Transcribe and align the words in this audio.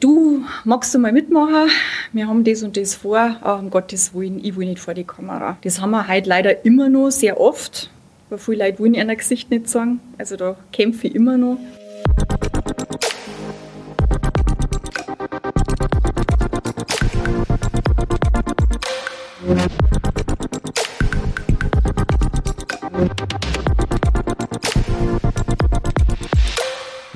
du 0.00 0.44
magst 0.64 0.94
du 0.94 0.98
mal 0.98 1.12
mitmachen? 1.12 1.70
Wir 2.12 2.26
haben 2.26 2.42
das 2.44 2.62
und 2.62 2.76
das 2.76 2.94
vor, 2.94 3.36
aber 3.40 3.60
um 3.60 3.70
Gottes 3.70 4.14
Willen, 4.14 4.42
ich 4.44 4.56
will 4.56 4.66
nicht 4.66 4.80
vor 4.80 4.94
die 4.94 5.04
Kamera. 5.04 5.58
Das 5.62 5.80
haben 5.80 5.90
wir 5.90 6.08
heute 6.08 6.28
leider 6.28 6.64
immer 6.64 6.88
noch 6.88 7.10
sehr 7.10 7.40
oft, 7.40 7.90
weil 8.28 8.38
viele 8.38 8.64
Leute 8.64 8.80
wollen 8.80 8.94
ihr 8.94 9.16
Gesicht 9.16 9.50
nicht 9.50 9.68
sagen. 9.68 10.00
Also 10.18 10.36
da 10.36 10.56
kämpfe 10.72 11.08
ich 11.08 11.14
immer 11.14 11.36
noch. 11.36 11.58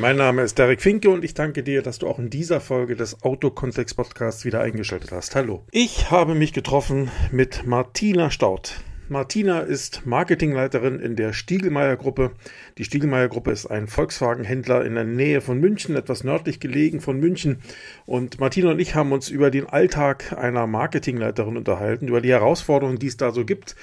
Mein 0.04 0.16
Name 0.16 0.42
ist 0.42 0.58
Derek 0.58 0.82
Finke 0.82 1.08
und 1.08 1.24
ich 1.24 1.32
danke 1.32 1.62
dir, 1.62 1.80
dass 1.80 1.98
du 1.98 2.06
auch 2.06 2.18
in 2.18 2.28
dieser 2.28 2.60
Folge 2.60 2.94
des 2.94 3.22
Autokontext 3.22 3.96
Podcasts 3.96 4.44
wieder 4.44 4.60
eingeschaltet 4.60 5.12
hast. 5.12 5.34
Hallo. 5.34 5.64
Ich 5.70 6.10
habe 6.10 6.34
mich 6.34 6.52
getroffen 6.52 7.10
mit 7.32 7.66
Martina 7.66 8.30
Staud. 8.30 8.82
Martina 9.08 9.60
ist 9.60 10.04
Marketingleiterin 10.04 11.00
in 11.00 11.16
der 11.16 11.32
Stiegelmeier 11.32 11.96
Gruppe. 11.96 12.32
Die 12.76 12.84
Stiegelmeier 12.84 13.28
Gruppe 13.28 13.50
ist 13.50 13.64
ein 13.64 13.86
Volkswagen-Händler 13.86 14.84
in 14.84 14.94
der 14.94 15.04
Nähe 15.04 15.40
von 15.40 15.58
München, 15.58 15.96
etwas 15.96 16.22
nördlich 16.22 16.60
gelegen 16.60 17.00
von 17.00 17.18
München. 17.18 17.62
Und 18.04 18.38
Martina 18.38 18.72
und 18.72 18.80
ich 18.80 18.94
haben 18.94 19.10
uns 19.10 19.30
über 19.30 19.50
den 19.50 19.64
Alltag 19.64 20.36
einer 20.36 20.66
Marketingleiterin 20.66 21.56
unterhalten, 21.56 22.08
über 22.08 22.20
die 22.20 22.28
Herausforderungen, 22.28 22.98
die 22.98 23.06
es 23.06 23.16
da 23.16 23.30
so 23.30 23.46
gibt 23.46 23.74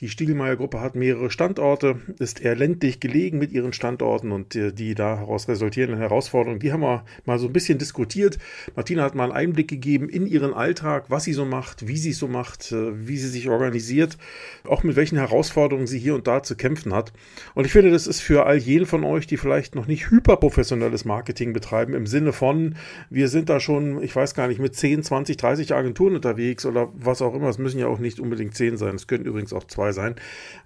die 0.00 0.08
Stiegelmeier-Gruppe 0.08 0.80
hat 0.80 0.94
mehrere 0.94 1.30
Standorte, 1.30 2.00
ist 2.18 2.40
eher 2.40 2.54
ländlich 2.54 3.00
gelegen 3.00 3.38
mit 3.38 3.50
ihren 3.50 3.72
Standorten 3.72 4.30
und 4.30 4.54
die, 4.54 4.72
die 4.72 4.94
daraus 4.94 5.48
resultierenden 5.48 5.98
Herausforderungen, 5.98 6.60
die 6.60 6.72
haben 6.72 6.82
wir 6.82 7.04
mal 7.24 7.38
so 7.38 7.48
ein 7.48 7.52
bisschen 7.52 7.78
diskutiert. 7.78 8.38
Martina 8.76 9.02
hat 9.02 9.16
mal 9.16 9.24
einen 9.24 9.32
Einblick 9.32 9.68
gegeben 9.68 10.08
in 10.08 10.26
ihren 10.26 10.54
Alltag, 10.54 11.06
was 11.08 11.24
sie 11.24 11.32
so 11.32 11.44
macht, 11.44 11.88
wie 11.88 11.96
sie 11.96 12.10
es 12.10 12.18
so 12.18 12.28
macht, 12.28 12.70
äh, 12.70 13.08
wie 13.08 13.18
sie 13.18 13.28
sich 13.28 13.48
organisiert, 13.48 14.18
auch 14.64 14.84
mit 14.84 14.94
welchen 14.94 15.18
Herausforderungen 15.18 15.88
sie 15.88 15.98
hier 15.98 16.14
und 16.14 16.28
da 16.28 16.42
zu 16.42 16.54
kämpfen 16.54 16.94
hat. 16.94 17.12
Und 17.54 17.64
ich 17.64 17.72
finde, 17.72 17.90
das 17.90 18.06
ist 18.06 18.20
für 18.20 18.46
all 18.46 18.56
jene 18.56 18.86
von 18.86 19.02
euch, 19.02 19.26
die 19.26 19.36
vielleicht 19.36 19.74
noch 19.74 19.86
nicht 19.86 20.10
hyperprofessionelles 20.10 21.04
Marketing 21.04 21.52
betreiben, 21.52 21.94
im 21.94 22.06
Sinne 22.06 22.32
von, 22.32 22.76
wir 23.10 23.28
sind 23.28 23.48
da 23.48 23.58
schon, 23.58 24.00
ich 24.02 24.14
weiß 24.14 24.34
gar 24.34 24.46
nicht, 24.46 24.60
mit 24.60 24.76
10, 24.76 25.02
20, 25.02 25.36
30 25.36 25.74
Agenturen 25.74 26.14
unterwegs 26.14 26.66
oder 26.66 26.92
was 26.94 27.20
auch 27.20 27.34
immer. 27.34 27.48
Es 27.48 27.58
müssen 27.58 27.80
ja 27.80 27.88
auch 27.88 27.98
nicht 27.98 28.20
unbedingt 28.20 28.54
10 28.54 28.76
sein. 28.76 28.94
Es 28.94 29.08
können 29.08 29.24
übrigens 29.24 29.52
auch 29.52 29.64
zwei 29.64 29.87
dabei 29.88 29.92
sein, 29.92 30.14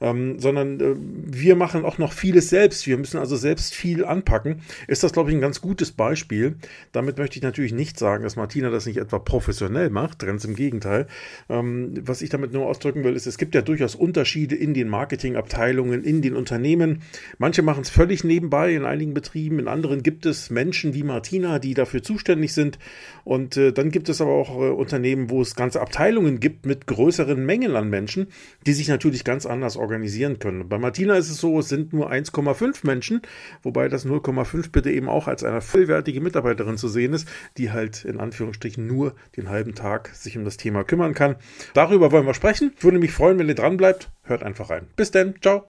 ähm, 0.01 0.39
sondern 0.39 0.81
äh, 0.81 0.95
wir 0.97 1.57
machen 1.57 1.85
auch 1.85 1.99
noch 1.99 2.13
vieles 2.13 2.49
selbst. 2.49 2.87
Wir 2.87 2.99
müssen 2.99 3.19
also 3.19 3.37
selbst 3.37 3.75
viel 3.75 4.05
anpacken. 4.05 4.63
Ist 4.89 5.03
das, 5.03 5.13
glaube 5.13 5.31
ich, 5.31 5.37
ein 5.37 5.41
ganz 5.41 5.61
gutes 5.61 5.93
Beispiel. 5.93 6.57
Damit 6.93 7.19
möchte 7.19 7.37
ich 7.37 7.43
natürlich 7.43 7.73
nicht 7.73 7.99
sagen, 7.99 8.25
dass 8.25 8.37
Martina 8.37 8.71
das 8.71 8.87
nicht 8.87 8.99
etwa 8.99 9.19
professionell 9.19 9.91
macht, 9.91 10.21
ganz 10.21 10.45
im 10.45 10.55
Gegenteil. 10.55 11.07
Ähm, 11.49 11.95
was 12.05 12.23
ich 12.23 12.31
damit 12.31 12.53
nur 12.53 12.67
ausdrücken 12.67 13.05
will, 13.05 13.15
ist, 13.15 13.27
es 13.27 13.39
gibt 13.39 13.55
ja 13.55 13.63
durchaus 13.63 13.95
Unterschiede 13.95 14.55
in 14.55 14.75
den 14.75 14.89
Marketingabteilungen, 14.89 16.03
in 16.05 16.23
den 16.23 16.35
Unternehmen. 16.35 17.03
Manche 17.39 17.63
machen 17.63 17.83
es 17.83 17.91
völlig 17.91 18.25
nebenbei 18.25 18.75
in 18.75 18.85
einigen 18.85 19.15
Betrieben, 19.15 19.59
in 19.59 19.69
anderen 19.69 20.03
gibt 20.03 20.27
es 20.27 20.51
Menschen 20.51 20.95
wie 20.95 21.03
Martina, 21.03 21.59
die 21.59 21.75
dafür 21.75 22.03
zuständig 22.03 22.53
sind. 22.53 22.79
Und 23.25 23.57
äh, 23.57 23.73
dann 23.73 23.91
gibt 23.91 24.09
es 24.09 24.21
aber 24.21 24.33
auch 24.33 24.57
äh, 24.57 24.71
Unternehmen, 24.71 25.31
wo 25.31 25.41
es 25.41 25.55
ganze 25.55 25.81
Abteilungen 25.81 26.41
gibt 26.41 26.67
mit 26.67 26.87
größeren 26.87 27.45
Mengen 27.45 27.77
an 27.77 27.89
Menschen, 27.89 28.27
die 28.67 28.73
sich 28.73 28.89
natürlich 28.89 29.12
natürlich 29.13 29.25
ganz 29.25 29.45
anders 29.45 29.77
organisieren 29.77 30.39
können. 30.39 30.71
Bei 30.71 30.79
Martina 30.79 31.17
ist 31.17 31.29
es 31.29 31.37
so, 31.37 31.59
es 31.59 31.69
sind 31.69 31.93
nur 31.93 32.11
1,5 32.11 32.87
Menschen, 32.87 33.21
wobei 33.63 33.89
das 33.91 34.07
0,5 34.07 34.71
bitte 34.73 34.91
eben 34.91 35.11
auch 35.11 35.29
als 35.29 35.45
eine 35.45 35.61
vollwertige 35.61 36.23
Mitarbeiterin 36.23 36.79
zu 36.79 36.89
sehen 36.89 37.13
ist, 37.13 37.29
die 37.59 37.73
halt 37.73 38.07
in 38.07 38.19
Anführungsstrichen 38.19 38.87
nur 38.87 39.15
den 39.37 39.51
halben 39.51 39.75
Tag 39.75 40.09
sich 40.15 40.39
um 40.39 40.47
das 40.47 40.57
Thema 40.57 40.83
kümmern 40.83 41.13
kann. 41.13 41.37
Darüber 41.75 42.11
wollen 42.11 42.25
wir 42.25 42.33
sprechen. 42.33 42.73
Ich 42.75 42.85
würde 42.85 42.99
mich 42.99 43.13
freuen, 43.13 43.39
wenn 43.39 43.49
ihr 43.49 43.55
dran 43.55 43.77
bleibt. 43.77 44.11
Hört 44.23 44.43
einfach 44.43 44.71
rein. 44.71 44.87
Bis 44.97 45.11
dann. 45.11 45.35
Ciao. 45.43 45.67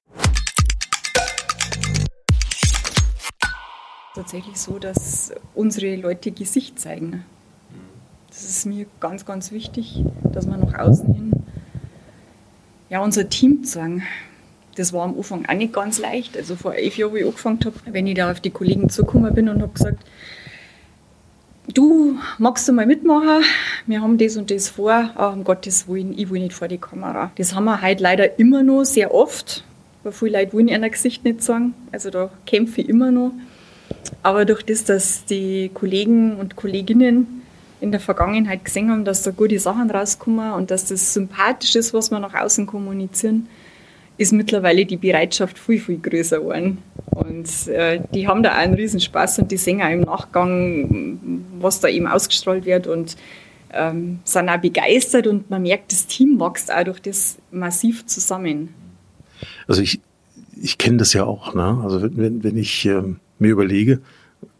Tatsächlich 4.15 4.55
so, 4.55 4.79
dass 4.79 5.33
unsere 5.53 5.97
Leute 5.97 6.31
Gesicht 6.31 6.79
zeigen. 6.79 7.25
Das 8.29 8.45
ist 8.45 8.65
mir 8.65 8.85
ganz, 9.01 9.25
ganz 9.25 9.51
wichtig, 9.51 10.01
dass 10.31 10.47
man 10.47 10.61
nach 10.61 10.79
außen 10.79 11.13
hin 11.13 11.33
ja, 12.93 12.99
unser 12.99 13.27
Team 13.27 13.63
zeigen. 13.63 14.03
Das 14.75 14.93
war 14.93 15.03
am 15.03 15.17
Anfang 15.17 15.47
auch 15.47 15.55
nicht 15.55 15.73
ganz 15.73 15.97
leicht. 15.97 16.37
Also 16.37 16.55
vor 16.55 16.75
elf 16.75 16.95
Jahren, 16.95 17.11
wo 17.11 17.15
ich 17.15 17.25
angefangen 17.25 17.59
habe, 17.65 17.75
wenn 17.87 18.05
ich 18.05 18.13
da 18.13 18.29
auf 18.29 18.39
die 18.39 18.51
Kollegen 18.51 18.87
zugekommen 18.87 19.33
bin 19.33 19.49
und 19.49 19.63
habe 19.63 19.73
gesagt, 19.73 20.03
du 21.73 22.19
magst 22.37 22.67
du 22.67 22.71
mal 22.71 22.85
mitmachen? 22.85 23.43
Wir 23.87 23.99
haben 23.99 24.19
das 24.19 24.37
und 24.37 24.51
das 24.51 24.69
vor, 24.69 25.09
aber 25.15 25.33
um 25.33 25.43
Gottes 25.43 25.87
Willen, 25.87 26.15
ich 26.15 26.29
will 26.29 26.39
nicht 26.39 26.53
vor 26.53 26.67
die 26.67 26.77
Kamera. 26.77 27.31
Das 27.35 27.55
haben 27.55 27.65
wir 27.65 27.81
heute 27.81 28.03
leider 28.03 28.37
immer 28.37 28.61
noch 28.61 28.83
sehr 28.83 29.11
oft, 29.11 29.63
weil 30.03 30.11
viele 30.11 30.39
Leute 30.39 30.53
wollen 30.53 30.67
ihr 30.67 30.89
Gesicht 30.89 31.23
nicht 31.23 31.41
sagen. 31.41 31.73
Also 31.91 32.11
da 32.11 32.29
kämpfe 32.45 32.81
ich 32.81 32.89
immer 32.89 33.09
noch. 33.09 33.31
Aber 34.21 34.45
durch 34.45 34.61
das, 34.61 34.83
dass 34.83 35.25
die 35.25 35.71
Kollegen 35.73 36.35
und 36.35 36.55
Kolleginnen 36.55 37.41
in 37.83 37.91
der 37.91 37.99
Vergangenheit 37.99 38.63
gesehen 38.63 38.89
haben, 38.89 39.03
dass 39.03 39.23
da 39.23 39.31
gute 39.31 39.59
Sachen 39.59 39.91
rauskommen 39.91 40.53
und 40.53 40.71
dass 40.71 40.85
das 40.85 41.13
sympathisch 41.13 41.75
ist, 41.75 41.93
was 41.93 42.11
wir 42.11 42.19
nach 42.19 42.33
außen 42.33 42.65
kommunizieren, 42.65 43.47
ist 44.17 44.31
mittlerweile 44.31 44.85
die 44.85 44.95
Bereitschaft 44.95 45.59
viel, 45.59 45.79
viel 45.79 45.97
größer 45.97 46.39
geworden. 46.39 46.77
Und 47.11 47.67
äh, 47.67 47.99
die 48.13 48.25
haben 48.25 48.41
da 48.41 48.53
auch 48.53 48.57
einen 48.57 48.75
Riesenspaß 48.75 49.39
und 49.39 49.51
die 49.51 49.57
sehen 49.57 49.81
auch 49.81 49.89
im 49.89 50.01
Nachgang, 50.01 51.43
was 51.59 51.81
da 51.81 51.89
eben 51.89 52.07
ausgestrahlt 52.07 52.65
wird 52.65 52.87
und 52.87 53.17
ähm, 53.73 54.19
sind 54.23 54.47
auch 54.47 54.57
begeistert 54.57 55.27
und 55.27 55.49
man 55.49 55.63
merkt, 55.63 55.91
das 55.91 56.07
Team 56.07 56.39
wächst 56.39 56.71
auch 56.71 56.83
durch 56.85 57.01
das 57.01 57.37
massiv 57.51 58.05
zusammen. 58.05 58.69
Also 59.67 59.81
ich, 59.81 59.99
ich 60.55 60.77
kenne 60.77 60.97
das 60.97 61.11
ja 61.11 61.25
auch, 61.25 61.53
ne? 61.53 61.81
Also 61.83 62.01
wenn, 62.01 62.43
wenn 62.45 62.55
ich 62.55 62.85
ähm, 62.85 63.19
mir 63.39 63.49
überlege, 63.49 63.99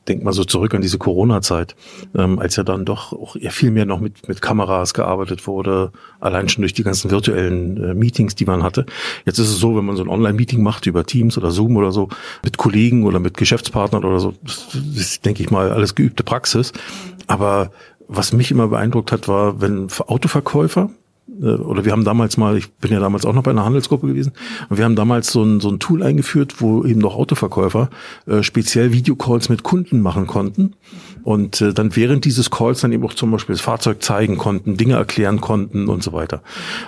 denk 0.07 0.23
mal 0.23 0.33
so 0.33 0.43
zurück 0.43 0.73
an 0.73 0.81
diese 0.81 0.97
Corona-Zeit, 0.97 1.75
ähm, 2.15 2.39
als 2.39 2.55
ja 2.55 2.63
dann 2.63 2.85
doch 2.85 3.13
auch 3.13 3.35
ja 3.35 3.51
viel 3.51 3.71
mehr 3.71 3.85
noch 3.85 3.99
mit, 3.99 4.27
mit 4.27 4.41
Kameras 4.41 4.93
gearbeitet 4.93 5.47
wurde, 5.47 5.91
allein 6.19 6.49
schon 6.49 6.61
durch 6.61 6.73
die 6.73 6.83
ganzen 6.83 7.11
virtuellen 7.11 7.81
äh, 7.83 7.93
Meetings, 7.93 8.35
die 8.35 8.45
man 8.45 8.63
hatte. 8.63 8.85
Jetzt 9.25 9.39
ist 9.39 9.49
es 9.49 9.57
so, 9.57 9.75
wenn 9.75 9.85
man 9.85 9.95
so 9.95 10.03
ein 10.03 10.09
Online-Meeting 10.09 10.61
macht 10.61 10.85
über 10.85 11.05
Teams 11.05 11.37
oder 11.37 11.51
Zoom 11.51 11.77
oder 11.77 11.91
so, 11.91 12.09
mit 12.43 12.57
Kollegen 12.57 13.05
oder 13.05 13.19
mit 13.19 13.37
Geschäftspartnern 13.37 14.03
oder 14.03 14.19
so, 14.19 14.33
das 14.43 14.75
ist, 14.95 15.25
denke 15.25 15.43
ich 15.43 15.51
mal, 15.51 15.71
alles 15.71 15.95
geübte 15.95 16.23
Praxis. 16.23 16.73
Aber 17.27 17.71
was 18.07 18.33
mich 18.33 18.51
immer 18.51 18.67
beeindruckt 18.67 19.11
hat, 19.11 19.27
war, 19.27 19.61
wenn 19.61 19.87
Autoverkäufer, 20.07 20.89
oder 21.41 21.85
wir 21.85 21.91
haben 21.91 22.03
damals 22.03 22.37
mal, 22.37 22.57
ich 22.57 22.71
bin 22.73 22.91
ja 22.91 22.99
damals 22.99 23.25
auch 23.25 23.33
noch 23.33 23.43
bei 23.43 23.51
einer 23.51 23.65
Handelsgruppe 23.65 24.07
gewesen, 24.07 24.33
und 24.69 24.77
wir 24.77 24.85
haben 24.85 24.95
damals 24.95 25.31
so 25.31 25.43
ein, 25.43 25.59
so 25.59 25.69
ein 25.69 25.79
Tool 25.79 26.03
eingeführt, 26.03 26.61
wo 26.61 26.83
eben 26.83 26.99
noch 26.99 27.15
Autoverkäufer 27.15 27.89
äh, 28.27 28.43
speziell 28.43 28.91
Videocalls 28.91 29.49
mit 29.49 29.63
Kunden 29.63 30.01
machen 30.01 30.27
konnten 30.27 30.73
und 31.23 31.61
äh, 31.61 31.73
dann 31.73 31.95
während 31.95 32.25
dieses 32.25 32.51
Calls 32.51 32.81
dann 32.81 32.91
eben 32.91 33.03
auch 33.05 33.13
zum 33.13 33.31
Beispiel 33.31 33.55
das 33.55 33.61
Fahrzeug 33.61 34.03
zeigen 34.03 34.37
konnten, 34.37 34.77
Dinge 34.77 34.95
erklären 34.95 35.41
konnten 35.41 35.87
und 35.87 36.03
so 36.03 36.13
weiter. 36.13 36.41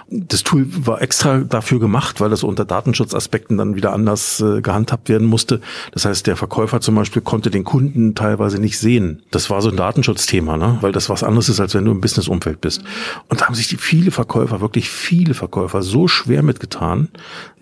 Das 0.09 0.43
Tool 0.43 0.67
war 0.85 1.01
extra 1.01 1.39
dafür 1.39 1.79
gemacht, 1.79 2.19
weil 2.19 2.29
das 2.29 2.43
unter 2.43 2.65
Datenschutzaspekten 2.65 3.57
dann 3.57 3.75
wieder 3.75 3.93
anders 3.93 4.41
äh, 4.41 4.61
gehandhabt 4.61 5.09
werden 5.09 5.27
musste. 5.27 5.61
Das 5.91 6.05
heißt, 6.05 6.27
der 6.27 6.35
Verkäufer 6.35 6.81
zum 6.81 6.95
Beispiel 6.95 7.21
konnte 7.21 7.49
den 7.49 7.63
Kunden 7.63 8.15
teilweise 8.15 8.59
nicht 8.59 8.77
sehen. 8.77 9.23
Das 9.31 9.49
war 9.49 9.61
so 9.61 9.69
ein 9.69 9.77
Datenschutzthema, 9.77 10.57
ne? 10.57 10.77
weil 10.81 10.91
das 10.91 11.09
was 11.09 11.23
anderes 11.23 11.49
ist, 11.49 11.59
als 11.59 11.73
wenn 11.73 11.85
du 11.85 11.91
im 11.91 12.01
Businessumfeld 12.01 12.59
bist. 12.59 12.83
Und 13.29 13.39
da 13.39 13.45
haben 13.45 13.55
sich 13.55 13.69
die 13.69 13.77
viele 13.77 14.11
Verkäufer, 14.25 14.59
wirklich 14.59 14.89
viele 14.89 15.35
Verkäufer 15.35 15.83
so 15.83 16.07
schwer 16.07 16.41
mitgetan, 16.41 17.09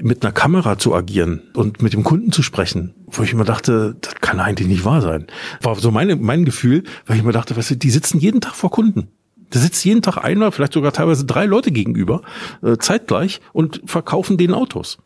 mit 0.02 0.24
einer 0.24 0.32
Kamera 0.32 0.78
zu 0.78 0.96
agieren 0.96 1.42
und 1.54 1.82
mit 1.82 1.92
dem 1.92 2.04
Kunden 2.04 2.32
zu 2.32 2.42
sprechen, 2.42 2.94
wo 3.06 3.22
ich 3.24 3.34
immer 3.34 3.44
dachte, 3.44 3.98
das 4.00 4.16
kann 4.16 4.40
eigentlich 4.40 4.70
nicht 4.70 4.86
wahr 4.86 5.02
sein. 5.02 5.28
War 5.62 5.76
so 5.76 5.92
meine, 5.92 6.16
mein 6.16 6.46
Gefühl 6.46 6.84
weil 7.06 7.18
ich 7.18 7.24
mir 7.24 7.34
dachte, 7.34 7.58
weißt 7.58 7.72
du, 7.72 7.76
die 7.76 7.90
sitzen 7.90 8.18
jeden 8.20 8.40
Tag 8.40 8.56
vor 8.56 8.72
Kunden. 8.72 9.10
Da 9.50 9.60
sitzt 9.60 9.84
jeden 9.84 10.02
Tag 10.02 10.18
einer, 10.18 10.52
vielleicht 10.54 10.74
sogar 10.74 10.94
teilweise 10.94 11.26
drei 11.26 11.46
Leute 11.46 11.72
gegenüber, 11.72 12.22
äh, 12.62 12.78
zeitgleich 12.78 13.42
und 13.52 13.82
verkaufen 13.86 14.38
denen 14.38 14.54
Autos 14.54 15.00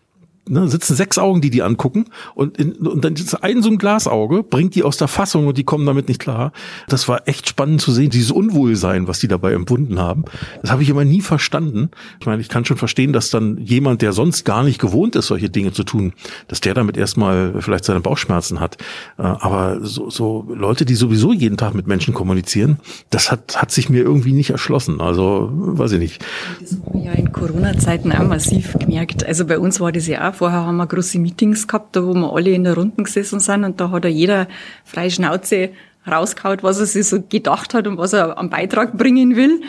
ne, 0.49 0.67
sitzen 0.67 0.95
sechs 0.95 1.17
Augen, 1.17 1.41
die 1.41 1.49
die 1.49 1.61
angucken 1.61 2.05
und, 2.35 2.57
in, 2.57 2.73
und 2.73 3.03
dann 3.03 3.13
ist 3.13 3.33
ein 3.35 3.61
so 3.61 3.69
ein 3.69 3.77
Glasauge, 3.77 4.43
bringt 4.43 4.75
die 4.75 4.83
aus 4.83 4.97
der 4.97 5.07
Fassung 5.07 5.47
und 5.47 5.57
die 5.57 5.63
kommen 5.63 5.85
damit 5.85 6.07
nicht 6.07 6.19
klar. 6.19 6.51
Das 6.87 7.07
war 7.07 7.27
echt 7.27 7.47
spannend 7.47 7.81
zu 7.81 7.91
sehen, 7.91 8.09
dieses 8.09 8.31
Unwohlsein, 8.31 9.07
was 9.07 9.19
die 9.19 9.27
dabei 9.27 9.53
empfunden 9.53 9.99
haben. 9.99 10.25
Das 10.61 10.71
habe 10.71 10.83
ich 10.83 10.89
immer 10.89 11.05
nie 11.05 11.21
verstanden. 11.21 11.89
Ich 12.19 12.25
meine, 12.25 12.41
ich 12.41 12.49
kann 12.49 12.65
schon 12.65 12.77
verstehen, 12.77 13.13
dass 13.13 13.29
dann 13.29 13.57
jemand, 13.57 14.01
der 14.01 14.13
sonst 14.13 14.43
gar 14.45 14.63
nicht 14.63 14.79
gewohnt 14.79 15.15
ist, 15.15 15.27
solche 15.27 15.49
Dinge 15.49 15.71
zu 15.71 15.83
tun, 15.83 16.13
dass 16.47 16.61
der 16.61 16.73
damit 16.73 16.97
erstmal 16.97 17.61
vielleicht 17.61 17.85
seine 17.85 18.01
Bauchschmerzen 18.01 18.59
hat. 18.59 18.77
Äh, 19.17 19.23
aber 19.23 19.79
so, 19.81 20.09
so 20.09 20.47
Leute, 20.53 20.85
die 20.85 20.95
sowieso 20.95 21.33
jeden 21.33 21.57
Tag 21.57 21.73
mit 21.73 21.87
Menschen 21.87 22.13
kommunizieren, 22.13 22.79
das 23.09 23.31
hat, 23.31 23.61
hat 23.61 23.71
sich 23.71 23.89
mir 23.89 24.03
irgendwie 24.03 24.33
nicht 24.33 24.49
erschlossen. 24.49 25.01
Also, 25.01 25.49
weiß 25.51 25.93
ich 25.93 25.99
nicht. 25.99 26.25
Das 26.61 26.71
haben 26.71 26.93
wir 26.93 27.05
ja 27.05 27.11
in 27.13 27.31
Corona-Zeiten 27.31 28.11
auch 28.11 28.27
massiv 28.27 28.73
gemerkt. 28.79 29.25
Also 29.25 29.45
bei 29.45 29.59
uns 29.59 29.79
war 29.79 29.91
das 29.91 30.07
ja 30.07 30.29
auch 30.29 30.36
Vorher 30.37 30.65
haben 30.65 30.77
wir 30.77 30.85
große 30.85 31.17
Meetings 31.17 31.67
gehabt, 31.67 31.95
da 31.95 32.05
wo 32.05 32.13
wir 32.13 32.31
alle 32.31 32.51
in 32.51 32.63
der 32.63 32.75
Runden 32.75 33.03
gesessen 33.03 33.39
sind 33.39 33.63
und 33.63 33.81
da 33.81 33.89
hat 33.89 34.03
ja 34.03 34.09
jeder 34.09 34.47
freie 34.85 35.09
Schnauze 35.09 35.69
rausgehaut, 36.09 36.61
was 36.61 36.79
er 36.79 36.85
sich 36.85 37.07
so 37.07 37.21
gedacht 37.21 37.73
hat 37.73 37.87
und 37.87 37.97
was 37.97 38.13
er 38.13 38.37
am 38.37 38.49
Beitrag 38.49 38.95
bringen 38.97 39.35
will. 39.35 39.61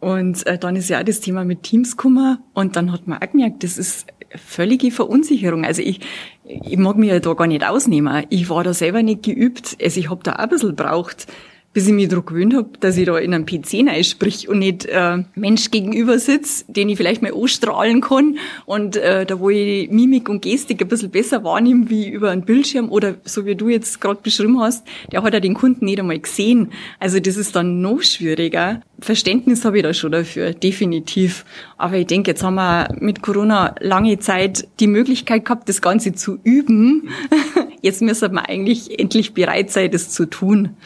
Und 0.00 0.46
äh, 0.46 0.58
dann 0.58 0.76
ist 0.76 0.90
ja 0.90 1.00
auch 1.00 1.04
das 1.04 1.20
Thema 1.20 1.44
mit 1.44 1.62
Teams 1.62 1.96
gekommen 1.96 2.38
und 2.52 2.76
dann 2.76 2.92
hat 2.92 3.06
man 3.06 3.22
auch 3.22 3.30
gemerkt, 3.30 3.64
das 3.64 3.78
ist 3.78 4.06
völlige 4.36 4.90
Verunsicherung. 4.90 5.64
Also 5.64 5.80
ich, 5.80 6.00
ich 6.44 6.76
mag 6.76 6.98
mich 6.98 7.10
ja 7.10 7.20
da 7.20 7.32
gar 7.34 7.46
nicht 7.46 7.64
ausnehmen. 7.64 8.26
Ich 8.28 8.50
war 8.50 8.64
da 8.64 8.74
selber 8.74 9.02
nicht 9.02 9.22
geübt. 9.22 9.76
Also 9.82 10.00
ich 10.00 10.10
habe 10.10 10.22
da 10.22 10.32
auch 10.32 10.38
ein 10.38 10.48
bisschen 10.48 10.76
braucht, 10.76 11.26
bis 11.72 11.86
ich 11.86 11.92
mich 11.92 12.08
daran 12.08 12.26
gewöhnt 12.26 12.54
habe, 12.54 12.68
dass 12.80 12.96
ich 12.96 13.06
da 13.06 13.16
in 13.18 13.32
einem 13.32 13.46
PC 13.46 14.04
sprich 14.04 14.48
und 14.48 14.58
nicht 14.58 14.86
äh, 14.86 15.24
Mensch 15.34 15.70
gegenüber 15.70 16.18
sitze, 16.18 16.64
den 16.68 16.88
ich 16.88 16.96
vielleicht 16.96 17.22
mal 17.22 17.32
anstrahlen 17.34 18.00
kann 18.00 18.38
und 18.66 18.96
äh, 18.96 19.24
da 19.24 19.40
wo 19.40 19.50
ich 19.50 19.90
Mimik 19.90 20.28
und 20.28 20.42
Gestik 20.42 20.82
ein 20.82 20.88
bisschen 20.88 21.10
besser 21.10 21.44
wahrnehme 21.44 21.88
wie 21.88 22.08
über 22.08 22.30
einen 22.30 22.42
Bildschirm 22.42 22.90
oder 22.90 23.14
so 23.24 23.46
wie 23.46 23.54
du 23.54 23.68
jetzt 23.68 24.00
gerade 24.00 24.20
beschrieben 24.22 24.60
hast, 24.60 24.86
der 25.10 25.22
hat 25.22 25.32
ja 25.32 25.40
den 25.40 25.54
Kunden 25.54 25.86
nicht 25.86 25.98
einmal 25.98 26.18
gesehen. 26.18 26.72
Also 26.98 27.20
das 27.20 27.36
ist 27.36 27.56
dann 27.56 27.80
noch 27.80 28.02
schwieriger. 28.02 28.82
Verständnis 29.00 29.64
habe 29.64 29.78
ich 29.78 29.82
da 29.82 29.94
schon 29.94 30.12
dafür, 30.12 30.52
definitiv. 30.52 31.44
Aber 31.76 31.96
ich 31.96 32.06
denke, 32.06 32.30
jetzt 32.30 32.42
haben 32.42 32.54
wir 32.54 32.94
mit 33.00 33.22
Corona 33.22 33.74
lange 33.80 34.18
Zeit 34.18 34.68
die 34.78 34.86
Möglichkeit 34.86 35.44
gehabt, 35.44 35.68
das 35.68 35.80
Ganze 35.82 36.12
zu 36.12 36.38
üben. 36.44 37.08
Jetzt 37.82 38.00
müssen 38.00 38.32
wir 38.32 38.48
eigentlich 38.48 39.00
endlich 39.00 39.34
bereit 39.34 39.72
sein, 39.72 39.90
das 39.90 40.10
zu 40.10 40.26
tun 40.26 40.76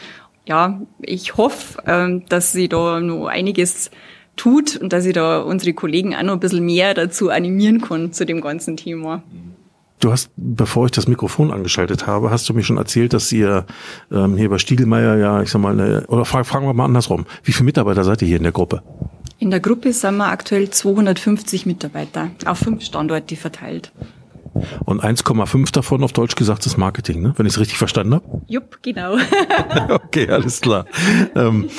ja, 0.47 0.81
ich 1.01 1.37
hoffe, 1.37 1.81
ähm, 1.85 2.23
dass 2.29 2.51
sie 2.51 2.69
da 2.69 2.99
noch 2.99 3.27
einiges 3.27 3.91
tut 4.35 4.77
und 4.77 4.93
dass 4.93 5.05
ich 5.05 5.13
da 5.13 5.39
unsere 5.39 5.73
Kollegen 5.73 6.15
auch 6.15 6.23
noch 6.23 6.33
ein 6.33 6.39
bisschen 6.39 6.65
mehr 6.65 6.93
dazu 6.93 7.29
animieren 7.29 7.81
kann 7.81 8.13
zu 8.13 8.25
dem 8.25 8.41
ganzen 8.41 8.77
Thema. 8.77 9.23
Du 9.99 10.11
hast, 10.11 10.29
bevor 10.37 10.85
ich 10.85 10.91
das 10.91 11.07
Mikrofon 11.07 11.51
angeschaltet 11.51 12.05
habe, 12.05 12.29
hast 12.29 12.47
du 12.47 12.53
mir 12.53 12.63
schon 12.63 12.77
erzählt, 12.77 13.13
dass 13.13 13.31
ihr 13.31 13.65
ähm, 14.11 14.37
hier 14.37 14.49
bei 14.49 14.59
Stiegelmeier 14.59 15.17
ja, 15.17 15.41
ich 15.41 15.49
sag 15.49 15.59
mal, 15.59 15.73
eine, 15.73 16.05
oder 16.07 16.23
fragen 16.23 16.67
wir 16.67 16.73
mal 16.73 16.85
andersrum, 16.85 17.25
wie 17.43 17.51
viele 17.51 17.65
Mitarbeiter 17.65 18.03
seid 18.03 18.21
ihr 18.21 18.27
hier 18.27 18.37
in 18.37 18.43
der 18.43 18.51
Gruppe? 18.51 18.83
In 19.39 19.49
der 19.49 19.59
Gruppe 19.59 19.93
sind 19.93 20.17
wir 20.17 20.27
aktuell 20.27 20.69
250 20.69 21.65
Mitarbeiter 21.65 22.29
auf 22.45 22.59
fünf 22.59 22.83
Standorte 22.83 23.35
verteilt. 23.35 23.91
Und 24.85 25.03
1,5 25.03 25.73
davon 25.73 26.03
auf 26.03 26.13
Deutsch 26.13 26.35
gesagt 26.35 26.65
ist 26.65 26.77
Marketing, 26.77 27.21
ne? 27.21 27.33
wenn 27.37 27.45
ich 27.45 27.53
es 27.53 27.59
richtig 27.59 27.77
verstanden 27.77 28.15
habe? 28.15 28.41
Jupp, 28.47 28.79
genau. 28.81 29.17
okay, 29.89 30.29
alles 30.29 30.61
klar. 30.61 30.85
Ähm, 31.35 31.69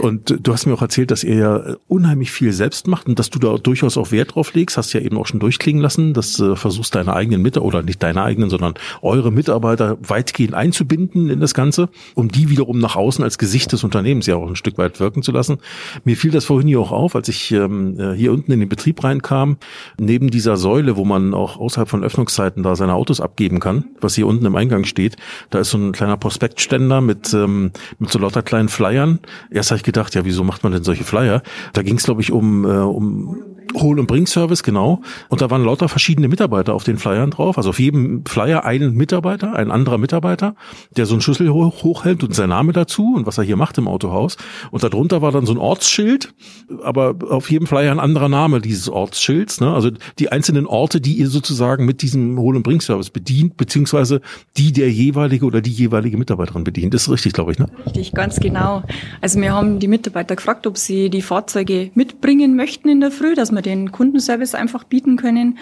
und 0.00 0.38
du 0.46 0.52
hast 0.52 0.66
mir 0.66 0.74
auch 0.74 0.82
erzählt, 0.82 1.10
dass 1.10 1.24
ihr 1.24 1.34
ja 1.34 1.76
unheimlich 1.88 2.30
viel 2.30 2.52
selbst 2.52 2.86
macht 2.86 3.08
und 3.08 3.18
dass 3.18 3.30
du 3.30 3.38
da 3.38 3.56
durchaus 3.56 3.96
auch 3.96 4.12
Wert 4.12 4.34
drauf 4.34 4.54
legst. 4.54 4.76
Hast 4.76 4.92
ja 4.92 5.00
eben 5.00 5.18
auch 5.18 5.26
schon 5.26 5.40
durchklingen 5.40 5.82
lassen, 5.82 6.14
dass 6.14 6.34
du 6.34 6.56
versuchst, 6.56 6.94
deine 6.94 7.14
eigenen 7.14 7.42
Mitarbeiter, 7.42 7.66
oder 7.66 7.82
nicht 7.82 8.02
deine 8.02 8.22
eigenen, 8.22 8.50
sondern 8.50 8.74
eure 9.02 9.32
Mitarbeiter 9.32 9.98
weitgehend 10.00 10.54
einzubinden 10.54 11.28
in 11.28 11.40
das 11.40 11.54
Ganze, 11.54 11.88
um 12.14 12.28
die 12.28 12.50
wiederum 12.50 12.78
nach 12.78 12.96
außen 12.96 13.24
als 13.24 13.38
Gesicht 13.38 13.72
des 13.72 13.84
Unternehmens 13.84 14.26
ja 14.26 14.36
auch 14.36 14.48
ein 14.48 14.56
Stück 14.56 14.78
weit 14.78 15.00
wirken 15.00 15.22
zu 15.22 15.32
lassen. 15.32 15.58
Mir 16.04 16.16
fiel 16.16 16.30
das 16.30 16.44
vorhin 16.44 16.68
hier 16.68 16.80
auch 16.80 16.92
auf, 16.92 17.16
als 17.16 17.28
ich 17.28 17.50
ähm, 17.50 17.98
äh, 17.98 18.14
hier 18.14 18.32
unten 18.32 18.52
in 18.52 18.60
den 18.60 18.68
Betrieb 18.68 19.02
reinkam, 19.02 19.56
neben 19.98 20.30
dieser 20.30 20.56
Säule, 20.56 20.96
wo 20.96 21.04
man 21.04 21.34
auch 21.34 21.58
außerhalb 21.58 21.88
von 21.88 22.04
Öffnungs 22.04 22.28
Öffnungszeiten 22.28 22.62
da 22.62 22.76
seine 22.76 22.94
Autos 22.94 23.20
abgeben 23.20 23.60
kann, 23.60 23.84
was 24.00 24.14
hier 24.14 24.26
unten 24.26 24.44
im 24.44 24.54
Eingang 24.56 24.84
steht. 24.84 25.16
Da 25.50 25.58
ist 25.58 25.70
so 25.70 25.78
ein 25.78 25.92
kleiner 25.92 26.16
Prospektständer 26.16 27.00
mit, 27.00 27.32
ähm, 27.32 27.72
mit 27.98 28.10
so 28.10 28.18
lauter 28.18 28.42
kleinen 28.42 28.68
Flyern. 28.68 29.18
Erst 29.50 29.70
habe 29.70 29.76
ich 29.76 29.82
gedacht, 29.88 30.14
ja, 30.14 30.24
wieso 30.24 30.44
macht 30.44 30.62
man 30.62 30.72
denn 30.72 30.84
solche 30.84 31.04
Flyer? 31.04 31.42
Da 31.72 31.82
ging 31.82 31.96
es, 31.96 32.04
glaube 32.04 32.20
ich, 32.20 32.30
um, 32.30 32.64
äh, 32.64 32.68
um 32.68 33.57
Hol- 33.74 33.98
und 33.98 34.06
Bring-Service, 34.06 34.62
genau. 34.62 35.02
Und 35.28 35.40
da 35.40 35.50
waren 35.50 35.64
lauter 35.64 35.88
verschiedene 35.88 36.28
Mitarbeiter 36.28 36.74
auf 36.74 36.84
den 36.84 36.98
Flyern 36.98 37.30
drauf. 37.30 37.58
Also 37.58 37.70
auf 37.70 37.78
jedem 37.78 38.24
Flyer 38.24 38.64
ein 38.64 38.92
Mitarbeiter, 38.92 39.54
ein 39.54 39.70
anderer 39.70 39.98
Mitarbeiter, 39.98 40.54
der 40.96 41.06
so 41.06 41.14
einen 41.14 41.20
Schlüssel 41.20 41.50
hoch, 41.52 41.82
hochhält 41.82 42.22
und 42.24 42.34
sein 42.34 42.48
Name 42.48 42.72
dazu 42.72 43.14
und 43.16 43.26
was 43.26 43.38
er 43.38 43.44
hier 43.44 43.56
macht 43.56 43.78
im 43.78 43.88
Autohaus. 43.88 44.36
Und 44.70 44.82
darunter 44.82 45.22
war 45.22 45.32
dann 45.32 45.46
so 45.46 45.52
ein 45.52 45.58
Ortsschild, 45.58 46.34
aber 46.82 47.16
auf 47.28 47.50
jedem 47.50 47.66
Flyer 47.66 47.92
ein 47.92 48.00
anderer 48.00 48.28
Name 48.28 48.60
dieses 48.60 48.88
Ortsschilds. 48.88 49.60
Ne? 49.60 49.72
Also 49.72 49.90
die 50.18 50.30
einzelnen 50.30 50.66
Orte, 50.66 51.00
die 51.00 51.14
ihr 51.14 51.28
sozusagen 51.28 51.84
mit 51.84 52.02
diesem 52.02 52.38
Hol- 52.38 52.56
und 52.56 52.62
Bring-Service 52.62 53.10
bedient, 53.10 53.56
beziehungsweise 53.56 54.20
die 54.56 54.72
der 54.72 54.90
jeweilige 54.90 55.44
oder 55.44 55.60
die 55.60 55.72
jeweilige 55.72 56.16
Mitarbeiterin 56.16 56.64
bedient. 56.64 56.94
Das 56.94 57.02
ist 57.02 57.10
richtig, 57.10 57.32
glaube 57.32 57.52
ich, 57.52 57.58
ne? 57.58 57.66
Richtig, 57.86 58.12
ganz 58.12 58.40
genau. 58.40 58.82
Also 59.20 59.40
wir 59.40 59.52
haben 59.52 59.78
die 59.78 59.88
Mitarbeiter 59.88 60.36
gefragt, 60.36 60.66
ob 60.66 60.78
sie 60.78 61.10
die 61.10 61.22
Fahrzeuge 61.22 61.90
mitbringen 61.94 62.56
möchten 62.56 62.88
in 62.88 63.00
der 63.00 63.10
Früh, 63.10 63.34
dass 63.34 63.50
wir 63.58 63.62
den 63.62 63.90
Kundenservice 63.90 64.54
einfach 64.54 64.84
bieten 64.84 65.16
können. 65.16 65.58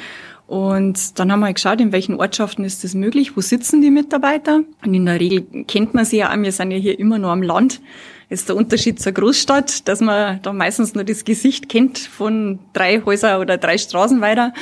Und 0.46 1.19
dann 1.19 1.32
haben 1.32 1.40
wir 1.40 1.52
geschaut, 1.52 1.81
in 1.81 1.90
welchen 1.93 2.20
Ortschaften 2.20 2.64
ist 2.64 2.84
das 2.84 2.94
möglich, 2.94 3.37
wo 3.37 3.40
sitzen 3.40 3.81
die 3.81 3.90
Mitarbeiter. 3.90 4.62
Und 4.84 4.94
in 4.94 5.06
der 5.06 5.19
Regel 5.19 5.64
kennt 5.66 5.94
man 5.94 6.04
sie 6.04 6.19
ja, 6.19 6.34
wir 6.40 6.52
sind 6.52 6.70
ja 6.70 6.76
hier 6.76 6.98
immer 6.98 7.19
nur 7.19 7.31
am 7.31 7.43
Land. 7.43 7.81
Ist 8.28 8.48
der 8.48 8.56
Unterschied 8.56 9.00
zur 9.00 9.12
Großstadt, 9.12 9.88
dass 9.88 10.00
man 10.00 10.40
da 10.43 10.52
meistens 10.52 10.94
nur 10.94 11.04
das 11.04 11.25
Gesicht 11.25 11.69
kennt 11.69 11.98
von 11.98 12.58
drei 12.72 13.02
Häuser 13.04 13.40
oder 13.40 13.56
drei 13.56 13.78
Straßen 13.78 14.20
weiter. 14.20 14.52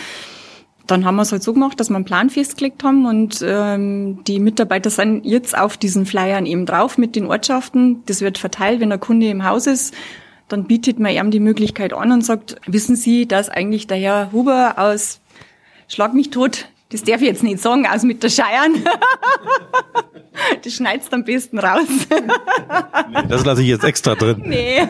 Dann 0.87 1.05
haben 1.05 1.17
wir 1.17 1.23
es 1.23 1.33
halt 1.33 1.43
so 1.43 1.55
gemacht, 1.55 1.81
dass 1.81 1.89
wir 1.89 1.97
einen 1.97 2.05
Plan 2.05 2.29
festgelegt 2.29 2.85
haben 2.85 3.07
und 3.07 3.43
ähm, 3.47 4.23
die 4.25 4.39
Mitarbeiter 4.39 4.91
sind 4.91 5.25
jetzt 5.25 5.57
auf 5.57 5.79
diesen 5.79 6.05
Flyern 6.05 6.45
eben 6.45 6.67
drauf 6.67 6.99
mit 6.99 7.17
den 7.17 7.27
Ortschaften. 7.27 8.03
Das 8.05 8.21
wird 8.21 8.37
verteilt, 8.37 8.81
wenn 8.81 8.91
der 8.91 8.99
Kunde 8.99 9.29
im 9.29 9.45
Haus 9.45 9.67
ist 9.67 9.95
dann 10.55 10.67
bietet 10.67 11.01
man 11.01 11.13
ihm 11.13 11.33
die 11.33 11.41
Möglichkeit 11.41 11.93
an 11.93 12.13
und 12.13 12.25
sagt, 12.25 12.55
wissen 12.67 12.95
Sie, 12.95 13.27
dass 13.27 13.49
eigentlich 13.49 13.89
der 13.89 13.97
Herr 13.97 14.31
Huber 14.31 14.75
aus 14.77 15.21
Schlag 15.89 16.15
mich 16.15 16.31
tot, 16.31 16.69
das 16.91 17.03
darf 17.03 17.21
ich 17.21 17.27
jetzt 17.27 17.43
nicht 17.43 17.59
sagen, 17.59 17.89
aus 17.89 18.05
mit 18.05 18.23
der 18.23 18.29
Scheiern. 18.29 18.85
das 20.63 20.73
schneidest 20.73 21.13
am 21.13 21.25
besten 21.25 21.59
raus. 21.59 21.89
nee, 22.09 23.23
das 23.29 23.45
lasse 23.45 23.63
ich 23.63 23.69
jetzt 23.69 23.83
extra 23.83 24.15
drin. 24.15 24.45
Nee. 24.47 24.87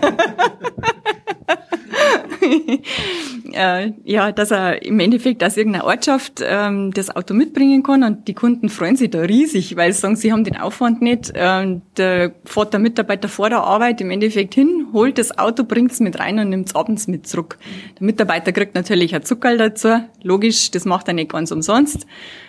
äh, 3.53 3.93
ja, 4.05 4.33
dass 4.33 4.51
er 4.51 4.83
im 4.83 5.01
Endeffekt 5.01 5.43
aus 5.45 5.57
irgendeiner 5.57 5.85
Ortschaft 5.85 6.43
ähm, 6.45 6.93
das 6.93 7.15
Auto 7.15 7.35
mitbringen 7.35 7.83
kann 7.83 8.03
und 8.03 8.29
die 8.29 8.35
Kunden 8.35 8.69
freuen 8.69 8.97
sich 8.97 9.11
da 9.11 9.21
riesig, 9.21 9.77
weil 9.77 9.93
sie 9.93 10.01
sagen, 10.01 10.17
sie 10.17 10.33
haben 10.33 10.45
den 10.45 10.57
Aufwand 10.57 11.03
nicht. 11.03 11.33
Ähm, 11.35 11.83
der 11.97 12.33
fährt 12.45 12.73
der 12.73 12.81
Mitarbeiter 12.81 13.29
vor 13.29 13.49
der 13.49 13.63
Arbeit 13.63 14.01
im 14.01 14.11
Endeffekt 14.11 14.55
hin, 14.55 14.89
holt 14.93 15.19
das 15.19 15.39
Auto, 15.39 15.65
bringt 15.65 15.93
es 15.93 16.01
mit 16.01 16.19
rein 16.19 16.39
und 16.39 16.51
nimmt 16.51 16.69
es 16.69 16.75
abends 16.75 17.07
mit 17.07 17.27
zurück. 17.27 17.59
Der 17.99 18.07
Mitarbeiter 18.07 18.53
kriegt 18.53 18.75
natürlich 18.75 19.15
ein 19.15 19.23
Zuckerl 19.23 19.59
dazu, 19.59 20.01
logisch, 20.23 20.71
das 20.71 20.85
macht 20.85 21.09
er 21.09 21.15
nicht 21.15 21.31
ganz 21.31 21.51
umsonst. 21.51 22.07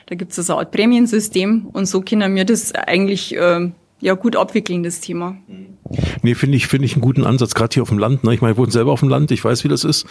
Da 0.08 0.16
gibt 0.16 0.32
es 0.32 0.40
also 0.40 0.54
eine 0.54 0.62
Art 0.62 0.72
Prämiensystem 0.72 1.68
und 1.72 1.86
so 1.86 2.02
können 2.02 2.36
wir 2.36 2.46
das 2.46 2.74
eigentlich 2.74 3.36
äh, 3.36 3.70
ja 4.02 4.14
gut 4.14 4.36
abwickeln, 4.36 4.84
das 4.84 5.00
Thema. 5.00 5.38
Nee, 6.24 6.34
finde 6.34 6.58
ich, 6.58 6.66
finde 6.66 6.86
ich 6.86 6.94
einen 6.94 7.02
guten 7.02 7.24
Ansatz, 7.24 7.54
gerade 7.54 7.74
hier 7.74 7.84
auf 7.84 7.90
dem 7.90 8.00
Land. 8.00 8.24
Ne? 8.24 8.34
Ich 8.34 8.42
meine, 8.42 8.54
ich 8.54 8.58
wohne 8.58 8.72
selber 8.72 8.92
auf 8.92 9.02
dem 9.02 9.10
Land, 9.10 9.30
ich 9.30 9.44
weiß, 9.44 9.64
wie 9.64 9.68
das 9.68 9.84
ist. 9.84 10.08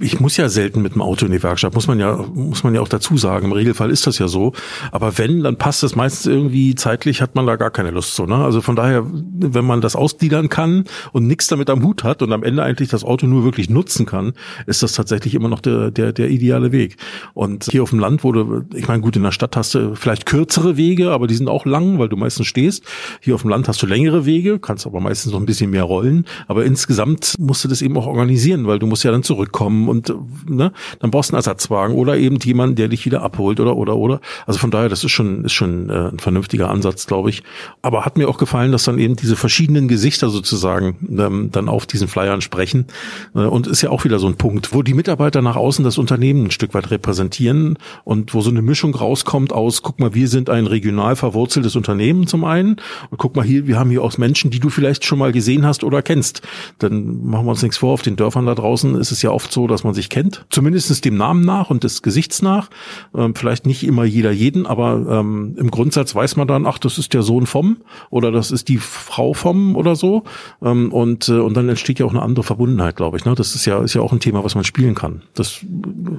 Ich 0.00 0.20
muss 0.20 0.36
ja 0.36 0.48
selten 0.48 0.80
mit 0.80 0.94
dem 0.94 1.02
Auto 1.02 1.26
in 1.26 1.32
die 1.32 1.42
Werkstatt, 1.42 1.74
muss 1.74 1.88
man 1.88 1.98
ja, 1.98 2.24
muss 2.34 2.62
man 2.62 2.74
ja 2.74 2.80
auch 2.80 2.88
dazu 2.88 3.16
sagen. 3.16 3.46
Im 3.46 3.52
Regelfall 3.52 3.90
ist 3.90 4.06
das 4.06 4.18
ja 4.18 4.28
so. 4.28 4.52
Aber 4.92 5.18
wenn, 5.18 5.42
dann 5.42 5.56
passt 5.56 5.82
das 5.82 5.96
meistens 5.96 6.26
irgendwie 6.26 6.76
zeitlich, 6.76 7.20
hat 7.20 7.34
man 7.34 7.46
da 7.46 7.56
gar 7.56 7.70
keine 7.70 7.90
Lust 7.90 8.14
zu. 8.14 8.26
Ne? 8.26 8.36
Also 8.36 8.60
von 8.60 8.76
daher, 8.76 9.04
wenn 9.10 9.64
man 9.64 9.80
das 9.80 9.96
ausgliedern 9.96 10.48
kann 10.48 10.84
und 11.12 11.26
nichts 11.26 11.48
damit 11.48 11.68
am 11.68 11.82
Hut 11.82 12.04
hat 12.04 12.22
und 12.22 12.32
am 12.32 12.44
Ende 12.44 12.62
eigentlich 12.62 12.90
das 12.90 13.02
Auto 13.02 13.26
nur 13.26 13.42
wirklich 13.42 13.70
nutzen 13.70 14.06
kann, 14.06 14.34
ist 14.66 14.84
das 14.84 14.92
tatsächlich 14.92 15.34
immer 15.34 15.48
noch 15.48 15.60
der, 15.60 15.90
der, 15.90 16.12
der 16.12 16.30
ideale 16.30 16.70
Weg. 16.70 16.96
Und 17.34 17.64
hier 17.64 17.82
auf 17.82 17.90
dem 17.90 17.98
Land, 17.98 18.22
du, 18.22 18.64
ich 18.74 18.86
meine, 18.86 19.02
gut, 19.02 19.16
in 19.16 19.24
der 19.24 19.32
Stadt 19.32 19.56
hast 19.56 19.74
du 19.74 19.96
vielleicht 19.96 20.26
kürzere 20.26 20.76
Wege, 20.76 21.10
aber 21.10 21.26
die 21.26 21.34
sind 21.34 21.48
auch 21.48 21.66
lang, 21.66 21.98
weil 21.98 22.08
du 22.08 22.16
meistens 22.16 22.46
stehst. 22.46 22.84
Hier 23.20 23.34
auf 23.34 23.42
dem 23.42 23.50
Land 23.50 23.66
hast 23.66 23.82
du 23.82 23.86
längere 23.86 24.26
Wege, 24.26 24.60
kannst 24.60 24.86
aber 24.86 25.00
meistens 25.08 25.32
noch 25.32 25.40
ein 25.40 25.46
bisschen 25.46 25.70
mehr 25.70 25.84
rollen. 25.84 26.26
Aber 26.48 26.64
insgesamt 26.64 27.34
musst 27.38 27.64
du 27.64 27.68
das 27.68 27.80
eben 27.80 27.96
auch 27.96 28.06
organisieren, 28.06 28.66
weil 28.66 28.78
du 28.78 28.86
musst 28.86 29.04
ja 29.04 29.10
dann 29.10 29.22
zurückkommen 29.22 29.88
und 29.88 30.12
ne, 30.46 30.72
dann 31.00 31.10
brauchst 31.10 31.30
du 31.30 31.34
einen 31.34 31.38
Ersatzwagen 31.38 31.96
oder 31.96 32.18
eben 32.18 32.36
jemanden, 32.40 32.76
der 32.76 32.88
dich 32.88 33.06
wieder 33.06 33.22
abholt 33.22 33.58
oder 33.58 33.76
oder 33.76 33.96
oder. 33.96 34.20
Also 34.46 34.58
von 34.58 34.70
daher, 34.70 34.88
das 34.88 35.02
ist 35.04 35.12
schon 35.12 35.44
ist 35.44 35.52
schon 35.52 35.88
äh, 35.88 36.10
ein 36.10 36.18
vernünftiger 36.18 36.68
Ansatz, 36.68 37.06
glaube 37.06 37.30
ich. 37.30 37.42
Aber 37.80 38.04
hat 38.04 38.18
mir 38.18 38.28
auch 38.28 38.36
gefallen, 38.36 38.70
dass 38.70 38.84
dann 38.84 38.98
eben 38.98 39.16
diese 39.16 39.36
verschiedenen 39.36 39.88
Gesichter 39.88 40.28
sozusagen 40.28 40.96
ähm, 41.18 41.48
dann 41.52 41.68
auf 41.68 41.86
diesen 41.86 42.08
Flyern 42.08 42.42
sprechen. 42.42 42.86
Äh, 43.34 43.40
und 43.40 43.66
ist 43.66 43.82
ja 43.82 43.90
auch 43.90 44.04
wieder 44.04 44.18
so 44.18 44.26
ein 44.26 44.36
Punkt, 44.36 44.74
wo 44.74 44.82
die 44.82 44.94
Mitarbeiter 44.94 45.40
nach 45.40 45.56
außen 45.56 45.84
das 45.84 45.96
Unternehmen 45.96 46.44
ein 46.44 46.50
Stück 46.50 46.74
weit 46.74 46.90
repräsentieren 46.90 47.78
und 48.04 48.34
wo 48.34 48.42
so 48.42 48.50
eine 48.50 48.62
Mischung 48.62 48.94
rauskommt 48.94 49.52
aus, 49.52 49.82
guck 49.82 50.00
mal, 50.00 50.14
wir 50.14 50.28
sind 50.28 50.50
ein 50.50 50.66
regional 50.66 51.16
verwurzeltes 51.16 51.76
Unternehmen 51.76 52.26
zum 52.26 52.44
einen 52.44 52.76
und 53.10 53.18
guck 53.18 53.36
mal 53.36 53.44
hier, 53.44 53.66
wir 53.66 53.78
haben 53.78 53.90
hier 53.90 54.02
auch 54.02 54.18
Menschen, 54.18 54.50
die 54.50 54.60
du 54.60 54.68
vielleicht 54.68 54.97
schon 55.04 55.18
mal 55.18 55.32
gesehen 55.32 55.66
hast 55.66 55.84
oder 55.84 56.02
kennst. 56.02 56.42
Dann 56.78 57.24
machen 57.24 57.46
wir 57.46 57.50
uns 57.50 57.62
nichts 57.62 57.78
vor, 57.78 57.92
auf 57.92 58.02
den 58.02 58.16
Dörfern 58.16 58.46
da 58.46 58.54
draußen 58.54 58.96
ist 58.96 59.12
es 59.12 59.22
ja 59.22 59.30
oft 59.30 59.52
so, 59.52 59.66
dass 59.66 59.84
man 59.84 59.94
sich 59.94 60.08
kennt, 60.08 60.44
zumindest 60.50 61.04
dem 61.04 61.16
Namen 61.16 61.44
nach 61.44 61.70
und 61.70 61.84
des 61.84 62.02
Gesichts 62.02 62.42
nach. 62.42 62.70
Ähm, 63.14 63.34
vielleicht 63.34 63.66
nicht 63.66 63.84
immer 63.84 64.04
jeder 64.04 64.30
jeden, 64.30 64.66
aber 64.66 65.20
ähm, 65.20 65.54
im 65.58 65.70
Grundsatz 65.70 66.14
weiß 66.14 66.36
man 66.36 66.48
dann, 66.48 66.66
ach, 66.66 66.78
das 66.78 66.98
ist 66.98 67.14
der 67.14 67.22
Sohn 67.22 67.46
vom 67.46 67.78
oder 68.10 68.32
das 68.32 68.50
ist 68.50 68.68
die 68.68 68.78
Frau 68.78 69.34
vom 69.34 69.76
oder 69.76 69.96
so. 69.96 70.24
Ähm, 70.62 70.92
und, 70.92 71.28
äh, 71.28 71.38
und 71.38 71.56
dann 71.56 71.68
entsteht 71.68 71.98
ja 71.98 72.06
auch 72.06 72.10
eine 72.10 72.22
andere 72.22 72.44
Verbundenheit, 72.44 72.96
glaube 72.96 73.16
ich. 73.16 73.24
Ne? 73.24 73.34
Das 73.34 73.54
ist 73.54 73.64
ja, 73.64 73.82
ist 73.82 73.94
ja 73.94 74.00
auch 74.00 74.12
ein 74.12 74.20
Thema, 74.20 74.44
was 74.44 74.54
man 74.54 74.64
spielen 74.64 74.94
kann. 74.94 75.22
Das 75.34 75.60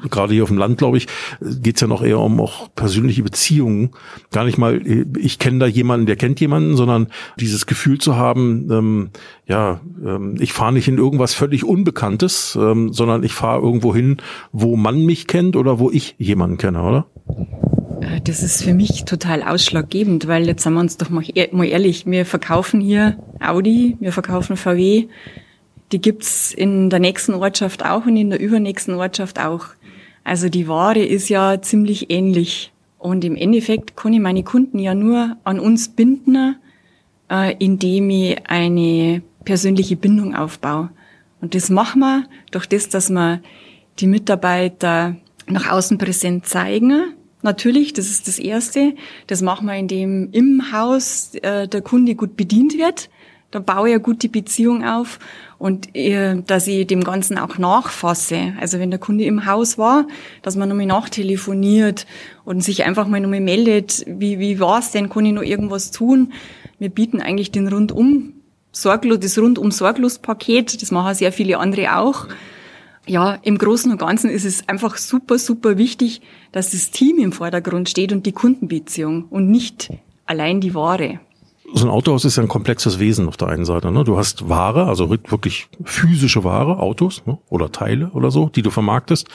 gerade 0.10 0.34
hier 0.34 0.44
auf 0.44 0.50
dem 0.50 0.58
Land, 0.58 0.78
glaube 0.78 0.98
ich, 0.98 1.08
geht's 1.42 1.82
ja 1.82 1.88
noch 1.88 2.04
eher 2.04 2.20
um 2.20 2.40
auch 2.40 2.70
persönliche 2.76 3.24
Beziehungen. 3.24 3.92
Gar 4.32 4.46
nicht 4.46 4.58
mal, 4.58 4.82
ich 5.18 5.40
kenne 5.40 5.60
da 5.60 5.66
jemanden, 5.66 6.06
der 6.06 6.16
kennt 6.16 6.40
jemanden, 6.40 6.76
sondern 6.76 7.08
dieses 7.40 7.66
Gefühl 7.66 7.98
zu 7.98 8.16
haben, 8.16 8.69
ähm, 8.70 9.10
ja, 9.48 9.82
ähm, 10.06 10.36
ich 10.40 10.54
fahre 10.54 10.74
nicht 10.74 10.88
in 10.88 10.98
irgendwas 10.98 11.34
völlig 11.34 11.64
Unbekanntes, 11.64 12.58
ähm, 12.60 12.94
sondern 12.94 13.24
ich 13.24 13.34
fahre 13.34 13.62
irgendwo 13.62 13.94
hin, 13.94 14.18
wo 14.52 14.76
man 14.76 15.06
mich 15.06 15.28
kennt 15.28 15.56
oder 15.56 15.80
wo 15.80 15.92
ich 15.92 16.16
jemanden 16.18 16.58
kenne, 16.58 16.82
oder? 16.82 17.06
Äh, 18.02 18.22
das 18.24 18.44
ist 18.44 18.64
für 18.64 18.74
mich 18.74 19.06
total 19.06 19.44
ausschlaggebend, 19.44 20.28
weil 20.28 20.48
jetzt 20.48 20.64
sagen 20.64 20.76
wir 20.76 20.82
uns 20.82 20.98
doch 20.98 21.10
mal, 21.10 21.24
mal 21.52 21.66
ehrlich, 21.66 22.06
wir 22.06 22.26
verkaufen 22.26 22.82
hier 22.82 23.18
Audi, 23.40 23.98
wir 24.00 24.12
verkaufen 24.12 24.58
VW, 24.58 25.08
die 25.92 26.02
gibt's 26.02 26.54
in 26.54 26.90
der 26.90 27.00
nächsten 27.00 27.34
Ortschaft 27.34 27.86
auch 27.86 28.06
und 28.06 28.16
in 28.16 28.30
der 28.30 28.40
übernächsten 28.40 28.96
Ortschaft 28.96 29.40
auch. 29.40 29.66
Also 30.24 30.50
die 30.50 30.68
Ware 30.68 31.04
ist 31.04 31.30
ja 31.30 31.62
ziemlich 31.62 32.12
ähnlich. 32.12 32.72
Und 33.00 33.24
im 33.24 33.36
Endeffekt 33.36 33.96
kann 33.96 34.14
ich 34.14 34.20
meine 34.20 34.44
Kunden 34.44 34.78
ja 34.78 34.94
nur 34.94 35.38
an 35.46 35.60
uns 35.60 35.90
binden, 35.90 36.58
äh, 37.30 37.56
indem 37.60 38.10
ich 38.10 38.38
eine 38.48 39.22
persönliche 39.46 39.96
Bindung 39.96 40.36
aufbaue. 40.36 40.90
Und 41.42 41.56
das 41.56 41.70
machen 41.70 42.00
wir 42.00 42.26
durch 42.52 42.68
das, 42.68 42.90
dass 42.90 43.10
wir 43.10 43.42
die 44.00 44.08
Mitarbeiter 44.08 45.16
nach 45.48 45.70
außen 45.70 45.98
präsent 45.98 46.46
zeigen. 46.46 47.14
Natürlich, 47.42 47.94
das 47.94 48.10
ist 48.10 48.28
das 48.28 48.40
Erste. 48.40 48.94
Das 49.28 49.42
machen 49.42 49.68
wir, 49.68 49.76
indem 49.76 50.30
im 50.32 50.72
Haus 50.74 51.36
äh, 51.36 51.68
der 51.68 51.82
Kunde 51.82 52.16
gut 52.16 52.36
bedient 52.36 52.78
wird. 52.78 53.10
Da 53.52 53.60
baue 53.60 53.88
ich 53.88 53.96
eine 53.96 54.04
gute 54.04 54.30
Beziehung 54.30 54.86
auf 54.86 55.18
und 55.58 55.96
äh, 55.96 56.40
dass 56.46 56.68
ich 56.68 56.86
dem 56.86 57.04
Ganzen 57.04 57.40
auch 57.40 57.58
nachfasse. 57.58 58.54
Also 58.60 58.78
wenn 58.78 58.92
der 58.92 59.00
Kunde 59.00 59.24
im 59.24 59.48
Haus 59.48 59.80
war, 59.80 60.06
dass 60.44 60.56
man 60.56 60.70
nochmal 60.70 60.86
nachtelefoniert 60.86 62.06
und 62.46 62.64
sich 62.64 62.86
einfach 62.86 63.08
mal 63.08 63.20
nochmal 63.20 63.40
meldet, 63.40 64.06
wie, 64.06 64.38
wie 64.38 64.60
war's 64.60 64.92
denn, 64.92 65.10
kann 65.10 65.26
ich 65.26 65.34
noch 65.34 65.42
irgendwas 65.42 65.90
tun? 65.90 66.32
Wir 66.80 66.90
bieten 66.90 67.22
eigentlich 67.22 67.52
den 67.52 67.68
rundum 67.68 68.34
sorglos, 68.72 69.20
das 69.20 69.38
rundum 69.38 69.72
sorglos 69.72 70.20
Paket, 70.20 70.82
das 70.82 70.92
machen 70.92 71.14
sehr 71.14 71.32
viele 71.32 71.58
andere 71.60 71.98
auch. 71.98 72.28
Ja, 73.06 73.38
im 73.42 73.58
Großen 73.58 73.92
und 73.92 73.98
Ganzen 73.98 74.30
ist 74.30 74.46
es 74.46 74.70
einfach 74.70 74.98
super, 74.98 75.40
super 75.40 75.78
wichtig, 75.78 76.22
dass 76.52 76.72
das 76.72 76.92
Team 76.92 77.18
im 77.18 77.32
Vordergrund 77.32 77.90
steht 77.90 78.12
und 78.12 78.26
die 78.26 78.32
Kundenbeziehung 78.32 79.26
und 79.30 79.50
nicht 79.50 79.92
allein 80.26 80.62
die 80.62 80.74
Ware 80.74 81.20
so 81.74 81.86
ein 81.86 81.92
Autohaus 81.92 82.26
ist 82.26 82.38
ja 82.38 82.44
ein 82.44 82.50
komplexes 82.50 83.00
Wesen 83.00 83.28
auf 83.28 83.38
der 83.38 83.50
einen 83.50 83.66
Seite. 83.66 83.92
Ne? 83.92 84.04
Du 84.04 84.18
hast 84.18 84.50
Ware, 84.50 84.86
also 84.86 85.10
wirklich 85.10 85.68
physische 85.84 86.44
Ware, 86.44 86.80
Autos 86.80 87.24
ne? 87.26 87.38
oder 87.50 87.72
Teile 87.72 88.12
oder 88.14 88.32
so, 88.32 88.50
die 88.50 88.62
du 88.62 88.70
vermarktest. 88.70 89.28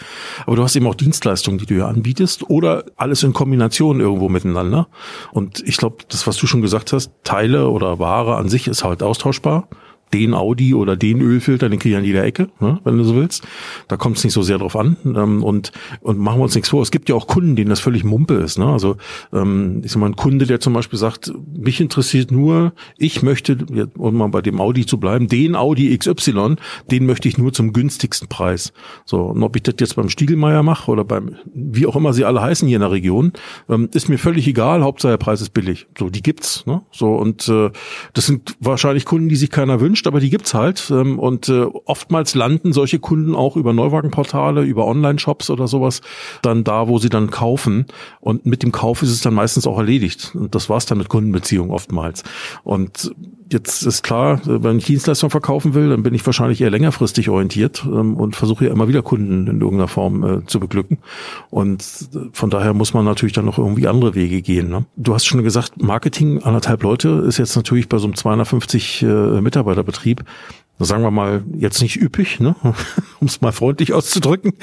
Aber 0.47 0.57
du 0.57 0.63
hast 0.63 0.77
eben 0.77 0.87
auch 0.87 0.95
Dienstleistungen, 0.95 1.59
die 1.59 1.67
du 1.67 1.75
ja 1.75 1.89
anbietest 1.89 2.49
oder 2.51 2.85
alles 2.97 3.23
in 3.23 3.33
Kombination 3.33 4.01
irgendwo 4.01 4.29
miteinander. 4.29 4.89
Und 5.33 5.63
ich 5.67 5.77
glaube, 5.77 5.99
das, 6.09 6.27
was 6.27 6.37
du 6.37 6.47
schon 6.47 6.63
gesagt 6.63 6.93
hast, 6.93 7.13
Teile 7.25 7.69
oder 7.69 7.99
Ware 7.99 8.37
an 8.37 8.49
sich 8.49 8.69
ist 8.69 8.85
halt 8.85 9.03
austauschbar 9.03 9.69
den 10.13 10.35
Audi 10.35 10.75
oder 10.75 10.97
den 10.97 11.21
Ölfilter, 11.21 11.69
den 11.69 11.79
kriege 11.79 11.95
ich 11.95 11.99
an 11.99 12.05
jeder 12.05 12.25
Ecke, 12.25 12.49
ne, 12.61 12.81
wenn 12.85 12.97
du 12.99 13.05
so 13.05 13.17
willst. 13.17 13.45
Da 13.89 13.97
kommt 13.97 14.17
es 14.19 14.25
nicht 14.25 14.33
so 14.33 14.43
sehr 14.43 14.59
drauf 14.59 14.77
an. 14.77 14.97
Ähm, 15.05 15.43
und, 15.43 15.73
und 16.01 16.19
machen 16.19 16.39
wir 16.39 16.45
uns 16.45 16.55
nichts 16.55 16.71
vor. 16.71 16.83
Es 16.83 16.91
gibt 16.91 17.09
ja 17.09 17.15
auch 17.15 17.27
Kunden, 17.27 17.57
denen 17.57 17.71
das 17.71 17.81
völlig 17.81 18.05
Mumpe 18.05 18.35
ist. 18.35 18.59
Ne? 18.59 18.67
Also 18.67 18.97
ähm, 19.33 19.83
ich 19.85 19.93
sag 19.93 20.01
mal, 20.01 20.07
ein 20.07 20.17
Kunde, 20.17 20.47
der 20.47 20.61
zum 20.61 20.73
Beispiel 20.73 20.99
sagt, 20.99 21.33
mich 21.57 21.81
interessiert 21.81 22.31
nur, 22.31 22.73
ich 22.97 23.23
möchte, 23.23 23.59
um 23.97 24.15
mal 24.17 24.29
bei 24.29 24.43
dem 24.43 24.61
Audi 24.61 24.87
zu 24.87 24.99
bleiben, 24.99 25.29
den 25.29 25.57
Audi 25.57 25.97
XY, 25.97 26.57
den 26.91 27.07
möchte 27.07 27.29
ich 27.29 27.39
nur 27.39 27.53
zum 27.53 27.73
günstigsten 27.73 28.29
Preis. 28.29 28.73
So, 29.05 29.23
und 29.23 29.43
ob 29.43 29.57
ich 29.57 29.63
das 29.63 29.75
jetzt 29.79 29.97
beim 29.97 30.09
Stiegelmeier 30.09 30.63
mache 30.63 30.91
oder 30.91 31.05
beim, 31.05 31.37
wie 31.53 31.87
auch 31.87 31.97
immer 31.97 32.13
sie 32.13 32.25
alle 32.25 32.41
heißen 32.41 32.69
hier 32.69 32.77
in 32.77 32.83
der 32.83 32.93
Region, 32.93 33.33
ähm, 33.69 33.89
ist 33.93 34.09
mir 34.09 34.19
völlig 34.19 34.47
egal, 34.47 34.83
Hauptsache 34.83 35.13
der 35.13 35.19
Preis 35.19 35.41
ist 35.41 35.51
billig. 35.51 35.87
So, 35.99 36.11
die 36.11 36.23
gibt's. 36.23 36.65
Ne? 36.67 36.83
So, 36.93 37.15
und 37.15 37.49
äh, 37.49 37.71
das 38.13 38.27
sind 38.27 38.57
wahrscheinlich 38.61 39.05
Kunden, 39.05 39.29
die 39.29 39.37
sich 39.37 39.51
keiner 39.51 39.81
wünscht 39.81 40.04
gewünscht, 40.05 40.07
aber 40.07 40.21
die 40.21 40.31
gibt's 40.31 40.55
halt. 40.55 40.91
Ähm, 40.91 41.19
und 41.19 41.49
äh, 41.49 41.67
oftmals 41.85 42.35
landen 42.35 42.73
solche 42.73 42.99
Kunden 42.99 43.35
auch 43.35 43.57
über 43.57 43.73
Neuwagenportale, 43.73 44.63
über 44.63 44.87
Online-Shops 44.87 45.51
oder 45.51 45.69
sowas 45.69 46.01
dann 46.43 46.65
da, 46.65 46.89
wo 46.89 46.99
sie 46.99 47.09
dann 47.09 47.31
kaufen. 47.31 47.87
Und 48.21 48.47
mit 48.47 48.63
dem 48.63 48.73
Kauf 48.73 49.03
ist 49.03 49.11
es 49.11 49.21
dann 49.21 49.35
meistens 49.35 49.67
auch 49.67 49.79
erledigt. 49.79 50.33
Und 50.35 50.55
das 50.55 50.69
war's 50.69 50.87
dann 50.87 50.99
mit 50.99 51.09
Kundenbeziehungen 51.09 51.71
oftmals. 51.71 52.23
Und 52.63 53.13
jetzt 53.53 53.83
ist 53.83 54.03
klar, 54.03 54.41
wenn 54.45 54.79
ich 54.79 54.87
Dienstleistung 54.87 55.31
verkaufen 55.31 55.75
will, 55.75 55.91
dann 55.91 56.03
bin 56.03 56.15
ich 56.15 56.25
wahrscheinlich 56.25 56.61
eher 56.61 56.71
längerfristig 56.71 57.29
orientiert 57.29 57.85
ähm, 57.87 58.17
und 58.17 58.37
versuche 58.37 58.67
ja 58.67 58.73
immer 58.73 58.89
wieder 58.89 59.03
Kunden 59.03 59.47
in 59.47 59.61
irgendeiner 59.61 59.89
Form 59.89 60.25
äh, 60.25 60.47
zu 60.47 60.61
beglücken. 60.61 60.99
Und 61.51 61.83
äh, 62.15 62.19
von 62.33 62.51
daher 62.51 62.75
muss 62.75 62.95
man 62.95 63.05
natürlich 63.05 63.33
dann 63.33 63.45
noch 63.45 63.59
irgendwie 63.59 63.87
andere 63.87 64.15
Wege 64.15 64.43
gehen. 64.43 64.69
Ne? 64.69 64.87
Du 64.97 65.15
hast 65.15 65.25
schon 65.27 65.43
gesagt, 65.43 65.83
Marketing 65.83 66.43
anderthalb 66.43 66.83
Leute 66.83 67.25
ist 67.27 67.39
jetzt 67.39 67.57
natürlich 67.57 67.89
bei 67.89 67.99
so 67.99 68.07
einem 68.07 68.15
250 68.15 69.03
äh, 69.03 69.07
Mitarbeiterbetrieb 69.85 70.25
sagen 70.81 71.05
wir 71.05 71.13
mal, 71.13 71.45
jetzt 71.57 71.81
nicht 71.81 72.03
üppig, 72.03 72.41
ne? 72.41 72.57
um 73.21 73.29
es 73.29 73.41
mal 73.41 73.53
freundlich 73.53 73.93
auszudrücken. 73.93 74.55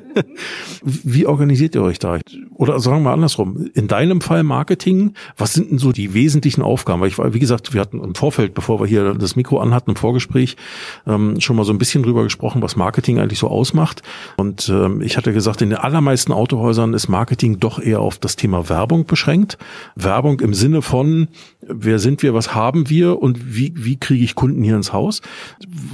Wie 0.82 1.26
organisiert 1.26 1.74
ihr 1.74 1.82
euch 1.82 1.98
da? 1.98 2.18
Oder 2.60 2.78
sagen 2.78 3.04
wir 3.04 3.10
andersrum, 3.10 3.70
in 3.72 3.88
deinem 3.88 4.20
Fall 4.20 4.42
Marketing, 4.42 5.14
was 5.38 5.54
sind 5.54 5.70
denn 5.70 5.78
so 5.78 5.92
die 5.92 6.12
wesentlichen 6.12 6.60
Aufgaben? 6.60 7.00
Weil 7.00 7.08
ich, 7.08 7.16
wie 7.16 7.38
gesagt, 7.38 7.72
wir 7.72 7.80
hatten 7.80 8.04
im 8.04 8.14
Vorfeld, 8.14 8.52
bevor 8.52 8.80
wir 8.80 8.86
hier 8.86 9.14
das 9.14 9.34
Mikro 9.34 9.60
anhatten, 9.60 9.92
im 9.92 9.96
Vorgespräch, 9.96 10.58
ähm, 11.06 11.40
schon 11.40 11.56
mal 11.56 11.64
so 11.64 11.72
ein 11.72 11.78
bisschen 11.78 12.02
drüber 12.02 12.22
gesprochen, 12.22 12.60
was 12.60 12.76
Marketing 12.76 13.18
eigentlich 13.18 13.38
so 13.38 13.48
ausmacht. 13.48 14.02
Und 14.36 14.68
ähm, 14.68 15.00
ich 15.00 15.16
hatte 15.16 15.32
gesagt, 15.32 15.62
in 15.62 15.70
den 15.70 15.78
allermeisten 15.78 16.32
Autohäusern 16.32 16.92
ist 16.92 17.08
Marketing 17.08 17.60
doch 17.60 17.80
eher 17.80 18.00
auf 18.00 18.18
das 18.18 18.36
Thema 18.36 18.68
Werbung 18.68 19.06
beschränkt. 19.06 19.56
Werbung 19.96 20.40
im 20.40 20.52
Sinne 20.52 20.82
von, 20.82 21.28
wer 21.62 21.98
sind 21.98 22.22
wir, 22.22 22.34
was 22.34 22.54
haben 22.54 22.90
wir 22.90 23.22
und 23.22 23.56
wie, 23.56 23.72
wie 23.74 23.98
kriege 23.98 24.22
ich 24.22 24.34
Kunden 24.34 24.62
hier 24.62 24.76
ins 24.76 24.92
Haus? 24.92 25.22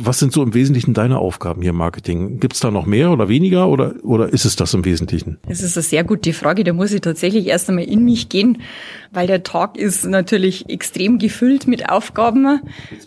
Was 0.03 0.19
sind 0.19 0.33
so 0.33 0.43
im 0.43 0.53
Wesentlichen 0.53 0.95
deine 0.95 1.19
Aufgaben 1.19 1.63
hier 1.63 1.71
im 1.71 1.77
Marketing? 1.77 2.41
Gibt 2.41 2.55
es 2.55 2.61
da 2.61 2.73
noch 2.73 2.87
mehr 2.87 3.13
oder 3.13 3.29
weniger 3.29 3.69
oder, 3.69 3.95
oder 4.03 4.33
ist 4.33 4.45
es 4.45 4.57
das 4.57 4.75
im 4.75 4.85
Wesentlichen? 4.85 5.39
Das 5.47 5.63
ist 5.63 5.75
sehr 5.75 6.03
gute 6.03 6.33
Frage. 6.33 6.56
Da 6.65 6.73
muss 6.73 6.93
ich 6.93 7.01
tatsächlich 7.01 7.47
erst 7.47 7.69
einmal 7.69 7.85
in 7.85 8.05
mich 8.05 8.29
gehen, 8.29 8.63
weil 9.13 9.27
der 9.27 9.43
Tag 9.43 9.77
ist 9.77 10.05
natürlich 10.05 10.69
extrem 10.69 11.19
gefüllt 11.19 11.67
mit 11.67 11.89
Aufgaben, 11.89 12.61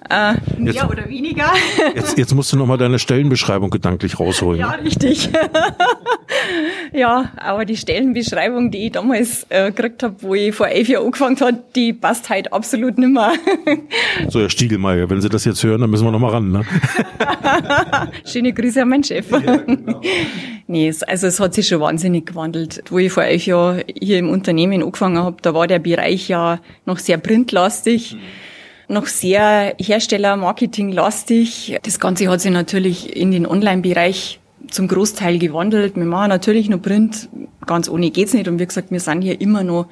äh, 0.09 0.33
mehr 0.57 0.73
jetzt, 0.73 0.83
oder 0.83 1.07
weniger. 1.07 1.51
Jetzt, 1.95 2.17
jetzt 2.17 2.33
musst 2.33 2.51
du 2.53 2.57
noch 2.57 2.65
mal 2.65 2.77
deine 2.77 2.99
Stellenbeschreibung 2.99 3.69
gedanklich 3.69 4.19
rausholen. 4.19 4.59
Ja, 4.59 4.71
richtig. 4.71 5.29
ja, 6.93 7.31
aber 7.37 7.65
die 7.65 7.77
Stellenbeschreibung, 7.77 8.71
die 8.71 8.87
ich 8.87 8.91
damals 8.91 9.45
äh, 9.49 9.71
gekriegt 9.71 10.03
habe, 10.03 10.15
wo 10.19 10.35
ich 10.35 10.53
vor 10.55 10.67
elf 10.67 10.87
Jahren 10.87 11.05
angefangen 11.05 11.39
habe, 11.39 11.63
die 11.75 11.93
passt 11.93 12.29
halt 12.29 12.51
absolut 12.53 12.97
nicht 12.97 13.09
mehr. 13.09 13.33
so, 14.29 14.39
Herr 14.39 14.49
Stiegelmeier, 14.49 15.09
wenn 15.09 15.21
Sie 15.21 15.29
das 15.29 15.45
jetzt 15.45 15.63
hören, 15.63 15.81
dann 15.81 15.89
müssen 15.89 16.05
wir 16.05 16.11
noch 16.11 16.19
mal 16.19 16.31
ran. 16.31 16.51
Ne? 16.51 16.65
Schöne 18.25 18.53
Grüße 18.53 18.81
an 18.81 18.89
meinen 18.89 19.03
Chef. 19.03 19.29
Ja, 19.31 19.57
genau. 19.57 20.01
Nee, 20.71 20.93
also 21.07 21.25
es 21.25 21.39
hat 21.39 21.55
sich 21.55 21.67
schon 21.67 21.79
wahnsinnig 21.79 22.27
gewandelt. 22.27 22.83
Wo 22.89 22.99
ich 22.99 23.11
vor 23.11 23.23
elf 23.23 23.38
Jahren 23.47 23.83
hier 23.99 24.17
im 24.19 24.29
Unternehmen 24.29 24.83
angefangen 24.83 25.17
habe, 25.17 25.37
da 25.41 25.53
war 25.53 25.67
der 25.67 25.79
Bereich 25.79 26.27
ja 26.27 26.59
noch 26.85 26.99
sehr 26.99 27.17
printlastig. 27.17 28.13
Mhm 28.13 28.19
noch 28.89 29.05
sehr 29.05 29.75
Hersteller-Marketing-lastig. 29.79 31.77
Das 31.83 31.99
Ganze 31.99 32.27
hat 32.27 32.41
sich 32.41 32.51
natürlich 32.51 33.15
in 33.15 33.31
den 33.31 33.45
Online-Bereich 33.45 34.39
zum 34.69 34.87
Großteil 34.87 35.39
gewandelt. 35.39 35.95
Wir 35.95 36.05
machen 36.05 36.29
natürlich 36.29 36.69
noch 36.69 36.81
Print, 36.81 37.29
ganz 37.65 37.87
ohne 37.87 38.11
geht's 38.11 38.33
nicht. 38.33 38.47
Und 38.47 38.59
wie 38.59 38.65
gesagt, 38.65 38.91
wir 38.91 38.99
sind 38.99 39.21
hier 39.21 39.39
immer 39.39 39.63
noch 39.63 39.87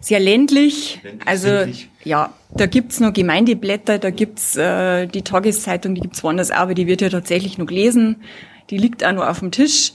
sehr 0.00 0.20
ländlich. 0.20 1.00
ländlich 1.02 1.28
also 1.28 1.48
ländlich. 1.48 1.88
ja, 2.04 2.32
da 2.54 2.66
gibt's 2.66 2.98
noch 3.00 3.12
Gemeindeblätter, 3.12 3.98
da 3.98 4.10
gibt's 4.10 4.56
äh, 4.56 5.06
die 5.06 5.22
Tageszeitung, 5.22 5.94
die 5.94 6.00
gibt's 6.00 6.24
woanders 6.24 6.50
auch, 6.50 6.56
aber 6.56 6.74
die 6.74 6.86
wird 6.86 7.02
ja 7.02 7.10
tatsächlich 7.10 7.58
noch 7.58 7.66
gelesen. 7.66 8.16
Die 8.70 8.78
liegt 8.78 9.04
auch 9.04 9.12
noch 9.12 9.26
auf 9.26 9.40
dem 9.40 9.50
Tisch. 9.50 9.92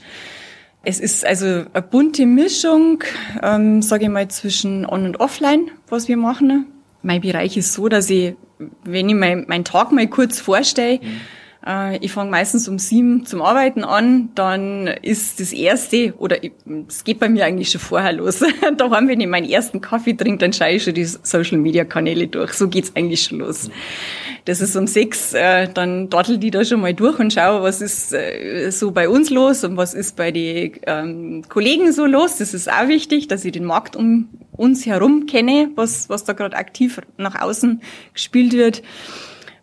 Es 0.88 1.00
ist 1.00 1.26
also 1.26 1.46
eine 1.46 1.82
bunte 1.82 2.26
Mischung, 2.26 3.02
ähm, 3.42 3.82
sage 3.82 4.04
ich 4.04 4.08
mal, 4.08 4.28
zwischen 4.28 4.86
On- 4.86 5.04
und 5.04 5.18
Offline, 5.18 5.72
was 5.88 6.06
wir 6.06 6.16
machen. 6.16 6.66
Mein 7.02 7.22
Bereich 7.22 7.56
ist 7.56 7.72
so, 7.72 7.88
dass 7.88 8.08
ich, 8.08 8.34
wenn 8.84 9.08
ich 9.08 9.16
mein, 9.16 9.46
meinen 9.48 9.64
Tag 9.64 9.90
mal 9.90 10.06
kurz 10.06 10.38
vorstelle, 10.38 11.00
mhm. 11.02 11.20
Äh, 11.66 11.98
ich 11.98 12.12
fange 12.12 12.30
meistens 12.30 12.68
um 12.68 12.78
sieben 12.78 13.26
zum 13.26 13.42
Arbeiten 13.42 13.84
an, 13.84 14.30
dann 14.34 14.86
ist 14.86 15.40
das 15.40 15.52
erste, 15.52 16.14
oder 16.18 16.36
es 16.88 17.04
geht 17.04 17.18
bei 17.18 17.28
mir 17.28 17.44
eigentlich 17.44 17.70
schon 17.70 17.80
vorher 17.80 18.12
los. 18.12 18.40
da 18.76 18.90
haben 18.90 19.08
wenn 19.08 19.20
ich 19.20 19.26
meinen 19.26 19.48
ersten 19.48 19.80
Kaffee 19.80 20.14
trinke, 20.14 20.38
dann 20.38 20.52
schaue 20.52 20.70
ich 20.70 20.84
schon 20.84 20.94
die 20.94 21.04
Social 21.04 21.58
Media 21.58 21.84
Kanäle 21.84 22.28
durch. 22.28 22.52
So 22.52 22.68
geht's 22.68 22.92
eigentlich 22.94 23.24
schon 23.24 23.38
los. 23.38 23.70
Das 24.44 24.60
ist 24.60 24.76
um 24.76 24.86
sechs, 24.86 25.34
äh, 25.34 25.68
dann 25.72 26.08
dattel 26.08 26.38
die 26.38 26.52
da 26.52 26.64
schon 26.64 26.80
mal 26.80 26.94
durch 26.94 27.18
und 27.18 27.32
schaue, 27.32 27.62
was 27.62 27.80
ist 27.80 28.12
äh, 28.12 28.70
so 28.70 28.92
bei 28.92 29.08
uns 29.08 29.30
los 29.30 29.64
und 29.64 29.76
was 29.76 29.92
ist 29.92 30.14
bei 30.14 30.30
den 30.30 30.72
ähm, 30.86 31.42
Kollegen 31.48 31.92
so 31.92 32.06
los. 32.06 32.36
Das 32.36 32.54
ist 32.54 32.70
auch 32.70 32.86
wichtig, 32.86 33.26
dass 33.26 33.44
ich 33.44 33.52
den 33.52 33.64
Markt 33.64 33.96
um 33.96 34.28
uns 34.52 34.86
herum 34.86 35.26
kenne, 35.26 35.70
was, 35.74 36.08
was 36.08 36.24
da 36.24 36.32
gerade 36.32 36.56
aktiv 36.56 37.00
nach 37.16 37.40
außen 37.40 37.82
gespielt 38.14 38.52
wird. 38.52 38.82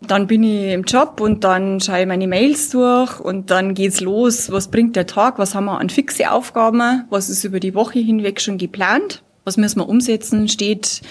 Dann 0.07 0.27
bin 0.27 0.43
ich 0.43 0.73
im 0.73 0.83
Job 0.83 1.21
und 1.21 1.43
dann 1.43 1.79
schaue 1.79 2.01
ich 2.01 2.07
meine 2.07 2.27
Mails 2.27 2.69
durch 2.69 3.19
und 3.19 3.51
dann 3.51 3.73
geht's 3.73 4.01
los. 4.01 4.51
Was 4.51 4.69
bringt 4.69 4.95
der 4.95 5.07
Tag? 5.07 5.39
Was 5.39 5.55
haben 5.55 5.65
wir 5.65 5.79
an 5.79 5.89
fixe 5.89 6.31
Aufgaben? 6.31 7.05
Was 7.09 7.29
ist 7.29 7.43
über 7.43 7.59
die 7.59 7.73
Woche 7.73 7.99
hinweg 7.99 8.41
schon 8.41 8.57
geplant? 8.57 9.23
Was 9.45 9.57
müssen 9.57 9.79
wir 9.79 9.87
umsetzen? 9.87 10.47
Steht 10.49 11.01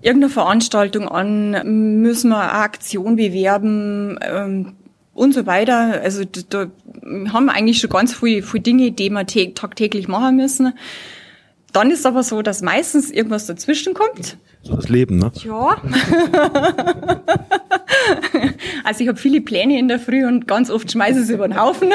irgendeine 0.00 0.30
Veranstaltung 0.30 1.08
an? 1.08 2.00
Müssen 2.00 2.30
wir 2.30 2.40
eine 2.40 2.52
Aktion 2.52 3.16
bewerben? 3.16 4.18
Ähm, 4.22 4.74
und 5.20 5.34
so 5.34 5.46
weiter. 5.46 6.00
Also 6.02 6.24
da, 6.24 6.40
da 6.48 6.66
haben 7.32 7.46
wir 7.46 7.52
eigentlich 7.52 7.78
schon 7.78 7.90
ganz 7.90 8.14
viele, 8.14 8.42
viele 8.42 8.62
Dinge, 8.62 8.92
die 8.92 9.10
wir 9.10 9.26
tagtäglich 9.26 10.08
machen 10.08 10.36
müssen. 10.36 10.72
Dann 11.72 11.90
ist 11.90 12.06
aber 12.06 12.22
so, 12.22 12.42
dass 12.42 12.62
meistens 12.62 13.10
irgendwas 13.10 13.46
dazwischen 13.46 13.94
kommt. 13.94 14.38
So 14.62 14.76
das 14.76 14.88
Leben, 14.88 15.18
ne? 15.18 15.32
Ja. 15.42 15.80
also 18.84 19.02
ich 19.02 19.08
habe 19.08 19.18
viele 19.18 19.40
Pläne 19.40 19.78
in 19.78 19.88
der 19.88 19.98
Früh 19.98 20.26
und 20.26 20.46
ganz 20.46 20.70
oft 20.70 20.92
schmeiße 20.92 21.20
ich 21.20 21.24
es 21.24 21.30
über 21.30 21.48
den 21.48 21.58
Haufen, 21.58 21.90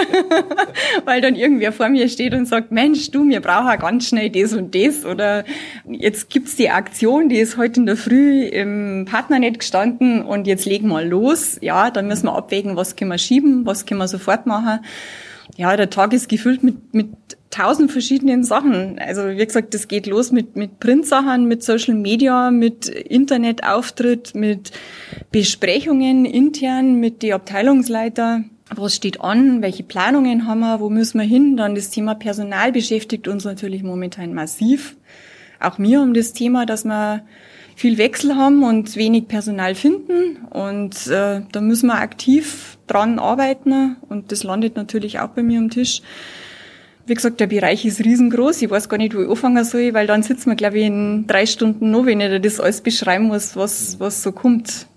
weil 1.06 1.22
dann 1.22 1.36
irgendwer 1.36 1.72
vor 1.72 1.90
mir 1.90 2.10
steht 2.10 2.34
und 2.34 2.48
sagt, 2.48 2.72
Mensch, 2.72 3.12
du, 3.12 3.28
wir 3.30 3.40
brauchen 3.40 3.78
ganz 3.80 4.08
schnell 4.08 4.32
das 4.32 4.54
und 4.54 4.74
das. 4.74 5.06
Oder 5.06 5.46
jetzt 5.88 6.32
gibt's 6.32 6.56
die 6.56 6.72
Aktion, 6.72 7.30
die 7.30 7.38
ist 7.38 7.58
heute 7.58 7.82
in 7.82 7.86
der 7.86 7.98
Früh 7.98 8.46
im 8.46 9.06
Partnernet 9.06 9.60
gestanden 9.60 10.24
und 10.24 10.48
jetzt 10.48 10.66
legen 10.66 10.88
wir 10.88 11.04
los. 11.04 11.60
Ja, 11.62 11.92
dann 11.92 12.08
müssen 12.08 12.26
wir 12.26 12.36
abwägen, 12.36 12.76
was 12.76 12.96
können 12.96 13.12
wir 13.12 13.20
schieben, 13.20 13.68
was 13.68 13.86
können 13.86 14.00
wir 14.00 14.08
sofort 14.08 14.48
machen. 14.48 14.80
Ja, 15.56 15.78
der 15.78 15.92
Tag 15.92 16.14
ist 16.14 16.30
gefüllt 16.30 16.64
mit, 16.64 16.94
mit 16.94 17.35
tausend 17.56 17.90
verschiedenen 17.92 18.44
Sachen. 18.44 19.00
Also 19.00 19.30
wie 19.30 19.46
gesagt, 19.46 19.74
das 19.74 19.88
geht 19.88 20.08
los 20.08 20.34
mit, 20.34 20.58
mit 20.58 20.82
Printsachen, 20.82 21.46
mit 21.46 21.64
Social 21.64 21.94
Media, 21.96 22.52
mit 22.52 22.88
Internetauftritt, 22.88 24.36
mit 24.36 24.72
Besprechungen 25.32 26.26
intern, 26.26 27.00
mit 27.00 27.22
die 27.22 27.32
Abteilungsleiter. 27.32 28.44
Was 28.76 28.96
steht 28.96 29.22
an? 29.22 29.62
Welche 29.62 29.84
Planungen 29.84 30.48
haben 30.48 30.60
wir? 30.60 30.82
Wo 30.82 30.90
müssen 30.90 31.18
wir 31.18 31.26
hin? 31.26 31.56
Dann 31.56 31.76
das 31.76 31.92
Thema 31.92 32.14
Personal 32.16 32.74
beschäftigt 32.74 33.28
uns 33.28 33.46
natürlich 33.46 33.84
momentan 33.84 34.34
massiv. 34.34 34.98
Auch 35.62 35.78
mir 35.78 36.02
um 36.02 36.14
das 36.14 36.34
Thema, 36.34 36.66
dass 36.66 36.84
wir 36.84 37.24
viel 37.76 37.98
Wechsel 37.98 38.36
haben 38.36 38.64
und 38.64 38.98
wenig 38.98 39.30
Personal 39.30 39.76
finden. 39.76 40.46
Und 40.50 41.08
äh, 41.08 41.42
da 41.52 41.62
müssen 41.62 41.88
wir 41.88 42.00
aktiv 42.00 42.78
dran 42.88 43.18
arbeiten. 43.18 43.96
Und 44.10 44.34
das 44.34 44.44
landet 44.44 44.76
natürlich 44.76 45.20
auch 45.20 45.30
bei 45.30 45.44
mir 45.44 45.60
am 45.60 45.70
Tisch 45.70 46.02
wie 47.08 47.14
gesagt, 47.14 47.40
der 47.40 47.48
Bereich 47.48 47.86
ist 47.86 48.04
riesengroß. 48.04 48.62
Ich 48.62 48.70
weiß 48.70 48.90
gar 48.90 48.98
nicht, 48.98 49.16
wo 49.16 49.22
ich 49.22 49.30
anfangen 49.30 49.64
soll, 49.64 49.94
weil 49.94 50.08
dann 50.08 50.24
sitzen 50.24 50.50
wir, 50.50 50.56
glaube 50.56 50.80
ich, 50.80 50.86
in 50.86 51.28
drei 51.28 51.46
Stunden 51.46 51.92
noch, 51.92 52.06
wenn 52.06 52.20
ich 52.20 52.42
das 52.42 52.60
alles 52.60 52.82
beschreiben 52.82 53.26
muss, 53.26 53.56
was, 53.56 54.00
was 54.00 54.24
so 54.24 54.32
kommt. 54.32 54.88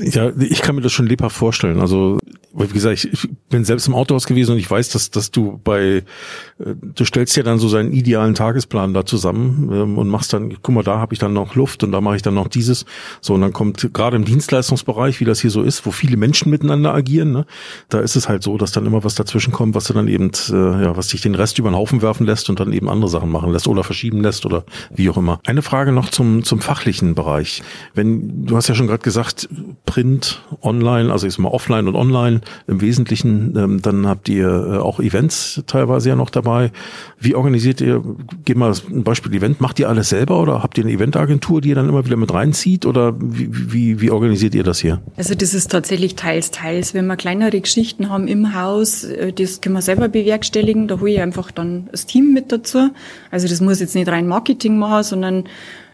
Ja, 0.00 0.32
ich 0.38 0.62
kann 0.62 0.74
mir 0.74 0.82
das 0.82 0.92
schon 0.92 1.06
lebhaft 1.06 1.36
vorstellen. 1.36 1.80
Also 1.80 2.18
wie 2.52 2.66
gesagt, 2.66 3.04
ich, 3.04 3.28
bin 3.48 3.64
selbst 3.64 3.88
im 3.88 3.94
Autohaus 3.94 4.26
gewesen 4.26 4.52
und 4.52 4.58
ich 4.58 4.70
weiß, 4.70 4.90
dass, 4.90 5.10
dass 5.10 5.30
du 5.30 5.60
bei, 5.62 6.02
äh, 6.58 6.74
du 6.82 7.04
stellst 7.04 7.36
ja 7.36 7.42
dann 7.42 7.58
so 7.58 7.68
seinen 7.68 7.92
idealen 7.92 8.34
Tagesplan 8.34 8.94
da 8.94 9.06
zusammen 9.06 9.70
ähm, 9.72 9.98
und 9.98 10.08
machst 10.08 10.32
dann, 10.32 10.56
guck 10.62 10.74
mal, 10.74 10.84
da 10.84 10.98
habe 10.98 11.14
ich 11.14 11.18
dann 11.18 11.32
noch 11.32 11.54
Luft 11.54 11.82
und 11.84 11.92
da 11.92 12.00
mache 12.00 12.16
ich 12.16 12.22
dann 12.22 12.34
noch 12.34 12.48
dieses. 12.48 12.84
So, 13.20 13.34
und 13.34 13.40
dann 13.40 13.52
kommt 13.52 13.92
gerade 13.94 14.16
im 14.16 14.24
Dienstleistungsbereich, 14.24 15.20
wie 15.20 15.24
das 15.24 15.40
hier 15.40 15.50
so 15.50 15.62
ist, 15.62 15.86
wo 15.86 15.90
viele 15.90 16.16
Menschen 16.16 16.50
miteinander 16.50 16.92
agieren, 16.94 17.32
ne, 17.32 17.46
da 17.88 18.00
ist 18.00 18.16
es 18.16 18.28
halt 18.28 18.42
so, 18.42 18.58
dass 18.58 18.72
dann 18.72 18.86
immer 18.86 19.04
was 19.04 19.14
dazwischen 19.14 19.52
kommt, 19.52 19.74
was 19.74 19.84
du 19.84 19.94
dann 19.94 20.08
eben, 20.08 20.30
äh, 20.50 20.52
ja, 20.52 20.96
was 20.96 21.08
dich 21.08 21.20
den 21.20 21.34
Rest 21.34 21.58
über 21.58 21.70
den 21.70 21.76
Haufen 21.76 22.02
werfen 22.02 22.26
lässt 22.26 22.50
und 22.50 22.60
dann 22.60 22.72
eben 22.72 22.88
andere 22.88 23.10
Sachen 23.10 23.30
machen 23.30 23.52
lässt 23.52 23.68
oder 23.68 23.84
verschieben 23.84 24.20
lässt 24.20 24.44
oder 24.46 24.64
wie 24.90 25.08
auch 25.08 25.16
immer. 25.16 25.40
Eine 25.46 25.62
Frage 25.62 25.92
noch 25.92 26.10
zum, 26.10 26.44
zum 26.44 26.60
fachlichen 26.60 27.14
Bereich. 27.14 27.62
Wenn, 27.94 28.46
du 28.46 28.56
hast 28.56 28.68
ja 28.68 28.74
schon 28.74 28.86
gerade 28.86 29.02
gesagt, 29.02 29.48
Print, 29.86 30.42
online, 30.62 31.12
also 31.12 31.26
ist 31.26 31.38
mal 31.38 31.48
offline 31.48 31.88
und 31.88 31.94
online, 31.94 32.40
im 32.66 32.80
Wesentlichen. 32.80 33.56
Ähm, 33.56 33.82
dann 33.82 34.06
habt 34.06 34.28
ihr 34.28 34.48
äh, 34.48 34.76
auch 34.78 35.00
Events 35.00 35.62
teilweise 35.66 36.10
ja 36.10 36.16
noch 36.16 36.30
dabei. 36.30 36.70
Wie 37.18 37.34
organisiert 37.34 37.80
ihr, 37.80 38.02
gib 38.44 38.56
mal 38.56 38.72
ein 38.90 39.04
Beispiel 39.04 39.34
Event, 39.34 39.60
macht 39.60 39.78
ihr 39.78 39.88
alles 39.88 40.08
selber 40.10 40.40
oder 40.40 40.62
habt 40.62 40.78
ihr 40.78 40.84
eine 40.84 40.92
Eventagentur, 40.92 41.60
die 41.60 41.70
ihr 41.70 41.74
dann 41.74 41.88
immer 41.88 42.04
wieder 42.04 42.16
mit 42.16 42.32
reinzieht 42.32 42.86
oder 42.86 43.14
wie, 43.18 43.48
wie, 43.72 44.00
wie 44.00 44.10
organisiert 44.10 44.54
ihr 44.54 44.64
das 44.64 44.78
hier? 44.80 45.00
Also 45.16 45.34
das 45.34 45.54
ist 45.54 45.70
tatsächlich 45.70 46.14
teils, 46.14 46.50
teils. 46.50 46.94
Wenn 46.94 47.06
wir 47.06 47.16
kleinere 47.16 47.60
Geschichten 47.60 48.08
haben 48.08 48.28
im 48.28 48.54
Haus, 48.54 49.04
äh, 49.04 49.32
das 49.32 49.60
können 49.60 49.74
wir 49.74 49.82
selber 49.82 50.08
bewerkstelligen, 50.08 50.88
da 50.88 51.00
hole 51.00 51.12
ich 51.12 51.20
einfach 51.20 51.50
dann 51.50 51.88
das 51.90 52.06
Team 52.06 52.32
mit 52.32 52.52
dazu. 52.52 52.90
Also 53.30 53.48
das 53.48 53.60
muss 53.60 53.80
jetzt 53.80 53.94
nicht 53.94 54.08
rein 54.08 54.26
Marketing 54.26 54.78
machen, 54.78 55.02
sondern 55.02 55.44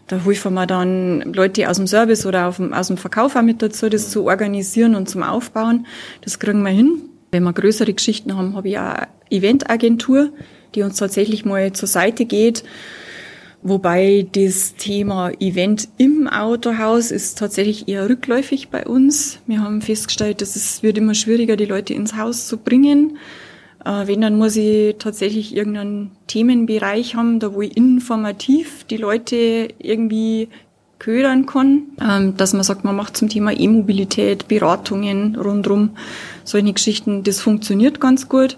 da 0.07 0.23
helfen 0.23 0.53
wir 0.53 0.67
dann 0.67 1.33
Leute 1.33 1.69
aus 1.69 1.77
dem 1.77 1.87
Service 1.87 2.25
oder 2.25 2.47
aus 2.47 2.87
dem 2.87 2.97
Verkauf 2.97 3.35
auch 3.35 3.41
mit 3.41 3.61
dazu, 3.61 3.89
das 3.89 4.11
zu 4.11 4.25
organisieren 4.25 4.95
und 4.95 5.09
zum 5.09 5.23
Aufbauen. 5.23 5.87
Das 6.21 6.39
kriegen 6.39 6.61
wir 6.61 6.69
hin. 6.69 7.01
Wenn 7.31 7.43
wir 7.43 7.53
größere 7.53 7.93
Geschichten 7.93 8.37
haben, 8.37 8.55
habe 8.55 8.69
ich 8.69 8.77
auch 8.77 8.93
eine 8.93 9.07
Eventagentur, 9.29 10.29
die 10.75 10.83
uns 10.83 10.97
tatsächlich 10.97 11.43
mal 11.43 11.73
zur 11.73 11.87
Seite 11.87 12.25
geht. 12.25 12.63
Wobei 13.67 14.27
das 14.31 14.75
Thema 14.75 15.31
Event 15.39 15.89
im 15.97 16.27
Autohaus 16.27 17.09
ist 17.09 17.39
tatsächlich 17.39 17.87
eher 17.87 18.07
rückläufig 18.07 18.69
bei 18.69 18.85
uns. 18.85 19.39
Wir 19.47 19.61
haben 19.61 19.81
festgestellt, 19.81 20.41
dass 20.41 20.55
es 20.55 20.83
wird 20.83 20.99
immer 20.99 21.15
schwieriger, 21.15 21.55
die 21.55 21.65
Leute 21.65 21.95
ins 21.95 22.15
Haus 22.15 22.45
zu 22.45 22.57
bringen. 22.57 23.17
Äh, 23.85 24.07
wenn, 24.07 24.21
dann 24.21 24.37
muss 24.37 24.55
ich 24.55 24.95
tatsächlich 24.97 25.55
irgendeinen 25.55 26.11
Themenbereich 26.27 27.15
haben, 27.15 27.39
da 27.39 27.53
wo 27.53 27.61
ich 27.61 27.77
informativ 27.77 28.83
die 28.85 28.97
Leute 28.97 29.69
irgendwie 29.77 30.49
ködern 30.97 31.45
kann, 31.45 31.83
ähm, 32.01 32.35
dass 32.37 32.53
man 32.53 32.63
sagt, 32.63 32.83
man 32.83 32.95
macht 32.95 33.15
zum 33.15 33.29
Thema 33.29 33.51
E-Mobilität, 33.51 34.47
Beratungen 34.47 35.35
rundrum, 35.35 35.91
solche 36.43 36.73
Geschichten, 36.73 37.23
das 37.23 37.41
funktioniert 37.41 37.99
ganz 37.99 38.27
gut. 38.27 38.57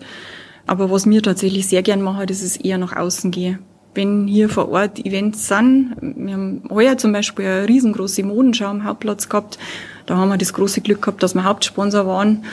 Aber 0.65 0.91
was 0.91 1.05
mir 1.05 1.21
tatsächlich 1.21 1.67
sehr 1.67 1.81
gern 1.81 2.01
mache, 2.01 2.25
das 2.25 2.41
ist 2.41 2.63
eher 2.63 2.77
nach 2.77 2.95
außen 2.95 3.31
gehen. 3.31 3.59
Wenn 3.95 4.27
hier 4.27 4.49
vor 4.49 4.69
Ort 4.69 5.03
Events 5.05 5.47
sind, 5.47 5.95
wir 6.01 6.33
haben 6.33 6.63
heuer 6.69 6.97
zum 6.97 7.11
Beispiel 7.13 7.45
eine 7.45 7.67
riesengroße 7.67 8.23
Modenschau 8.23 8.67
am 8.67 8.83
Hauptplatz 8.83 9.27
gehabt, 9.27 9.57
da 10.05 10.17
haben 10.17 10.29
wir 10.29 10.37
das 10.37 10.53
große 10.53 10.81
Glück 10.81 11.01
gehabt, 11.01 11.23
dass 11.23 11.33
wir 11.33 11.43
Hauptsponsor 11.43 12.05
waren 12.05 12.45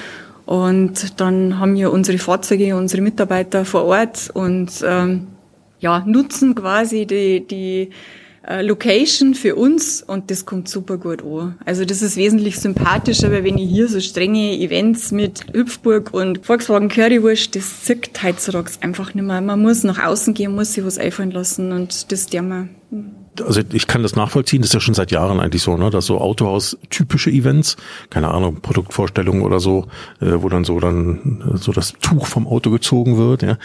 und 0.46 1.20
dann 1.20 1.58
haben 1.58 1.74
wir 1.74 1.92
unsere 1.92 2.18
Fahrzeuge, 2.18 2.76
unsere 2.76 3.02
Mitarbeiter 3.02 3.64
vor 3.64 3.84
Ort 3.84 4.30
und 4.34 4.70
ähm, 4.86 5.28
ja, 5.80 6.02
nutzen 6.06 6.54
quasi 6.54 7.06
die, 7.06 7.46
die 7.46 7.90
äh, 8.46 8.62
Location 8.62 9.34
für 9.34 9.54
uns 9.54 10.02
und 10.02 10.30
das 10.30 10.44
kommt 10.44 10.68
super 10.68 10.98
gut 10.98 11.22
an. 11.22 11.54
Also 11.64 11.86
das 11.86 12.02
ist 12.02 12.16
wesentlich 12.16 12.58
sympathischer, 12.58 13.32
weil 13.32 13.44
wenn 13.44 13.56
ich 13.56 13.70
hier 13.70 13.88
so 13.88 14.00
strenge 14.00 14.58
Events 14.58 15.12
mit 15.12 15.46
Hüpfburg 15.54 16.12
und 16.12 16.44
Volkswagen 16.44 16.88
Currywurst, 16.88 17.56
das 17.56 17.82
zickt 17.84 18.22
heutzutage 18.22 18.70
einfach 18.82 19.14
nicht 19.14 19.24
mehr. 19.24 19.40
Man 19.40 19.62
muss 19.62 19.82
nach 19.82 20.04
außen 20.04 20.34
gehen, 20.34 20.54
muss 20.54 20.74
sich 20.74 20.84
was 20.84 20.98
einfallen 20.98 21.30
lassen 21.30 21.72
und 21.72 22.12
das 22.12 22.26
der 22.26 22.42
man 22.42 22.70
also 23.40 23.60
ich 23.72 23.86
kann 23.86 24.02
das 24.02 24.16
nachvollziehen, 24.16 24.62
das 24.62 24.70
ist 24.70 24.74
ja 24.74 24.80
schon 24.80 24.94
seit 24.94 25.10
Jahren 25.10 25.40
eigentlich 25.40 25.62
so, 25.62 25.76
ne, 25.76 25.90
dass 25.90 26.06
so 26.06 26.20
Autohaus-typische 26.20 27.30
Events, 27.30 27.76
keine 28.10 28.30
Ahnung, 28.30 28.60
Produktvorstellungen 28.60 29.42
oder 29.42 29.60
so, 29.60 29.86
äh, 30.20 30.32
wo 30.36 30.48
dann 30.48 30.64
so 30.64 30.78
dann 30.80 31.42
äh, 31.52 31.56
so 31.56 31.72
das 31.72 31.94
Tuch 32.00 32.26
vom 32.26 32.46
Auto 32.46 32.70
gezogen 32.70 33.16
wird, 33.16 33.42
ja. 33.42 33.58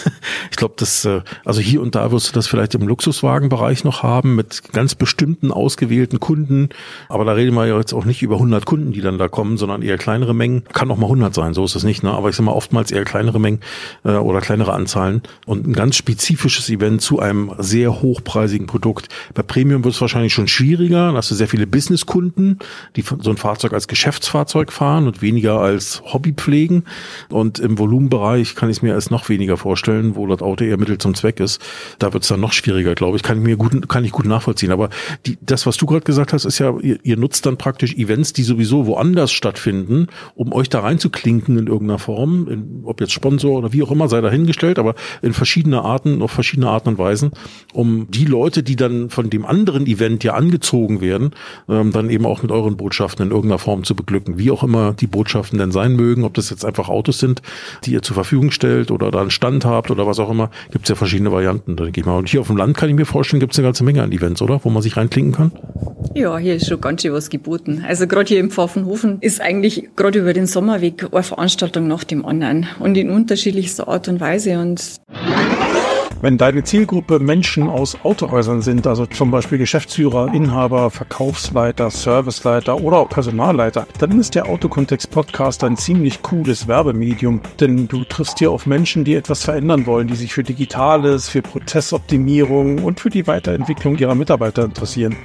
ich 0.50 0.56
glaube, 0.56 0.74
das, 0.76 1.04
äh, 1.04 1.20
also 1.44 1.60
hier 1.60 1.82
und 1.82 1.94
da 1.94 2.10
wirst 2.10 2.28
du 2.28 2.32
das 2.32 2.46
vielleicht 2.46 2.74
im 2.74 2.86
Luxuswagenbereich 2.86 3.84
noch 3.84 4.02
haben, 4.02 4.34
mit 4.34 4.72
ganz 4.72 4.94
bestimmten 4.94 5.52
ausgewählten 5.52 6.20
Kunden, 6.20 6.70
aber 7.08 7.24
da 7.24 7.32
reden 7.32 7.54
wir 7.54 7.66
ja 7.66 7.78
jetzt 7.78 7.92
auch 7.92 8.04
nicht 8.04 8.22
über 8.22 8.36
100 8.36 8.66
Kunden, 8.66 8.92
die 8.92 9.00
dann 9.00 9.18
da 9.18 9.28
kommen, 9.28 9.56
sondern 9.56 9.82
eher 9.82 9.98
kleinere 9.98 10.34
Mengen, 10.34 10.64
kann 10.72 10.90
auch 10.90 10.96
mal 10.96 11.06
100 11.06 11.34
sein, 11.34 11.54
so 11.54 11.64
ist 11.64 11.76
es 11.76 11.84
nicht, 11.84 12.02
ne, 12.02 12.12
aber 12.12 12.28
ich 12.28 12.36
sag 12.36 12.44
mal 12.44 12.52
oftmals 12.52 12.90
eher 12.90 13.04
kleinere 13.04 13.40
Mengen 13.40 13.60
äh, 14.04 14.12
oder 14.12 14.40
kleinere 14.40 14.72
Anzahlen 14.72 15.22
und 15.46 15.66
ein 15.66 15.72
ganz 15.72 15.96
spezifisches 15.96 16.68
Event 16.68 17.02
zu 17.02 17.20
einem 17.20 17.52
sehr 17.58 18.02
hochpreisigen 18.02 18.66
Produkt, 18.66 19.08
Bei 19.34 19.42
Premium 19.42 19.84
wird 19.84 19.94
es 19.94 20.00
wahrscheinlich 20.00 20.32
schon 20.32 20.48
schwieriger. 20.48 21.12
Da 21.12 21.18
hast 21.18 21.30
du 21.30 21.34
sehr 21.34 21.48
viele 21.48 21.66
Businesskunden, 21.66 22.58
die 22.96 23.02
so 23.02 23.30
ein 23.30 23.36
Fahrzeug 23.36 23.72
als 23.72 23.88
Geschäftsfahrzeug 23.88 24.72
fahren 24.72 25.06
und 25.06 25.22
weniger 25.22 25.60
als 25.60 26.02
Hobby 26.04 26.32
pflegen. 26.32 26.84
Und 27.28 27.58
im 27.58 27.78
Volumenbereich 27.78 28.54
kann 28.54 28.70
ich 28.70 28.82
mir 28.82 28.94
erst 28.94 29.10
noch 29.10 29.28
weniger 29.28 29.56
vorstellen, 29.56 30.16
wo 30.16 30.26
das 30.26 30.42
Auto 30.42 30.64
eher 30.64 30.78
Mittel 30.78 30.98
zum 30.98 31.14
Zweck 31.14 31.40
ist. 31.40 31.60
Da 31.98 32.12
wird 32.12 32.22
es 32.22 32.28
dann 32.28 32.40
noch 32.40 32.52
schwieriger, 32.52 32.94
glaube 32.94 33.16
ich. 33.16 33.22
Kann 33.22 33.38
ich 33.38 33.44
mir 33.44 33.56
gut, 33.56 33.88
kann 33.88 34.04
ich 34.04 34.12
gut 34.12 34.26
nachvollziehen. 34.26 34.72
Aber 34.72 34.90
die, 35.26 35.38
das, 35.40 35.66
was 35.66 35.76
du 35.76 35.86
gerade 35.86 36.04
gesagt 36.04 36.32
hast, 36.32 36.44
ist 36.44 36.58
ja, 36.58 36.74
ihr, 36.80 36.98
ihr 37.02 37.16
nutzt 37.16 37.46
dann 37.46 37.56
praktisch 37.56 37.94
Events, 37.94 38.32
die 38.32 38.42
sowieso 38.42 38.86
woanders 38.86 39.32
stattfinden, 39.32 40.08
um 40.34 40.52
euch 40.52 40.68
da 40.68 40.80
reinzuklinken 40.80 41.58
in 41.58 41.66
irgendeiner 41.66 41.98
Form, 41.98 42.48
in, 42.48 42.82
ob 42.84 43.00
jetzt 43.00 43.12
Sponsor 43.12 43.58
oder 43.58 43.72
wie 43.72 43.82
auch 43.82 43.90
immer, 43.90 44.08
sei 44.08 44.20
dahingestellt, 44.20 44.78
aber 44.78 44.94
in 45.22 45.32
verschiedene 45.32 45.82
Arten, 45.82 46.22
auf 46.22 46.30
verschiedene 46.30 46.68
Arten 46.68 46.90
und 46.90 46.98
Weisen, 46.98 47.32
um 47.72 48.10
die 48.10 48.24
Leute, 48.24 48.62
die 48.62 48.76
dann 48.76 49.01
von 49.10 49.30
dem 49.30 49.44
anderen 49.44 49.86
Event 49.86 50.24
ja 50.24 50.34
angezogen 50.34 51.00
werden, 51.00 51.30
ähm, 51.68 51.92
dann 51.92 52.10
eben 52.10 52.26
auch 52.26 52.42
mit 52.42 52.50
euren 52.50 52.76
Botschaften 52.76 53.26
in 53.26 53.30
irgendeiner 53.32 53.58
Form 53.58 53.84
zu 53.84 53.94
beglücken. 53.94 54.38
Wie 54.38 54.50
auch 54.50 54.62
immer 54.62 54.92
die 54.92 55.06
Botschaften 55.06 55.58
denn 55.58 55.72
sein 55.72 55.96
mögen, 55.96 56.24
ob 56.24 56.34
das 56.34 56.50
jetzt 56.50 56.64
einfach 56.64 56.88
Autos 56.88 57.18
sind, 57.18 57.42
die 57.84 57.92
ihr 57.92 58.02
zur 58.02 58.14
Verfügung 58.14 58.50
stellt 58.50 58.90
oder 58.90 59.10
da 59.10 59.20
einen 59.20 59.30
Stand 59.30 59.64
habt 59.64 59.90
oder 59.90 60.06
was 60.06 60.18
auch 60.18 60.30
immer, 60.30 60.50
gibt 60.70 60.84
es 60.84 60.88
ja 60.88 60.94
verschiedene 60.94 61.32
Varianten. 61.32 61.76
Da 61.76 61.90
gehe 61.90 62.04
mal. 62.04 62.18
Und 62.18 62.28
hier 62.28 62.40
auf 62.40 62.46
dem 62.48 62.56
Land 62.56 62.76
kann 62.76 62.88
ich 62.88 62.94
mir 62.94 63.06
vorstellen, 63.06 63.40
gibt 63.40 63.52
es 63.52 63.58
eine 63.58 63.66
ganze 63.66 63.84
Menge 63.84 64.02
an 64.02 64.12
Events, 64.12 64.42
oder? 64.42 64.60
Wo 64.64 64.70
man 64.70 64.82
sich 64.82 64.96
reinklinken 64.96 65.32
kann? 65.32 65.52
Ja, 66.14 66.36
hier 66.36 66.56
ist 66.56 66.68
schon 66.68 66.80
ganz 66.80 67.02
schön 67.02 67.12
was 67.12 67.30
geboten. 67.30 67.84
Also 67.86 68.06
gerade 68.06 68.28
hier 68.28 68.40
im 68.40 68.50
Pfaffenhofen 68.50 69.18
ist 69.20 69.40
eigentlich 69.40 69.88
gerade 69.96 70.18
über 70.18 70.32
den 70.32 70.46
Sommerweg 70.46 71.06
eine 71.10 71.22
Veranstaltung 71.22 71.88
nach 71.88 72.04
dem 72.04 72.24
anderen 72.24 72.66
und 72.78 72.96
in 72.96 73.10
unterschiedlichster 73.10 73.88
Art 73.88 74.08
und 74.08 74.20
Weise. 74.20 74.58
Und 74.58 75.00
wenn 76.22 76.38
deine 76.38 76.64
Zielgruppe 76.64 77.18
Menschen 77.18 77.68
aus 77.68 77.98
Autohäusern 78.04 78.62
sind, 78.62 78.86
also 78.86 79.04
zum 79.06 79.30
Beispiel 79.30 79.58
Geschäftsführer, 79.58 80.32
Inhaber, 80.32 80.90
Verkaufsleiter, 80.90 81.90
Serviceleiter 81.90 82.80
oder 82.80 82.98
auch 82.98 83.08
Personalleiter, 83.08 83.86
dann 83.98 84.18
ist 84.18 84.36
der 84.36 84.46
Autokontext 84.46 85.10
Podcast 85.10 85.64
ein 85.64 85.76
ziemlich 85.76 86.22
cooles 86.22 86.68
Werbemedium, 86.68 87.40
denn 87.60 87.88
du 87.88 88.04
triffst 88.04 88.38
hier 88.38 88.52
auf 88.52 88.66
Menschen, 88.66 89.04
die 89.04 89.16
etwas 89.16 89.42
verändern 89.44 89.84
wollen, 89.84 90.06
die 90.06 90.16
sich 90.16 90.32
für 90.32 90.44
Digitales, 90.44 91.28
für 91.28 91.42
Prozessoptimierung 91.42 92.84
und 92.84 93.00
für 93.00 93.10
die 93.10 93.26
Weiterentwicklung 93.26 93.98
ihrer 93.98 94.14
Mitarbeiter 94.14 94.64
interessieren. 94.64 95.16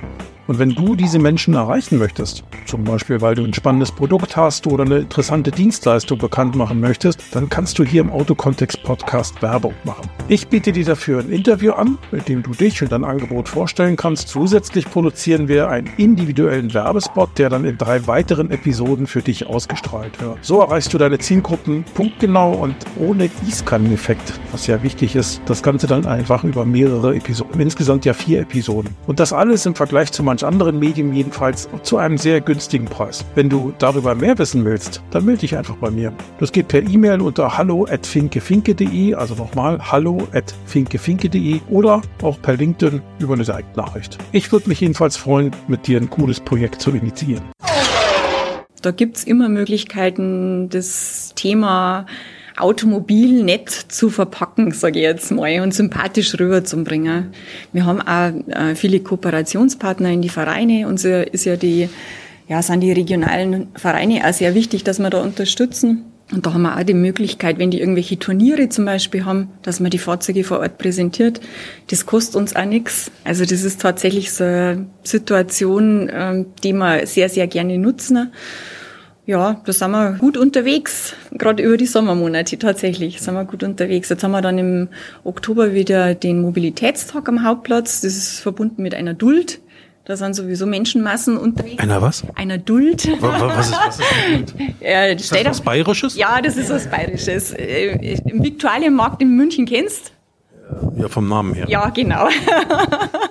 Und 0.48 0.60
wenn 0.60 0.70
du 0.70 0.96
diese 0.96 1.20
Menschen 1.20 1.56
erreichen 1.56 1.98
möchtest, 1.98 2.44
zum 2.66 2.86
Beispiel 2.86 3.20
weil 3.20 3.36
du 3.36 3.44
ein 3.44 3.54
spannendes 3.54 3.92
Produkt 3.92 4.38
hast 4.38 4.66
oder 4.66 4.86
eine 4.86 5.00
interessante 5.00 5.52
Dienstleistung 5.52 6.18
bekannt 6.18 6.56
machen 6.56 6.80
möchtest, 6.80 7.36
dann 7.36 7.50
kannst 7.50 7.78
du 7.80 7.84
hier 7.84 8.00
im 8.00 8.10
Autokontext 8.10 8.82
Podcast 8.84 9.42
Werbung 9.42 9.74
machen. 9.84 10.10
Ich 10.30 10.48
biete 10.48 10.72
dir 10.72 10.86
dafür 10.86 11.20
ein 11.20 11.32
Interview 11.32 11.74
an, 11.74 11.98
mit 12.12 12.30
dem 12.30 12.44
du 12.44 12.52
dich 12.52 12.82
und 12.82 12.94
dein 12.94 13.04
Angebot 13.04 13.50
vorstellen 13.50 13.98
kannst. 13.98 14.30
Zusätzlich 14.30 14.90
produzieren 14.90 15.50
wir 15.50 15.70
einen 15.70 15.90
individuellen 15.98 16.74
Werbespot, 16.74 17.38
der 17.38 17.50
dann 17.50 17.66
in 17.66 17.78
drei 17.78 18.08
weiteren 18.08 18.50
Episoden 18.50 19.06
für 19.06 19.22
dich 19.22 19.48
ausgestrahlt 19.48 20.22
wird. 20.22 20.38
So 20.42 20.62
erreichst 20.62 20.94
du 20.94 20.98
deine 20.98 21.20
Zielgruppen 21.20 21.84
punktgenau 21.94 22.54
und 22.54 22.76
ohne 22.98 23.28
Gießkanneneffekt, 23.28 24.40
was 24.54 24.68
ja 24.68 24.82
wichtig 24.82 25.16
ist. 25.16 25.42
Das 25.46 25.62
Ganze 25.62 25.88
dann 25.88 26.06
einfach 26.06 26.46
über 26.46 26.66
mehrere 26.66 27.16
Episoden. 27.16 27.60
Insgesamt 27.60 28.06
ja 28.06 28.14
vier 28.14 28.42
Episoden. 28.42 28.96
Und 29.08 29.20
das 29.20 29.34
alles 29.34 29.66
im 29.66 29.76
Vergleich 29.76 30.12
zu 30.14 30.24
manch 30.38 30.46
anderen 30.46 30.78
Medien 30.78 31.14
jedenfalls 31.14 31.68
zu 31.84 31.98
einem 31.98 32.18
sehr 32.18 32.42
günstigen 32.42 32.86
Preis. 32.86 33.26
Wenn 33.36 33.50
du 33.50 33.74
darüber 33.80 34.14
mehr 34.14 34.38
wissen 34.38 34.66
willst, 34.66 35.02
dann 35.10 35.26
melde 35.26 35.42
dich 35.42 35.58
einfach 35.58 35.76
bei 35.78 35.90
mir. 35.90 36.14
Das 36.40 36.52
geht 36.52 36.68
per 36.68 36.84
E-Mail 36.84 37.22
unter 37.22 37.58
hallo 37.58 37.88
at 37.90 38.06
finkefinke.de, 38.06 39.16
also 39.16 39.36
nochmal 39.36 39.80
hallo 39.80 40.28
at 40.34 40.54
finkefinke.de 40.66 41.62
oder 41.70 42.02
auch 42.22 42.40
per 42.42 42.56
LinkedIn 42.56 43.02
über 43.20 43.34
eine 43.34 43.44
Direktnachricht. 43.44 44.18
Ich 44.32 44.52
würde 44.52 44.70
mich 44.70 44.82
jedenfalls 44.82 45.18
freuen, 45.18 45.52
mit 45.68 45.88
dir 45.88 46.00
ein 46.00 46.10
cooles 46.10 46.40
Projekt 46.40 46.82
zu 46.82 46.92
initiieren. 46.92 47.44
Da 48.82 48.92
gibt 48.92 49.18
es 49.18 49.24
immer 49.24 49.50
Möglichkeiten, 49.50 50.70
das 50.70 51.34
Thema 51.36 52.06
Automobil 52.58 53.44
nett 53.44 53.70
zu 53.70 54.10
verpacken, 54.10 54.72
sage 54.72 55.00
ich 55.00 55.04
jetzt 55.04 55.32
mal, 55.32 55.62
und 55.62 55.74
sympathisch 55.74 56.38
rüberzubringen. 56.40 57.28
Wir 57.74 57.86
haben 57.86 58.02
auch 58.02 58.32
äh, 58.52 58.76
viele 58.76 59.00
Kooperationspartner 59.00 60.10
in 60.10 60.22
die 60.22 60.30
Vereine. 60.30 60.88
Uns 60.88 61.06
ist 61.06 61.46
ja 61.46 61.56
die, 61.56 61.90
ja, 62.48 62.62
sind 62.62 62.82
die 62.82 62.92
regionalen 62.92 63.68
Vereine 63.76 64.28
auch 64.28 64.34
sehr 64.34 64.56
wichtig, 64.56 64.84
dass 64.84 65.00
wir 65.00 65.10
da 65.10 65.22
unterstützen. 65.22 66.06
Und 66.32 66.46
da 66.46 66.54
haben 66.54 66.64
wir 66.64 66.78
auch 66.78 66.84
die 66.84 66.94
Möglichkeit, 66.94 67.58
wenn 67.58 67.72
die 67.72 67.80
irgendwelche 67.80 68.20
Turniere 68.20 68.68
zum 68.68 68.84
Beispiel 68.84 69.24
haben, 69.24 69.50
dass 69.62 69.80
man 69.80 69.92
die 69.92 69.98
Fahrzeuge 69.98 70.44
vor 70.44 70.60
Ort 70.60 70.78
präsentiert. 70.78 71.40
Das 71.90 72.06
kostet 72.06 72.36
uns 72.36 72.54
auch 72.54 72.66
nichts. 72.66 73.12
Also 73.24 73.46
das 73.46 73.64
ist 73.64 73.82
tatsächlich 73.82 74.34
so 74.34 74.44
eine 74.44 74.88
Situation, 75.04 76.12
ähm, 76.14 76.48
die 76.64 76.74
wir 76.74 77.08
sehr, 77.08 77.30
sehr 77.30 77.48
gerne 77.48 77.78
nutzen. 77.78 78.34
Ja, 79.28 79.60
da 79.66 79.74
sind 79.74 79.92
wir 79.92 80.14
gut 80.14 80.38
unterwegs, 80.38 81.14
gerade 81.34 81.62
über 81.62 81.76
die 81.76 81.86
Sommermonate 81.86 82.58
tatsächlich 82.58 83.22
sind 83.22 83.34
wir 83.34 83.44
gut 83.44 83.62
unterwegs. 83.62 84.08
Jetzt 84.08 84.24
haben 84.24 84.32
wir 84.32 84.42
dann 84.42 84.58
im 84.58 84.88
Oktober 85.26 85.74
wieder 85.74 86.16
den 86.16 86.42
Mobilitätstag 86.42 87.28
am 87.28 87.44
Hauptplatz. 87.44 88.00
Das 88.00 88.16
ist 88.16 88.40
verbunden 88.40 88.82
mit 88.82 88.96
einer 88.96 89.14
Duld. 89.14 89.60
Da 90.06 90.16
sind 90.16 90.34
sowieso 90.34 90.66
Menschenmassen 90.66 91.38
unterwegs. 91.38 91.84
Einer 91.84 92.02
was? 92.02 92.24
Einer 92.36 92.58
Duld. 92.58 93.06
Was 93.22 93.68
ist, 93.68 93.74
was 93.74 94.00
ist 94.00 94.10
Duld? 94.30 94.54
Ja, 94.80 95.06
ist 95.08 95.30
das 95.30 95.46
was 95.46 95.60
Bayerisches? 95.62 96.16
Ja, 96.16 96.42
das 96.42 96.56
ist 96.56 96.70
was 96.70 96.88
Bayerisches. 96.88 97.52
Äh, 97.52 98.18
Im 98.24 98.42
Viktualienmarkt 98.42 99.22
in 99.22 99.36
München 99.36 99.66
kennst? 99.66 100.14
Ja, 100.96 101.10
vom 101.10 101.28
Namen 101.28 101.54
her. 101.54 101.66
Ja, 101.68 101.90
genau. 101.90 102.30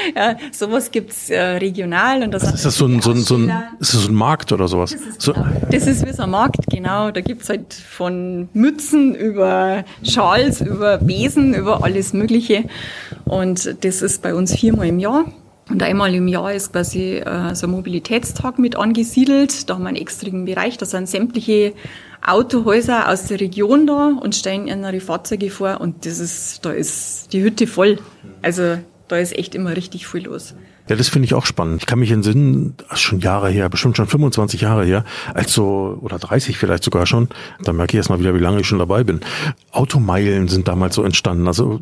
ja, 0.16 0.36
sowas 0.52 0.90
gibt's 0.90 1.30
äh, 1.30 1.40
regional. 1.40 2.22
Und 2.22 2.32
das 2.32 2.42
also 2.42 2.54
ist 2.54 2.64
das 2.64 2.76
so 2.76 2.86
ein, 2.86 3.00
so, 3.00 3.10
ein, 3.10 3.22
so, 3.22 3.36
ein, 3.36 3.52
ist 3.80 3.94
das 3.94 4.02
so 4.02 4.08
ein 4.08 4.14
Markt 4.14 4.52
oder 4.52 4.68
sowas? 4.68 4.92
Das 4.92 5.00
ist, 5.00 5.22
so. 5.22 5.32
genau, 5.32 5.46
das 5.70 5.86
ist 5.86 6.06
wie 6.06 6.12
so 6.12 6.22
ein 6.22 6.30
Markt, 6.30 6.66
genau. 6.70 7.10
Da 7.10 7.20
gibt's 7.20 7.48
halt 7.48 7.74
von 7.74 8.48
Mützen 8.52 9.14
über 9.14 9.84
Schals, 10.02 10.60
über 10.60 10.98
Besen, 10.98 11.54
über 11.54 11.84
alles 11.84 12.12
Mögliche. 12.12 12.64
Und 13.24 13.84
das 13.84 14.02
ist 14.02 14.22
bei 14.22 14.34
uns 14.34 14.54
viermal 14.54 14.88
im 14.88 14.98
Jahr. 14.98 15.24
Und 15.70 15.82
einmal 15.84 16.12
im 16.14 16.26
Jahr 16.26 16.52
ist 16.52 16.72
quasi 16.72 17.18
äh, 17.18 17.54
so 17.54 17.68
ein 17.68 17.70
Mobilitätstag 17.70 18.58
mit 18.58 18.76
angesiedelt. 18.76 19.70
Da 19.70 19.74
haben 19.74 19.82
wir 19.82 19.88
einen 19.88 19.96
extrigen 19.96 20.44
Bereich, 20.44 20.78
da 20.78 20.86
sind 20.86 21.08
sämtliche 21.08 21.74
Autohäuser 22.26 23.08
aus 23.08 23.26
der 23.26 23.40
Region 23.40 23.86
da 23.86 24.08
und 24.08 24.34
stellen 24.34 24.66
ihre 24.66 25.00
Fahrzeuge 25.00 25.48
vor 25.50 25.80
und 25.80 26.04
das 26.04 26.18
ist, 26.18 26.64
da 26.64 26.72
ist 26.72 27.32
die 27.32 27.42
Hütte 27.42 27.66
voll. 27.66 27.98
Also 28.42 28.78
da 29.10 29.18
ist 29.18 29.36
echt 29.36 29.54
immer 29.54 29.76
richtig 29.76 30.06
viel 30.06 30.24
los. 30.24 30.54
Ja, 30.90 30.96
das 30.96 31.08
finde 31.08 31.26
ich 31.26 31.34
auch 31.34 31.46
spannend. 31.46 31.82
Ich 31.82 31.86
kann 31.86 32.00
mich 32.00 32.10
entsinnen, 32.10 32.74
schon 32.94 33.20
Jahre 33.20 33.48
her, 33.48 33.68
bestimmt 33.68 33.96
schon 33.96 34.08
25 34.08 34.62
Jahre 34.62 34.84
her, 34.84 35.04
als 35.32 35.52
so, 35.52 35.96
oder 36.00 36.18
30 36.18 36.58
vielleicht 36.58 36.82
sogar 36.82 37.06
schon, 37.06 37.28
da 37.62 37.72
merke 37.72 37.92
ich 37.92 37.98
erst 37.98 38.10
mal 38.10 38.18
wieder, 38.18 38.34
wie 38.34 38.40
lange 38.40 38.58
ich 38.58 38.66
schon 38.66 38.80
dabei 38.80 39.04
bin. 39.04 39.20
Automeilen 39.70 40.48
sind 40.48 40.66
damals 40.66 40.96
so 40.96 41.04
entstanden, 41.04 41.46
also 41.46 41.78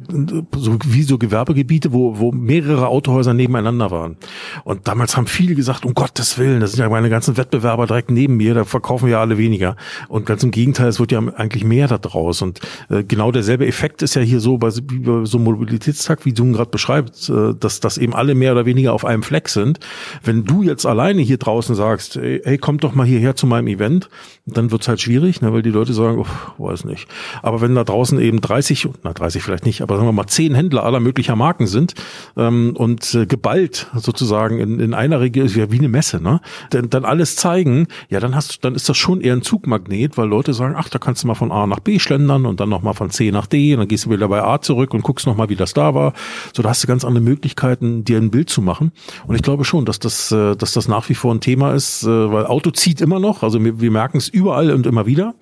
so 0.54 0.76
wie 0.84 1.04
so 1.04 1.16
Gewerbegebiete, 1.16 1.94
wo, 1.94 2.18
wo 2.18 2.32
mehrere 2.32 2.88
Autohäuser 2.88 3.32
nebeneinander 3.32 3.90
waren. 3.90 4.18
Und 4.64 4.86
damals 4.88 5.16
haben 5.16 5.26
viele 5.26 5.54
gesagt, 5.54 5.86
um 5.86 5.94
Gottes 5.94 6.36
Willen, 6.36 6.60
das 6.60 6.72
sind 6.72 6.80
ja 6.80 6.90
meine 6.90 7.08
ganzen 7.08 7.38
Wettbewerber 7.38 7.86
direkt 7.86 8.10
neben 8.10 8.36
mir, 8.36 8.52
da 8.52 8.64
verkaufen 8.64 9.08
wir 9.08 9.20
alle 9.20 9.38
weniger. 9.38 9.76
Und 10.08 10.26
ganz 10.26 10.42
im 10.42 10.50
Gegenteil, 10.50 10.88
es 10.88 11.00
wird 11.00 11.12
ja 11.12 11.20
eigentlich 11.20 11.64
mehr 11.64 11.88
da 11.88 11.96
draus. 11.96 12.42
Und 12.42 12.60
äh, 12.90 13.04
genau 13.04 13.32
derselbe 13.32 13.66
Effekt 13.66 14.02
ist 14.02 14.16
ja 14.16 14.20
hier 14.20 14.40
so 14.40 14.58
bei, 14.58 14.68
bei 14.68 15.24
so 15.24 15.38
Mobilitätstag, 15.38 16.26
wie 16.26 16.34
du 16.34 16.52
gerade 16.52 16.70
beschreibst, 16.70 17.30
äh, 17.30 17.54
dass, 17.58 17.80
dass 17.80 17.96
eben 17.96 18.14
alle 18.14 18.34
mehr 18.34 18.52
oder 18.52 18.66
weniger 18.66 18.97
auf 18.98 19.04
einem 19.04 19.22
Fleck 19.22 19.48
sind. 19.48 19.78
Wenn 20.24 20.44
du 20.44 20.64
jetzt 20.64 20.84
alleine 20.84 21.22
hier 21.22 21.38
draußen 21.38 21.76
sagst, 21.76 22.16
ey, 22.16 22.40
hey, 22.42 22.58
kommt 22.58 22.82
doch 22.82 22.96
mal 22.96 23.06
hierher 23.06 23.36
zu 23.36 23.46
meinem 23.46 23.68
Event, 23.68 24.08
dann 24.44 24.72
wird's 24.72 24.88
halt 24.88 25.00
schwierig, 25.00 25.40
ne, 25.40 25.52
weil 25.52 25.62
die 25.62 25.70
Leute 25.70 25.92
sagen, 25.92 26.24
weiß 26.58 26.84
nicht. 26.84 27.06
Aber 27.42 27.60
wenn 27.60 27.76
da 27.76 27.84
draußen 27.84 28.18
eben 28.20 28.40
30, 28.40 28.88
na 29.04 29.12
30 29.12 29.40
vielleicht 29.40 29.64
nicht, 29.64 29.82
aber 29.82 29.94
sagen 29.94 30.08
wir 30.08 30.12
mal 30.12 30.26
10 30.26 30.56
Händler 30.56 30.82
aller 30.82 30.98
möglicher 30.98 31.36
Marken 31.36 31.68
sind 31.68 31.94
ähm, 32.36 32.74
und 32.76 33.14
äh, 33.14 33.26
geballt 33.26 33.86
sozusagen 33.94 34.58
in, 34.58 34.80
in 34.80 34.94
einer 34.94 35.20
Region, 35.20 35.46
ist 35.46 35.54
ja 35.54 35.70
wie 35.70 35.78
eine 35.78 35.88
Messe, 35.88 36.20
ne? 36.20 36.40
Dann, 36.70 36.90
dann 36.90 37.04
alles 37.04 37.36
zeigen, 37.36 37.86
ja, 38.08 38.18
dann 38.18 38.34
hast 38.34 38.64
dann 38.64 38.74
ist 38.74 38.88
das 38.88 38.96
schon 38.96 39.20
eher 39.20 39.34
ein 39.34 39.42
Zugmagnet, 39.42 40.18
weil 40.18 40.26
Leute 40.26 40.54
sagen, 40.54 40.74
ach, 40.76 40.88
da 40.88 40.98
kannst 40.98 41.22
du 41.22 41.28
mal 41.28 41.34
von 41.34 41.52
A 41.52 41.68
nach 41.68 41.80
B 41.80 42.00
schlendern 42.00 42.46
und 42.46 42.58
dann 42.58 42.68
nochmal 42.68 42.94
von 42.94 43.10
C 43.10 43.30
nach 43.30 43.46
D 43.46 43.74
und 43.74 43.80
dann 43.80 43.88
gehst 43.88 44.06
du 44.06 44.10
wieder 44.10 44.28
bei 44.28 44.42
A 44.42 44.60
zurück 44.60 44.92
und 44.92 45.02
guckst 45.02 45.26
nochmal, 45.26 45.48
wie 45.50 45.56
das 45.56 45.72
da 45.72 45.94
war. 45.94 46.14
So, 46.52 46.62
da 46.62 46.70
hast 46.70 46.82
du 46.82 46.88
ganz 46.88 47.04
andere 47.04 47.22
Möglichkeiten, 47.22 48.04
dir 48.04 48.18
ein 48.18 48.30
Bild 48.30 48.50
zu 48.50 48.62
machen. 48.62 48.77
Und 48.80 49.34
ich 49.34 49.42
glaube 49.42 49.64
schon, 49.64 49.84
dass 49.84 49.98
das, 49.98 50.32
äh, 50.32 50.56
dass 50.56 50.72
das 50.72 50.88
nach 50.88 51.08
wie 51.08 51.14
vor 51.14 51.34
ein 51.34 51.40
Thema 51.40 51.74
ist, 51.74 52.04
äh, 52.04 52.06
weil 52.08 52.46
Auto 52.46 52.70
zieht 52.70 53.00
immer 53.00 53.20
noch. 53.20 53.42
Also 53.42 53.62
wir, 53.62 53.80
wir 53.80 53.90
merken 53.90 54.18
es 54.18 54.28
überall 54.28 54.70
und 54.70 54.86
immer 54.86 55.06
wieder. 55.06 55.34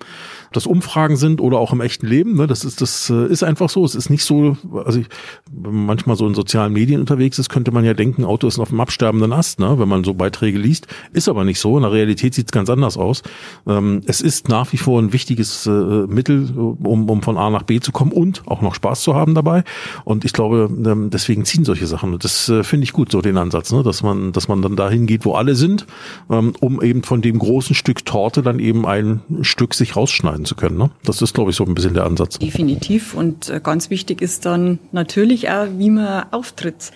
Das 0.51 0.65
Umfragen 0.65 1.17
sind 1.17 1.41
oder 1.41 1.59
auch 1.59 1.73
im 1.73 1.81
echten 1.81 2.07
Leben. 2.07 2.35
Ne? 2.35 2.47
Das 2.47 2.63
ist 2.63 2.81
das 2.81 3.09
äh, 3.09 3.27
ist 3.27 3.43
einfach 3.43 3.69
so. 3.69 3.83
Es 3.85 3.95
ist 3.95 4.09
nicht 4.09 4.23
so, 4.23 4.57
also 4.85 4.99
ich, 4.99 5.07
wenn 5.51 5.73
man 5.73 5.85
manchmal 5.85 6.15
so 6.15 6.27
in 6.27 6.35
sozialen 6.35 6.73
Medien 6.73 6.99
unterwegs 6.99 7.39
ist, 7.39 7.49
könnte 7.49 7.71
man 7.71 7.83
ja 7.83 7.93
denken, 7.93 8.23
Auto 8.23 8.47
ist 8.47 8.59
auf 8.59 8.69
dem 8.69 8.79
absterbenden 8.79 9.33
Ast, 9.33 9.59
ne? 9.59 9.79
wenn 9.79 9.89
man 9.89 10.03
so 10.03 10.13
Beiträge 10.13 10.57
liest. 10.57 10.87
Ist 11.13 11.29
aber 11.29 11.43
nicht 11.43 11.59
so. 11.59 11.77
In 11.77 11.83
der 11.83 11.91
Realität 11.91 12.33
sieht 12.33 12.47
es 12.47 12.51
ganz 12.51 12.69
anders 12.69 12.97
aus. 12.97 13.23
Ähm, 13.67 14.01
es 14.05 14.21
ist 14.21 14.49
nach 14.49 14.71
wie 14.73 14.77
vor 14.77 15.01
ein 15.01 15.13
wichtiges 15.13 15.65
äh, 15.65 15.69
Mittel, 15.69 16.51
um, 16.55 17.09
um 17.09 17.21
von 17.21 17.37
A 17.37 17.49
nach 17.49 17.63
B 17.63 17.79
zu 17.79 17.91
kommen 17.91 18.11
und 18.11 18.43
auch 18.47 18.61
noch 18.61 18.75
Spaß 18.75 19.01
zu 19.01 19.15
haben 19.15 19.35
dabei. 19.35 19.63
Und 20.05 20.25
ich 20.25 20.33
glaube, 20.33 20.69
ähm, 20.71 21.09
deswegen 21.09 21.45
ziehen 21.45 21.65
solche 21.65 21.87
Sachen. 21.87 22.17
Das 22.19 22.49
äh, 22.49 22.63
finde 22.63 22.83
ich 22.83 22.93
gut, 22.93 23.11
so 23.11 23.21
den 23.21 23.37
Ansatz, 23.37 23.71
ne? 23.71 23.83
dass 23.83 24.03
man, 24.03 24.31
dass 24.31 24.47
man 24.47 24.61
dann 24.61 24.75
dahin 24.75 25.07
geht, 25.07 25.25
wo 25.25 25.33
alle 25.33 25.55
sind, 25.55 25.85
ähm, 26.29 26.53
um 26.59 26.81
eben 26.81 27.03
von 27.03 27.21
dem 27.21 27.39
großen 27.39 27.75
Stück 27.75 28.05
Torte 28.05 28.41
dann 28.41 28.59
eben 28.59 28.85
ein 28.85 29.21
Stück 29.41 29.73
sich 29.73 29.95
rausschneiden 29.95 30.36
zu 30.45 30.55
können. 30.55 30.77
Ne? 30.77 30.89
Das 31.03 31.21
ist, 31.21 31.33
glaube 31.33 31.51
ich, 31.51 31.57
so 31.57 31.63
ein 31.63 31.73
bisschen 31.73 31.93
der 31.93 32.05
Ansatz. 32.05 32.39
Definitiv. 32.39 33.13
Und 33.13 33.49
äh, 33.49 33.59
ganz 33.61 33.89
wichtig 33.89 34.21
ist 34.21 34.45
dann 34.45 34.79
natürlich 34.91 35.49
auch, 35.49 35.67
wie 35.77 35.89
man 35.89 36.25
auftritt. 36.31 36.91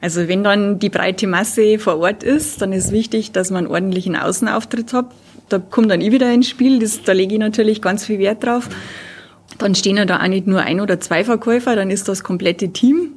Also 0.00 0.26
wenn 0.26 0.42
dann 0.42 0.80
die 0.80 0.88
breite 0.88 1.28
Masse 1.28 1.78
vor 1.78 1.98
Ort 1.98 2.24
ist, 2.24 2.60
dann 2.60 2.72
ist 2.72 2.90
wichtig, 2.90 3.30
dass 3.30 3.50
man 3.50 3.66
einen 3.66 3.72
ordentlichen 3.72 4.16
Außenauftritt 4.16 4.92
hat. 4.92 5.06
Da 5.48 5.58
kommt 5.58 5.90
dann 5.90 6.00
ich 6.00 6.10
wieder 6.10 6.32
ins 6.32 6.48
Spiel, 6.48 6.80
das, 6.80 7.02
da 7.02 7.12
lege 7.12 7.34
ich 7.34 7.40
natürlich 7.40 7.80
ganz 7.80 8.04
viel 8.04 8.18
Wert 8.18 8.42
drauf. 8.42 8.68
Dann 9.58 9.76
stehen 9.76 9.96
ja 9.96 10.04
da 10.04 10.20
auch 10.20 10.26
nicht 10.26 10.46
nur 10.46 10.60
ein 10.60 10.80
oder 10.80 10.98
zwei 10.98 11.24
Verkäufer, 11.24 11.76
dann 11.76 11.90
ist 11.90 12.08
das 12.08 12.24
komplette 12.24 12.70
Team 12.70 13.12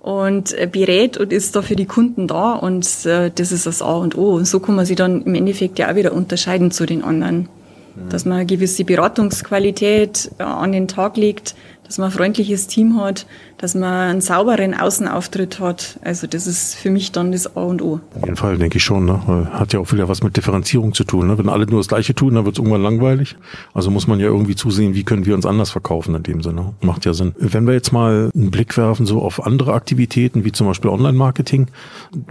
und 0.00 0.52
äh, 0.52 0.68
berät 0.70 1.18
und 1.18 1.32
ist 1.32 1.56
da 1.56 1.62
für 1.62 1.76
die 1.76 1.84
Kunden 1.84 2.28
da 2.28 2.52
und 2.52 2.86
äh, 3.04 3.30
das 3.34 3.52
ist 3.52 3.66
das 3.66 3.82
A 3.82 3.96
und 3.96 4.16
O. 4.16 4.36
Und 4.36 4.46
so 4.46 4.60
kann 4.60 4.76
man 4.76 4.86
sich 4.86 4.96
dann 4.96 5.22
im 5.22 5.34
Endeffekt 5.34 5.78
ja 5.78 5.90
auch 5.90 5.96
wieder 5.96 6.12
unterscheiden 6.12 6.70
zu 6.70 6.86
den 6.86 7.02
anderen. 7.02 7.48
Dass 8.08 8.24
man 8.24 8.38
eine 8.38 8.46
gewisse 8.46 8.84
Beratungsqualität 8.84 10.30
äh, 10.38 10.42
an 10.42 10.72
den 10.72 10.88
Tag 10.88 11.16
legt, 11.16 11.54
dass 11.84 11.98
man 11.98 12.08
ein 12.08 12.12
freundliches 12.12 12.66
Team 12.66 13.00
hat, 13.00 13.26
dass 13.58 13.74
man 13.74 14.10
einen 14.10 14.20
sauberen 14.20 14.74
Außenauftritt 14.74 15.60
hat. 15.60 15.98
Also 16.02 16.26
das 16.26 16.46
ist 16.46 16.74
für 16.74 16.90
mich 16.90 17.12
dann 17.12 17.32
das 17.32 17.56
A 17.56 17.62
und 17.62 17.82
O. 17.82 18.00
Auf 18.14 18.24
jeden 18.24 18.36
Fall, 18.36 18.58
denke 18.58 18.76
ich 18.76 18.84
schon. 18.84 19.06
Ne? 19.06 19.48
Hat 19.52 19.72
ja 19.72 19.80
auch 19.80 19.92
wieder 19.92 20.08
was 20.08 20.22
mit 20.22 20.36
Differenzierung 20.36 20.94
zu 20.94 21.04
tun. 21.04 21.28
Ne? 21.28 21.38
Wenn 21.38 21.48
alle 21.48 21.66
nur 21.66 21.80
das 21.80 21.88
Gleiche 21.88 22.14
tun, 22.14 22.34
dann 22.34 22.44
wird 22.44 22.56
es 22.56 22.58
irgendwann 22.58 22.82
langweilig. 22.82 23.36
Also 23.72 23.90
muss 23.90 24.06
man 24.06 24.20
ja 24.20 24.26
irgendwie 24.26 24.56
zusehen, 24.56 24.94
wie 24.94 25.04
können 25.04 25.26
wir 25.26 25.34
uns 25.34 25.46
anders 25.46 25.70
verkaufen 25.70 26.14
in 26.14 26.22
dem 26.22 26.42
Sinne. 26.42 26.74
Macht 26.82 27.04
ja 27.06 27.14
Sinn. 27.14 27.34
Wenn 27.38 27.66
wir 27.66 27.74
jetzt 27.74 27.92
mal 27.92 28.30
einen 28.34 28.50
Blick 28.50 28.76
werfen 28.76 29.06
so 29.06 29.22
auf 29.22 29.46
andere 29.46 29.72
Aktivitäten, 29.72 30.44
wie 30.44 30.52
zum 30.52 30.66
Beispiel 30.66 30.90
Online-Marketing. 30.90 31.68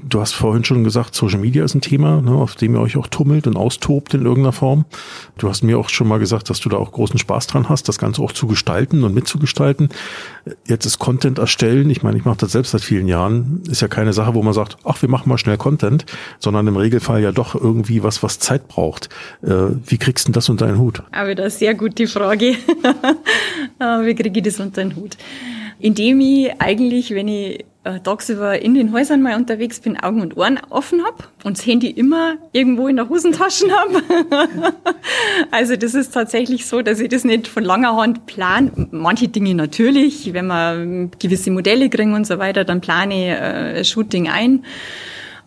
Du 0.07 0.21
hast 0.21 0.33
vorhin 0.33 0.63
schon 0.63 0.83
gesagt, 0.83 1.15
Social 1.15 1.39
Media 1.39 1.63
ist 1.63 1.75
ein 1.75 1.81
Thema, 1.81 2.21
ne, 2.21 2.31
auf 2.31 2.55
dem 2.55 2.75
ihr 2.75 2.81
euch 2.81 2.97
auch 2.97 3.07
tummelt 3.07 3.47
und 3.47 3.57
austobt 3.57 4.13
in 4.13 4.25
irgendeiner 4.25 4.51
Form. 4.51 4.85
Du 5.37 5.49
hast 5.49 5.63
mir 5.63 5.79
auch 5.79 5.89
schon 5.89 6.07
mal 6.07 6.19
gesagt, 6.19 6.49
dass 6.49 6.59
du 6.59 6.69
da 6.69 6.77
auch 6.77 6.91
großen 6.91 7.17
Spaß 7.17 7.47
dran 7.47 7.69
hast, 7.69 7.87
das 7.87 7.97
Ganze 7.97 8.21
auch 8.21 8.31
zu 8.31 8.47
gestalten 8.47 9.03
und 9.03 9.13
mitzugestalten. 9.13 9.89
Jetzt 10.65 10.85
ist 10.85 10.99
erstellen, 11.23 11.89
ich 11.89 12.03
meine, 12.03 12.17
ich 12.17 12.25
mache 12.25 12.37
das 12.37 12.51
selbst 12.51 12.71
seit 12.71 12.81
vielen 12.81 13.07
Jahren, 13.07 13.63
ist 13.69 13.81
ja 13.81 13.87
keine 13.87 14.13
Sache, 14.13 14.33
wo 14.33 14.43
man 14.43 14.53
sagt, 14.53 14.77
ach, 14.83 15.01
wir 15.01 15.09
machen 15.09 15.29
mal 15.29 15.37
schnell 15.37 15.57
Content, 15.57 16.05
sondern 16.39 16.67
im 16.67 16.75
Regelfall 16.75 17.21
ja 17.21 17.31
doch 17.31 17.55
irgendwie 17.55 18.03
was, 18.03 18.23
was 18.23 18.39
Zeit 18.39 18.67
braucht. 18.67 19.09
Äh, 19.41 19.69
wie 19.85 19.97
kriegst 19.97 20.27
du 20.27 20.31
das 20.31 20.49
unter 20.49 20.65
deinen 20.65 20.79
Hut? 20.79 21.03
Aber 21.11 21.35
das 21.35 21.53
ist 21.53 21.59
sehr 21.59 21.73
gut 21.73 21.97
die 21.97 22.07
Frage. 22.07 22.55
wie 23.79 24.15
kriege 24.15 24.39
ich 24.39 24.45
das 24.45 24.59
unter 24.59 24.83
den 24.83 24.95
Hut? 24.95 25.17
Indem 25.79 26.19
ich 26.19 26.51
eigentlich, 26.59 27.11
wenn 27.11 27.27
ich 27.27 27.65
äh, 27.85 27.99
tagsüber 27.99 28.61
in 28.61 28.73
den 28.73 28.91
Häusern 28.91 29.21
mal 29.21 29.35
unterwegs 29.35 29.79
bin, 29.79 29.97
Augen 29.97 30.21
und 30.21 30.35
Ohren 30.35 30.59
offen 30.69 31.05
habe 31.05 31.25
und 31.43 31.57
das 31.57 31.65
Handy 31.65 31.89
immer 31.89 32.35
irgendwo 32.51 32.87
in 32.87 32.95
der 32.95 33.07
Hosentasche 33.07 33.67
habe. 33.71 34.01
also 35.51 35.75
das 35.75 35.93
ist 35.93 36.13
tatsächlich 36.13 36.65
so, 36.65 36.81
dass 36.81 36.99
ich 36.99 37.09
das 37.09 37.23
nicht 37.23 37.47
von 37.47 37.63
langer 37.63 37.95
Hand 37.95 38.25
plan. 38.25 38.87
Manche 38.91 39.27
Dinge 39.27 39.53
natürlich, 39.53 40.33
wenn 40.33 40.47
wir 40.47 41.09
gewisse 41.19 41.51
Modelle 41.51 41.89
kriegen 41.89 42.13
und 42.15 42.25
so 42.25 42.39
weiter, 42.39 42.65
dann 42.65 42.81
plane 42.81 43.13
ich 43.13 43.79
äh, 43.79 43.83
Shooting 43.85 44.29
ein. 44.29 44.65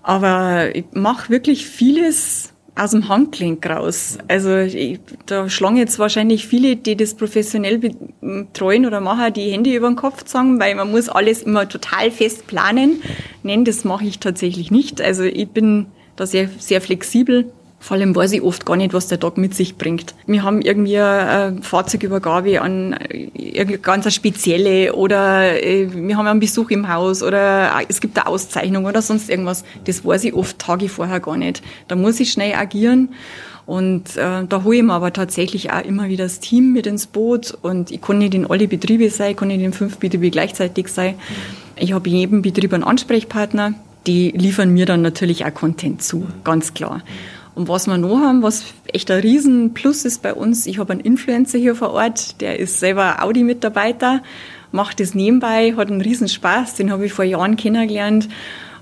Aber 0.03 0.75
ich 0.75 0.87
mache 0.93 1.31
wirklich 1.31 1.67
vieles 1.67 2.55
aus 2.79 2.93
dem 2.93 3.09
Handgelenk 3.09 3.69
raus. 3.69 4.19
Also 4.29 4.57
ich, 4.57 5.01
da 5.27 5.49
schlagen 5.49 5.77
jetzt 5.77 5.99
wahrscheinlich 5.99 6.47
viele, 6.47 6.77
die 6.77 6.97
das 6.97 7.15
professionell 7.15 7.79
betreuen 7.79 8.87
oder 8.87 9.01
machen, 9.01 9.33
die 9.33 9.51
Hände 9.51 9.75
über 9.75 9.89
den 9.89 9.97
Kopf 9.97 10.27
sagen, 10.27 10.61
weil 10.61 10.75
man 10.75 10.91
muss 10.91 11.09
alles 11.09 11.43
immer 11.43 11.69
total 11.69 12.11
fest 12.11 12.47
planen. 12.47 13.03
Nein, 13.43 13.65
das 13.65 13.85
mache 13.85 14.05
ich 14.05 14.19
tatsächlich 14.21 14.71
nicht. 14.71 15.01
Also 15.01 15.25
ich 15.25 15.49
bin 15.49 15.87
da 16.17 16.27
sehr, 16.27 16.49
sehr 16.59 16.81
flexibel 16.81 17.53
vor 17.81 17.97
allem 17.97 18.15
weiß 18.15 18.33
ich 18.33 18.43
oft 18.43 18.67
gar 18.67 18.77
nicht, 18.77 18.93
was 18.93 19.07
der 19.07 19.21
Tag 19.21 19.39
mit 19.39 19.55
sich 19.55 19.77
bringt. 19.77 20.15
Wir 20.27 20.43
haben 20.43 20.61
irgendwie 20.61 20.99
eine 20.99 21.63
Fahrzeugübergabe 21.63 22.61
an 22.61 22.99
irgendeine 23.35 23.79
ganz 23.79 24.13
spezielle 24.13 24.95
oder 24.95 25.63
äh, 25.63 25.89
wir 25.93 26.17
haben 26.17 26.27
einen 26.27 26.41
Besuch 26.41 26.71
im 26.71 26.93
Haus 26.93 27.23
oder 27.23 27.71
es 27.89 28.01
gibt 28.01 28.19
eine 28.19 28.27
Auszeichnung 28.27 28.85
oder 28.85 29.01
sonst 29.01 29.31
irgendwas. 29.31 29.65
Das 29.85 30.05
weiß 30.05 30.25
ich 30.25 30.35
oft 30.35 30.59
Tage 30.59 30.89
vorher 30.89 31.21
gar 31.21 31.37
nicht. 31.37 31.63
Da 31.87 31.95
muss 31.95 32.19
ich 32.21 32.33
schnell 32.33 32.55
agieren. 32.55 33.11
Und 33.65 34.17
äh, 34.17 34.47
da 34.49 34.65
hole 34.65 34.79
ich 34.79 34.83
mir 34.83 34.95
aber 34.95 35.13
tatsächlich 35.13 35.71
auch 35.71 35.85
immer 35.85 36.09
wieder 36.09 36.25
das 36.25 36.41
Team 36.41 36.73
mit 36.73 36.87
ins 36.87 37.07
Boot 37.07 37.57
und 37.61 37.91
ich 37.91 38.01
kann 38.01 38.17
nicht 38.17 38.33
in 38.33 38.51
alle 38.51 38.67
Betriebe 38.67 39.11
sein, 39.11 39.37
kann 39.37 39.49
nicht 39.49 39.61
in 39.61 39.75
fünf 39.75 39.99
Betriebe 39.99 40.31
gleichzeitig 40.31 40.89
sein. 40.89 41.17
Ich 41.77 41.93
habe 41.93 42.09
in 42.09 42.17
jedem 42.17 42.41
Betrieb 42.41 42.73
einen 42.73 42.83
Ansprechpartner, 42.83 43.75
die 44.07 44.31
liefern 44.31 44.71
mir 44.71 44.87
dann 44.87 45.03
natürlich 45.03 45.45
auch 45.45 45.53
Content 45.53 46.03
zu, 46.03 46.27
ganz 46.45 46.73
klar. 46.73 47.03
Und 47.59 47.67
was 47.67 47.89
wir 47.89 47.99
noch 47.99 48.21
haben, 48.21 48.45
was 48.45 48.67
echt 48.87 49.11
ein 49.11 49.19
Riesenplus 49.19 50.05
ist 50.05 50.23
bei 50.23 50.33
uns, 50.33 50.65
ich 50.69 50.79
habe 50.79 50.93
einen 50.93 51.01
Influencer 51.01 51.59
hier 51.59 51.75
vor 51.75 51.91
Ort, 51.91 52.41
der 52.41 52.61
ist 52.61 52.79
selber 52.79 53.21
Audi-Mitarbeiter, 53.25 54.23
macht 54.71 55.01
das 55.01 55.17
nebenbei, 55.17 55.75
hat 55.77 55.91
einen 55.91 56.01
Riesenspaß, 56.01 56.77
den 56.77 56.93
habe 56.93 57.07
ich 57.07 57.13
vor 57.13 57.25
Jahren 57.25 57.57
kennengelernt. 57.57 58.29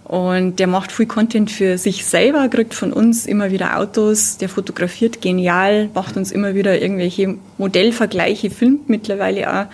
Und 0.05 0.59
der 0.59 0.67
macht 0.67 0.93
viel 0.93 1.07
Content 1.07 1.51
für 1.51 1.79
sich 1.79 2.05
selber, 2.05 2.51
kriegt 2.51 2.75
von 2.75 2.93
uns 2.93 3.25
immer 3.25 3.51
wieder 3.51 3.79
Autos, 3.79 4.37
der 4.37 4.51
fotografiert 4.51 5.23
genial, 5.23 5.89
macht 5.95 6.19
uns 6.19 6.31
immer 6.31 6.55
wieder 6.55 6.79
irgendwelche 6.79 7.39
Modellvergleiche, 7.57 8.51
filmt 8.51 8.91
mittlerweile 8.91 9.51
auch. 9.51 9.67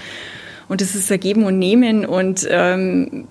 Und 0.68 0.80
das 0.80 0.94
ist 0.94 1.10
ein 1.10 1.18
Geben 1.18 1.42
und 1.42 1.58
Nehmen 1.58 2.06
und 2.06 2.46
ähm, 2.48 3.26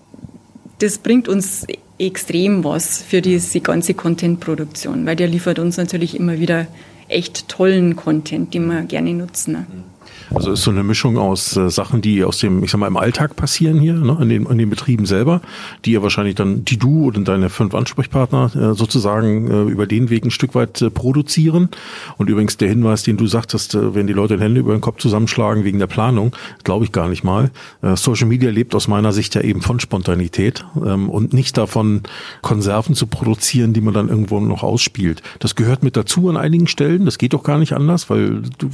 das 0.80 0.98
bringt 0.98 1.30
uns 1.30 1.66
extrem 2.08 2.64
was 2.64 3.02
für 3.02 3.22
diese 3.22 3.62
ganze 3.62 3.94
Content-Produktion, 3.94 5.06
weil 5.06 5.16
der 5.16 5.28
liefert 5.28 5.60
uns 5.60 5.78
natürlich 5.78 6.16
immer 6.16 6.40
wieder 6.40 6.68
echt 7.08 7.48
tollen 7.48 7.96
Content, 7.96 8.54
den 8.54 8.68
wir 8.68 8.84
gerne 8.84 9.14
nutzen. 9.14 9.91
Also 10.34 10.52
ist 10.52 10.64
so 10.64 10.72
eine 10.72 10.84
Mischung 10.84 11.18
aus 11.18 11.56
äh, 11.58 11.70
Sachen, 11.70 12.02
die 12.02 12.24
aus 12.24 12.40
dem, 12.40 12.64
ich 12.64 12.72
sag 12.72 12.80
mal, 12.80 12.88
im 12.88 12.98
Alltag 12.98 13.36
passieren 13.36 13.80
hier, 13.80 13.94
ne, 13.94 14.18
in, 14.22 14.30
den, 14.30 14.46
in 14.46 14.58
den 14.58 14.70
Betrieben 14.70 15.06
selber, 15.06 15.42
die 15.86 15.92
ihr 15.92 16.04
wahrscheinlich 16.04 16.36
dann, 16.36 16.66
die 16.66 16.78
du 16.78 17.06
oder 17.06 17.22
deine 17.22 17.50
fünf 17.50 17.74
Ansprechpartner 17.74 18.52
äh, 18.56 18.74
sozusagen 18.76 19.50
äh, 19.50 19.72
über 19.72 19.88
den 19.88 20.10
Weg 20.10 20.26
ein 20.26 20.32
Stück 20.32 20.56
weit 20.56 20.82
äh, 20.82 20.90
produzieren. 20.90 21.70
Und 22.18 22.30
übrigens 22.30 22.58
der 22.58 22.70
Hinweis, 22.70 23.04
den 23.04 23.18
du 23.18 23.28
sagtest, 23.28 23.76
äh, 23.76 23.96
wenn 23.96 24.08
die 24.08 24.14
Leute 24.14 24.40
Hände 24.40 24.60
über 24.60 24.74
den 24.74 24.82
Kopf 24.82 25.00
zusammenschlagen 25.00 25.64
wegen 25.64 25.80
der 25.80 25.88
Planung, 25.88 26.36
glaube 26.64 26.86
ich 26.86 26.92
gar 26.92 27.10
nicht 27.10 27.24
mal. 27.24 27.52
Äh, 27.82 27.96
Social 27.96 28.28
Media 28.28 28.50
lebt 28.50 28.76
aus 28.76 28.88
meiner 28.88 29.12
Sicht 29.12 29.36
ja 29.36 29.42
eben 29.42 29.62
von 29.62 29.80
Spontanität 29.80 30.66
ähm, 30.86 31.10
und 31.10 31.34
nicht 31.34 31.58
davon, 31.58 32.02
Konserven 32.42 32.96
zu 32.96 33.08
produzieren, 33.08 33.74
die 33.74 33.82
man 33.82 33.94
dann 33.94 34.10
irgendwo 34.10 34.40
noch 34.40 34.64
ausspielt. 34.64 35.22
Das 35.40 35.56
gehört 35.56 35.84
mit 35.84 35.96
dazu 35.96 36.30
an 36.30 36.38
einigen 36.38 36.68
Stellen. 36.68 37.06
Das 37.06 37.18
geht 37.18 37.34
doch 37.34 37.44
gar 37.44 37.58
nicht 37.58 37.74
anders, 37.74 38.10
weil 38.10 38.42
du, 38.58 38.70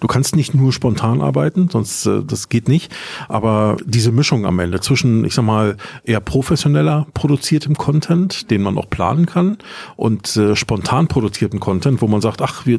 du 0.00 0.06
kannst 0.06 0.36
nicht 0.36 0.54
nur 0.54 0.72
spontan 0.84 1.22
arbeiten, 1.22 1.70
sonst 1.70 2.04
äh, 2.04 2.22
das 2.22 2.50
geht 2.50 2.68
nicht. 2.68 2.94
Aber 3.30 3.78
diese 3.86 4.12
Mischung 4.12 4.44
am 4.44 4.58
Ende 4.58 4.80
zwischen, 4.80 5.24
ich 5.24 5.32
sag 5.32 5.42
mal, 5.46 5.78
eher 6.04 6.20
professioneller 6.20 7.06
produziertem 7.14 7.74
Content, 7.74 8.50
den 8.50 8.60
man 8.60 8.76
auch 8.76 8.90
planen 8.90 9.24
kann, 9.24 9.56
und 9.96 10.36
äh, 10.36 10.54
spontan 10.54 11.08
produzierten 11.08 11.58
Content, 11.58 12.02
wo 12.02 12.06
man 12.06 12.20
sagt, 12.20 12.42
ach, 12.42 12.66
wir, 12.66 12.78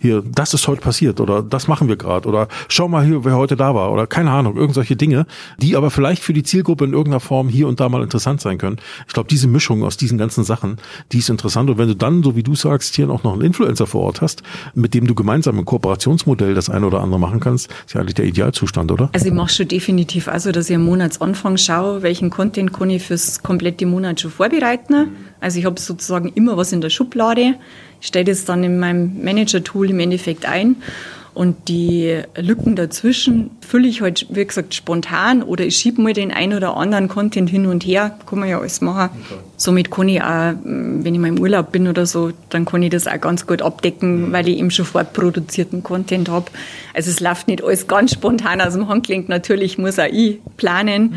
hier, 0.00 0.24
das 0.26 0.52
ist 0.52 0.66
heute 0.66 0.80
passiert 0.80 1.20
oder 1.20 1.44
das 1.44 1.68
machen 1.68 1.86
wir 1.86 1.96
gerade 1.96 2.28
oder 2.28 2.48
schau 2.66 2.88
mal 2.88 3.04
hier, 3.04 3.24
wer 3.24 3.36
heute 3.36 3.54
da 3.54 3.72
war 3.72 3.92
oder 3.92 4.08
keine 4.08 4.32
Ahnung, 4.32 4.56
irgendwelche 4.56 4.96
Dinge, 4.96 5.24
die 5.58 5.76
aber 5.76 5.92
vielleicht 5.92 6.24
für 6.24 6.32
die 6.32 6.42
Zielgruppe 6.42 6.84
in 6.84 6.92
irgendeiner 6.92 7.20
Form 7.20 7.48
hier 7.48 7.68
und 7.68 7.78
da 7.78 7.88
mal 7.88 8.02
interessant 8.02 8.40
sein 8.40 8.58
können. 8.58 8.78
Ich 9.06 9.14
glaube, 9.14 9.28
diese 9.28 9.46
Mischung 9.46 9.84
aus 9.84 9.96
diesen 9.96 10.18
ganzen 10.18 10.42
Sachen, 10.42 10.78
die 11.12 11.18
ist 11.18 11.30
interessant. 11.30 11.70
Und 11.70 11.78
wenn 11.78 11.86
du 11.86 11.94
dann, 11.94 12.24
so 12.24 12.34
wie 12.34 12.42
du 12.42 12.56
sagst, 12.56 12.96
hier 12.96 13.08
auch 13.10 13.22
noch 13.22 13.34
einen 13.34 13.42
Influencer 13.42 13.86
vor 13.86 14.02
Ort 14.02 14.22
hast, 14.22 14.42
mit 14.74 14.92
dem 14.92 15.06
du 15.06 15.14
gemeinsam 15.14 15.56
ein 15.56 15.64
Kooperationsmodell 15.64 16.54
das 16.54 16.68
eine 16.68 16.88
oder 16.88 17.00
andere 17.00 17.20
machen 17.20 17.38
kannst, 17.38 17.43
kannst, 17.44 17.70
ist 17.86 17.94
ja 17.94 18.00
eigentlich 18.00 18.14
der 18.14 18.24
Idealzustand, 18.24 18.90
oder? 18.90 19.10
Also 19.12 19.26
ich 19.26 19.32
mache 19.32 19.52
schon 19.52 19.68
definitiv 19.68 20.28
also, 20.28 20.50
dass 20.50 20.68
ich 20.68 20.76
am 20.76 20.84
Monatsanfang 20.84 21.56
schaue, 21.56 22.02
welchen 22.02 22.30
Content 22.30 22.72
kann 22.72 22.90
ich 22.90 23.04
fürs 23.04 23.42
komplette 23.42 23.86
Monat 23.86 24.20
schon 24.20 24.30
vorbereiten. 24.30 25.12
Also 25.40 25.58
ich 25.58 25.64
habe 25.64 25.78
sozusagen 25.78 26.32
immer 26.34 26.56
was 26.56 26.72
in 26.72 26.80
der 26.80 26.90
Schublade, 26.90 27.54
stelle 28.00 28.24
das 28.24 28.44
dann 28.44 28.64
in 28.64 28.78
meinem 28.78 29.22
Manager-Tool 29.22 29.90
im 29.90 30.00
Endeffekt 30.00 30.46
ein 30.46 30.76
Und 31.34 31.68
die 31.68 32.20
Lücken 32.36 32.76
dazwischen 32.76 33.50
fülle 33.60 33.88
ich 33.88 34.00
halt, 34.02 34.26
wie 34.30 34.44
gesagt, 34.44 34.72
spontan 34.72 35.42
oder 35.42 35.64
ich 35.64 35.76
schiebe 35.76 36.00
mal 36.00 36.12
den 36.12 36.30
ein 36.30 36.54
oder 36.54 36.76
anderen 36.76 37.08
Content 37.08 37.50
hin 37.50 37.66
und 37.66 37.84
her. 37.84 38.16
Kann 38.24 38.38
man 38.38 38.48
ja 38.48 38.60
alles 38.60 38.80
machen. 38.80 39.10
Okay. 39.12 39.40
Somit 39.56 39.90
kann 39.90 40.08
ich 40.08 40.22
auch, 40.22 40.52
wenn 40.62 41.12
ich 41.12 41.20
mal 41.20 41.26
im 41.26 41.40
Urlaub 41.40 41.72
bin 41.72 41.88
oder 41.88 42.06
so, 42.06 42.30
dann 42.50 42.64
kann 42.64 42.84
ich 42.84 42.90
das 42.90 43.08
auch 43.08 43.20
ganz 43.20 43.48
gut 43.48 43.62
abdecken, 43.62 44.28
mhm. 44.28 44.32
weil 44.32 44.48
ich 44.48 44.58
eben 44.58 44.70
schon 44.70 44.84
fortproduzierten 44.84 45.82
Content 45.82 46.28
habe. 46.28 46.46
Also 46.94 47.10
es 47.10 47.18
läuft 47.18 47.48
nicht 47.48 47.64
alles 47.64 47.88
ganz 47.88 48.12
spontan 48.12 48.60
aus 48.60 48.74
dem 48.74 48.86
Handgelenk. 48.86 49.28
Natürlich 49.28 49.76
muss 49.76 49.98
auch 49.98 50.04
ich 50.04 50.38
planen. 50.56 51.02
Mhm. 51.02 51.14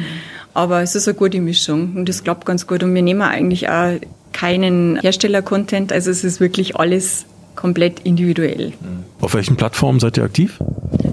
Aber 0.56 0.82
es 0.82 0.96
ist 0.96 1.08
eine 1.08 1.16
gute 1.16 1.40
Mischung 1.42 1.94
und 1.96 2.10
das 2.10 2.24
klappt 2.24 2.48
ganz 2.48 2.66
gut. 2.66 2.82
Und 2.82 2.96
wir 2.96 3.04
nehmen 3.04 3.22
eigentlich 3.22 3.70
auch 3.70 4.00
keinen 4.34 5.00
Hersteller-Content. 5.00 5.94
Also 5.94 6.10
es 6.10 6.24
ist 6.24 6.40
wirklich 6.40 6.76
alles 6.76 7.28
komplett 7.58 8.00
individuell. 8.00 8.72
Auf 9.20 9.34
welchen 9.34 9.58
Plattformen 9.58 10.00
seid 10.00 10.16
ihr 10.16 10.24
aktiv? 10.24 10.60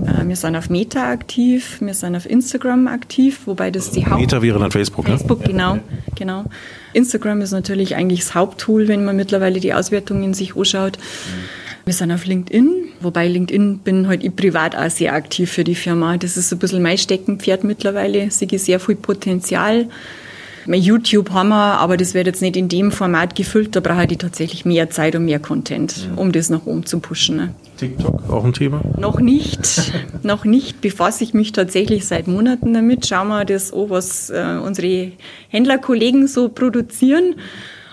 Äh, 0.07 0.29
wir 0.29 0.37
sind 0.37 0.55
auf 0.55 0.71
Meta 0.71 1.11
aktiv, 1.11 1.79
wir 1.81 1.95
sind 1.95 2.15
auf 2.15 2.31
Instagram 2.31 2.87
aktiv, 2.87 3.41
wobei 3.47 3.73
das 3.73 3.91
die 3.91 4.07
Haupt... 4.07 4.21
Meta 4.21 4.43
wäre 4.43 4.61
dann 4.61 4.71
Facebook, 4.71 5.07
Facebook, 5.07 5.41
ne? 5.41 5.47
genau, 5.49 5.79
genau. 6.15 6.45
Instagram 6.93 7.41
ist 7.41 7.51
natürlich 7.51 7.97
eigentlich 7.97 8.21
das 8.21 8.37
Haupttool, 8.37 8.87
wenn 8.87 9.05
man 9.05 9.17
mittlerweile 9.17 9.59
die 9.59 9.75
Auswertungen 9.75 10.35
sich 10.35 10.57
anschaut. 10.57 10.99
Wir 11.85 11.93
sind 11.93 12.13
auf 12.13 12.25
LinkedIn, 12.25 12.71
wobei 13.01 13.29
LinkedIn 13.29 13.79
bin 13.79 14.09
halt 14.09 14.23
ich 14.23 14.35
privat 14.35 14.77
auch 14.77 14.89
sehr 14.89 15.13
aktiv 15.13 15.51
für 15.51 15.65
die 15.65 15.75
Firma. 15.75 16.17
Das 16.17 16.37
ist 16.37 16.49
so 16.49 16.57
ein 16.57 16.59
bisschen 16.59 16.83
mein 16.83 16.97
Steckenpferd 16.97 17.65
mittlerweile. 17.65 18.25
Ich 18.25 18.35
sehe 18.35 18.59
sehr 18.59 18.81
viel 18.81 18.95
Potenzial. 18.95 19.89
YouTube 20.73 21.31
haben 21.31 21.51
wir, 21.51 21.79
aber 21.79 21.97
das 21.97 22.15
wird 22.15 22.27
jetzt 22.27 22.43
nicht 22.43 22.57
in 22.57 22.69
dem 22.69 22.91
Format 22.91 23.35
gefüllt. 23.35 23.77
Da 23.77 23.81
brauche 23.81 24.07
ich 24.09 24.19
tatsächlich 24.19 24.65
mehr 24.65 24.91
Zeit 24.91 25.15
und 25.15 25.25
mehr 25.25 25.39
Content, 25.39 26.09
um 26.17 26.33
das 26.33 26.51
nach 26.51 26.67
oben 26.67 26.87
zu 26.87 27.01
pushen. 27.01 27.37
Ne? 27.37 27.55
TikTok 27.77 28.31
auch 28.31 28.45
ein 28.45 28.53
Thema? 28.53 28.81
Noch 28.99 29.21
nicht. 29.21 29.93
noch 30.23 30.45
nicht. 30.45 30.81
Befasse 30.81 31.25
ich 31.25 31.35
mich 31.35 31.53
tatsächlich 31.53 32.07
seit 32.07 32.27
Monaten 32.27 32.73
damit. 32.73 33.07
Schauen 33.07 33.29
wir 33.29 33.45
das 33.45 33.73
an, 33.73 33.91
was 33.91 34.31
äh, 34.31 34.59
unsere 34.65 35.13
Händlerkollegen 35.49 36.27
so 36.27 36.49
produzieren 36.49 37.35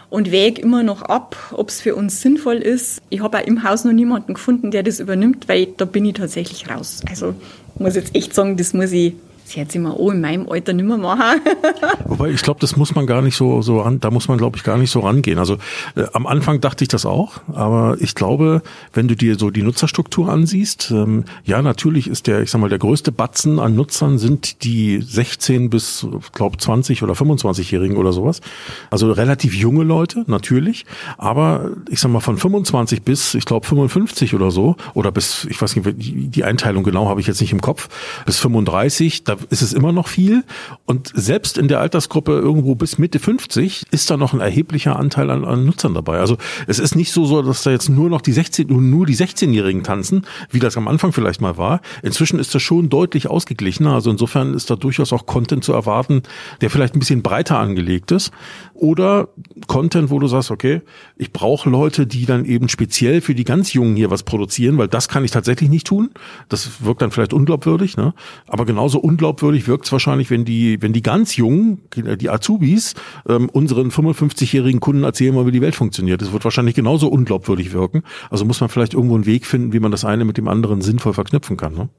und 0.10 0.32
wäge 0.32 0.62
immer 0.62 0.84
noch 0.84 1.02
ab, 1.02 1.36
ob 1.52 1.70
es 1.70 1.82
für 1.82 1.96
uns 1.96 2.22
sinnvoll 2.22 2.58
ist. 2.58 3.02
Ich 3.10 3.22
habe 3.22 3.40
auch 3.40 3.48
im 3.48 3.64
Haus 3.64 3.86
noch 3.86 3.94
niemanden 3.94 4.34
gefunden, 4.34 4.72
der 4.72 4.84
das 4.84 5.00
übernimmt, 5.00 5.48
weil 5.48 5.68
da 5.78 5.86
bin 5.86 6.06
ich 6.06 6.14
tatsächlich 6.14 6.70
raus. 6.70 7.02
Also 7.10 7.34
muss 7.80 7.96
jetzt 7.96 8.16
echt 8.16 8.34
sagen, 8.34 8.58
das 8.58 8.74
muss 8.74 8.92
ich 8.92 9.14
das 9.56 9.76
ich 9.76 9.82
mir 9.82 9.92
auch 9.92 10.12
in 10.12 10.22
meinem 10.22 10.50
Alter 10.50 10.74
nicht 10.74 10.86
mehr 10.86 10.98
machen. 10.98 11.42
Wobei, 12.06 12.30
ich 12.30 12.42
glaube, 12.42 12.60
das 12.60 12.76
muss 12.76 12.96
man 12.96 13.06
gar 13.06 13.22
nicht 13.22 13.36
so, 13.36 13.62
so 13.62 13.82
ran, 13.82 14.00
da 14.00 14.12
muss 14.12 14.28
man, 14.28 14.38
glaube 14.38 14.58
ich, 14.58 14.64
gar 14.64 14.78
nicht 14.78 14.92
so 14.92 15.02
rangehen. 15.02 15.40
Also 15.40 15.56
äh, 15.96 16.06
am 16.14 16.28
Anfang 16.28 16.62
dachte 16.62 16.84
ich 16.84 16.88
das 16.88 17.06
auch, 17.06 17.42
aber 17.54 17.98
ich 18.00 18.16
glaube, 18.16 18.62
wenn 18.94 19.08
du 19.08 19.16
dir 19.16 19.38
so 19.38 19.50
die 19.50 19.64
Nutzerstruktur 19.64 20.30
ansiehst, 20.30 20.92
ähm, 20.92 21.26
ja, 21.44 21.62
natürlich 21.62 22.08
ist 22.08 22.28
der, 22.28 22.42
ich 22.42 22.52
sag 22.52 22.60
mal, 22.60 22.70
der 22.70 22.80
größte 22.80 23.12
Batzen 23.12 23.60
an 23.60 23.76
Nutzern 23.76 24.18
sind 24.18 24.64
die 24.64 25.02
16 25.02 25.70
bis, 25.70 26.06
glaube 26.34 26.58
20 26.58 27.04
oder 27.04 27.14
25-Jährigen 27.14 27.98
oder 27.98 28.14
sowas. 28.14 28.42
Also 28.90 29.12
relativ 29.12 29.54
junge 29.54 29.84
Leute, 29.84 30.24
natürlich. 30.28 30.86
Aber 31.18 31.72
ich 31.90 32.00
sag 32.00 32.12
mal, 32.12 32.20
von 32.20 32.38
25 32.38 33.04
bis, 33.04 33.34
ich 33.34 33.46
glaube, 33.46 33.66
55 33.66 34.34
oder 34.34 34.52
so, 34.52 34.76
oder 34.94 35.12
bis, 35.12 35.46
ich 35.50 35.62
weiß 35.62 35.76
nicht, 35.76 35.96
die 35.98 36.44
Einteilung 36.44 36.84
genau 36.84 37.10
habe 37.10 37.22
ich 37.22 37.28
jetzt 37.28 37.42
nicht 37.42 37.54
im 37.54 37.62
Kopf, 37.62 37.90
bis 38.26 38.40
35, 38.40 39.24
da 39.24 39.38
ist 39.50 39.62
es 39.62 39.74
immer 39.74 39.92
noch 39.92 40.08
viel. 40.08 40.44
Und 40.86 41.12
selbst 41.14 41.58
in 41.58 41.68
der 41.68 41.80
Altersgruppe 41.80 42.34
irgendwo 42.34 42.76
bis 42.76 42.98
Mitte 42.98 43.20
50 43.20 43.86
ist 43.92 44.10
da 44.10 44.18
noch 44.18 44.34
ein 44.34 44.40
erheblicher 44.40 44.98
Anteil 44.98 45.30
an, 45.30 45.46
an 45.46 45.66
Nutzern 45.66 45.94
dabei. 45.94 46.20
Also 46.20 46.38
es 46.68 46.80
ist 46.80 46.96
nicht 46.96 47.12
so, 47.12 47.42
dass 47.42 47.64
da 47.64 47.72
jetzt 47.72 47.90
nur 47.90 48.10
noch 48.10 48.22
die 48.22 48.32
16, 48.32 48.68
nur 48.68 49.06
die 49.06 49.16
16-Jährigen 49.16 49.84
tanzen, 49.84 50.26
wie 50.50 50.60
das 50.60 50.78
am 50.78 50.88
Anfang 50.88 51.14
vielleicht 51.14 51.42
mal 51.42 51.58
war. 51.58 51.82
Inzwischen 52.04 52.40
ist 52.40 52.54
das 52.54 52.62
schon 52.62 52.90
deutlich 52.90 53.28
ausgeglichener. 53.28 53.94
Also 53.94 54.12
insofern 54.12 54.54
ist 54.54 54.70
da 54.70 54.76
durchaus 54.76 55.14
auch 55.14 55.26
Content 55.26 55.64
zu 55.64 55.74
erwarten, 55.74 56.24
der 56.62 56.70
vielleicht 56.70 56.96
ein 56.96 57.00
bisschen 57.00 57.22
breiter 57.22 57.58
angelegt 57.60 58.12
ist. 58.12 58.32
Oder 58.74 59.30
Content, 59.68 60.10
wo 60.10 60.20
du 60.20 60.28
sagst, 60.28 60.52
okay, 60.52 60.82
ich 61.16 61.32
brauche 61.32 61.70
Leute, 61.70 62.08
die 62.08 62.26
dann 62.26 62.46
eben 62.46 62.70
speziell 62.70 63.22
für 63.22 63.36
die 63.36 63.44
ganz 63.44 63.74
Jungen 63.74 63.96
hier 63.96 64.10
was 64.10 64.24
produzieren, 64.24 64.78
weil 64.78 64.88
das 64.88 65.08
kann 65.08 65.24
ich 65.24 65.32
tatsächlich 65.32 65.70
nicht 65.70 65.88
tun. 65.88 66.12
Das 66.50 66.84
wirkt 66.84 67.02
dann 67.02 67.12
vielleicht 67.12 67.34
unglaubwürdig, 67.34 67.98
ne? 67.98 68.14
Aber 68.48 68.66
genauso 68.66 69.00
unglaubwürdig 69.00 69.21
wirkt 69.22 69.86
es 69.86 69.92
wahrscheinlich, 69.92 70.30
wenn 70.30 70.46
die, 70.46 70.82
wenn 70.82 70.94
die 70.94 71.02
ganz 71.02 71.36
Jungen, 71.36 71.82
die 71.96 72.30
Azubis, 72.30 72.94
ähm, 73.28 73.50
unseren 73.50 73.90
55-jährigen 73.90 74.80
Kunden 74.80 75.04
erzählen, 75.04 75.46
wie 75.46 75.52
die 75.52 75.62
Welt 75.62 75.76
funktioniert. 75.76 76.22
Das 76.22 76.34
wird 76.34 76.44
wahrscheinlich 76.44 76.76
genauso 76.76 77.08
unglaubwürdig 77.08 77.74
wirken. 77.74 78.04
Also 78.30 78.46
muss 78.46 78.62
man 78.62 78.70
vielleicht 78.70 78.94
irgendwo 78.94 79.16
einen 79.16 79.26
Weg 79.26 79.46
finden, 79.46 79.74
wie 79.74 79.80
man 79.80 79.92
das 79.92 80.06
eine 80.06 80.26
mit 80.26 80.38
dem 80.38 80.48
anderen 80.48 80.82
sinnvoll 80.82 81.14
verknüpfen 81.14 81.58
kann. 81.58 81.74
Ne? 81.74 81.90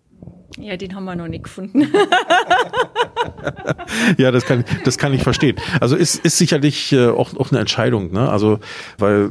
Ja, 0.59 0.77
den 0.77 0.95
haben 0.95 1.05
wir 1.05 1.17
noch 1.17 1.29
nicht 1.29 1.45
gefunden. 1.45 1.83
ja, 4.19 4.31
das 4.31 4.45
kann, 4.45 4.65
das 4.85 4.99
kann 4.99 5.15
ich 5.15 5.23
verstehen. 5.23 5.57
Also 5.81 5.97
ist, 5.97 6.17
ist 6.25 6.37
sicherlich 6.39 6.93
äh, 6.93 7.09
auch, 7.09 7.35
auch 7.37 7.51
eine 7.51 7.61
Entscheidung, 7.61 8.13
ne? 8.13 8.29
Also, 8.29 8.59
weil 8.99 9.31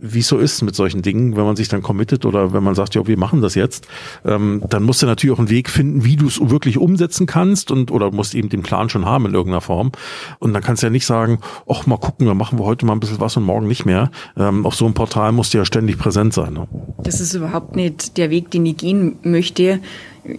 wie 0.00 0.20
es 0.20 0.28
so 0.28 0.38
ist 0.38 0.62
mit 0.62 0.74
solchen 0.74 1.02
Dingen, 1.02 1.36
wenn 1.36 1.44
man 1.44 1.56
sich 1.56 1.68
dann 1.68 1.82
committet 1.82 2.24
oder 2.24 2.52
wenn 2.52 2.62
man 2.62 2.74
sagt, 2.74 2.94
ja, 2.94 3.06
wir 3.06 3.18
machen 3.18 3.42
das 3.42 3.54
jetzt, 3.54 3.86
ähm, 4.24 4.62
dann 4.68 4.82
musst 4.82 5.02
du 5.02 5.06
natürlich 5.06 5.34
auch 5.34 5.38
einen 5.38 5.50
Weg 5.50 5.68
finden, 5.68 6.04
wie 6.04 6.16
du 6.16 6.26
es 6.26 6.40
wirklich 6.40 6.78
umsetzen 6.78 7.26
kannst 7.26 7.70
und 7.70 7.90
oder 7.90 8.10
musst 8.10 8.34
eben 8.34 8.48
den 8.48 8.62
Plan 8.62 8.88
schon 8.88 9.04
haben 9.04 9.26
in 9.26 9.34
irgendeiner 9.34 9.60
Form. 9.60 9.92
Und 10.38 10.52
dann 10.54 10.62
kannst 10.62 10.82
du 10.82 10.86
ja 10.86 10.90
nicht 10.90 11.06
sagen, 11.06 11.40
ach, 11.68 11.86
mal 11.86 11.98
gucken, 11.98 12.26
dann 12.26 12.36
machen 12.36 12.58
wir 12.58 12.64
heute 12.64 12.86
mal 12.86 12.92
ein 12.92 13.00
bisschen 13.00 13.20
was 13.20 13.36
und 13.36 13.44
morgen 13.44 13.68
nicht 13.68 13.86
mehr. 13.86 14.10
Ähm, 14.36 14.66
auf 14.66 14.74
so 14.74 14.84
einem 14.84 14.94
Portal 14.94 15.32
musst 15.32 15.54
du 15.54 15.58
ja 15.58 15.64
ständig 15.64 15.98
präsent 15.98 16.34
sein. 16.34 16.54
Ne? 16.54 16.68
Das 17.02 17.20
ist 17.20 17.34
überhaupt 17.34 17.76
nicht 17.76 18.16
der 18.16 18.30
Weg, 18.30 18.50
den 18.50 18.66
ich 18.66 18.76
gehen 18.76 19.16
möchte 19.22 19.80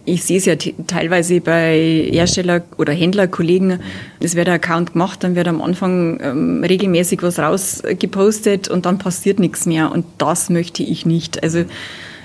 ich 0.05 0.23
sehe 0.23 0.37
es 0.37 0.45
ja 0.45 0.55
teilweise 0.87 1.41
bei 1.41 2.09
Hersteller- 2.11 2.63
oder 2.77 2.93
Händlerkollegen, 2.93 3.79
es 4.19 4.35
wird 4.35 4.47
ein 4.47 4.55
Account 4.55 4.93
gemacht, 4.93 5.23
dann 5.23 5.35
wird 5.35 5.47
am 5.47 5.61
Anfang 5.61 6.19
ähm, 6.21 6.63
regelmäßig 6.63 7.21
was 7.23 7.39
rausgepostet 7.39 8.67
und 8.67 8.85
dann 8.85 8.97
passiert 8.97 9.39
nichts 9.39 9.65
mehr. 9.65 9.91
Und 9.91 10.05
das 10.17 10.49
möchte 10.49 10.83
ich 10.83 11.05
nicht. 11.05 11.43
Also 11.43 11.65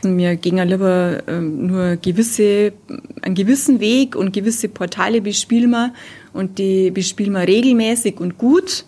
mir 0.03 0.37
gehen 0.37 0.59
ja 0.59 0.65
lieber 0.65 1.23
ähm, 1.27 1.67
nur 1.67 1.97
gewisse, 1.97 2.73
einen 3.23 3.35
gewissen 3.35 3.81
Weg 3.81 4.17
und 4.17 4.33
gewisse 4.33 4.69
Portale 4.69 5.21
bespielen 5.21 5.71
wir 5.71 5.93
und 6.33 6.59
die 6.59 6.91
bespielen 6.91 7.33
wir 7.33 7.47
regelmäßig 7.47 8.21
und 8.21 8.39
gut. 8.39 8.85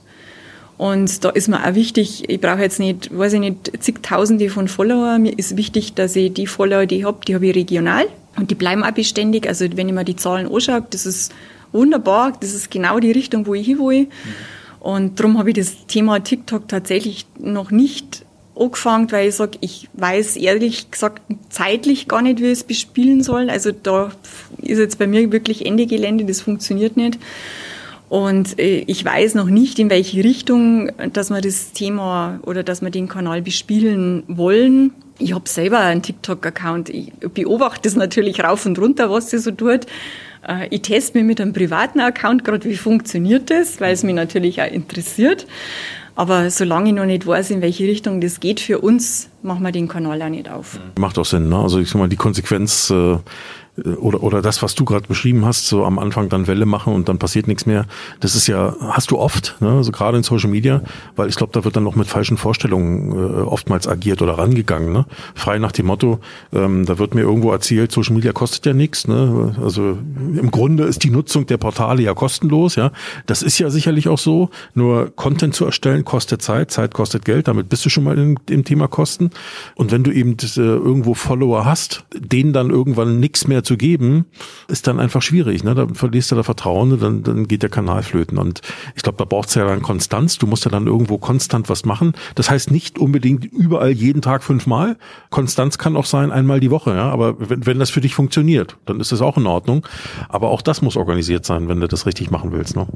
Und 0.77 1.25
da 1.25 1.31
ist 1.31 1.49
mir 1.49 1.67
auch 1.67 1.75
wichtig, 1.75 2.31
ich 2.31 2.41
brauche 2.41 2.61
jetzt 2.61 2.79
nicht, 2.79 3.17
weiß 3.17 3.33
ich 3.33 3.41
nicht, 3.41 3.83
zigtausende 3.83 4.49
von 4.49 4.69
Follower. 4.69 5.19
Mir 5.19 5.37
ist 5.37 5.57
wichtig, 5.57 5.95
dass 5.95 6.15
ich 6.15 6.33
die 6.33 6.47
Follower, 6.47 6.87
die 6.87 6.99
ich 6.99 7.05
habe, 7.05 7.19
die 7.27 7.35
habe 7.35 7.47
ich 7.47 7.57
regional. 7.57 8.07
Und 8.37 8.51
die 8.51 8.55
bleiben 8.55 8.85
auch 8.85 8.91
beständig. 8.93 9.47
Also 9.47 9.67
wenn 9.75 9.89
ich 9.89 9.95
mir 9.95 10.05
die 10.05 10.17
Zahlen 10.17 10.53
anschaue, 10.53 10.85
das 10.91 11.07
ist 11.07 11.33
wunderbar. 11.73 12.33
Das 12.41 12.55
ist 12.55 12.71
genau 12.71 13.01
die 13.01 13.13
Richtung, 13.13 13.47
wo 13.47 13.55
ich 13.55 13.67
hin 13.67 13.79
will. 13.79 14.09
Und 14.81 15.19
darum 15.19 15.39
habe 15.39 15.51
ich 15.51 15.57
das 15.57 15.87
Thema 15.87 16.21
TikTok 16.21 16.69
tatsächlich 16.69 17.27
noch 17.39 17.71
nicht 17.71 18.25
angefangen, 18.59 19.11
weil 19.13 19.29
ich 19.29 19.35
sage, 19.35 19.59
ich 19.61 19.89
weiß 19.95 20.37
ehrlich 20.37 20.91
gesagt 20.91 21.23
zeitlich 21.49 22.09
gar 22.09 22.23
nicht, 22.23 22.41
wie 22.41 22.47
ich 22.47 22.53
es 22.53 22.65
bespielen 22.65 23.23
soll. 23.23 23.51
Also 23.51 23.73
da 23.73 24.11
ist 24.63 24.79
jetzt 24.79 24.99
bei 24.99 25.07
mir 25.07 25.31
wirklich 25.33 25.67
Ende 25.67 25.87
Gelände, 25.87 26.25
das 26.25 26.41
funktioniert 26.41 26.97
nicht. 26.97 27.19
Und 28.09 28.59
äh, 28.59 28.85
ich 28.87 29.05
weiß 29.05 29.35
noch 29.35 29.47
nicht, 29.47 29.79
in 29.79 29.91
welche 29.91 30.25
Richtung, 30.25 30.91
dass 31.13 31.31
wir 31.31 31.41
das 31.41 31.73
Thema 31.73 32.41
oder 32.43 32.63
dass 32.63 32.81
wir 32.81 32.91
den 32.91 33.09
Kanal 33.09 33.43
bespielen 33.43 34.23
wollen. 34.29 34.93
Ich 35.19 35.35
habe 35.35 35.49
selber 35.49 35.81
einen 35.81 36.03
TikTok-Account. 36.03 36.91
Ich 36.91 37.13
beobachte 37.35 37.83
das 37.83 37.97
natürlich 37.97 38.43
rauf 38.43 38.65
und 38.67 38.79
runter, 38.79 39.11
was 39.11 39.31
sie 39.31 39.39
so 39.39 39.51
tut. 39.51 39.87
Äh, 40.47 40.69
ich 40.71 40.83
teste 40.83 41.19
mir 41.19 41.25
mit 41.25 41.41
einem 41.41 41.53
privaten 41.53 42.01
Account 42.01 42.45
gerade, 42.45 42.69
wie 42.69 42.77
funktioniert 42.77 43.51
das, 43.51 43.81
weil 43.81 43.93
es 43.93 44.03
mich 44.03 44.15
natürlich 44.15 44.63
auch 44.63 44.71
interessiert. 44.71 45.47
Aber 46.15 46.51
solange 46.51 46.89
ich 46.89 46.97
noch 46.97 47.05
nicht 47.05 47.27
weiß, 47.27 47.51
in 47.51 47.63
welche 47.63 47.85
Richtung 47.85 48.21
das 48.21 48.41
geht 48.41 48.59
für 48.59 48.81
uns, 48.81 49.29
machen 49.43 49.63
wir 49.63 49.71
den 49.71 49.87
Kanal 49.87 50.21
auch 50.21 50.29
nicht 50.29 50.49
auf. 50.49 50.81
Macht 50.99 51.17
auch 51.17 51.25
Sinn, 51.25 51.49
ne? 51.49 51.57
Also 51.57 51.79
ich 51.79 51.89
sag 51.89 51.99
mal, 51.99 52.09
die 52.09 52.17
Konsequenz 52.17 52.91
äh, 52.91 53.19
oder, 53.85 54.23
oder 54.23 54.43
das, 54.43 54.63
was 54.63 54.75
du 54.75 54.85
gerade 54.85 55.07
beschrieben 55.07 55.45
hast, 55.45 55.67
so 55.67 55.85
am 55.85 55.99
Anfang 55.99 56.29
dann 56.29 56.47
Welle 56.47 56.67
machen 56.67 56.93
und 56.93 57.09
dann 57.09 57.19
passiert 57.19 57.49
nichts 57.49 57.67
mehr, 57.67 57.87
das 58.21 58.35
ist 58.35 58.47
ja, 58.47 58.75
hast 58.81 59.11
du 59.11 59.19
oft, 59.19 59.57
ne? 59.61 59.71
also 59.71 59.93
gerade 59.93 60.17
in 60.17 60.23
Social 60.23 60.51
Media, 60.51 60.83
weil 61.17 61.29
ich 61.29 61.37
glaube, 61.37 61.53
da 61.53 61.65
wird 61.65 61.77
dann 61.77 61.85
noch 61.85 61.97
mit 61.97 62.07
falschen 62.07 62.37
Vorstellungen 62.37 63.13
äh, 63.13 63.43
oftmals 63.43 63.89
agiert 63.89 64.23
oder 64.23 64.39
rangegangen. 64.39 64.93
Ne? 64.93 65.07
Frei 65.35 65.59
nach 65.59 65.73
dem 65.73 65.87
Motto, 65.87 66.21
ähm, 66.53 66.85
da 66.87 66.99
wird 66.99 67.15
mir 67.15 67.23
irgendwo 67.23 67.53
erzählt, 67.53 67.93
Social 67.93 68.15
Media 68.15 68.33
kostet 68.33 68.67
ja 68.67 68.73
nichts. 68.73 69.09
Ne? 69.09 69.55
Also 69.63 69.99
im 70.19 70.51
Grunde 70.51 70.85
ist 70.85 71.05
die 71.05 71.11
Nutzung 71.11 71.47
der 71.47 71.57
Portale 71.57 72.03
ja 72.03 72.15
kostenlos. 72.15 72.77
Ja, 72.77 72.93
Das 73.27 73.43
ist 73.43 73.59
ja 73.59 73.71
sicherlich 73.71 74.09
auch 74.09 74.19
so, 74.19 74.51
nur 74.75 75.13
Content 75.15 75.55
zu 75.55 75.65
erstellen 75.65 76.05
kostet 76.05 76.43
Zeit, 76.43 76.71
Zeit 76.71 76.95
kostet 76.95 77.25
Geld, 77.25 77.49
damit 77.49 77.69
bist 77.69 77.85
du 77.85 77.91
schon 77.91 78.05
mal 78.05 78.19
im, 78.19 78.39
im 78.49 78.65
Thema 78.65 78.89
Kosten. 78.89 79.31
Und 79.75 79.93
wenn 79.93 80.03
du 80.03 80.11
eben 80.11 80.37
äh, 80.43 80.61
irgendwo 80.61 81.15
Follower 81.15 81.65
hast, 81.65 82.05
denen 82.15 82.53
dann 82.53 82.71
irgendwann 82.71 83.21
nichts 83.21 83.47
mehr 83.47 83.63
zu 83.69 83.77
geben, 83.77 84.25
ist 84.67 84.87
dann 84.87 84.99
einfach 84.99 85.23
schwierig. 85.23 85.63
Ne? 85.63 85.75
Da 85.75 85.87
verlierst 85.93 86.33
du 86.33 86.37
da 86.37 86.43
Vertrauen, 86.43 86.99
dann, 86.99 87.23
dann 87.23 87.47
geht 87.47 87.63
der 87.63 87.69
Kanal 87.69 88.03
flöten. 88.03 88.39
Und 88.39 88.63
ich 88.97 89.03
glaube, 89.03 89.19
da 89.19 89.25
braucht 89.25 89.51
es 89.51 89.55
ja 89.55 89.67
dann 89.67 89.83
Konstanz. 89.83 90.39
Du 90.39 90.47
musst 90.47 90.65
ja 90.65 90.71
dann 90.71 90.87
irgendwo 90.87 91.19
konstant 91.19 91.69
was 91.69 91.85
machen. 91.85 92.15
Das 92.35 92.51
heißt 92.51 92.71
nicht 92.71 92.99
unbedingt 92.99 93.45
überall 93.45 93.91
jeden 93.91 94.23
Tag 94.23 94.43
fünfmal. 94.43 94.97
Konstanz 95.31 95.77
kann 95.77 95.97
auch 95.97 96.07
sein 96.07 96.33
einmal 96.33 96.61
die 96.61 96.71
Woche. 96.71 96.95
Ja? 96.95 97.11
Aber 97.11 97.37
wenn, 97.39 97.67
wenn 97.67 97.79
das 97.79 97.91
für 97.91 98.01
dich 98.01 98.15
funktioniert, 98.15 98.77
dann 98.87 99.01
ist 99.01 99.13
das 99.13 99.21
auch 99.21 99.37
in 99.37 99.47
Ordnung. 99.47 99.87
Aber 100.29 100.49
auch 100.49 100.63
das 100.63 100.81
muss 100.81 100.97
organisiert 100.97 101.45
sein, 101.45 101.69
wenn 101.69 101.81
du 101.81 101.87
das 101.87 102.07
richtig 102.07 102.31
machen 102.31 102.53
willst. 102.53 102.75
Ne? 102.75 102.87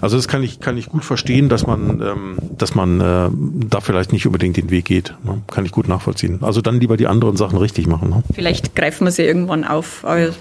Also 0.00 0.16
das 0.16 0.28
kann 0.28 0.44
ich, 0.44 0.60
kann 0.60 0.78
ich 0.78 0.86
gut 0.86 1.04
verstehen, 1.04 1.48
dass 1.48 1.66
man, 1.66 2.00
ähm, 2.00 2.38
dass 2.56 2.76
man 2.76 3.00
äh, 3.00 3.30
da 3.68 3.80
vielleicht 3.80 4.12
nicht 4.12 4.26
unbedingt 4.26 4.56
den 4.56 4.70
Weg 4.70 4.84
geht. 4.84 5.14
Ne? 5.24 5.42
Kann 5.48 5.66
ich 5.66 5.72
gut 5.72 5.88
nachvollziehen. 5.88 6.38
Also 6.42 6.60
dann 6.60 6.78
lieber 6.78 6.96
die 6.96 7.08
anderen 7.08 7.36
Sachen 7.36 7.58
richtig 7.58 7.88
machen. 7.88 8.10
Ne? 8.10 8.22
Vielleicht 8.32 8.76
greifen 8.76 9.04
wir 9.04 9.10
sie 9.10 9.24
irgendwann 9.24 9.64
auf. 9.64 10.04
Aber 10.10 10.20
ja. 10.20 10.32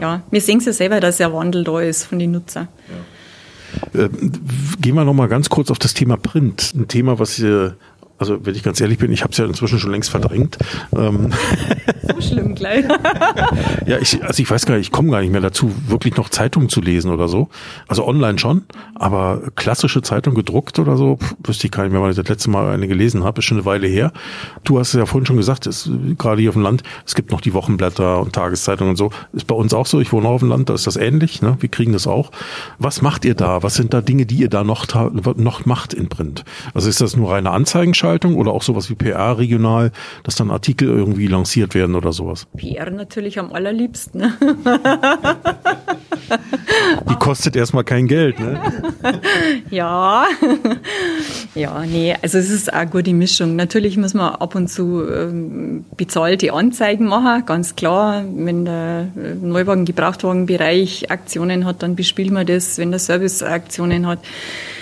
ja, 0.00 0.22
wir 0.30 0.40
sehen 0.40 0.58
es 0.58 0.66
ja 0.66 0.72
selber, 0.72 1.00
dass 1.00 1.16
der 1.16 1.32
Wandel 1.32 1.64
da 1.64 1.80
ist 1.80 2.04
von 2.04 2.18
den 2.18 2.32
Nutzern. 2.32 2.68
Ja. 3.94 4.04
Äh, 4.04 4.08
gehen 4.80 4.94
wir 4.94 5.04
noch 5.04 5.14
mal 5.14 5.28
ganz 5.28 5.48
kurz 5.48 5.70
auf 5.70 5.78
das 5.78 5.94
Thema 5.94 6.16
Print. 6.16 6.72
Ein 6.74 6.88
Thema, 6.88 7.18
was 7.18 7.38
also 8.20 8.44
wenn 8.44 8.54
ich 8.54 8.62
ganz 8.62 8.80
ehrlich 8.82 8.98
bin, 8.98 9.10
ich 9.12 9.22
habe 9.22 9.32
es 9.32 9.38
ja 9.38 9.46
inzwischen 9.46 9.78
schon 9.78 9.90
längst 9.90 10.10
verdrängt. 10.10 10.58
Ähm 10.94 11.30
so 12.02 12.20
schlimm 12.20 12.54
gleich. 12.54 12.84
ja, 13.86 13.96
ich, 13.98 14.22
also 14.22 14.42
ich 14.42 14.50
weiß 14.50 14.66
gar 14.66 14.76
nicht, 14.76 14.88
ich 14.88 14.92
komme 14.92 15.10
gar 15.10 15.22
nicht 15.22 15.32
mehr 15.32 15.40
dazu, 15.40 15.72
wirklich 15.86 16.16
noch 16.16 16.28
Zeitungen 16.28 16.68
zu 16.68 16.82
lesen 16.82 17.10
oder 17.10 17.28
so. 17.28 17.48
Also 17.88 18.06
online 18.06 18.38
schon, 18.38 18.64
aber 18.94 19.40
klassische 19.56 20.02
Zeitung 20.02 20.34
gedruckt 20.34 20.78
oder 20.78 20.98
so, 20.98 21.16
pff, 21.16 21.34
wüsste 21.44 21.66
ich 21.66 21.70
gar 21.70 21.84
nicht 21.84 21.92
mehr, 21.92 22.02
weil 22.02 22.10
ich 22.10 22.16
das 22.16 22.28
letzte 22.28 22.50
Mal 22.50 22.70
eine 22.70 22.88
gelesen 22.88 23.24
habe, 23.24 23.38
ist 23.38 23.46
schon 23.46 23.56
eine 23.56 23.64
Weile 23.64 23.86
her. 23.86 24.12
Du 24.64 24.78
hast 24.78 24.88
es 24.88 24.98
ja 24.98 25.06
vorhin 25.06 25.24
schon 25.24 25.38
gesagt, 25.38 25.66
ist, 25.66 25.90
gerade 26.18 26.42
hier 26.42 26.50
auf 26.50 26.56
dem 26.56 26.62
Land, 26.62 26.82
es 27.06 27.14
gibt 27.14 27.32
noch 27.32 27.40
die 27.40 27.54
Wochenblätter 27.54 28.20
und 28.20 28.34
Tageszeitungen 28.34 28.90
und 28.90 28.96
so. 28.96 29.12
Ist 29.32 29.46
bei 29.46 29.54
uns 29.54 29.72
auch 29.72 29.86
so, 29.86 29.98
ich 29.98 30.12
wohne 30.12 30.28
auch 30.28 30.34
auf 30.34 30.40
dem 30.40 30.50
Land, 30.50 30.68
da 30.68 30.74
ist 30.74 30.86
das 30.86 30.96
ähnlich, 30.96 31.40
ne? 31.40 31.56
wir 31.60 31.70
kriegen 31.70 31.94
das 31.94 32.06
auch. 32.06 32.32
Was 32.78 33.00
macht 33.00 33.24
ihr 33.24 33.34
da? 33.34 33.62
Was 33.62 33.76
sind 33.76 33.94
da 33.94 34.02
Dinge, 34.02 34.26
die 34.26 34.36
ihr 34.36 34.50
da 34.50 34.62
noch, 34.62 34.86
noch 35.36 35.64
macht 35.64 35.94
in 35.94 36.10
Print? 36.10 36.44
Also 36.74 36.90
ist 36.90 37.00
das 37.00 37.16
nur 37.16 37.30
reine 37.32 37.50
Anzeigenschaltung? 37.50 38.09
Veranstaltung 38.10 38.36
oder 38.36 38.52
auch 38.52 38.62
sowas 38.62 38.90
wie 38.90 38.94
PR 38.94 39.38
regional, 39.38 39.92
dass 40.24 40.34
dann 40.34 40.50
Artikel 40.50 40.88
irgendwie 40.88 41.26
lanciert 41.26 41.74
werden 41.74 41.94
oder 41.94 42.12
sowas? 42.12 42.46
PR 42.56 42.90
natürlich 42.90 43.38
am 43.38 43.52
allerliebsten. 43.52 44.20
Ne? 44.20 44.32
Die 47.08 47.14
kostet 47.14 47.56
erstmal 47.56 47.84
kein 47.84 48.06
Geld, 48.06 48.38
ne? 48.38 48.60
ja. 49.70 50.26
Ja, 51.54 51.84
nee, 51.84 52.16
also 52.22 52.38
es 52.38 52.50
ist 52.50 52.72
eine 52.72 52.90
gute 52.90 53.12
Mischung. 53.12 53.56
Natürlich 53.56 53.96
muss 53.96 54.14
man 54.14 54.34
ab 54.34 54.54
und 54.54 54.68
zu 54.68 55.04
ähm, 55.08 55.84
bezahlte 55.96 56.52
Anzeigen 56.52 57.06
machen, 57.06 57.44
ganz 57.46 57.76
klar. 57.76 58.24
Wenn 58.32 58.64
der 58.64 59.08
Neuwagen, 59.40 59.84
Gebrauchtwagenbereich 59.84 61.10
Aktionen 61.10 61.64
hat, 61.64 61.82
dann 61.82 61.96
bespielen 61.96 62.34
wir 62.34 62.44
das. 62.44 62.78
Wenn 62.78 62.90
der 62.90 63.00
Service 63.00 63.42
Aktionen 63.42 64.06
hat, 64.06 64.20
äh, 64.20 64.79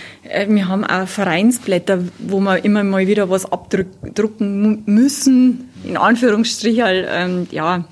wir 0.48 0.68
haben 0.68 0.84
auch 0.84 1.08
Vereinsblätter, 1.08 2.04
wo 2.18 2.40
wir 2.40 2.64
immer 2.64 2.84
mal 2.84 3.06
wieder 3.06 3.30
was 3.30 3.50
abdrucken 3.50 4.82
müssen, 4.86 5.70
in 5.84 5.96
Anführungsstrichen. 5.96 6.84
Ähm, 6.86 7.46
ja, 7.50 7.84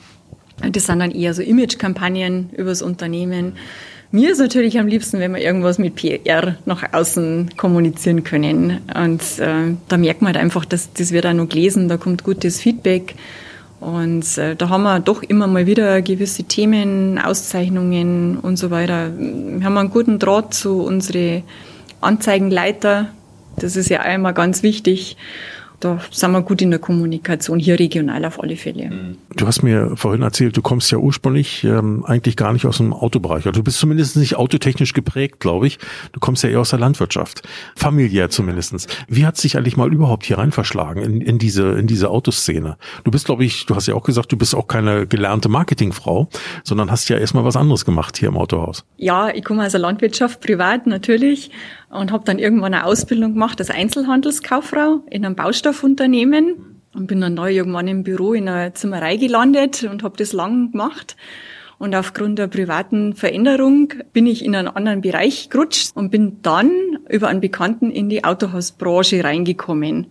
das 0.70 0.86
sind 0.86 1.00
dann 1.00 1.10
eher 1.10 1.34
so 1.34 1.42
Image-Kampagnen 1.42 2.50
übers 2.56 2.82
Unternehmen. 2.82 3.54
Mir 4.12 4.30
ist 4.30 4.38
natürlich 4.38 4.78
am 4.78 4.86
liebsten, 4.86 5.18
wenn 5.18 5.34
wir 5.34 5.42
irgendwas 5.42 5.78
mit 5.78 5.96
PR 5.96 6.56
nach 6.64 6.92
außen 6.92 7.50
kommunizieren 7.56 8.24
können. 8.24 8.80
Und 8.94 9.22
äh, 9.38 9.74
da 9.88 9.96
merkt 9.96 10.22
man 10.22 10.34
halt 10.34 10.42
einfach, 10.42 10.64
dass 10.64 10.92
das 10.92 11.12
wird 11.12 11.26
auch 11.26 11.32
noch 11.32 11.48
gelesen, 11.48 11.88
da 11.88 11.96
kommt 11.96 12.22
gutes 12.22 12.60
Feedback. 12.60 13.14
Und 13.80 14.38
äh, 14.38 14.56
da 14.56 14.68
haben 14.68 14.84
wir 14.84 15.00
doch 15.00 15.22
immer 15.22 15.46
mal 15.46 15.66
wieder 15.66 16.00
gewisse 16.02 16.44
Themen, 16.44 17.18
Auszeichnungen 17.18 18.38
und 18.38 18.56
so 18.56 18.70
weiter. 18.70 19.10
Wir 19.18 19.64
haben 19.64 19.76
einen 19.76 19.90
guten 19.90 20.18
Draht 20.18 20.54
zu 20.54 20.82
unseren 20.82 21.42
Anzeigenleiter. 22.00 23.10
Das 23.56 23.76
ist 23.76 23.88
ja 23.88 24.00
einmal 24.00 24.34
ganz 24.34 24.62
wichtig 24.62 25.16
da 25.80 26.00
sind 26.10 26.32
wir 26.32 26.42
gut 26.42 26.62
in 26.62 26.70
der 26.70 26.78
Kommunikation, 26.78 27.58
hier 27.58 27.78
regional 27.78 28.24
auf 28.24 28.42
alle 28.42 28.56
Fälle. 28.56 29.16
Du 29.34 29.46
hast 29.46 29.62
mir 29.62 29.96
vorhin 29.96 30.22
erzählt, 30.22 30.56
du 30.56 30.62
kommst 30.62 30.90
ja 30.90 30.98
ursprünglich 30.98 31.64
ähm, 31.64 32.04
eigentlich 32.06 32.36
gar 32.36 32.52
nicht 32.52 32.64
aus 32.66 32.78
dem 32.78 32.92
Autobereich. 32.92 33.46
Also 33.46 33.60
du 33.60 33.64
bist 33.64 33.78
zumindest 33.78 34.16
nicht 34.16 34.36
autotechnisch 34.36 34.92
geprägt, 34.92 35.40
glaube 35.40 35.66
ich. 35.66 35.78
Du 36.12 36.20
kommst 36.20 36.42
ja 36.42 36.48
eher 36.48 36.60
aus 36.60 36.70
der 36.70 36.78
Landwirtschaft. 36.78 37.42
Familiär 37.74 38.30
zumindestens. 38.30 38.86
Wie 39.08 39.26
hat 39.26 39.36
sich 39.36 39.56
eigentlich 39.56 39.76
mal 39.76 39.92
überhaupt 39.92 40.24
hier 40.24 40.38
rein 40.38 40.52
verschlagen 40.52 41.02
in, 41.02 41.20
in 41.20 41.38
diese, 41.38 41.72
in 41.72 41.86
diese 41.86 42.10
Autoszene? 42.10 42.76
Du 43.04 43.10
bist, 43.10 43.26
glaube 43.26 43.44
ich, 43.44 43.66
du 43.66 43.74
hast 43.74 43.86
ja 43.86 43.94
auch 43.94 44.04
gesagt, 44.04 44.32
du 44.32 44.36
bist 44.36 44.54
auch 44.54 44.68
keine 44.68 45.06
gelernte 45.06 45.48
Marketingfrau, 45.48 46.28
sondern 46.64 46.90
hast 46.90 47.08
ja 47.08 47.18
erstmal 47.18 47.44
was 47.44 47.56
anderes 47.56 47.84
gemacht 47.84 48.16
hier 48.16 48.28
im 48.28 48.36
Autohaus. 48.36 48.84
Ja, 48.96 49.28
ich 49.28 49.44
komme 49.44 49.64
aus 49.64 49.72
der 49.72 49.80
Landwirtschaft, 49.80 50.40
privat 50.40 50.86
natürlich 50.86 51.50
und 51.90 52.12
habe 52.12 52.24
dann 52.24 52.38
irgendwann 52.38 52.74
eine 52.74 52.84
Ausbildung 52.84 53.34
gemacht 53.34 53.60
als 53.60 53.70
Einzelhandelskauffrau 53.70 55.00
in 55.10 55.24
einem 55.24 55.34
Baustoffunternehmen 55.66 56.80
und 56.94 57.08
bin 57.08 57.20
dann 57.20 57.34
neu 57.34 57.52
irgendwann 57.52 57.88
im 57.88 58.04
Büro 58.04 58.34
in 58.34 58.48
einer 58.48 58.72
Zimmerei 58.74 59.16
gelandet 59.16 59.82
und 59.82 60.04
habe 60.04 60.16
das 60.16 60.32
lang 60.32 60.70
gemacht. 60.70 61.16
Und 61.78 61.96
aufgrund 61.96 62.38
der 62.38 62.46
privaten 62.46 63.14
Veränderung 63.14 63.92
bin 64.12 64.28
ich 64.28 64.44
in 64.44 64.54
einen 64.54 64.68
anderen 64.68 65.00
Bereich 65.00 65.50
gerutscht 65.50 65.90
und 65.96 66.10
bin 66.10 66.38
dann 66.42 66.70
über 67.08 67.26
einen 67.26 67.40
Bekannten 67.40 67.90
in 67.90 68.08
die 68.08 68.22
Autohausbranche 68.22 69.24
reingekommen. 69.24 70.06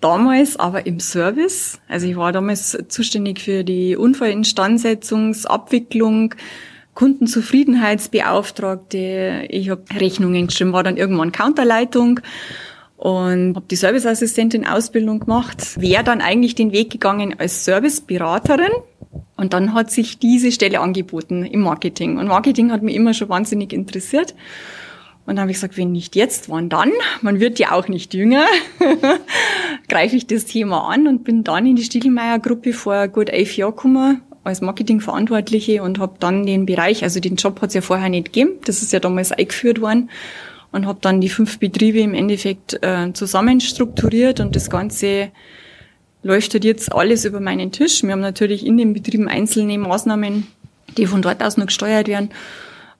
Damals 0.00 0.58
aber 0.58 0.86
im 0.86 1.00
Service. 1.00 1.82
Also 1.86 2.06
ich 2.06 2.16
war 2.16 2.32
damals 2.32 2.78
zuständig 2.88 3.40
für 3.40 3.62
die 3.62 3.94
Unfallinstandsetzungsabwicklung, 3.96 6.34
Kundenzufriedenheitsbeauftragte, 6.94 9.48
ich 9.50 9.68
habe 9.68 9.84
Rechnungen 10.00 10.46
geschrieben, 10.46 10.72
war 10.72 10.82
dann 10.82 10.96
irgendwann 10.96 11.30
Counterleitung 11.30 12.20
und 12.96 13.56
habe 13.56 13.66
die 13.70 13.76
Serviceassistentin 13.76 14.66
Ausbildung 14.66 15.20
gemacht. 15.20 15.80
Wäre 15.80 16.04
dann 16.04 16.20
eigentlich 16.20 16.54
den 16.54 16.72
Weg 16.72 16.90
gegangen 16.90 17.34
als 17.38 17.64
Serviceberaterin 17.64 18.72
und 19.36 19.52
dann 19.52 19.74
hat 19.74 19.90
sich 19.90 20.18
diese 20.18 20.52
Stelle 20.52 20.80
angeboten 20.80 21.44
im 21.44 21.60
Marketing. 21.60 22.18
Und 22.18 22.28
Marketing 22.28 22.70
hat 22.70 22.82
mich 22.82 22.94
immer 22.94 23.14
schon 23.14 23.28
wahnsinnig 23.28 23.72
interessiert. 23.72 24.34
Und 25.26 25.36
dann 25.36 25.40
habe 25.40 25.50
ich 25.50 25.56
gesagt, 25.56 25.78
wenn 25.78 25.90
nicht 25.90 26.16
jetzt, 26.16 26.50
wann 26.50 26.68
dann? 26.68 26.92
Man 27.22 27.40
wird 27.40 27.58
ja 27.58 27.72
auch 27.72 27.88
nicht 27.88 28.12
jünger. 28.12 28.44
Greife 29.88 30.16
ich 30.16 30.26
das 30.26 30.44
Thema 30.44 30.88
an 30.88 31.08
und 31.08 31.24
bin 31.24 31.44
dann 31.44 31.66
in 31.66 31.76
die 31.76 31.84
Stiegelmeier-Gruppe 31.84 32.74
vor 32.74 33.08
gut 33.08 33.30
elf 33.30 33.56
Jahren 33.56 33.74
gekommen 33.74 34.20
als 34.44 34.60
Marketingverantwortliche 34.60 35.82
und 35.82 35.98
habe 35.98 36.16
dann 36.20 36.44
den 36.44 36.66
Bereich, 36.66 37.02
also 37.02 37.18
den 37.18 37.36
Job 37.36 37.62
hat 37.62 37.68
es 37.68 37.74
ja 37.74 37.80
vorher 37.80 38.10
nicht 38.10 38.26
gegeben, 38.26 38.58
das 38.66 38.82
ist 38.82 38.92
ja 38.92 39.00
damals 39.00 39.32
eingeführt 39.32 39.80
worden 39.80 40.10
und 40.74 40.86
habe 40.86 40.98
dann 41.00 41.20
die 41.20 41.28
fünf 41.28 41.60
Betriebe 41.60 42.00
im 42.00 42.14
Endeffekt 42.14 42.82
äh, 42.82 43.12
zusammenstrukturiert 43.12 44.40
und 44.40 44.56
das 44.56 44.68
Ganze 44.68 45.30
läuft 46.24 46.52
halt 46.52 46.64
jetzt 46.64 46.92
alles 46.92 47.24
über 47.24 47.38
meinen 47.38 47.70
Tisch. 47.70 48.02
Wir 48.02 48.10
haben 48.10 48.20
natürlich 48.20 48.66
in 48.66 48.76
den 48.76 48.92
Betrieben 48.92 49.28
einzelne 49.28 49.78
Maßnahmen, 49.78 50.48
die 50.96 51.06
von 51.06 51.22
dort 51.22 51.44
aus 51.44 51.56
noch 51.56 51.66
gesteuert 51.66 52.08
werden. 52.08 52.30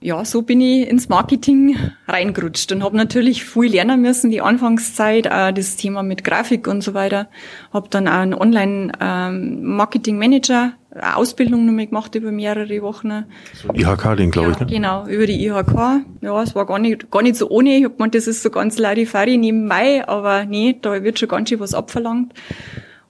Ja, 0.01 0.25
so 0.25 0.41
bin 0.41 0.59
ich 0.61 0.89
ins 0.89 1.09
Marketing 1.09 1.77
reingerutscht 2.07 2.71
und 2.71 2.83
habe 2.83 2.97
natürlich 2.97 3.45
viel 3.45 3.71
lernen 3.71 4.01
müssen, 4.01 4.29
die 4.29 4.41
Anfangszeit, 4.41 5.31
auch 5.31 5.51
das 5.51 5.77
Thema 5.77 6.03
mit 6.03 6.23
Grafik 6.23 6.67
und 6.67 6.81
so 6.81 6.93
weiter. 6.93 7.27
Habe 7.73 7.89
dann 7.89 8.07
auch 8.07 8.13
einen 8.13 8.33
Online-Marketing-Manager 8.33 10.65
ähm, 10.65 10.73
Ausbildung 11.01 11.65
nochmal 11.65 11.87
gemacht 11.87 12.15
über 12.15 12.31
mehrere 12.31 12.81
Wochen. 12.81 13.25
So 13.53 13.73
IHK, 13.73 14.15
den 14.15 14.31
glaube 14.31 14.49
ja, 14.49 14.53
ich, 14.53 14.59
ne? 14.61 14.65
Genau, 14.67 15.05
über 15.07 15.27
die 15.27 15.45
IHK. 15.45 16.05
Ja, 16.21 16.41
es 16.41 16.55
war 16.55 16.65
gar 16.65 16.79
nicht, 16.79 17.11
gar 17.11 17.21
nicht 17.21 17.35
so 17.35 17.49
ohne. 17.49 17.77
Ich 17.77 17.83
hab 17.83 17.97
gemeint, 17.97 18.15
das 18.15 18.27
ist 18.27 18.43
so 18.43 18.49
ganz 18.49 18.77
Larifari 18.77 19.37
nebenbei, 19.37 20.07
aber 20.07 20.45
nee, 20.45 20.77
da 20.81 21.03
wird 21.03 21.19
schon 21.19 21.29
ganz 21.29 21.49
schön 21.49 21.59
was 21.59 21.73
abverlangt. 21.73 22.33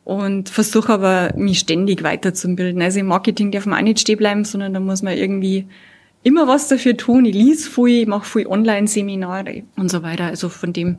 Und 0.04 0.50
versuche 0.50 0.94
aber, 0.94 1.32
mich 1.36 1.60
ständig 1.60 2.04
weiterzubilden. 2.04 2.82
Also 2.82 3.00
im 3.00 3.08
Marketing 3.08 3.52
darf 3.52 3.66
man 3.66 3.80
auch 3.80 3.84
nicht 3.84 4.00
stehen 4.00 4.18
bleiben, 4.18 4.46
sondern 4.46 4.74
da 4.74 4.80
muss 4.80 5.02
man 5.02 5.18
irgendwie 5.18 5.68
immer 6.26 6.48
was 6.48 6.68
dafür 6.68 6.98
tun. 6.98 7.24
Ich 7.24 7.36
lese 7.36 7.70
viel, 7.70 8.02
ich 8.02 8.08
mache 8.08 8.26
viel 8.26 8.48
Online-Seminare 8.48 9.64
und 9.78 9.90
so 9.90 10.04
weiter. 10.04 10.26
Also 10.26 10.50
von 10.50 10.74
dem 10.74 10.98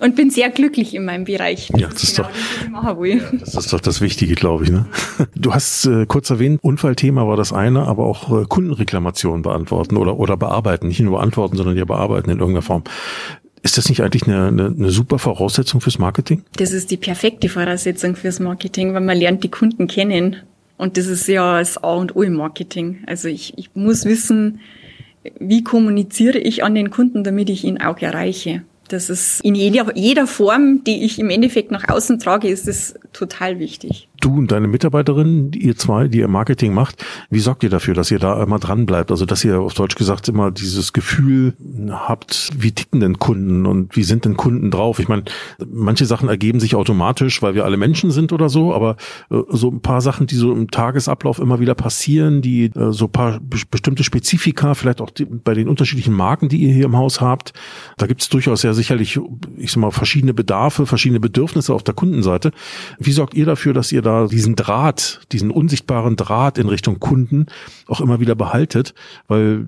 und 0.00 0.14
bin 0.14 0.30
sehr 0.30 0.50
glücklich 0.50 0.94
in 0.94 1.04
meinem 1.04 1.24
Bereich. 1.24 1.70
Das 1.72 1.80
ja, 1.80 1.88
das 1.88 2.02
ist, 2.04 2.16
genau 2.16 2.82
doch, 2.94 3.04
ja, 3.04 3.16
das 3.40 3.54
ist 3.54 3.72
doch 3.72 3.80
das 3.80 4.00
Wichtige, 4.00 4.34
glaube 4.34 4.64
ich. 4.64 4.70
Ne? 4.70 4.86
Du 5.34 5.54
hast 5.54 5.86
äh, 5.86 6.06
kurz 6.06 6.30
erwähnt, 6.30 6.60
Unfallthema 6.62 7.26
war 7.26 7.36
das 7.36 7.52
eine, 7.52 7.86
aber 7.86 8.06
auch 8.06 8.42
äh, 8.42 8.44
Kundenreklamationen 8.44 9.42
beantworten 9.42 9.96
oder, 9.96 10.18
oder 10.18 10.36
bearbeiten. 10.36 10.88
Nicht 10.88 11.00
nur 11.00 11.18
beantworten, 11.18 11.56
sondern 11.56 11.76
ja 11.76 11.84
bearbeiten 11.84 12.30
in 12.30 12.38
irgendeiner 12.38 12.62
Form. 12.62 12.84
Ist 13.62 13.76
das 13.76 13.88
nicht 13.88 14.02
eigentlich 14.02 14.24
eine, 14.28 14.48
eine, 14.48 14.66
eine 14.66 14.90
super 14.90 15.18
Voraussetzung 15.18 15.80
fürs 15.80 15.98
Marketing? 15.98 16.44
Das 16.56 16.70
ist 16.72 16.90
die 16.90 16.96
perfekte 16.96 17.48
Voraussetzung 17.48 18.14
fürs 18.14 18.38
Marketing, 18.38 18.94
weil 18.94 19.00
man 19.00 19.16
lernt 19.16 19.42
die 19.42 19.50
Kunden 19.50 19.88
kennen. 19.88 20.36
Und 20.78 20.96
das 20.96 21.06
ist 21.06 21.26
ja 21.26 21.58
das 21.58 21.82
A 21.82 21.94
und 21.94 22.16
O 22.16 22.22
im 22.22 22.34
Marketing. 22.34 23.02
Also 23.06 23.28
ich, 23.28 23.52
ich 23.58 23.70
muss 23.74 24.04
wissen, 24.06 24.60
wie 25.38 25.62
kommuniziere 25.62 26.38
ich 26.38 26.64
an 26.64 26.74
den 26.74 26.90
Kunden, 26.90 27.24
damit 27.24 27.50
ich 27.50 27.64
ihn 27.64 27.82
auch 27.82 27.98
erreiche. 27.98 28.62
Das 28.88 29.10
ist 29.10 29.44
in 29.44 29.54
jeder, 29.54 29.94
jeder 29.94 30.26
Form, 30.26 30.82
die 30.84 31.04
ich 31.04 31.18
im 31.18 31.28
Endeffekt 31.28 31.70
nach 31.70 31.88
außen 31.88 32.18
trage, 32.20 32.48
ist 32.48 32.66
es 32.66 32.94
total 33.12 33.58
wichtig 33.58 34.07
du 34.20 34.36
und 34.36 34.52
deine 34.52 34.68
Mitarbeiterin, 34.68 35.52
ihr 35.52 35.76
zwei, 35.76 36.08
die 36.08 36.18
ihr 36.18 36.28
Marketing 36.28 36.74
macht, 36.74 37.04
wie 37.30 37.40
sorgt 37.40 37.62
ihr 37.62 37.70
dafür, 37.70 37.94
dass 37.94 38.10
ihr 38.10 38.18
da 38.18 38.42
immer 38.42 38.58
dran 38.58 38.86
bleibt? 38.86 39.10
Also, 39.10 39.26
dass 39.26 39.44
ihr 39.44 39.60
auf 39.60 39.74
Deutsch 39.74 39.96
gesagt 39.96 40.28
immer 40.28 40.50
dieses 40.50 40.92
Gefühl 40.92 41.54
habt, 41.90 42.50
wie 42.56 42.72
ticken 42.72 43.00
denn 43.00 43.18
Kunden 43.18 43.66
und 43.66 43.96
wie 43.96 44.02
sind 44.02 44.24
denn 44.24 44.36
Kunden 44.36 44.70
drauf? 44.70 44.98
Ich 44.98 45.08
meine, 45.08 45.24
manche 45.66 46.06
Sachen 46.06 46.28
ergeben 46.28 46.60
sich 46.60 46.74
automatisch, 46.74 47.42
weil 47.42 47.54
wir 47.54 47.64
alle 47.64 47.76
Menschen 47.76 48.10
sind 48.10 48.32
oder 48.32 48.48
so, 48.48 48.74
aber 48.74 48.96
äh, 49.30 49.40
so 49.50 49.70
ein 49.70 49.80
paar 49.80 50.00
Sachen, 50.00 50.26
die 50.26 50.36
so 50.36 50.52
im 50.52 50.70
Tagesablauf 50.70 51.38
immer 51.38 51.60
wieder 51.60 51.74
passieren, 51.74 52.42
die 52.42 52.66
äh, 52.66 52.92
so 52.92 53.06
ein 53.06 53.12
paar 53.12 53.40
bestimmte 53.40 54.04
Spezifika, 54.04 54.74
vielleicht 54.74 55.00
auch 55.00 55.10
bei 55.44 55.54
den 55.54 55.68
unterschiedlichen 55.68 56.14
Marken, 56.14 56.48
die 56.48 56.58
ihr 56.58 56.72
hier 56.72 56.84
im 56.86 56.96
Haus 56.96 57.20
habt, 57.20 57.52
da 57.96 58.06
gibt 58.06 58.22
es 58.22 58.28
durchaus 58.28 58.62
ja 58.62 58.72
sicherlich, 58.74 59.18
ich 59.56 59.72
sag 59.72 59.80
mal, 59.80 59.90
verschiedene 59.90 60.34
Bedarfe, 60.34 60.86
verschiedene 60.86 61.20
Bedürfnisse 61.20 61.74
auf 61.74 61.82
der 61.82 61.94
Kundenseite. 61.94 62.52
Wie 62.98 63.12
sorgt 63.12 63.34
ihr 63.34 63.46
dafür, 63.46 63.72
dass 63.72 63.92
ihr 63.92 64.02
diesen 64.30 64.56
Draht, 64.56 65.20
diesen 65.32 65.50
unsichtbaren 65.50 66.16
Draht 66.16 66.58
in 66.58 66.68
Richtung 66.68 67.00
Kunden 67.00 67.46
auch 67.86 68.00
immer 68.00 68.20
wieder 68.20 68.34
behaltet, 68.34 68.94
weil 69.26 69.66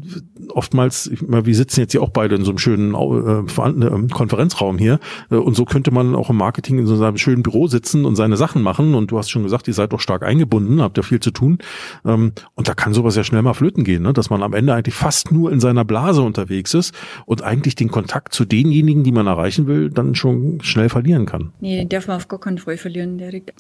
oftmals, 0.49 1.11
wir 1.21 1.55
sitzen 1.55 1.81
jetzt 1.81 1.95
ja 1.95 2.01
auch 2.01 2.11
beide 2.11 2.35
in 2.35 2.45
so 2.45 2.51
einem 2.51 2.59
schönen 2.59 2.95
äh, 2.95 3.87
ähm, 3.87 4.09
Konferenzraum 4.09 4.79
hier 4.79 5.01
äh, 5.31 5.37
und 5.37 5.55
so 5.55 5.65
könnte 5.65 5.91
man 5.91 6.15
auch 6.15 6.31
im 6.31 6.37
Marketing 6.37 6.79
in 6.79 6.87
so 6.87 7.03
einem 7.03 7.17
schönen 7.17 7.43
Büro 7.43 7.67
sitzen 7.67 8.05
und 8.05 8.17
seine 8.17 8.37
Sachen 8.37 8.63
machen 8.63 8.95
und 8.95 9.11
du 9.11 9.19
hast 9.19 9.31
schon 9.31 9.43
gesagt, 9.43 9.69
ihr 9.69 9.75
seid 9.75 9.93
doch 9.93 10.01
stark 10.01 10.23
eingebunden, 10.23 10.83
habt 10.83 10.97
ja 10.97 11.03
viel 11.03 11.21
zu 11.21 11.31
tun 11.31 11.59
ähm, 12.05 12.33
und 12.55 12.69
da 12.69 12.75
kann 12.75 12.93
sowas 12.95 13.17
ja 13.17 13.25
schnell 13.25 13.43
mal 13.43 13.55
flöten 13.55 13.85
gehen, 13.85 14.03
ne? 14.03 14.13
dass 14.13 14.31
man 14.31 14.43
am 14.43 14.53
Ende 14.53 14.75
eigentlich 14.75 14.95
fast 14.95 15.33
nur 15.33 15.53
in 15.53 15.61
seiner 15.61 15.85
Blase 15.85 16.23
unterwegs 16.23 16.75
ist 16.75 16.95
und 17.27 17.43
eigentlich 17.43 17.75
den 17.75 17.91
Kontakt 17.91 18.35
zu 18.35 18.45
denjenigen, 18.45 19.05
die 19.05 19.13
man 19.13 19.27
erreichen 19.27 19.67
will, 19.67 19.91
dann 19.91 20.15
schon 20.15 20.61
schnell 20.63 20.89
verlieren 20.89 21.27
kann. 21.27 21.53
Nee, 21.61 21.77
den 21.77 21.89
darf 21.89 22.07
man 22.09 22.17
auf 22.17 22.29
gar 22.29 22.41
keinen 22.41 22.59
Fall 22.59 22.77
verlieren, 22.77 23.19
Derek. 23.19 23.55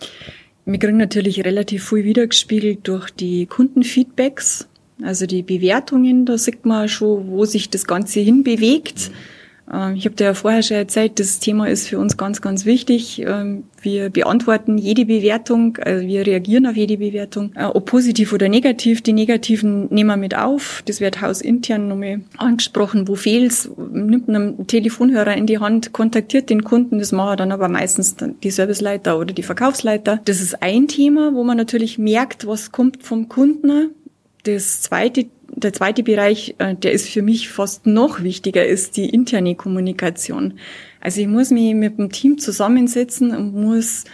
Wir 0.65 0.79
kriegen 0.79 0.99
natürlich 0.99 1.45
relativ 1.45 1.89
viel 1.89 2.05
wiedergespiegelt 2.05 2.81
durch 2.87 3.11
die 3.11 3.47
Kundenfeedbacks, 3.47 4.69
also 5.03 5.27
die 5.27 5.43
Bewertungen. 5.43 6.27
Da 6.27 6.39
sieht 6.39 6.65
man 6.65 6.89
schon, 6.89 7.29
wo 7.29 7.45
sich 7.45 7.71
das 7.71 7.87
Ganze 7.87 8.21
hinbewegt. 8.21 9.09
Ähm, 9.09 9.15
ich 9.95 10.05
habe 10.05 10.17
dir 10.17 10.25
ja 10.25 10.35
vorher 10.35 10.63
schon 10.63 10.79
erzählt, 10.79 11.21
das 11.21 11.39
Thema 11.39 11.69
ist 11.69 11.87
für 11.87 11.99
uns 11.99 12.17
ganz, 12.17 12.41
ganz 12.41 12.65
wichtig. 12.65 13.23
Ähm, 13.25 13.65
wir 13.83 14.11
beantworten 14.11 14.79
jede 14.79 15.05
Bewertung, 15.05 15.77
also 15.77 16.05
wir 16.07 16.27
reagieren 16.27 16.67
auf 16.67 16.77
jede 16.77 16.99
Bewertung, 16.99 17.53
äh, 17.55 17.67
ob 17.67 17.87
positiv 17.87 18.33
oder 18.33 18.49
negativ. 18.49 19.01
Die 19.01 19.13
negativen 19.13 19.87
nehmen 19.91 20.11
wir 20.11 20.17
mit 20.17 20.37
auf. 20.37 20.83
Das 20.87 21.01
wird 21.01 21.21
hausintern 21.21 21.87
nochmal 21.87 22.23
angesprochen. 22.37 23.07
Wo 23.07 23.15
fehlt's? 23.15 23.71
Nimmt 23.93 24.29
einen 24.29 24.67
Telefonhörer 24.67 25.37
in 25.37 25.47
die 25.47 25.61
Hand, 25.61 25.93
kontaktiert 25.93 26.51
den 26.51 26.65
Kunden. 26.65 26.99
Das 26.99 27.13
machen 27.13 27.37
dann 27.37 27.53
aber 27.53 27.69
meistens 27.69 28.17
die 28.17 28.51
Serviceleiter 28.51 29.19
oder 29.19 29.33
die 29.33 29.45
Verkaufsleiter. 29.45 30.21
Das 30.25 30.41
ist 30.41 30.63
ein 30.63 30.89
Thema, 30.89 31.33
wo 31.35 31.45
man 31.45 31.57
natürlich 31.57 31.97
merkt, 31.97 32.45
was 32.47 32.73
kommt 32.73 33.05
vom 33.05 33.29
Kunden. 33.29 33.91
Das 34.45 34.83
zweite 34.83 35.27
der 35.55 35.73
zweite 35.73 36.03
Bereich, 36.03 36.55
äh, 36.59 36.75
der 36.75 36.93
ist 36.93 37.09
für 37.09 37.23
mich 37.23 37.49
fast 37.49 37.87
noch 37.87 38.23
wichtiger, 38.23 38.65
ist 38.65 38.97
die 38.97 39.09
interne 39.09 39.55
Kommunikation. 39.55 40.55
Also 41.01 41.21
ich 41.21 41.27
muss 41.27 41.51
mich 41.51 41.75
mit 41.75 41.99
dem 41.99 42.11
Team 42.11 42.39
zusammensetzen 42.39 43.35
und 43.35 43.55
muss 43.55 44.05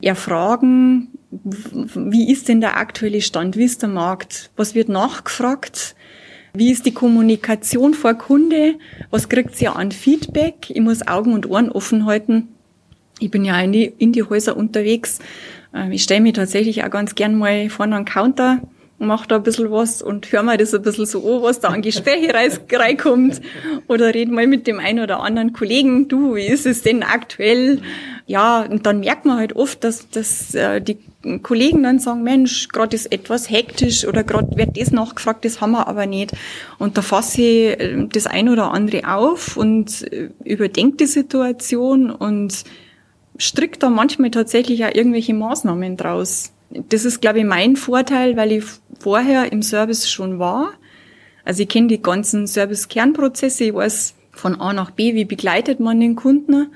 erfragen, 0.00 1.08
wie 1.30 2.30
ist 2.30 2.48
denn 2.48 2.60
der 2.60 2.76
aktuelle 2.76 3.20
Stand, 3.20 3.56
wie 3.56 3.64
ist 3.64 3.82
der 3.82 3.88
Markt, 3.88 4.50
was 4.56 4.74
wird 4.74 4.88
nachgefragt, 4.88 5.94
wie 6.54 6.70
ist 6.70 6.84
die 6.84 6.92
Kommunikation 6.92 7.94
vor 7.94 8.14
Kunde, 8.14 8.74
was 9.10 9.28
kriegt 9.28 9.56
sie 9.56 9.68
an 9.68 9.92
Feedback, 9.92 10.68
ich 10.68 10.80
muss 10.80 11.06
Augen 11.06 11.32
und 11.32 11.48
Ohren 11.48 11.70
offen 11.70 12.04
halten. 12.04 12.48
Ich 13.20 13.30
bin 13.30 13.44
ja 13.44 13.58
in 13.60 13.72
die, 13.72 13.84
in 13.84 14.12
die 14.12 14.24
Häuser 14.24 14.56
unterwegs. 14.56 15.20
Ähm, 15.72 15.92
ich 15.92 16.02
stelle 16.02 16.20
mich 16.20 16.32
tatsächlich 16.32 16.84
auch 16.84 16.90
ganz 16.90 17.14
gern 17.14 17.36
mal 17.36 17.70
vorne 17.70 17.96
an 17.96 18.04
den 18.04 18.12
Counter 18.12 18.60
mach 19.02 19.26
da 19.26 19.36
ein 19.36 19.42
bisschen 19.42 19.70
was 19.70 20.02
und 20.02 20.30
hör 20.32 20.42
mal 20.42 20.56
das 20.56 20.74
ein 20.74 20.82
bisschen 20.82 21.06
so 21.06 21.36
an, 21.36 21.42
was 21.42 21.60
da 21.60 21.68
an 21.68 21.82
Gespräche 21.82 22.32
reinkommt. 22.72 23.40
Oder 23.88 24.14
red 24.14 24.30
mal 24.30 24.46
mit 24.46 24.66
dem 24.66 24.78
einen 24.78 25.00
oder 25.00 25.20
anderen 25.20 25.52
Kollegen, 25.52 26.08
du, 26.08 26.34
wie 26.34 26.46
ist 26.46 26.66
es 26.66 26.82
denn 26.82 27.02
aktuell? 27.02 27.82
Ja, 28.26 28.62
und 28.62 28.86
dann 28.86 29.00
merkt 29.00 29.24
man 29.24 29.38
halt 29.38 29.56
oft, 29.56 29.84
dass, 29.84 30.08
dass 30.10 30.54
äh, 30.54 30.80
die 30.80 30.98
Kollegen 31.42 31.82
dann 31.82 31.98
sagen, 31.98 32.22
Mensch, 32.22 32.68
gerade 32.68 32.96
ist 32.96 33.12
etwas 33.12 33.50
hektisch 33.50 34.06
oder 34.06 34.24
gerade 34.24 34.56
wird 34.56 34.78
das 34.78 34.90
nachgefragt, 34.90 35.44
das 35.44 35.60
haben 35.60 35.72
wir 35.72 35.86
aber 35.88 36.06
nicht. 36.06 36.32
Und 36.78 36.96
da 36.96 37.02
fasse 37.02 37.42
ich 37.42 37.80
äh, 37.80 38.06
das 38.12 38.26
ein 38.26 38.48
oder 38.48 38.72
andere 38.72 39.12
auf 39.12 39.56
und 39.56 40.10
äh, 40.12 40.30
überdenke 40.44 40.98
die 40.98 41.06
Situation 41.06 42.10
und 42.10 42.64
strickt 43.36 43.82
da 43.82 43.90
manchmal 43.90 44.30
tatsächlich 44.30 44.84
auch 44.84 44.94
irgendwelche 44.94 45.34
Maßnahmen 45.34 45.96
draus. 45.96 46.52
Das 46.88 47.04
ist, 47.04 47.20
glaube 47.20 47.40
ich, 47.40 47.44
mein 47.44 47.76
Vorteil, 47.76 48.36
weil 48.36 48.52
ich 48.52 48.64
vorher 48.98 49.52
im 49.52 49.62
Service 49.62 50.08
schon 50.08 50.38
war. 50.38 50.72
Also 51.44 51.62
ich 51.62 51.68
kenne 51.68 51.88
die 51.88 52.00
ganzen 52.00 52.46
Service-Kernprozesse, 52.46 53.64
ich 53.64 53.74
weiß 53.74 54.14
von 54.32 54.60
A 54.60 54.72
nach 54.72 54.90
B, 54.90 55.14
wie 55.14 55.24
begleitet 55.24 55.80
man 55.80 56.00
den 56.00 56.16
Kunden 56.16 56.68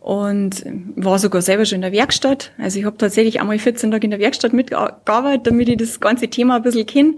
und 0.00 0.64
war 0.94 1.18
sogar 1.18 1.42
selber 1.42 1.66
schon 1.66 1.76
in 1.76 1.82
der 1.82 1.92
Werkstatt. 1.92 2.52
Also 2.58 2.78
ich 2.78 2.84
habe 2.84 2.96
tatsächlich 2.96 3.40
einmal 3.40 3.58
14 3.58 3.90
Tage 3.90 4.06
in 4.06 4.12
der 4.12 4.20
Werkstatt 4.20 4.52
mitgearbeitet, 4.52 5.48
damit 5.48 5.68
ich 5.68 5.76
das 5.76 5.98
ganze 6.00 6.28
Thema 6.28 6.56
ein 6.56 6.62
bisschen 6.62 6.86
kenne 6.86 7.16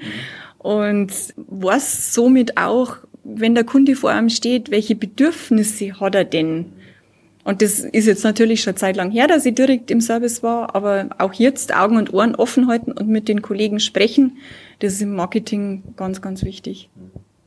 und 0.56 1.12
weiß 1.36 2.14
somit 2.14 2.56
auch, 2.56 2.96
wenn 3.22 3.54
der 3.54 3.64
Kunde 3.64 3.94
vor 3.94 4.10
einem 4.10 4.30
steht, 4.30 4.70
welche 4.70 4.96
Bedürfnisse 4.96 6.00
hat 6.00 6.14
er 6.14 6.24
denn? 6.24 6.72
Und 7.44 7.62
das 7.62 7.80
ist 7.80 8.06
jetzt 8.06 8.24
natürlich 8.24 8.62
schon 8.62 8.76
Zeit 8.76 8.96
lang 8.96 9.10
her, 9.10 9.26
dass 9.26 9.46
ich 9.46 9.54
direkt 9.54 9.90
im 9.90 10.00
Service 10.00 10.42
war, 10.42 10.74
aber 10.74 11.08
auch 11.18 11.32
jetzt 11.32 11.74
Augen 11.74 11.96
und 11.96 12.12
Ohren 12.12 12.34
offen 12.34 12.68
halten 12.68 12.92
und 12.92 13.08
mit 13.08 13.28
den 13.28 13.42
Kollegen 13.42 13.80
sprechen, 13.80 14.38
das 14.80 14.94
ist 14.94 15.02
im 15.02 15.14
Marketing 15.14 15.82
ganz, 15.96 16.20
ganz 16.20 16.44
wichtig. 16.44 16.90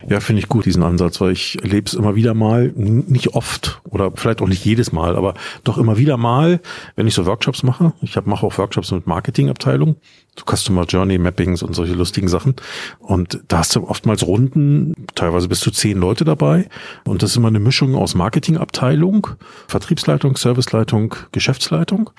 Ja, 0.09 0.19
finde 0.19 0.39
ich 0.39 0.49
gut, 0.49 0.65
diesen 0.65 0.83
Ansatz, 0.83 1.21
weil 1.21 1.33
ich 1.33 1.59
erlebe 1.61 1.85
es 1.85 1.93
immer 1.93 2.15
wieder 2.15 2.33
mal, 2.33 2.71
nicht 2.75 3.35
oft 3.35 3.81
oder 3.83 4.11
vielleicht 4.15 4.41
auch 4.41 4.47
nicht 4.47 4.65
jedes 4.65 4.91
Mal, 4.91 5.15
aber 5.15 5.35
doch 5.63 5.77
immer 5.77 5.97
wieder 5.97 6.17
mal, 6.17 6.59
wenn 6.95 7.05
ich 7.05 7.13
so 7.13 7.25
Workshops 7.25 7.61
mache. 7.61 7.93
Ich 8.01 8.15
mache 8.25 8.45
auch 8.45 8.57
Workshops 8.57 8.91
mit 8.91 9.05
Marketingabteilung, 9.05 9.97
so 10.37 10.45
Customer 10.45 10.85
Journey 10.85 11.17
Mappings 11.17 11.61
und 11.61 11.75
solche 11.75 11.93
lustigen 11.93 12.27
Sachen. 12.27 12.55
Und 12.99 13.41
da 13.47 13.59
hast 13.59 13.75
du 13.75 13.87
oftmals 13.87 14.25
Runden, 14.25 14.93
teilweise 15.15 15.47
bis 15.47 15.59
zu 15.59 15.71
zehn 15.71 15.97
Leute 15.97 16.23
dabei. 16.23 16.69
Und 17.05 17.21
das 17.21 17.31
ist 17.31 17.37
immer 17.37 17.49
eine 17.49 17.59
Mischung 17.59 17.95
aus 17.95 18.15
Marketingabteilung, 18.15 19.27
Vertriebsleitung, 19.67 20.37
Serviceleitung, 20.37 21.15
Geschäftsleitung 21.31 22.11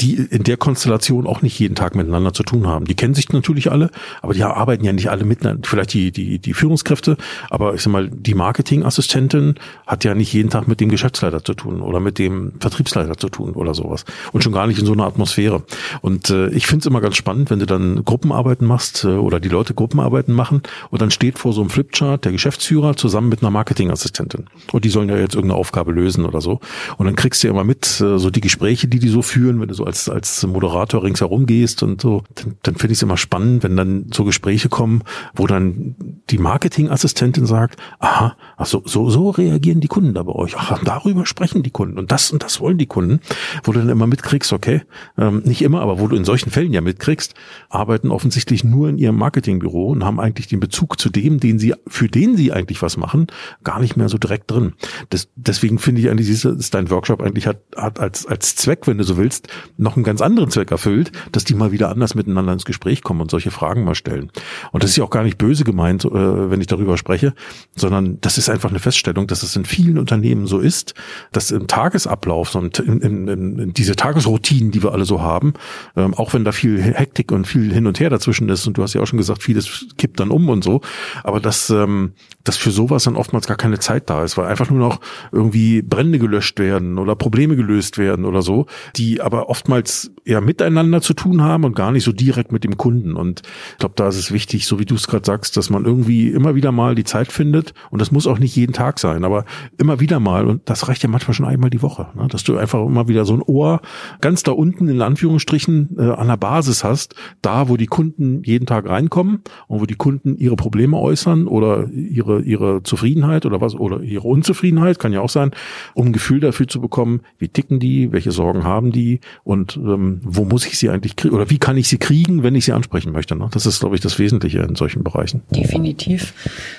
die 0.00 0.14
in 0.14 0.42
der 0.42 0.56
Konstellation 0.56 1.26
auch 1.26 1.42
nicht 1.42 1.58
jeden 1.58 1.74
Tag 1.74 1.94
miteinander 1.94 2.32
zu 2.32 2.42
tun 2.42 2.66
haben. 2.66 2.86
Die 2.86 2.94
kennen 2.94 3.14
sich 3.14 3.30
natürlich 3.32 3.70
alle, 3.70 3.90
aber 4.20 4.34
die 4.34 4.42
arbeiten 4.42 4.84
ja 4.84 4.92
nicht 4.92 5.10
alle 5.10 5.24
miteinander. 5.24 5.68
Vielleicht 5.68 5.92
die, 5.94 6.10
die, 6.10 6.38
die 6.38 6.54
Führungskräfte, 6.54 7.16
aber 7.50 7.74
ich 7.74 7.82
sag 7.82 7.92
mal, 7.92 8.08
die 8.08 8.34
Marketingassistentin 8.34 9.56
hat 9.86 10.04
ja 10.04 10.14
nicht 10.14 10.32
jeden 10.32 10.50
Tag 10.50 10.68
mit 10.68 10.80
dem 10.80 10.88
Geschäftsleiter 10.88 11.44
zu 11.44 11.54
tun 11.54 11.80
oder 11.80 12.00
mit 12.00 12.18
dem 12.18 12.52
Vertriebsleiter 12.60 13.16
zu 13.16 13.28
tun 13.28 13.52
oder 13.52 13.74
sowas. 13.74 14.04
Und 14.32 14.42
schon 14.42 14.52
gar 14.52 14.66
nicht 14.66 14.78
in 14.78 14.86
so 14.86 14.92
einer 14.92 15.06
Atmosphäre. 15.06 15.62
Und 16.00 16.30
äh, 16.30 16.48
ich 16.48 16.66
finde 16.66 16.80
es 16.80 16.86
immer 16.86 17.00
ganz 17.00 17.16
spannend, 17.16 17.41
wenn 17.50 17.58
du 17.58 17.66
dann 17.66 18.04
Gruppenarbeiten 18.04 18.66
machst 18.66 19.04
äh, 19.04 19.08
oder 19.08 19.40
die 19.40 19.48
Leute 19.48 19.74
Gruppenarbeiten 19.74 20.34
machen 20.34 20.62
und 20.90 21.02
dann 21.02 21.10
steht 21.10 21.38
vor 21.38 21.52
so 21.52 21.60
einem 21.60 21.70
Flipchart 21.70 22.24
der 22.24 22.32
Geschäftsführer 22.32 22.96
zusammen 22.96 23.28
mit 23.28 23.42
einer 23.42 23.50
Marketingassistentin. 23.50 24.46
Und 24.72 24.84
die 24.84 24.88
sollen 24.88 25.08
ja 25.08 25.16
jetzt 25.16 25.34
irgendeine 25.34 25.58
Aufgabe 25.58 25.92
lösen 25.92 26.24
oder 26.24 26.40
so. 26.40 26.60
Und 26.98 27.06
dann 27.06 27.16
kriegst 27.16 27.42
du 27.42 27.48
ja 27.48 27.52
immer 27.52 27.64
mit, 27.64 28.00
äh, 28.00 28.18
so 28.18 28.30
die 28.30 28.40
Gespräche, 28.40 28.88
die 28.88 28.98
die 28.98 29.08
so 29.08 29.22
führen, 29.22 29.60
wenn 29.60 29.68
du 29.68 29.74
so 29.74 29.84
als, 29.84 30.08
als 30.08 30.46
Moderator 30.46 31.02
ringsherum 31.02 31.46
gehst 31.46 31.82
und 31.82 32.00
so, 32.00 32.22
dann, 32.34 32.56
dann 32.62 32.74
finde 32.76 32.92
ich 32.92 32.98
es 32.98 33.02
immer 33.02 33.16
spannend, 33.16 33.62
wenn 33.62 33.76
dann 33.76 34.06
so 34.12 34.24
Gespräche 34.24 34.68
kommen, 34.68 35.02
wo 35.34 35.46
dann 35.46 35.94
die 36.30 36.38
Marketingassistentin 36.38 37.46
sagt, 37.46 37.78
aha, 37.98 38.36
ach 38.56 38.66
so, 38.66 38.82
so, 38.84 39.10
so 39.10 39.30
reagieren 39.30 39.80
die 39.80 39.88
Kunden 39.88 40.14
da 40.14 40.22
bei 40.22 40.32
euch. 40.32 40.56
Ach, 40.56 40.78
darüber 40.84 41.26
sprechen 41.26 41.62
die 41.62 41.70
Kunden 41.70 41.98
und 41.98 42.12
das 42.12 42.30
und 42.30 42.42
das 42.42 42.60
wollen 42.60 42.78
die 42.78 42.86
Kunden, 42.86 43.20
wo 43.64 43.72
du 43.72 43.80
dann 43.80 43.88
immer 43.88 44.06
mitkriegst, 44.06 44.52
okay, 44.52 44.82
ähm, 45.18 45.42
nicht 45.44 45.62
immer, 45.62 45.80
aber 45.80 46.00
wo 46.00 46.08
du 46.08 46.16
in 46.16 46.24
solchen 46.24 46.50
Fällen 46.50 46.72
ja 46.72 46.80
mitkriegst, 46.80 47.31
arbeiten 47.68 48.10
offensichtlich 48.10 48.64
nur 48.64 48.88
in 48.88 48.98
ihrem 48.98 49.16
Marketingbüro 49.16 49.88
und 49.88 50.04
haben 50.04 50.20
eigentlich 50.20 50.46
den 50.46 50.60
Bezug 50.60 50.98
zu 51.00 51.10
dem, 51.10 51.40
den 51.40 51.58
sie, 51.58 51.74
für 51.86 52.08
den 52.08 52.36
sie 52.36 52.52
eigentlich 52.52 52.82
was 52.82 52.96
machen, 52.96 53.26
gar 53.64 53.80
nicht 53.80 53.96
mehr 53.96 54.08
so 54.08 54.18
direkt 54.18 54.50
drin. 54.50 54.74
Das, 55.10 55.28
deswegen 55.36 55.78
finde 55.78 56.00
ich 56.00 56.10
eigentlich, 56.10 56.30
ist 56.30 56.74
dein 56.74 56.90
Workshop 56.90 57.22
eigentlich 57.22 57.46
hat, 57.46 57.60
hat 57.76 58.00
als, 58.00 58.26
als 58.26 58.56
Zweck, 58.56 58.86
wenn 58.86 58.98
du 58.98 59.04
so 59.04 59.16
willst, 59.16 59.48
noch 59.76 59.96
einen 59.96 60.04
ganz 60.04 60.20
anderen 60.20 60.50
Zweck 60.50 60.70
erfüllt, 60.70 61.12
dass 61.32 61.44
die 61.44 61.54
mal 61.54 61.72
wieder 61.72 61.90
anders 61.90 62.14
miteinander 62.14 62.52
ins 62.52 62.64
Gespräch 62.64 63.02
kommen 63.02 63.20
und 63.20 63.30
solche 63.30 63.50
Fragen 63.50 63.84
mal 63.84 63.94
stellen. 63.94 64.30
Und 64.72 64.82
das 64.82 64.90
ist 64.90 64.96
ja 64.96 65.04
auch 65.04 65.10
gar 65.10 65.24
nicht 65.24 65.38
böse 65.38 65.64
gemeint, 65.64 66.04
äh, 66.04 66.10
wenn 66.50 66.60
ich 66.60 66.66
darüber 66.66 66.96
spreche, 66.96 67.34
sondern 67.74 68.20
das 68.20 68.38
ist 68.38 68.48
einfach 68.48 68.70
eine 68.70 68.78
Feststellung, 68.78 69.26
dass 69.26 69.42
es 69.42 69.56
in 69.56 69.64
vielen 69.64 69.98
Unternehmen 69.98 70.46
so 70.46 70.58
ist, 70.58 70.94
dass 71.32 71.50
im 71.50 71.66
Tagesablauf 71.66 72.54
und 72.54 72.78
in, 72.78 73.00
in, 73.00 73.28
in 73.28 73.72
diese 73.72 73.96
Tagesroutinen, 73.96 74.70
die 74.70 74.82
wir 74.82 74.92
alle 74.92 75.04
so 75.04 75.20
haben, 75.20 75.54
ähm, 75.96 76.14
auch 76.14 76.34
wenn 76.34 76.44
da 76.44 76.52
viel 76.52 76.80
Hektik 76.80 77.21
und 77.30 77.46
viel 77.46 77.72
hin 77.72 77.86
und 77.86 78.00
her 78.00 78.10
dazwischen 78.10 78.48
ist 78.48 78.66
und 78.66 78.76
du 78.76 78.82
hast 78.82 78.94
ja 78.94 79.02
auch 79.02 79.06
schon 79.06 79.18
gesagt, 79.18 79.42
vieles 79.42 79.86
kippt 79.98 80.18
dann 80.18 80.30
um 80.30 80.48
und 80.48 80.64
so, 80.64 80.80
aber 81.22 81.38
dass, 81.40 81.70
ähm, 81.70 82.12
dass 82.42 82.56
für 82.56 82.70
sowas 82.70 83.04
dann 83.04 83.16
oftmals 83.16 83.46
gar 83.46 83.56
keine 83.56 83.78
Zeit 83.78 84.10
da 84.10 84.24
ist, 84.24 84.36
weil 84.36 84.46
einfach 84.46 84.70
nur 84.70 84.78
noch 84.78 85.00
irgendwie 85.30 85.82
Brände 85.82 86.18
gelöscht 86.18 86.58
werden 86.58 86.98
oder 86.98 87.14
Probleme 87.14 87.54
gelöst 87.54 87.98
werden 87.98 88.24
oder 88.24 88.42
so, 88.42 88.66
die 88.96 89.20
aber 89.20 89.48
oftmals 89.48 90.10
eher 90.24 90.40
miteinander 90.40 91.00
zu 91.00 91.14
tun 91.14 91.42
haben 91.42 91.64
und 91.64 91.76
gar 91.76 91.92
nicht 91.92 92.04
so 92.04 92.12
direkt 92.12 92.52
mit 92.52 92.64
dem 92.64 92.76
Kunden. 92.76 93.14
Und 93.14 93.42
ich 93.72 93.78
glaube, 93.78 93.94
da 93.96 94.08
ist 94.08 94.16
es 94.16 94.32
wichtig, 94.32 94.66
so 94.66 94.78
wie 94.78 94.84
du 94.84 94.94
es 94.94 95.06
gerade 95.06 95.24
sagst, 95.24 95.56
dass 95.56 95.70
man 95.70 95.84
irgendwie 95.84 96.30
immer 96.30 96.54
wieder 96.54 96.72
mal 96.72 96.94
die 96.94 97.04
Zeit 97.04 97.30
findet 97.30 97.74
und 97.90 98.00
das 98.00 98.10
muss 98.10 98.26
auch 98.26 98.38
nicht 98.38 98.56
jeden 98.56 98.72
Tag 98.72 98.98
sein, 98.98 99.24
aber 99.24 99.44
immer 99.78 100.00
wieder 100.00 100.20
mal 100.20 100.46
und 100.46 100.62
das 100.68 100.88
reicht 100.88 101.02
ja 101.02 101.08
manchmal 101.08 101.34
schon 101.34 101.46
einmal 101.46 101.70
die 101.70 101.82
Woche, 101.82 102.08
ne? 102.14 102.26
dass 102.28 102.44
du 102.44 102.56
einfach 102.56 102.84
immer 102.84 103.08
wieder 103.08 103.24
so 103.24 103.34
ein 103.34 103.42
Ohr 103.42 103.80
ganz 104.20 104.42
da 104.42 104.52
unten 104.52 104.88
in 104.88 105.02
Anführungsstrichen 105.02 105.96
äh, 105.98 106.10
an 106.10 106.28
der 106.28 106.36
Basis 106.36 106.84
hast, 106.84 107.11
da 107.40 107.68
wo 107.68 107.76
die 107.76 107.86
Kunden 107.86 108.42
jeden 108.44 108.66
Tag 108.66 108.88
reinkommen 108.88 109.42
und 109.68 109.80
wo 109.80 109.86
die 109.86 109.94
Kunden 109.94 110.36
ihre 110.36 110.56
Probleme 110.56 110.98
äußern 110.98 111.46
oder 111.46 111.88
ihre 111.90 112.42
ihre 112.42 112.82
Zufriedenheit 112.82 113.46
oder 113.46 113.60
was 113.60 113.74
oder 113.74 114.00
ihre 114.02 114.28
Unzufriedenheit 114.28 114.98
kann 114.98 115.12
ja 115.12 115.20
auch 115.20 115.30
sein, 115.30 115.52
um 115.94 116.06
ein 116.06 116.12
Gefühl 116.12 116.40
dafür 116.40 116.68
zu 116.68 116.80
bekommen, 116.80 117.20
wie 117.38 117.48
ticken 117.48 117.80
die, 117.80 118.12
welche 118.12 118.30
Sorgen 118.30 118.64
haben 118.64 118.92
die 118.92 119.20
und 119.44 119.76
ähm, 119.76 120.20
wo 120.22 120.44
muss 120.44 120.66
ich 120.66 120.78
sie 120.78 120.90
eigentlich 120.90 121.16
kriegen 121.16 121.34
oder 121.34 121.50
wie 121.50 121.58
kann 121.58 121.76
ich 121.76 121.88
sie 121.88 121.98
kriegen, 121.98 122.42
wenn 122.42 122.54
ich 122.54 122.64
sie 122.64 122.72
ansprechen 122.72 123.12
möchte. 123.12 123.36
Ne? 123.36 123.48
Das 123.52 123.66
ist, 123.66 123.80
glaube 123.80 123.94
ich, 123.94 124.00
das 124.00 124.18
Wesentliche 124.18 124.60
in 124.60 124.74
solchen 124.74 125.04
Bereichen. 125.04 125.42
Definitiv. 125.54 126.34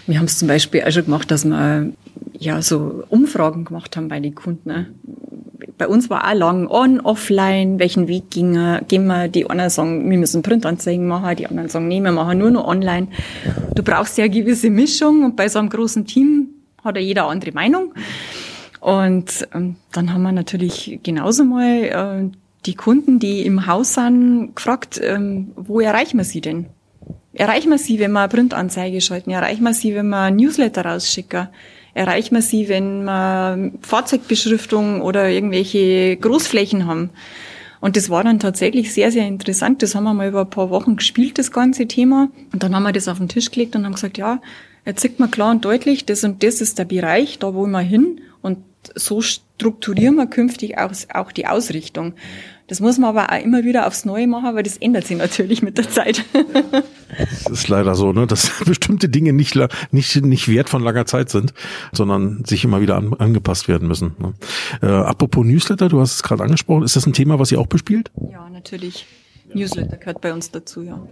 Wir 0.08 0.18
haben 0.18 0.26
es 0.26 0.38
zum 0.38 0.48
Beispiel 0.48 0.84
auch 0.84 0.92
schon 0.92 1.06
gemacht, 1.06 1.32
dass 1.32 1.46
wir 1.46 1.92
ja 2.38 2.62
so 2.62 3.04
Umfragen 3.10 3.66
gemacht 3.66 3.96
haben 3.98 4.08
bei 4.08 4.20
den 4.20 4.36
Kunden. 4.36 4.70
Ne? 4.70 4.88
Bei 5.84 5.90
uns 5.90 6.10
war 6.10 6.26
auch 6.26 6.34
lang 6.34 6.70
on, 6.70 7.02
offline, 7.02 7.78
welchen 7.78 8.08
Weg 8.08 8.32
ging, 8.32 8.58
gehen 8.88 9.06
wir. 9.06 9.28
Die 9.28 9.50
anderen 9.50 9.70
sagen, 9.70 10.10
wir 10.10 10.18
müssen 10.18 10.42
Printanzeigen 10.42 11.06
machen, 11.06 11.36
die 11.36 11.46
anderen 11.46 11.68
sagen, 11.68 11.90
nee, 11.90 12.00
wir 12.00 12.14
machen 12.14 12.38
nur 12.38 12.52
noch 12.52 12.66
online. 12.66 13.10
Du 13.76 13.84
brauchst 13.84 14.18
ja 14.18 14.24
eine 14.24 14.34
gewisse 14.34 14.70
Mischung 14.70 15.26
und 15.26 15.36
bei 15.36 15.50
so 15.50 15.60
einem 15.60 15.68
großen 15.68 16.06
Team 16.06 16.52
hat 16.86 16.96
ja 16.96 17.02
jeder 17.02 17.28
andere 17.28 17.52
Meinung. 17.52 17.94
Und 18.80 19.46
ähm, 19.54 19.76
dann 19.92 20.14
haben 20.14 20.22
wir 20.22 20.32
natürlich 20.32 21.02
genauso 21.04 21.44
mal 21.44 21.84
äh, 22.32 22.38
die 22.66 22.76
Kunden, 22.76 23.20
die 23.20 23.46
im 23.46 23.68
Haus 23.68 23.96
sind, 23.96 24.56
gefragt, 24.56 25.02
ähm, 25.04 25.52
wo 25.58 25.82
erreichen 25.82 26.18
wir 26.18 26.24
sie 26.24 26.40
denn? 26.40 26.68
Erreichen 27.34 27.72
wir 27.72 27.78
sie, 27.78 28.00
wenn 28.00 28.14
wir 28.14 28.22
eine 28.22 28.30
Printanzeige 28.30 29.02
schalten? 29.02 29.32
Erreichen 29.32 29.64
wir 29.64 29.74
sie, 29.74 29.94
wenn 29.96 30.08
wir 30.08 30.22
ein 30.22 30.38
Newsletter 30.38 30.86
rausschicken? 30.86 31.50
Erreichen 31.94 32.36
wir 32.36 32.42
sie, 32.42 32.70
wenn 32.70 33.04
wir 33.04 33.72
Fahrzeugbeschriftung 33.82 35.02
oder 35.02 35.30
irgendwelche 35.30 36.18
Großflächen 36.18 36.86
haben? 36.88 37.12
Und 37.82 37.98
das 37.98 38.10
war 38.10 38.24
dann 38.24 38.40
tatsächlich 38.40 38.94
sehr, 38.94 39.12
sehr 39.12 39.28
interessant. 39.28 39.84
Das 39.84 39.94
haben 39.94 40.06
wir 40.06 40.14
mal 40.14 40.30
über 40.30 40.42
ein 40.42 40.50
paar 40.50 40.70
Wochen 40.70 40.96
gespielt, 40.96 41.38
das 41.38 41.52
ganze 41.52 41.86
Thema. 41.86 42.30
Und 42.54 42.64
dann 42.64 42.74
haben 42.74 42.84
wir 42.84 42.94
das 42.94 43.10
auf 43.10 43.18
den 43.18 43.28
Tisch 43.28 43.52
gelegt 43.52 43.76
und 43.76 43.86
haben 43.86 43.94
gesagt, 43.94 44.18
ja, 44.18 44.40
jetzt 44.86 45.02
sieht 45.02 45.20
man 45.20 45.30
klar 45.30 45.52
und 45.52 45.66
deutlich, 45.66 46.06
das 46.06 46.24
und 46.24 46.44
das 46.44 46.62
ist 46.62 46.80
der 46.80 46.86
Bereich, 46.86 47.40
da 47.40 47.54
wollen 47.54 47.72
wir 47.72 47.82
hin. 47.82 48.22
Und 48.42 48.60
so 48.96 49.22
strukturieren 49.22 50.16
wir 50.16 50.28
künftig 50.28 50.78
auch, 50.78 50.92
auch 51.14 51.32
die 51.32 51.46
Ausrichtung. 51.46 52.14
Das 52.68 52.80
muss 52.80 52.98
man 52.98 53.16
aber 53.16 53.32
auch 53.34 53.44
immer 53.44 53.64
wieder 53.64 53.88
aufs 53.88 54.06
Neue 54.06 54.28
machen, 54.28 54.56
weil 54.56 54.64
das 54.64 54.78
ändert 54.78 55.06
sich 55.06 55.18
natürlich 55.18 55.62
mit 55.62 55.78
der 55.78 55.90
Zeit. 55.90 56.24
Das 57.16 57.52
ist 57.52 57.68
leider 57.68 57.94
so, 57.96 58.14
ne, 58.14 58.26
dass 58.26 58.52
bestimmte 58.66 59.10
Dinge 59.10 59.34
nicht, 59.34 59.56
nicht, 59.92 60.16
nicht 60.24 60.48
wert 60.48 60.70
von 60.70 60.82
langer 60.82 61.06
Zeit 61.06 61.30
sind, 61.30 61.54
sondern 61.92 62.44
sich 62.46 62.64
immer 62.64 62.82
wieder 62.82 62.96
an, 62.96 63.14
angepasst 63.14 63.68
werden 63.68 63.88
müssen. 63.88 64.16
Ne. 64.18 64.34
Äh, 64.82 64.88
apropos 64.88 65.46
Newsletter, 65.46 65.90
du 65.90 66.00
hast 66.00 66.16
es 66.16 66.24
gerade 66.24 66.44
angesprochen, 66.44 66.84
ist 66.84 66.96
das 66.96 67.06
ein 67.06 67.14
Thema, 67.14 67.38
was 67.38 67.52
ihr 67.52 67.60
auch 67.60 67.68
bespielt? 67.68 68.12
Ja, 68.32 68.50
natürlich. 68.50 69.06
Newsletter 69.54 69.98
gehört 69.98 70.22
bei 70.22 70.34
uns 70.34 70.50
dazu, 70.52 70.82
ja. 70.82 71.06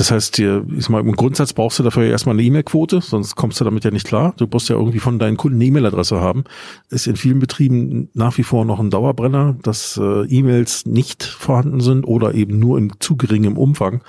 Das 0.00 0.10
heißt, 0.10 0.38
ich 0.38 0.88
mal, 0.88 1.00
im 1.02 1.14
Grundsatz 1.14 1.52
brauchst 1.52 1.78
du 1.78 1.82
dafür 1.82 2.04
erstmal 2.04 2.34
eine 2.34 2.42
E-Mail-Quote, 2.42 3.02
sonst 3.02 3.36
kommst 3.36 3.60
du 3.60 3.64
damit 3.64 3.84
ja 3.84 3.90
nicht 3.90 4.06
klar. 4.06 4.32
Du 4.38 4.46
musst 4.50 4.70
ja 4.70 4.76
irgendwie 4.76 4.98
von 4.98 5.18
deinen 5.18 5.36
Kunden 5.36 5.58
eine 5.58 5.66
E-Mail-Adresse 5.66 6.22
haben. 6.22 6.44
Ist 6.88 7.06
in 7.06 7.16
vielen 7.16 7.38
Betrieben 7.38 8.08
nach 8.14 8.38
wie 8.38 8.42
vor 8.42 8.64
noch 8.64 8.80
ein 8.80 8.88
Dauerbrenner, 8.88 9.58
dass 9.60 10.00
äh, 10.02 10.24
E-Mails 10.24 10.86
nicht 10.86 11.24
vorhanden 11.24 11.80
sind 11.80 12.06
oder 12.06 12.34
eben 12.34 12.58
nur 12.58 12.78
in 12.78 12.94
zu 12.98 13.18
geringem 13.18 13.58
Umfang. 13.58 14.00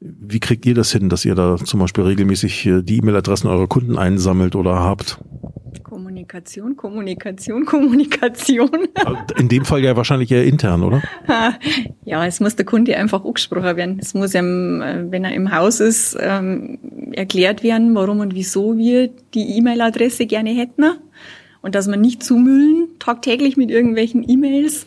Wie 0.00 0.40
kriegt 0.40 0.64
ihr 0.64 0.74
das 0.74 0.90
hin, 0.92 1.10
dass 1.10 1.26
ihr 1.26 1.34
da 1.34 1.58
zum 1.58 1.78
Beispiel 1.78 2.04
regelmäßig 2.04 2.64
äh, 2.64 2.82
die 2.82 2.96
E-Mail-Adressen 2.96 3.48
eurer 3.48 3.66
Kunden 3.66 3.98
einsammelt 3.98 4.56
oder 4.56 4.76
habt? 4.76 5.20
Kommunikation, 5.82 6.76
Kommunikation, 6.76 7.64
Kommunikation. 7.64 8.70
In 9.38 9.48
dem 9.48 9.64
Fall 9.64 9.80
ja 9.80 9.96
wahrscheinlich 9.96 10.30
eher 10.30 10.44
intern, 10.44 10.82
oder? 10.82 11.02
Ja, 12.04 12.26
es 12.26 12.40
muss 12.40 12.56
der 12.56 12.66
Kunde 12.66 12.96
einfach 12.96 13.24
angesprochen 13.24 13.76
werden. 13.76 13.98
Es 14.00 14.14
muss 14.14 14.34
ihm, 14.34 14.82
äh, 14.82 15.10
wenn 15.10 15.24
er 15.24 15.32
im 15.32 15.52
Haus 15.54 15.80
ist, 15.80 16.16
ähm, 16.20 16.78
erklärt 17.12 17.62
werden, 17.62 17.94
warum 17.94 18.20
und 18.20 18.34
wieso 18.34 18.76
wir 18.76 19.08
die 19.34 19.56
E-Mail-Adresse 19.58 20.26
gerne 20.26 20.50
hätten. 20.50 20.84
Und 21.62 21.74
dass 21.74 21.88
man 21.88 22.00
nicht 22.00 22.22
zumüllen 22.22 22.88
tagtäglich 22.98 23.56
mit 23.56 23.70
irgendwelchen 23.70 24.28
E-Mails, 24.28 24.86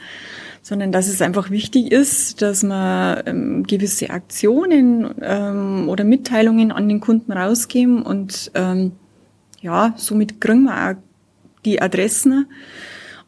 sondern 0.62 0.92
dass 0.92 1.08
es 1.08 1.22
einfach 1.22 1.50
wichtig 1.50 1.92
ist, 1.92 2.42
dass 2.42 2.62
man 2.62 3.24
ähm, 3.26 3.64
gewisse 3.64 4.10
Aktionen 4.10 5.10
ähm, 5.22 5.88
oder 5.88 6.04
Mitteilungen 6.04 6.72
an 6.72 6.90
den 6.90 7.00
Kunden 7.00 7.32
rausgeben 7.32 8.02
und 8.04 8.52
ja, 9.68 9.94
somit 9.98 10.40
kriegen 10.40 10.64
wir 10.64 10.92
auch 10.92 10.96
die 11.66 11.82
Adressen. 11.82 12.48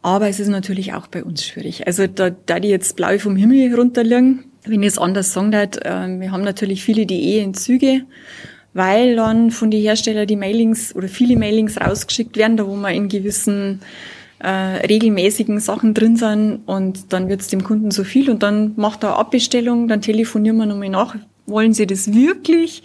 Aber 0.01 0.29
es 0.29 0.39
ist 0.39 0.47
natürlich 0.47 0.93
auch 0.93 1.07
bei 1.07 1.23
uns 1.23 1.45
schwierig. 1.45 1.85
Also 1.85 2.07
da, 2.07 2.29
da 2.29 2.59
die 2.61 2.69
jetzt 2.69 2.95
blau 2.95 3.17
vom 3.19 3.35
Himmel 3.35 3.75
runterliegen, 3.75 4.45
wenn 4.63 4.81
ich 4.81 4.87
es 4.87 4.97
anders 4.97 5.33
sagen 5.33 5.51
darf, 5.51 5.75
äh, 5.83 6.07
wir 6.07 6.31
haben 6.31 6.43
natürlich 6.43 6.81
viele 6.83 7.05
DE-Entzüge, 7.05 8.03
weil 8.73 9.17
dann 9.17 9.51
von 9.51 9.69
den 9.69 9.81
Herstellern 9.81 10.27
die 10.27 10.37
Mailings 10.37 10.95
oder 10.95 11.09
viele 11.09 11.35
Mailings 11.35 11.79
rausgeschickt 11.81 12.37
werden, 12.37 12.55
da 12.55 12.65
wo 12.65 12.75
wir 12.77 12.91
in 12.91 13.09
gewissen 13.09 13.81
äh, 14.39 14.49
regelmäßigen 14.87 15.59
Sachen 15.59 15.93
drin 15.93 16.15
sind 16.15 16.61
und 16.65 17.11
dann 17.11 17.27
wird 17.27 17.41
es 17.41 17.47
dem 17.47 17.65
Kunden 17.65 17.91
zu 17.91 18.05
viel 18.05 18.29
und 18.29 18.41
dann 18.41 18.73
macht 18.77 19.03
er 19.03 19.17
Abbestellung, 19.17 19.89
dann 19.89 20.01
telefonieren 20.01 20.55
wir 20.55 20.65
nochmal 20.65 20.89
nach, 20.89 21.15
wollen 21.45 21.73
Sie 21.73 21.87
das 21.87 22.13
wirklich? 22.13 22.83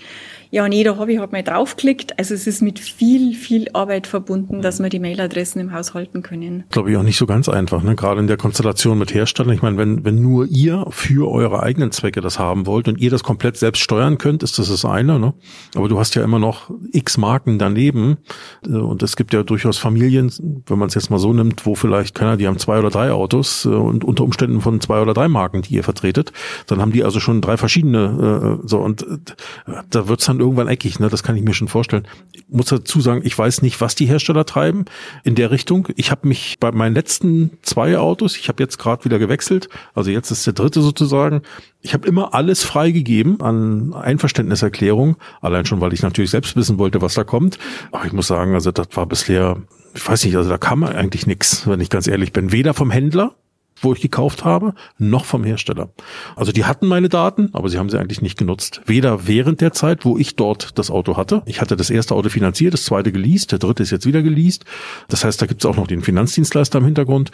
Ja, 0.54 0.68
nee, 0.68 0.84
da 0.84 0.96
habe 0.98 1.12
ich 1.12 1.18
halt 1.18 1.32
mal 1.32 1.42
draufgeklickt. 1.42 2.16
Also 2.16 2.32
es 2.32 2.46
ist 2.46 2.62
mit 2.62 2.78
viel, 2.78 3.34
viel 3.34 3.66
Arbeit 3.72 4.06
verbunden, 4.06 4.62
dass 4.62 4.78
wir 4.78 4.88
die 4.88 5.00
Mailadressen 5.00 5.60
im 5.60 5.72
Haus 5.72 5.94
halten 5.94 6.22
können. 6.22 6.62
Glaube 6.70 6.92
ich 6.92 6.96
auch 6.96 7.02
nicht 7.02 7.18
so 7.18 7.26
ganz 7.26 7.48
einfach, 7.48 7.82
ne? 7.82 7.96
Gerade 7.96 8.20
in 8.20 8.28
der 8.28 8.36
Konstellation 8.36 8.96
mit 8.96 9.12
Herstellern. 9.12 9.52
Ich 9.52 9.62
meine, 9.62 9.78
wenn, 9.78 10.04
wenn 10.04 10.22
nur 10.22 10.46
ihr 10.46 10.86
für 10.90 11.28
eure 11.28 11.64
eigenen 11.64 11.90
Zwecke 11.90 12.20
das 12.20 12.38
haben 12.38 12.66
wollt 12.66 12.86
und 12.86 13.00
ihr 13.00 13.10
das 13.10 13.24
komplett 13.24 13.56
selbst 13.56 13.82
steuern 13.82 14.16
könnt, 14.16 14.44
ist 14.44 14.60
das 14.60 14.68
das 14.68 14.84
eine, 14.84 15.18
ne? 15.18 15.34
Aber 15.74 15.88
du 15.88 15.98
hast 15.98 16.14
ja 16.14 16.22
immer 16.22 16.38
noch 16.38 16.70
x 16.92 17.18
Marken 17.18 17.58
daneben. 17.58 18.18
Äh, 18.64 18.76
und 18.76 19.02
es 19.02 19.16
gibt 19.16 19.32
ja 19.32 19.42
durchaus 19.42 19.78
Familien, 19.78 20.30
wenn 20.66 20.78
man 20.78 20.86
es 20.86 20.94
jetzt 20.94 21.10
mal 21.10 21.18
so 21.18 21.32
nimmt, 21.32 21.66
wo 21.66 21.74
vielleicht 21.74 22.14
keiner, 22.14 22.36
die 22.36 22.46
haben 22.46 22.58
zwei 22.58 22.78
oder 22.78 22.90
drei 22.90 23.10
Autos 23.10 23.64
äh, 23.64 23.70
und 23.70 24.04
unter 24.04 24.22
Umständen 24.22 24.60
von 24.60 24.80
zwei 24.80 25.02
oder 25.02 25.14
drei 25.14 25.26
Marken, 25.26 25.62
die 25.62 25.74
ihr 25.74 25.82
vertretet, 25.82 26.32
dann 26.68 26.80
haben 26.80 26.92
die 26.92 27.02
also 27.02 27.18
schon 27.18 27.40
drei 27.40 27.56
verschiedene, 27.56 28.60
äh, 28.62 28.68
so 28.68 28.78
und 28.78 29.04
da 29.90 30.06
wird's 30.06 30.26
dann 30.26 30.43
irgendwann 30.44 30.68
eckig, 30.68 31.00
ne? 31.00 31.08
Das 31.08 31.22
kann 31.22 31.36
ich 31.36 31.42
mir 31.42 31.54
schon 31.54 31.68
vorstellen. 31.68 32.06
Ich 32.32 32.44
muss 32.48 32.66
dazu 32.66 33.00
sagen, 33.00 33.22
ich 33.24 33.36
weiß 33.36 33.62
nicht, 33.62 33.80
was 33.80 33.94
die 33.94 34.06
Hersteller 34.06 34.46
treiben 34.46 34.84
in 35.24 35.34
der 35.34 35.50
Richtung. 35.50 35.88
Ich 35.96 36.10
habe 36.10 36.28
mich 36.28 36.56
bei 36.60 36.72
meinen 36.72 36.94
letzten 36.94 37.52
zwei 37.62 37.98
Autos, 37.98 38.36
ich 38.36 38.48
habe 38.48 38.62
jetzt 38.62 38.78
gerade 38.78 39.04
wieder 39.04 39.18
gewechselt, 39.18 39.68
also 39.94 40.10
jetzt 40.10 40.30
ist 40.30 40.46
der 40.46 40.52
dritte 40.52 40.80
sozusagen. 40.82 41.42
Ich 41.80 41.92
habe 41.92 42.06
immer 42.08 42.34
alles 42.34 42.62
freigegeben 42.62 43.40
an 43.40 43.92
Einverständniserklärung, 43.92 45.16
allein 45.40 45.66
schon, 45.66 45.80
weil 45.80 45.92
ich 45.92 46.02
natürlich 46.02 46.30
selbst 46.30 46.56
wissen 46.56 46.78
wollte, 46.78 47.02
was 47.02 47.14
da 47.14 47.24
kommt. 47.24 47.58
Aber 47.92 48.06
ich 48.06 48.12
muss 48.12 48.26
sagen, 48.26 48.54
also 48.54 48.70
das 48.70 48.88
war 48.92 49.06
bisher, 49.06 49.58
ich 49.94 50.08
weiß 50.08 50.24
nicht, 50.24 50.36
also 50.36 50.48
da 50.48 50.58
kam 50.58 50.84
eigentlich 50.84 51.26
nichts, 51.26 51.66
wenn 51.66 51.80
ich 51.80 51.90
ganz 51.90 52.06
ehrlich 52.06 52.32
bin. 52.32 52.52
Weder 52.52 52.74
vom 52.74 52.90
Händler, 52.90 53.34
wo 53.80 53.92
ich 53.92 54.00
gekauft 54.00 54.44
habe, 54.44 54.74
noch 54.98 55.24
vom 55.24 55.44
Hersteller. 55.44 55.90
Also 56.36 56.52
die 56.52 56.64
hatten 56.64 56.86
meine 56.86 57.08
Daten, 57.08 57.50
aber 57.52 57.68
sie 57.68 57.78
haben 57.78 57.90
sie 57.90 57.98
eigentlich 57.98 58.22
nicht 58.22 58.38
genutzt. 58.38 58.80
Weder 58.86 59.26
während 59.26 59.60
der 59.60 59.72
Zeit, 59.72 60.04
wo 60.04 60.18
ich 60.18 60.36
dort 60.36 60.78
das 60.78 60.90
Auto 60.90 61.16
hatte. 61.16 61.42
Ich 61.46 61.60
hatte 61.60 61.76
das 61.76 61.90
erste 61.90 62.14
Auto 62.14 62.28
finanziert, 62.28 62.74
das 62.74 62.84
zweite 62.84 63.12
geleast, 63.12 63.52
der 63.52 63.58
dritte 63.58 63.82
ist 63.82 63.90
jetzt 63.90 64.06
wieder 64.06 64.22
geleast. 64.22 64.64
Das 65.08 65.24
heißt, 65.24 65.40
da 65.40 65.46
gibt 65.46 65.62
es 65.62 65.66
auch 65.66 65.76
noch 65.76 65.86
den 65.86 66.02
Finanzdienstleister 66.02 66.78
im 66.78 66.84
Hintergrund. 66.84 67.30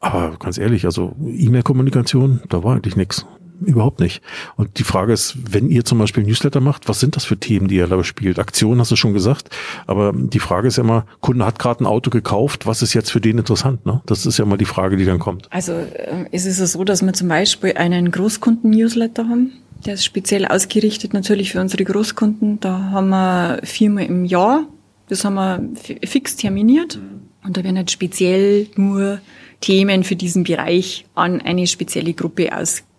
Aber 0.00 0.36
ganz 0.38 0.58
ehrlich, 0.58 0.84
also 0.84 1.16
E-Mail-Kommunikation, 1.20 2.42
da 2.48 2.62
war 2.62 2.74
eigentlich 2.74 2.96
nichts. 2.96 3.26
Überhaupt 3.60 4.00
nicht. 4.00 4.20
Und 4.56 4.78
die 4.78 4.84
Frage 4.84 5.12
ist, 5.12 5.36
wenn 5.52 5.70
ihr 5.70 5.84
zum 5.84 5.98
Beispiel 5.98 6.24
Newsletter 6.24 6.60
macht, 6.60 6.88
was 6.88 7.00
sind 7.00 7.16
das 7.16 7.24
für 7.24 7.38
Themen, 7.38 7.68
die 7.68 7.76
ihr 7.76 7.86
da 7.86 8.02
spielt? 8.02 8.38
Aktion 8.38 8.80
hast 8.80 8.90
du 8.90 8.96
schon 8.96 9.12
gesagt, 9.12 9.50
aber 9.86 10.12
die 10.14 10.40
Frage 10.40 10.68
ist 10.68 10.76
ja 10.76 10.82
immer, 10.82 11.06
Kunde 11.20 11.46
hat 11.46 11.58
gerade 11.58 11.84
ein 11.84 11.86
Auto 11.86 12.10
gekauft, 12.10 12.66
was 12.66 12.82
ist 12.82 12.94
jetzt 12.94 13.10
für 13.10 13.20
den 13.20 13.38
interessant? 13.38 13.86
Ne? 13.86 14.02
Das 14.06 14.26
ist 14.26 14.38
ja 14.38 14.44
immer 14.44 14.56
die 14.56 14.64
Frage, 14.64 14.96
die 14.96 15.04
dann 15.04 15.18
kommt. 15.18 15.46
Also 15.52 15.72
äh, 15.72 16.26
ist 16.32 16.46
es 16.46 16.72
so, 16.72 16.84
dass 16.84 17.02
wir 17.02 17.12
zum 17.12 17.28
Beispiel 17.28 17.74
einen 17.74 18.10
Großkunden-Newsletter 18.10 19.28
haben. 19.28 19.52
Der 19.86 19.94
ist 19.94 20.04
speziell 20.04 20.46
ausgerichtet 20.46 21.14
natürlich 21.14 21.52
für 21.52 21.60
unsere 21.60 21.84
Großkunden. 21.84 22.58
Da 22.60 22.90
haben 22.90 23.10
wir 23.10 23.60
viermal 23.62 24.04
im 24.04 24.24
Jahr. 24.24 24.66
Das 25.08 25.24
haben 25.24 25.34
wir 25.34 25.60
fix 26.06 26.36
terminiert. 26.36 26.98
Und 27.44 27.56
da 27.56 27.62
werden 27.62 27.76
halt 27.76 27.90
speziell 27.90 28.68
nur 28.76 29.20
Themen 29.60 30.02
für 30.02 30.16
diesen 30.16 30.44
Bereich 30.44 31.04
an 31.14 31.40
eine 31.40 31.66
spezielle 31.66 32.14
Gruppe 32.14 32.52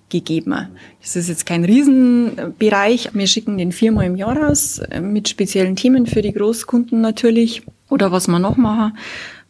ausgegeben. 0.06 0.70
Das 1.02 1.16
ist 1.16 1.30
jetzt 1.30 1.46
kein 1.46 1.66
Riesenbereich. 1.66 3.10
Wir 3.14 3.28
schicken 3.28 3.58
den 3.58 3.72
viermal 3.72 4.06
im 4.06 4.16
Jahr 4.16 4.38
raus 4.38 4.80
äh, 4.80 5.02
mit 5.02 5.30
speziellen 5.30 5.76
Themen 5.76 6.06
für 6.06 6.22
die 6.22 6.34
Großkunden 6.34 7.02
natürlich. 7.02 7.64
Oder 7.90 8.12
was 8.12 8.28
wir 8.28 8.40
noch 8.40 8.58
machen. 8.58 8.98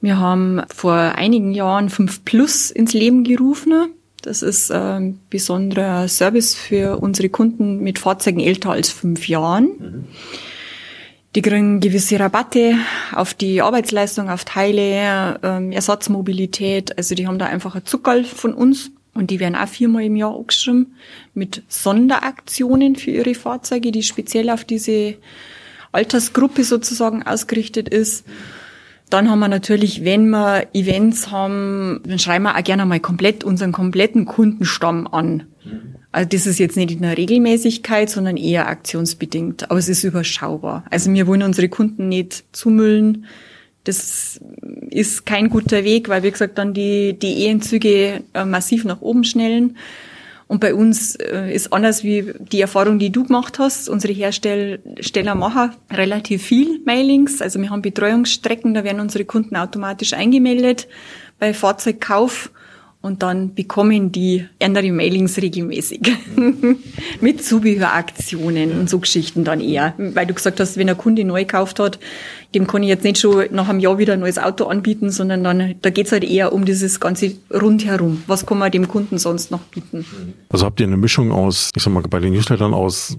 Wir 0.01 0.19
haben 0.19 0.61
vor 0.73 0.93
einigen 0.93 1.53
Jahren 1.53 1.89
5 1.89 2.25
Plus 2.25 2.69
ins 2.69 2.93
Leben 2.93 3.23
gerufen. 3.23 3.91
Das 4.21 4.41
ist 4.41 4.71
ein 4.71 5.19
besonderer 5.29 6.07
Service 6.07 6.55
für 6.55 6.97
unsere 6.99 7.29
Kunden 7.29 7.79
mit 7.79 7.99
Fahrzeugen 7.99 8.39
älter 8.39 8.71
als 8.71 8.89
fünf 8.89 9.27
Jahren. 9.27 9.65
Mhm. 9.65 10.03
Die 11.35 11.41
kriegen 11.41 11.79
gewisse 11.81 12.19
Rabatte 12.19 12.75
auf 13.13 13.33
die 13.33 13.61
Arbeitsleistung, 13.61 14.29
auf 14.29 14.45
Teile, 14.45 15.39
ähm, 15.43 15.71
Ersatzmobilität. 15.71 16.97
Also 16.97 17.13
die 17.13 17.27
haben 17.27 17.39
da 17.39 17.45
einfach 17.45 17.75
ein 17.75 17.85
Zuckerl 17.85 18.23
von 18.23 18.53
uns. 18.53 18.91
Und 19.15 19.31
die 19.31 19.39
werden 19.39 19.55
auch 19.55 19.67
viermal 19.67 20.03
im 20.03 20.17
Jahr 20.17 20.35
angeschrieben 20.35 20.95
mit 21.33 21.63
Sonderaktionen 21.69 22.95
für 22.97 23.11
ihre 23.11 23.33
Fahrzeuge, 23.33 23.91
die 23.91 24.03
speziell 24.03 24.49
auf 24.49 24.65
diese 24.65 25.15
Altersgruppe 25.93 26.65
sozusagen 26.65 27.23
ausgerichtet 27.23 27.89
ist. 27.89 28.25
Dann 29.09 29.29
haben 29.29 29.39
wir 29.39 29.47
natürlich, 29.47 30.03
wenn 30.03 30.29
wir 30.29 30.67
Events 30.73 31.31
haben, 31.31 32.01
dann 32.05 32.19
schreiben 32.19 32.43
wir 32.43 32.57
auch 32.57 32.63
gerne 32.63 32.85
mal 32.85 32.99
komplett 32.99 33.43
unseren 33.43 33.71
kompletten 33.71 34.25
Kundenstamm 34.25 35.07
an. 35.07 35.43
Also 36.11 36.29
das 36.29 36.47
ist 36.47 36.59
jetzt 36.59 36.75
nicht 36.75 36.91
in 36.91 37.01
der 37.01 37.17
Regelmäßigkeit, 37.17 38.09
sondern 38.09 38.35
eher 38.35 38.67
aktionsbedingt. 38.67 39.69
Aber 39.69 39.79
es 39.79 39.89
ist 39.89 40.03
überschaubar. 40.03 40.83
Also 40.89 41.13
wir 41.13 41.27
wollen 41.27 41.43
unsere 41.43 41.69
Kunden 41.69 42.09
nicht 42.09 42.45
zumüllen. 42.51 43.25
Das 43.85 44.39
ist 44.89 45.25
kein 45.25 45.49
guter 45.49 45.83
Weg, 45.83 46.09
weil 46.09 46.23
wie 46.23 46.31
gesagt 46.31 46.57
dann 46.57 46.73
die, 46.73 47.17
die 47.17 47.45
E-Entzüge 47.45 48.23
äh, 48.33 48.45
massiv 48.45 48.83
nach 48.83 49.01
oben 49.01 49.23
schnellen. 49.23 49.77
Und 50.47 50.59
bei 50.59 50.75
uns 50.75 51.15
äh, 51.15 51.51
ist 51.53 51.73
anders 51.73 52.03
wie 52.03 52.33
die 52.51 52.61
Erfahrung, 52.61 52.99
die 52.99 53.09
du 53.09 53.23
gemacht 53.23 53.57
hast. 53.57 53.89
Unsere 53.89 54.13
Hersteller 54.13 55.35
machen 55.35 55.71
relativ 55.91 56.43
viel 56.43 56.81
Mailings. 56.85 57.41
Also 57.41 57.59
wir 57.59 57.71
haben 57.71 57.81
Betreuungsstrecken, 57.81 58.73
da 58.73 58.83
werden 58.83 58.99
unsere 58.99 59.25
Kunden 59.25 59.55
automatisch 59.55 60.13
eingemeldet 60.13 60.87
bei 61.39 61.53
Fahrzeugkauf 61.53 62.51
und 63.05 63.21
dann 63.21 63.53
bekommen 63.53 64.11
die 64.11 64.47
andere 64.59 64.91
Mailings 64.91 65.37
regelmäßig 65.37 66.11
mit 67.21 67.43
Zubehöraktionen 67.43 68.79
und 68.79 68.89
so 68.89 68.97
Geschichten 68.97 69.43
dann 69.43 69.61
eher. 69.61 69.93
Weil 69.97 70.25
du 70.25 70.33
gesagt 70.33 70.59
hast, 70.59 70.77
wenn 70.77 70.89
ein 70.89 70.97
Kunde 70.97 71.23
neu 71.23 71.41
gekauft 71.41 71.79
hat, 71.79 71.99
dem 72.55 72.67
kann 72.67 72.81
ich 72.81 72.89
jetzt 72.89 73.03
nicht 73.03 73.19
schon 73.19 73.45
nach 73.51 73.69
einem 73.69 73.79
Jahr 73.79 73.97
wieder 73.97 74.13
ein 74.13 74.21
neues 74.21 74.39
Auto 74.39 74.65
anbieten, 74.65 75.11
sondern 75.11 75.43
dann, 75.43 75.75
da 75.81 75.89
geht's 75.89 76.11
halt 76.11 76.23
eher 76.23 76.53
um 76.53 76.65
dieses 76.65 76.99
ganze 76.99 77.33
rundherum. 77.53 78.23
Was 78.27 78.45
kann 78.45 78.57
man 78.57 78.71
dem 78.71 78.87
Kunden 78.87 79.17
sonst 79.17 79.51
noch 79.51 79.59
bieten? 79.59 80.05
Also 80.49 80.65
habt 80.65 80.79
ihr 80.79 80.87
eine 80.87 80.97
Mischung 80.97 81.31
aus, 81.31 81.71
ich 81.75 81.83
sag 81.83 81.93
mal, 81.93 82.01
bei 82.01 82.19
den 82.19 82.33
Newslettern 82.33 82.73
aus 82.73 83.17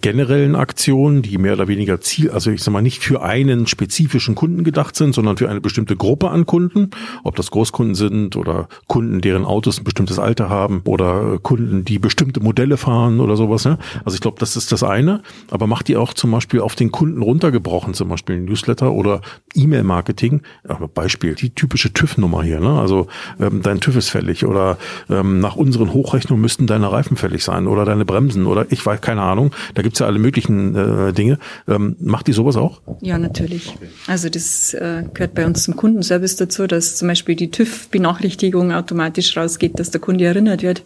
generellen 0.00 0.54
Aktionen, 0.54 1.22
die 1.22 1.38
mehr 1.38 1.54
oder 1.54 1.66
weniger 1.66 2.00
Ziel, 2.00 2.30
also 2.30 2.50
ich 2.50 2.62
sag 2.62 2.72
mal, 2.72 2.82
nicht 2.82 3.02
für 3.02 3.20
einen 3.22 3.66
spezifischen 3.66 4.36
Kunden 4.36 4.62
gedacht 4.62 4.94
sind, 4.94 5.12
sondern 5.12 5.36
für 5.36 5.50
eine 5.50 5.60
bestimmte 5.60 5.96
Gruppe 5.96 6.30
an 6.30 6.46
Kunden, 6.46 6.90
ob 7.24 7.34
das 7.34 7.50
Großkunden 7.50 7.96
sind 7.96 8.36
oder 8.36 8.68
Kunden, 8.86 9.20
deren 9.20 9.44
Autos 9.44 9.78
ein 9.78 9.84
bestimmtes 9.84 10.18
Alter 10.18 10.48
haben 10.48 10.82
oder 10.84 11.38
Kunden, 11.42 11.84
die 11.84 11.98
bestimmte 11.98 12.40
Modelle 12.40 12.76
fahren 12.76 13.18
oder 13.20 13.36
sowas. 13.36 13.64
Ne? 13.64 13.78
Also 14.04 14.14
ich 14.14 14.20
glaube, 14.20 14.38
das 14.38 14.56
ist 14.56 14.70
das 14.70 14.82
eine. 14.82 15.22
Aber 15.50 15.66
macht 15.66 15.88
ihr 15.88 16.00
auch 16.00 16.14
zum 16.14 16.30
Beispiel 16.30 16.60
auf 16.60 16.76
den 16.76 16.92
Kunden 16.92 17.20
runtergebrochen, 17.20 17.92
zum 17.94 18.08
Beispiel 18.08 18.36
ein 18.36 18.44
Newsletter 18.44 18.77
Newsletter 18.78 18.92
oder 18.92 19.20
E-Mail-Marketing. 19.54 20.42
Beispiel, 20.94 21.34
die 21.34 21.50
typische 21.50 21.92
TÜV-Nummer 21.92 22.42
hier. 22.42 22.60
Ne? 22.60 22.78
Also 22.78 23.08
ähm, 23.40 23.62
dein 23.62 23.80
TÜV 23.80 23.96
ist 23.96 24.10
fällig 24.10 24.44
oder 24.44 24.78
ähm, 25.10 25.40
nach 25.40 25.56
unseren 25.56 25.92
Hochrechnungen 25.92 26.40
müssten 26.40 26.66
deine 26.66 26.92
Reifen 26.92 27.16
fällig 27.16 27.44
sein 27.44 27.66
oder 27.66 27.84
deine 27.84 28.04
Bremsen 28.04 28.46
oder 28.46 28.66
ich 28.70 28.84
weiß 28.84 29.00
keine 29.00 29.22
Ahnung. 29.22 29.52
Da 29.74 29.82
gibt's 29.82 29.98
ja 29.98 30.06
alle 30.06 30.18
möglichen 30.18 30.76
äh, 30.76 31.12
Dinge. 31.12 31.38
Ähm, 31.66 31.96
macht 32.00 32.26
die 32.26 32.32
sowas 32.32 32.56
auch? 32.56 32.80
Ja, 33.00 33.18
natürlich. 33.18 33.74
Also 34.06 34.28
das 34.28 34.74
äh, 34.74 35.04
gehört 35.12 35.34
bei 35.34 35.46
uns 35.46 35.64
zum 35.64 35.76
Kundenservice 35.76 36.36
dazu, 36.36 36.66
dass 36.66 36.96
zum 36.96 37.08
Beispiel 37.08 37.34
die 37.34 37.50
TÜV-Benachrichtigung 37.50 38.72
automatisch 38.72 39.36
rausgeht, 39.36 39.78
dass 39.78 39.90
der 39.90 40.00
Kunde 40.00 40.24
erinnert 40.24 40.62
wird 40.62 40.82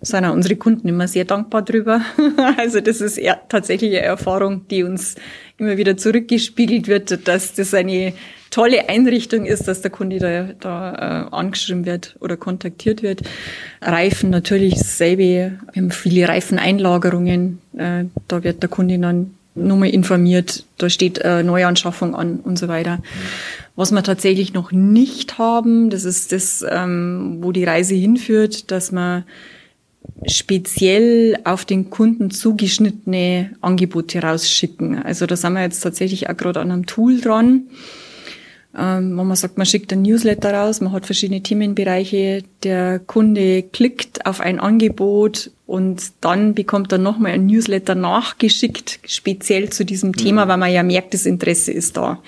sind 0.00 0.24
auch 0.24 0.32
unsere 0.32 0.56
Kunden 0.56 0.88
immer 0.88 1.08
sehr 1.08 1.24
dankbar 1.24 1.62
drüber. 1.62 2.00
also 2.56 2.80
das 2.80 3.00
ist 3.00 3.18
eher 3.18 3.40
tatsächlich 3.48 3.90
eine 3.96 4.02
Erfahrung, 4.02 4.66
die 4.68 4.84
uns 4.84 5.16
immer 5.58 5.76
wieder 5.76 5.96
zurückgespiegelt 5.96 6.86
wird, 6.86 7.26
dass 7.26 7.54
das 7.54 7.74
eine 7.74 8.12
tolle 8.50 8.88
Einrichtung 8.88 9.44
ist, 9.44 9.68
dass 9.68 9.82
der 9.82 9.90
Kunde 9.90 10.18
da, 10.18 10.48
da 10.60 11.26
äh, 11.30 11.34
angeschrieben 11.34 11.84
wird 11.84 12.16
oder 12.20 12.36
kontaktiert 12.36 13.02
wird. 13.02 13.22
Reifen 13.82 14.30
natürlich 14.30 14.74
dasselbe. 14.74 15.58
Wir 15.72 15.82
haben 15.82 15.90
viele 15.90 16.28
Reifeneinlagerungen. 16.28 17.58
Äh, 17.76 18.04
da 18.28 18.44
wird 18.44 18.62
der 18.62 18.70
Kunde 18.70 18.98
dann 18.98 19.34
nochmal 19.54 19.90
informiert. 19.90 20.64
Da 20.78 20.88
steht 20.88 21.18
äh, 21.18 21.42
Neuanschaffung 21.42 22.14
an 22.14 22.38
und 22.38 22.58
so 22.58 22.68
weiter. 22.68 23.00
Was 23.76 23.90
wir 23.92 24.02
tatsächlich 24.02 24.54
noch 24.54 24.72
nicht 24.72 25.38
haben, 25.38 25.90
das 25.90 26.04
ist 26.04 26.32
das, 26.32 26.64
ähm, 26.68 27.38
wo 27.40 27.52
die 27.52 27.64
Reise 27.64 27.94
hinführt, 27.94 28.70
dass 28.70 28.92
man 28.92 29.24
speziell 30.26 31.38
auf 31.44 31.64
den 31.64 31.90
Kunden 31.90 32.30
zugeschnittene 32.30 33.50
Angebote 33.60 34.22
rausschicken. 34.22 35.00
Also 35.02 35.26
da 35.26 35.36
sind 35.36 35.52
wir 35.52 35.62
jetzt 35.62 35.80
tatsächlich 35.80 36.28
auch 36.28 36.36
gerade 36.36 36.60
an 36.60 36.70
einem 36.70 36.86
Tool 36.86 37.20
dran. 37.20 37.68
Ähm, 38.76 39.16
wenn 39.16 39.26
man 39.26 39.36
sagt, 39.36 39.56
man 39.56 39.66
schickt 39.66 39.92
ein 39.92 40.02
Newsletter 40.02 40.52
raus, 40.52 40.80
man 40.80 40.92
hat 40.92 41.06
verschiedene 41.06 41.42
Themenbereiche, 41.42 42.44
der 42.62 42.98
Kunde 42.98 43.62
klickt 43.62 44.26
auf 44.26 44.40
ein 44.40 44.60
Angebot 44.60 45.50
und 45.66 46.12
dann 46.20 46.54
bekommt 46.54 46.92
er 46.92 46.98
nochmal 46.98 47.32
ein 47.32 47.46
Newsletter 47.46 47.94
nachgeschickt, 47.94 49.00
speziell 49.06 49.70
zu 49.70 49.84
diesem 49.84 50.14
Thema, 50.14 50.44
mhm. 50.44 50.48
weil 50.50 50.56
man 50.58 50.72
ja 50.72 50.82
merkt, 50.82 51.14
das 51.14 51.26
Interesse 51.26 51.72
ist 51.72 51.96
da. 51.96 52.22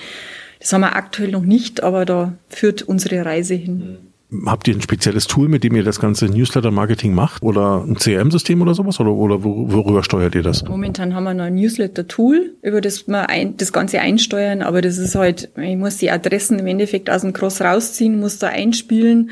Das 0.61 0.73
haben 0.73 0.83
wir 0.83 0.97
aktuell 0.97 1.31
noch 1.31 1.43
nicht, 1.43 1.83
aber 1.83 2.05
da 2.05 2.35
führt 2.49 2.83
unsere 2.83 3.25
Reise 3.25 3.55
hin. 3.55 3.77
Mhm. 3.77 4.10
Habt 4.47 4.69
ihr 4.69 4.75
ein 4.75 4.81
spezielles 4.81 5.27
Tool, 5.27 5.49
mit 5.49 5.65
dem 5.65 5.75
ihr 5.75 5.83
das 5.83 5.99
ganze 5.99 6.27
Newsletter-Marketing 6.27 7.13
macht? 7.13 7.43
Oder 7.43 7.85
ein 7.85 7.97
CRM-System 7.97 8.63
oder 8.63 8.75
sowas? 8.75 9.01
Oder, 9.01 9.13
oder 9.13 9.43
worüber 9.43 10.05
steuert 10.05 10.35
ihr 10.37 10.43
das? 10.43 10.65
Momentan 10.65 11.15
haben 11.15 11.25
wir 11.25 11.35
noch 11.35 11.45
ein 11.45 11.57
Newsletter-Tool, 11.57 12.55
über 12.63 12.81
das 12.81 13.09
wir 13.09 13.29
ein, 13.29 13.57
das 13.57 13.73
Ganze 13.73 14.01
einsteuern. 14.01 14.63
Aber 14.63 14.83
das 14.83 14.99
ist 14.99 15.17
halt, 15.17 15.51
ich 15.57 15.77
muss 15.77 15.97
die 15.97 16.11
Adressen 16.11 16.61
im 16.61 16.67
Endeffekt 16.67 17.11
aus 17.11 17.23
dem 17.23 17.33
Cross 17.33 17.61
rausziehen, 17.61 18.21
muss 18.21 18.39
da 18.39 18.49
einspielen. 18.49 19.31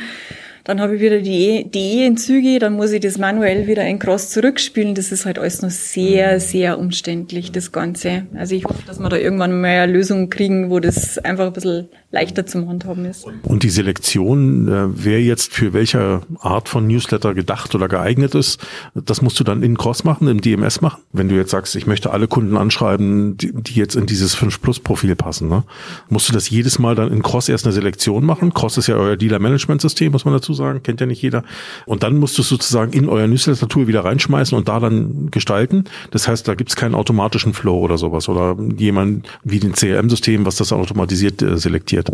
Dann 0.69 0.83
habe 0.83 0.97
ich 0.97 1.01
wieder 1.01 1.21
die, 1.23 1.67
die 1.73 2.01
E-Entzüge, 2.01 2.59
dann 2.59 2.75
muss 2.75 2.93
ich 2.93 3.01
das 3.01 3.17
manuell 3.17 3.67
wieder 3.67 3.87
in 3.87 3.99
Cross 3.99 4.29
zurückspielen. 4.29 4.95
Das 4.95 5.13
ist 5.13 5.25
halt 5.25 5.39
alles 5.39 5.63
noch 5.63 5.71
sehr, 5.71 6.35
mhm. 6.35 6.41
sehr 6.41 6.79
umständlich, 6.79 7.51
das 7.53 7.73
Ganze. 7.73 8.27
Also 8.35 8.55
ich 8.55 8.67
hoffe, 8.67 8.83
dass 8.87 8.99
wir 8.99 9.09
da 9.09 9.17
irgendwann 9.17 9.63
mal 9.63 9.69
eine 9.69 9.91
Lösung 9.91 10.29
kriegen, 10.29 10.69
wo 10.69 10.79
das 10.79 11.17
einfach 11.17 11.47
ein 11.47 11.53
bisschen 11.55 11.89
leichter 12.11 12.45
zum 12.45 12.69
Handhaben 12.69 13.07
ist. 13.07 13.25
Und 13.45 13.63
die 13.63 13.71
Selektion, 13.71 14.69
äh, 14.69 14.89
wer 14.91 15.23
jetzt 15.23 15.55
für 15.55 15.73
welche 15.73 16.21
Art 16.39 16.69
von 16.69 16.87
Newsletter 16.87 17.33
gedacht 17.33 17.75
oder 17.75 17.89
geeignet 17.89 18.35
ist, 18.35 18.61
das 18.95 19.23
musst 19.23 19.41
du 19.41 19.45
dann 19.45 19.63
in 19.63 19.79
Cross 19.79 20.05
machen, 20.05 20.29
im 20.29 20.43
DMS 20.43 20.83
machen. 20.83 21.01
Wenn 21.15 21.31
du 21.31 21.35
jetzt 21.35 21.51
sagst, 21.51 21.77
ich 21.77 21.87
möchte 21.87 22.11
alle 22.11 22.29
Kunden 22.29 22.59
anschreiben, 22.59 23.39
die, 23.39 23.55
die 23.55 23.75
jetzt 23.75 23.97
in 23.97 24.05
dieses 24.05 24.35
5 24.35 24.61
Plus 24.61 24.81
Profil 24.81 25.17
passen, 25.17 25.49
ne? 25.49 25.65
musst 26.11 26.29
du 26.29 26.35
das 26.35 26.51
jedes 26.51 26.79
Mal 26.79 26.95
dann 26.95 27.11
in 27.11 27.23
Cross 27.23 27.49
erst 27.49 27.65
eine 27.65 27.73
Selektion 27.73 28.27
machen? 28.27 28.53
Cross 28.53 28.77
ist 28.77 28.87
ja 28.87 28.97
euer 28.97 29.17
Dealer 29.17 29.39
Management 29.39 29.81
System, 29.81 30.13
muss 30.13 30.27
man 30.27 30.35
dazu 30.35 30.53
sagen, 30.53 30.58
kennt 30.83 31.01
ja 31.01 31.07
nicht 31.07 31.23
jeder. 31.23 31.45
Und 31.87 32.03
dann 32.03 32.17
musst 32.17 32.39
du 32.39 32.43
es 32.43 32.49
sozusagen 32.49 32.93
in 32.93 33.09
euer 33.09 33.27
Newsletter-Tool 33.27 33.87
wieder 33.87 34.05
reinschmeißen 34.05 34.57
und 34.57 34.69
da 34.69 34.81
dann 34.81 35.31
gestalten. 35.31 35.85
Das 36.11 36.29
heißt, 36.29 36.47
da 36.47 36.55
gibt 36.55 36.71
es 36.71 36.77
keinen 36.77 36.95
automatischen 36.95 37.55
Flow 37.55 37.79
oder 37.79 37.99
sowas 37.99 38.29
oder 38.29 38.57
jemand 38.77 39.29
wie 39.45 39.61
den 39.61 39.73
CRM-System, 39.73 40.47
was 40.47 40.57
das 40.57 40.73
automatisiert 40.73 41.43
äh, 41.43 41.57
selektiert. 41.57 42.11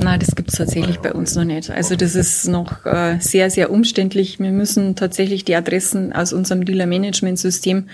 Nein, 0.00 0.20
das 0.20 0.34
gibt 0.34 0.50
es 0.50 0.58
tatsächlich 0.58 0.98
bei 0.98 1.12
uns 1.12 1.34
noch 1.34 1.44
nicht. 1.44 1.70
Also 1.70 1.96
das 1.96 2.14
ist 2.14 2.48
noch 2.48 2.84
äh, 2.84 3.18
sehr, 3.20 3.50
sehr 3.50 3.70
umständlich. 3.70 4.38
Wir 4.38 4.50
müssen 4.50 4.96
tatsächlich 4.96 5.44
die 5.44 5.54
Adressen 5.54 6.12
aus 6.12 6.32
unserem 6.32 6.64
Dealer-Management-System 6.64 7.76
mhm 7.78 7.88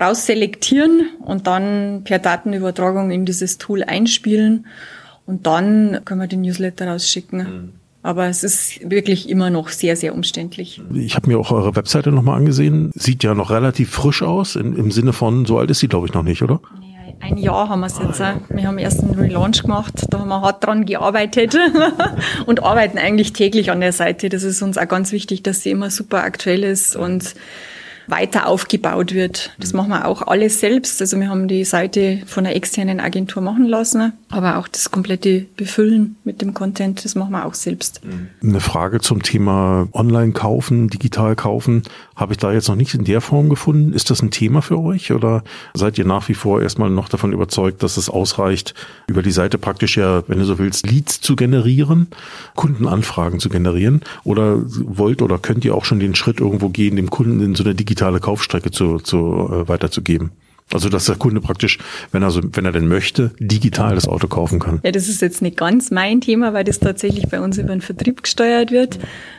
rausselektieren 0.00 1.10
und 1.20 1.46
dann 1.46 2.02
per 2.04 2.18
Datenübertragung 2.18 3.10
in 3.10 3.24
dieses 3.24 3.58
Tool 3.58 3.82
einspielen 3.82 4.66
und 5.26 5.46
dann 5.46 6.00
können 6.04 6.20
wir 6.20 6.28
den 6.28 6.42
Newsletter 6.42 6.88
rausschicken. 6.88 7.38
Mhm. 7.38 7.72
Aber 8.02 8.26
es 8.26 8.44
ist 8.44 8.88
wirklich 8.88 9.28
immer 9.28 9.50
noch 9.50 9.68
sehr, 9.68 9.96
sehr 9.96 10.14
umständlich. 10.14 10.80
Ich 10.94 11.16
habe 11.16 11.28
mir 11.28 11.38
auch 11.38 11.50
eure 11.50 11.74
Webseite 11.74 12.12
nochmal 12.12 12.38
angesehen. 12.38 12.90
Sieht 12.94 13.24
ja 13.24 13.34
noch 13.34 13.50
relativ 13.50 13.90
frisch 13.90 14.22
aus, 14.22 14.56
in, 14.56 14.74
im 14.76 14.90
Sinne 14.90 15.12
von, 15.12 15.46
so 15.46 15.58
alt 15.58 15.70
ist 15.70 15.80
sie, 15.80 15.88
glaube 15.88 16.06
ich, 16.06 16.14
noch 16.14 16.22
nicht, 16.22 16.42
oder? 16.42 16.60
ein 17.20 17.36
Jahr 17.36 17.68
haben 17.68 17.80
wir 17.80 17.86
es 17.86 17.98
jetzt. 17.98 18.20
Wir 18.20 18.66
haben 18.66 18.78
erst 18.78 19.02
einen 19.02 19.14
Relaunch 19.14 19.62
gemacht, 19.62 20.06
da 20.10 20.20
haben 20.20 20.28
wir 20.28 20.40
hart 20.40 20.64
dran 20.64 20.84
gearbeitet 20.84 21.56
und 22.46 22.62
arbeiten 22.62 22.98
eigentlich 22.98 23.32
täglich 23.32 23.70
an 23.70 23.80
der 23.80 23.92
Seite. 23.92 24.28
Das 24.28 24.42
ist 24.42 24.62
uns 24.62 24.78
auch 24.78 24.88
ganz 24.88 25.12
wichtig, 25.12 25.42
dass 25.42 25.62
sie 25.62 25.70
immer 25.70 25.90
super 25.90 26.22
aktuell 26.22 26.62
ist 26.64 26.96
und 26.96 27.34
weiter 28.08 28.46
aufgebaut 28.46 29.14
wird. 29.14 29.52
Das 29.58 29.72
machen 29.72 29.90
wir 29.90 30.06
auch 30.06 30.22
alles 30.22 30.60
selbst. 30.60 31.00
Also 31.00 31.18
wir 31.20 31.28
haben 31.28 31.48
die 31.48 31.64
Seite 31.64 32.20
von 32.26 32.46
einer 32.46 32.56
externen 32.56 33.00
Agentur 33.00 33.42
machen 33.42 33.66
lassen, 33.66 34.12
aber 34.28 34.58
auch 34.58 34.68
das 34.68 34.90
komplette 34.90 35.46
Befüllen 35.56 36.16
mit 36.24 36.40
dem 36.42 36.54
Content, 36.54 37.04
das 37.04 37.14
machen 37.14 37.32
wir 37.32 37.44
auch 37.44 37.54
selbst. 37.54 38.00
Eine 38.42 38.60
Frage 38.60 39.00
zum 39.00 39.22
Thema 39.22 39.88
Online 39.92 40.32
kaufen, 40.32 40.88
digital 40.88 41.36
kaufen, 41.36 41.82
habe 42.16 42.32
ich 42.32 42.38
da 42.38 42.52
jetzt 42.52 42.68
noch 42.68 42.76
nicht 42.76 42.94
in 42.94 43.04
der 43.04 43.20
Form 43.20 43.48
gefunden. 43.48 43.92
Ist 43.92 44.10
das 44.10 44.22
ein 44.22 44.30
Thema 44.30 44.62
für 44.62 44.78
euch 44.78 45.12
oder 45.12 45.44
seid 45.74 45.98
ihr 45.98 46.04
nach 46.04 46.28
wie 46.28 46.34
vor 46.34 46.62
erstmal 46.62 46.90
noch 46.90 47.08
davon 47.08 47.32
überzeugt, 47.32 47.82
dass 47.82 47.96
es 47.96 48.08
ausreicht, 48.08 48.74
über 49.06 49.22
die 49.22 49.30
Seite 49.30 49.58
praktisch 49.58 49.96
ja, 49.96 50.22
wenn 50.28 50.38
du 50.38 50.44
so 50.44 50.58
willst, 50.58 50.90
Leads 50.90 51.20
zu 51.20 51.36
generieren, 51.36 52.08
Kundenanfragen 52.54 53.38
zu 53.40 53.48
generieren? 53.48 54.02
Oder 54.24 54.62
wollt 54.64 55.22
oder 55.22 55.38
könnt 55.38 55.64
ihr 55.64 55.74
auch 55.74 55.84
schon 55.84 56.00
den 56.00 56.14
Schritt 56.14 56.40
irgendwo 56.40 56.68
gehen, 56.68 56.96
dem 56.96 57.10
Kunden 57.10 57.40
in 57.40 57.54
so 57.54 57.64
eine 57.64 57.74
digitale 57.98 58.20
Kaufstrecke 58.20 58.70
zu, 58.70 58.98
zu 58.98 59.18
äh, 59.50 59.68
weiterzugeben? 59.68 60.30
Also 60.72 60.90
dass 60.90 61.06
der 61.06 61.16
Kunde 61.16 61.40
praktisch, 61.40 61.78
wenn 62.12 62.22
er 62.22 62.30
so, 62.30 62.42
wenn 62.52 62.66
er 62.66 62.72
denn 62.72 62.88
möchte, 62.88 63.30
digital 63.38 63.94
das 63.94 64.06
Auto 64.06 64.28
kaufen 64.28 64.58
kann. 64.58 64.80
Ja, 64.84 64.92
das 64.92 65.08
ist 65.08 65.22
jetzt 65.22 65.40
nicht 65.40 65.56
ganz 65.56 65.90
mein 65.90 66.20
Thema, 66.20 66.52
weil 66.52 66.64
das 66.64 66.78
tatsächlich 66.78 67.26
bei 67.28 67.40
uns 67.40 67.56
über 67.56 67.70
den 67.70 67.80
Vertrieb 67.80 68.22
gesteuert 68.22 68.70
wird. 68.70 68.98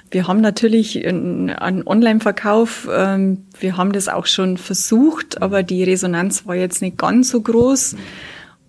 Wir 0.09 0.27
haben 0.27 0.41
natürlich 0.41 1.05
einen 1.05 1.85
Online-Verkauf. 1.85 2.89
Ähm, 2.91 3.45
wir 3.59 3.77
haben 3.77 3.91
das 3.91 4.07
auch 4.07 4.25
schon 4.25 4.57
versucht, 4.57 5.39
aber 5.39 5.61
die 5.61 5.83
Resonanz 5.83 6.47
war 6.47 6.55
jetzt 6.55 6.81
nicht 6.81 6.97
ganz 6.97 7.29
so 7.29 7.41
groß. 7.41 7.95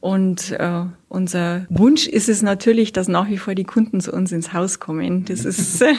Und 0.01 0.53
äh, 0.53 0.84
unser 1.11 1.66
Wunsch 1.68 2.07
ist 2.07 2.30
es 2.30 2.40
natürlich, 2.40 2.92
dass 2.92 3.07
nach 3.07 3.28
wie 3.28 3.36
vor 3.36 3.55
die 3.55 3.64
Kunden 3.64 4.01
zu 4.01 4.12
uns 4.12 4.32
ins 4.32 4.55
Haus 4.55 4.80
kommen. 4.80 5.26
Das 5.26 5.44
ist 5.44 5.80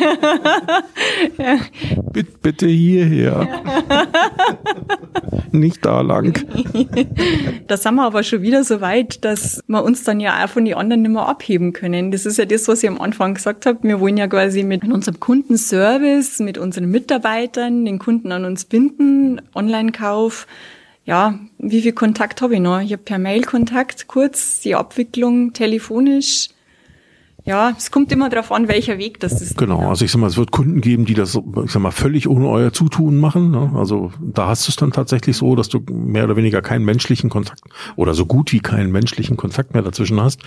ja. 1.38 1.60
bitte, 2.12 2.32
bitte 2.42 2.68
hierher. 2.68 3.48
Nicht 5.52 5.86
da 5.86 6.02
lang. 6.02 6.34
da 7.68 7.78
sind 7.78 7.96
wir 7.96 8.04
aber 8.04 8.24
schon 8.24 8.42
wieder 8.42 8.64
so 8.64 8.82
weit, 8.82 9.24
dass 9.24 9.62
wir 9.68 9.84
uns 9.84 10.04
dann 10.04 10.20
ja 10.20 10.44
auch 10.44 10.50
von 10.50 10.66
den 10.66 10.76
anderen 10.76 11.02
nicht 11.02 11.12
mehr 11.12 11.28
abheben 11.28 11.74
können. 11.74 12.12
Das 12.12 12.26
ist 12.26 12.38
ja 12.38 12.46
das, 12.46 12.68
was 12.70 12.84
ich 12.84 12.90
am 12.90 13.02
Anfang 13.02 13.34
gesagt 13.34 13.66
habe. 13.66 13.80
Wir 13.84 14.00
wollen 14.00 14.18
ja 14.18 14.28
quasi 14.28 14.64
mit 14.64 14.86
unserem 14.86 15.20
Kundenservice, 15.20 16.40
mit 16.40 16.58
unseren 16.58 16.90
Mitarbeitern, 16.90 17.84
den 17.84 18.00
Kunden 18.00 18.32
an 18.32 18.46
uns 18.46 18.64
binden, 18.64 19.42
Online-Kauf 19.54 20.48
ja, 21.06 21.40
wie 21.58 21.82
viel 21.82 21.94
Kontakt 21.94 22.42
habe 22.42 22.56
ich 22.56 22.62
noch? 22.62 22.80
Ich 22.80 22.92
habe 22.92 23.04
per 23.04 23.18
Mail 23.18 23.44
Kontakt, 23.44 24.08
kurz 24.08 24.62
die 24.62 24.76
Abwicklung 24.76 25.54
telefonisch 25.54 26.50
ja, 27.44 27.74
es 27.76 27.90
kommt 27.90 28.12
immer 28.12 28.30
darauf 28.30 28.52
an, 28.52 28.68
welcher 28.68 29.00
Weg 29.00 29.20
das 29.20 29.42
ist. 29.42 29.58
Genau, 29.58 29.90
also 29.90 30.06
ich 30.06 30.12
sag 30.12 30.20
mal, 30.20 30.28
es 30.28 30.38
wird 30.38 30.52
Kunden 30.52 30.80
geben, 30.80 31.06
die 31.06 31.16
das, 31.16 31.36
ich 31.36 31.72
sag 31.72 31.82
mal, 31.82 31.92
völlig 31.92 32.30
ohne 32.30 32.48
euer 32.48 32.72
Zutun 32.72 33.18
machen. 33.18 33.50
Ne? 33.50 33.72
Also 33.76 34.12
da 34.22 34.48
hast 34.48 34.68
du 34.68 34.70
es 34.70 34.76
dann 34.76 34.92
tatsächlich 34.92 35.38
so, 35.38 35.56
dass 35.56 35.68
du 35.68 35.80
mehr 35.90 36.26
oder 36.26 36.36
weniger 36.36 36.62
keinen 36.62 36.86
menschlichen 36.86 37.32
Kontakt 37.32 37.64
oder 37.96 38.14
so 38.14 38.28
gut 38.28 38.52
wie 38.54 38.60
keinen 38.60 38.92
menschlichen 38.92 39.38
Kontakt 39.38 39.74
mehr 39.74 39.82
dazwischen 39.82 40.22
hast. 40.22 40.42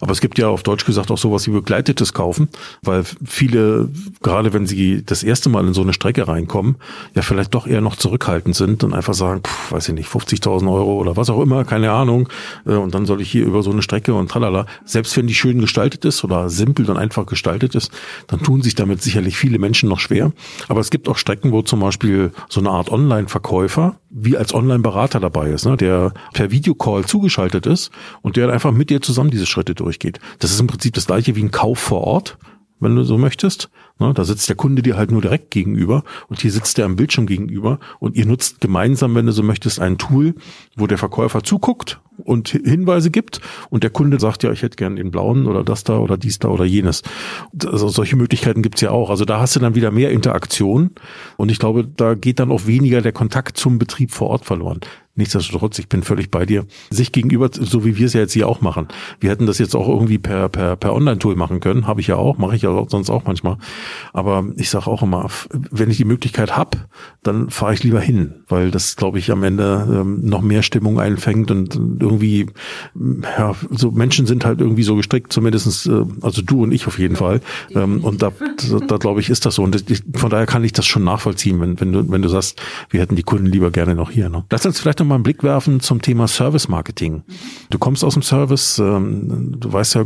Aber 0.00 0.12
es 0.12 0.22
gibt 0.22 0.38
ja 0.38 0.48
auf 0.48 0.62
Deutsch 0.62 0.86
gesagt 0.86 1.10
auch 1.10 1.18
sowas 1.18 1.46
wie 1.46 1.50
begleitetes 1.50 2.14
Kaufen, 2.14 2.48
weil 2.82 3.04
viele, 3.26 3.90
gerade 4.22 4.54
wenn 4.54 4.66
sie 4.66 5.04
das 5.04 5.22
erste 5.22 5.50
Mal 5.50 5.66
in 5.66 5.74
so 5.74 5.82
eine 5.82 5.92
Strecke 5.92 6.28
reinkommen, 6.28 6.76
ja 7.14 7.20
vielleicht 7.20 7.54
doch 7.54 7.66
eher 7.66 7.82
noch 7.82 7.96
zurückhaltend 7.96 8.56
sind 8.56 8.84
und 8.84 8.94
einfach 8.94 9.14
sagen, 9.14 9.42
pff, 9.44 9.72
weiß 9.72 9.88
ich 9.90 9.94
nicht, 9.94 10.08
50.000 10.08 10.72
Euro 10.72 10.94
oder 10.94 11.18
was 11.18 11.28
auch 11.28 11.42
immer, 11.42 11.64
keine 11.66 11.90
Ahnung. 11.90 12.30
Äh, 12.66 12.72
und 12.72 12.94
dann 12.94 13.04
soll 13.04 13.20
ich 13.20 13.30
hier 13.30 13.44
über 13.44 13.62
so 13.62 13.70
eine 13.70 13.82
Strecke 13.82 14.14
und 14.14 14.30
tralala. 14.30 14.64
Selbst 14.86 15.14
wenn 15.18 15.26
die 15.26 15.34
schön 15.34 15.60
gestaltet 15.60 16.06
ist 16.06 16.24
oder 16.24 16.37
simpel 16.46 16.88
und 16.90 16.96
einfach 16.96 17.26
gestaltet 17.26 17.74
ist, 17.74 17.90
dann 18.26 18.40
tun 18.42 18.62
sich 18.62 18.74
damit 18.74 19.02
sicherlich 19.02 19.36
viele 19.36 19.58
Menschen 19.58 19.88
noch 19.88 20.00
schwer. 20.00 20.32
Aber 20.68 20.80
es 20.80 20.90
gibt 20.90 21.08
auch 21.08 21.16
Strecken, 21.16 21.52
wo 21.52 21.62
zum 21.62 21.80
Beispiel 21.80 22.32
so 22.48 22.60
eine 22.60 22.70
Art 22.70 22.90
Online-Verkäufer 22.90 23.98
wie 24.10 24.36
als 24.36 24.54
Online-Berater 24.54 25.20
dabei 25.20 25.50
ist, 25.50 25.66
ne, 25.66 25.76
der 25.76 26.12
per 26.32 26.50
Videocall 26.50 27.04
zugeschaltet 27.04 27.66
ist 27.66 27.90
und 28.22 28.36
der 28.36 28.50
einfach 28.50 28.72
mit 28.72 28.90
dir 28.90 29.00
zusammen 29.00 29.30
diese 29.30 29.46
Schritte 29.46 29.74
durchgeht. 29.74 30.18
Das 30.38 30.50
ist 30.50 30.60
im 30.60 30.66
Prinzip 30.66 30.94
das 30.94 31.06
gleiche 31.06 31.36
wie 31.36 31.42
ein 31.42 31.50
Kauf 31.50 31.78
vor 31.78 32.02
Ort, 32.02 32.38
wenn 32.80 32.96
du 32.96 33.04
so 33.04 33.18
möchtest. 33.18 33.70
Ne, 33.98 34.14
da 34.14 34.24
sitzt 34.24 34.48
der 34.48 34.56
Kunde 34.56 34.82
dir 34.82 34.96
halt 34.96 35.10
nur 35.10 35.20
direkt 35.20 35.50
gegenüber 35.50 36.04
und 36.28 36.40
hier 36.40 36.52
sitzt 36.52 36.78
er 36.78 36.84
am 36.84 36.94
Bildschirm 36.94 37.26
gegenüber 37.26 37.80
und 37.98 38.16
ihr 38.16 38.26
nutzt 38.26 38.60
gemeinsam, 38.60 39.14
wenn 39.16 39.26
du 39.26 39.32
so 39.32 39.42
möchtest, 39.42 39.80
ein 39.80 39.98
Tool, 39.98 40.34
wo 40.76 40.86
der 40.86 40.98
Verkäufer 40.98 41.42
zuguckt 41.42 42.00
und 42.24 42.48
Hinweise 42.48 43.10
gibt 43.10 43.40
und 43.70 43.82
der 43.82 43.90
Kunde 43.90 44.20
sagt, 44.20 44.44
ja, 44.44 44.52
ich 44.52 44.62
hätte 44.62 44.76
gern 44.76 44.96
den 44.96 45.10
blauen 45.10 45.46
oder 45.46 45.64
das 45.64 45.82
da 45.82 45.98
oder 45.98 46.16
dies 46.16 46.38
da 46.38 46.48
oder 46.48 46.64
jenes. 46.64 47.02
Also 47.64 47.88
solche 47.88 48.16
Möglichkeiten 48.16 48.62
gibt's 48.62 48.80
ja 48.80 48.90
auch. 48.90 49.10
Also 49.10 49.24
da 49.24 49.40
hast 49.40 49.56
du 49.56 49.60
dann 49.60 49.74
wieder 49.74 49.90
mehr 49.90 50.10
Interaktion 50.10 50.90
und 51.36 51.50
ich 51.50 51.58
glaube, 51.58 51.84
da 51.84 52.14
geht 52.14 52.38
dann 52.38 52.52
auch 52.52 52.66
weniger 52.66 53.02
der 53.02 53.12
Kontakt 53.12 53.56
zum 53.56 53.78
Betrieb 53.78 54.12
vor 54.12 54.30
Ort 54.30 54.44
verloren. 54.44 54.80
Nichtsdestotrotz, 55.18 55.80
ich 55.80 55.88
bin 55.88 56.04
völlig 56.04 56.30
bei 56.30 56.46
dir. 56.46 56.64
Sich 56.90 57.10
gegenüber, 57.10 57.50
so 57.52 57.84
wie 57.84 57.96
wir 57.96 58.06
es 58.06 58.12
ja 58.12 58.20
jetzt 58.20 58.34
hier 58.34 58.48
auch 58.48 58.60
machen. 58.60 58.86
Wir 59.18 59.30
hätten 59.30 59.46
das 59.46 59.58
jetzt 59.58 59.74
auch 59.74 59.88
irgendwie 59.88 60.18
per, 60.18 60.48
per, 60.48 60.76
per 60.76 60.94
Online-Tool 60.94 61.34
machen 61.34 61.58
können. 61.58 61.88
Habe 61.88 62.00
ich 62.00 62.06
ja 62.06 62.14
auch, 62.14 62.38
mache 62.38 62.54
ich 62.54 62.62
ja 62.62 62.86
sonst 62.88 63.10
auch 63.10 63.24
manchmal. 63.24 63.58
Aber 64.12 64.46
ich 64.56 64.70
sage 64.70 64.86
auch 64.86 65.02
immer, 65.02 65.28
wenn 65.50 65.90
ich 65.90 65.96
die 65.96 66.04
Möglichkeit 66.04 66.56
habe, 66.56 66.78
dann 67.24 67.50
fahre 67.50 67.74
ich 67.74 67.82
lieber 67.82 68.00
hin, 68.00 68.44
weil 68.46 68.70
das, 68.70 68.94
glaube 68.94 69.18
ich, 69.18 69.32
am 69.32 69.42
Ende 69.42 69.88
ähm, 69.90 70.20
noch 70.22 70.40
mehr 70.40 70.62
Stimmung 70.62 71.00
einfängt 71.00 71.50
und 71.50 71.74
irgendwie, 71.74 72.46
ja, 73.36 73.56
so 73.70 73.90
Menschen 73.90 74.26
sind 74.26 74.44
halt 74.44 74.60
irgendwie 74.60 74.84
so 74.84 74.94
gestrickt, 74.94 75.32
zumindestens, 75.32 75.86
äh, 75.86 76.04
also 76.22 76.42
du 76.42 76.62
und 76.62 76.70
ich 76.70 76.86
auf 76.86 77.00
jeden 77.00 77.16
Fall. 77.16 77.40
Ähm, 77.74 78.04
und 78.04 78.22
da, 78.22 78.30
da, 78.86 78.96
glaube 78.98 79.20
ich, 79.20 79.30
ist 79.30 79.46
das 79.46 79.56
so. 79.56 79.64
Und 79.64 79.84
von 80.14 80.30
daher 80.30 80.46
kann 80.46 80.62
ich 80.62 80.72
das 80.72 80.86
schon 80.86 81.02
nachvollziehen, 81.02 81.60
wenn, 81.60 81.80
wenn 81.80 81.92
du, 81.92 82.08
wenn 82.08 82.22
du 82.22 82.28
sagst, 82.28 82.62
wir 82.90 83.00
hätten 83.00 83.16
die 83.16 83.24
Kunden 83.24 83.46
lieber 83.46 83.72
gerne 83.72 83.96
noch 83.96 84.12
hier. 84.12 84.28
Ne? 84.28 84.44
Lass 84.50 84.64
uns 84.64 84.78
vielleicht 84.78 85.00
noch 85.00 85.07
mal 85.08 85.16
einen 85.16 85.24
Blick 85.24 85.42
werfen 85.42 85.80
zum 85.80 86.02
Thema 86.02 86.28
Service 86.28 86.68
Marketing. 86.68 87.22
Du 87.70 87.78
kommst 87.78 88.04
aus 88.04 88.14
dem 88.14 88.22
Service, 88.22 88.78
ähm, 88.78 89.56
du 89.58 89.72
weißt 89.72 89.94
ja 89.96 90.04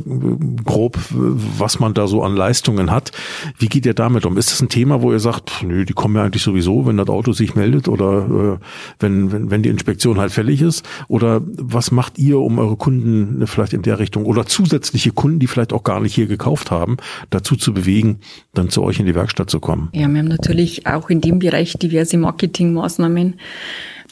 grob, 0.64 0.98
was 1.10 1.80
man 1.80 1.94
da 1.94 2.06
so 2.06 2.22
an 2.22 2.34
Leistungen 2.34 2.90
hat. 2.90 3.12
Wie 3.58 3.68
geht 3.68 3.86
ihr 3.86 3.94
damit 3.94 4.24
um? 4.24 4.38
Ist 4.38 4.50
das 4.50 4.60
ein 4.60 4.68
Thema, 4.68 5.02
wo 5.02 5.12
ihr 5.12 5.20
sagt, 5.20 5.62
nö, 5.62 5.84
die 5.84 5.92
kommen 5.92 6.16
ja 6.16 6.24
eigentlich 6.24 6.42
sowieso, 6.42 6.86
wenn 6.86 6.96
das 6.96 7.08
Auto 7.08 7.32
sich 7.32 7.54
meldet 7.54 7.88
oder 7.88 8.58
äh, 8.60 8.64
wenn, 9.00 9.32
wenn, 9.32 9.50
wenn 9.50 9.62
die 9.62 9.68
Inspektion 9.68 10.18
halt 10.18 10.32
fällig 10.32 10.62
ist? 10.62 10.88
Oder 11.08 11.42
was 11.44 11.90
macht 11.90 12.18
ihr, 12.18 12.38
um 12.38 12.58
eure 12.58 12.76
Kunden 12.76 13.46
vielleicht 13.46 13.72
in 13.72 13.82
der 13.82 13.98
Richtung 13.98 14.24
oder 14.24 14.46
zusätzliche 14.46 15.12
Kunden, 15.12 15.38
die 15.38 15.46
vielleicht 15.46 15.72
auch 15.72 15.84
gar 15.84 16.00
nicht 16.00 16.14
hier 16.14 16.26
gekauft 16.26 16.70
haben, 16.70 16.96
dazu 17.30 17.56
zu 17.56 17.74
bewegen, 17.74 18.20
dann 18.54 18.70
zu 18.70 18.82
euch 18.82 19.00
in 19.00 19.06
die 19.06 19.14
Werkstatt 19.14 19.50
zu 19.50 19.60
kommen? 19.60 19.88
Ja, 19.92 20.08
wir 20.08 20.18
haben 20.18 20.28
natürlich 20.28 20.86
auch 20.86 21.10
in 21.10 21.20
dem 21.20 21.38
Bereich 21.38 21.74
diverse 21.74 22.16
Marketingmaßnahmen. 22.16 23.34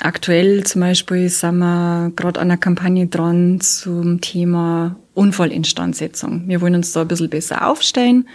Aktuell 0.03 0.65
zum 0.65 0.81
Beispiel 0.81 1.29
sind 1.29 1.59
wir 1.59 2.11
gerade 2.17 2.41
an 2.41 2.51
einer 2.51 2.57
Kampagne 2.57 3.07
dran 3.07 3.61
zum 3.61 4.23
Thema 4.23 4.97
Unfallinstandsetzung. 5.13 6.49
Wir 6.49 6.63
wollen 6.63 6.77
uns 6.77 6.93
da 6.93 7.03
ein 7.03 7.09
bisschen 7.09 7.29
besser 7.29 7.69
aufstellen, 7.69 8.27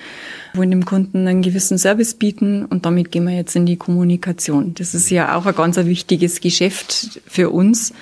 wollen 0.54 0.70
dem 0.70 0.86
Kunden 0.86 1.28
einen 1.28 1.42
gewissen 1.42 1.80
Service 1.80 2.14
bieten 2.14 2.66
und 2.66 2.86
damit 2.86 3.12
gehen 3.12 3.26
wir 3.26 3.36
jetzt 3.36 3.56
in 3.56 3.66
die 3.66 3.78
Kommunikation. 3.78 4.76
Das 4.76 4.94
ist 4.94 5.10
ja 5.10 5.36
auch 5.36 5.48
ein 5.48 5.56
ganz 5.56 5.78
wichtiges 5.78 6.40
Geschäft 6.40 7.20
für 7.26 7.50
uns. 7.50 7.94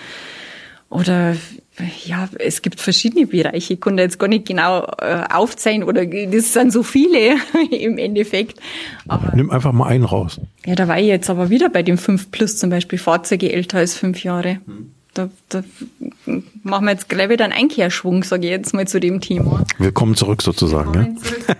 Oder 0.90 1.36
ja, 2.06 2.30
es 2.40 2.62
gibt 2.62 2.80
verschiedene 2.80 3.26
Bereiche. 3.26 3.74
Ich 3.74 3.82
konnte 3.82 4.04
jetzt 4.04 4.20
gar 4.20 4.28
nicht 4.28 4.46
genau 4.46 4.86
äh, 5.00 5.24
aufzeigen 5.32 5.84
oder 5.84 6.06
das 6.06 6.54
sind 6.54 6.72
so 6.72 6.84
viele 6.84 7.36
im 7.72 7.98
Endeffekt. 7.98 8.60
Aber, 9.08 9.36
Nimm 9.36 9.50
einfach 9.50 9.72
mal 9.72 9.88
einen 9.88 10.04
raus. 10.04 10.40
Ja, 10.66 10.76
da 10.76 10.88
war 10.88 11.00
ich 11.00 11.08
jetzt 11.08 11.30
aber 11.30 11.50
wieder 11.50 11.70
bei 11.70 11.82
dem 11.82 11.98
5 11.98 12.32
Plus 12.32 12.58
zum 12.58 12.70
Beispiel, 12.70 13.00
Fahrzeuge 13.00 13.52
älter 13.52 13.80
als 13.80 13.96
fünf 13.96 14.24
Jahre. 14.24 14.60
Hm. 14.66 14.92
Da, 15.16 15.30
da 15.50 15.64
machen 16.64 16.86
wir 16.86 16.92
jetzt 16.92 17.08
gleich 17.08 17.30
wieder 17.30 17.46
einen 17.46 17.54
Einkehrschwung, 17.54 18.24
sage 18.24 18.48
ich 18.48 18.52
jetzt 18.52 18.74
mal 18.74 18.88
zu 18.88 19.00
dem 19.00 19.22
Thema. 19.22 19.64
Willkommen 19.78 20.16
zurück 20.16 20.42
sozusagen. 20.42 20.94
Ja? 20.94 21.22
Zurück. 21.22 21.58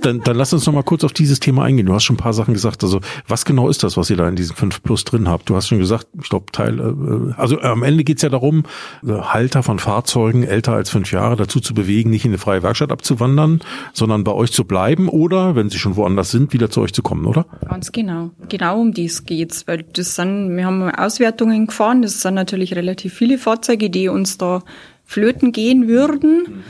Dann, 0.00 0.20
dann 0.20 0.36
lass 0.36 0.52
uns 0.52 0.66
noch 0.66 0.74
mal 0.74 0.82
kurz 0.82 1.04
auf 1.04 1.12
dieses 1.12 1.40
Thema 1.40 1.64
eingehen. 1.64 1.86
Du 1.86 1.94
hast 1.94 2.04
schon 2.04 2.14
ein 2.14 2.18
paar 2.18 2.32
Sachen 2.32 2.54
gesagt. 2.54 2.82
Also 2.82 3.00
was 3.26 3.44
genau 3.44 3.68
ist 3.68 3.82
das, 3.82 3.96
was 3.96 4.10
ihr 4.10 4.16
da 4.16 4.28
in 4.28 4.36
diesem 4.36 4.56
5 4.56 4.82
Plus 4.82 5.04
drin 5.04 5.28
habt? 5.28 5.48
Du 5.48 5.56
hast 5.56 5.68
schon 5.68 5.78
gesagt, 5.78 6.06
ich 6.20 6.28
glaube, 6.28 6.46
Teil, 6.52 6.78
äh, 6.78 7.40
also 7.40 7.60
am 7.60 7.82
Ende 7.82 8.04
geht's 8.04 8.22
ja 8.22 8.28
darum, 8.28 8.64
äh, 9.06 9.12
Halter 9.12 9.62
von 9.62 9.78
Fahrzeugen 9.78 10.44
älter 10.44 10.72
als 10.72 10.90
fünf 10.90 11.12
Jahre 11.12 11.36
dazu 11.36 11.60
zu 11.60 11.74
bewegen, 11.74 12.10
nicht 12.10 12.24
in 12.24 12.30
eine 12.30 12.38
freie 12.38 12.62
Werkstatt 12.62 12.92
abzuwandern, 12.92 13.60
sondern 13.92 14.24
bei 14.24 14.32
euch 14.32 14.52
zu 14.52 14.64
bleiben 14.64 15.08
oder, 15.08 15.56
wenn 15.56 15.70
sie 15.70 15.78
schon 15.78 15.96
woanders 15.96 16.30
sind, 16.30 16.52
wieder 16.52 16.70
zu 16.70 16.80
euch 16.80 16.92
zu 16.92 17.02
kommen, 17.02 17.26
oder? 17.26 17.46
Ganz 17.68 17.92
genau. 17.92 18.30
Genau 18.48 18.80
um 18.80 18.92
dies 18.92 19.24
geht's, 19.24 19.66
weil 19.66 19.82
das 19.82 20.16
sind, 20.16 20.56
wir 20.56 20.66
haben 20.66 20.90
Auswertungen 20.90 21.66
gefahren, 21.66 22.02
das 22.02 22.20
sind 22.20 22.34
natürlich 22.34 22.74
relativ 22.74 23.14
viele 23.14 23.38
Fahrzeuge, 23.38 23.90
die 23.90 24.08
uns 24.08 24.38
da 24.38 24.62
flöten 25.04 25.52
gehen 25.52 25.86
würden. 25.88 26.64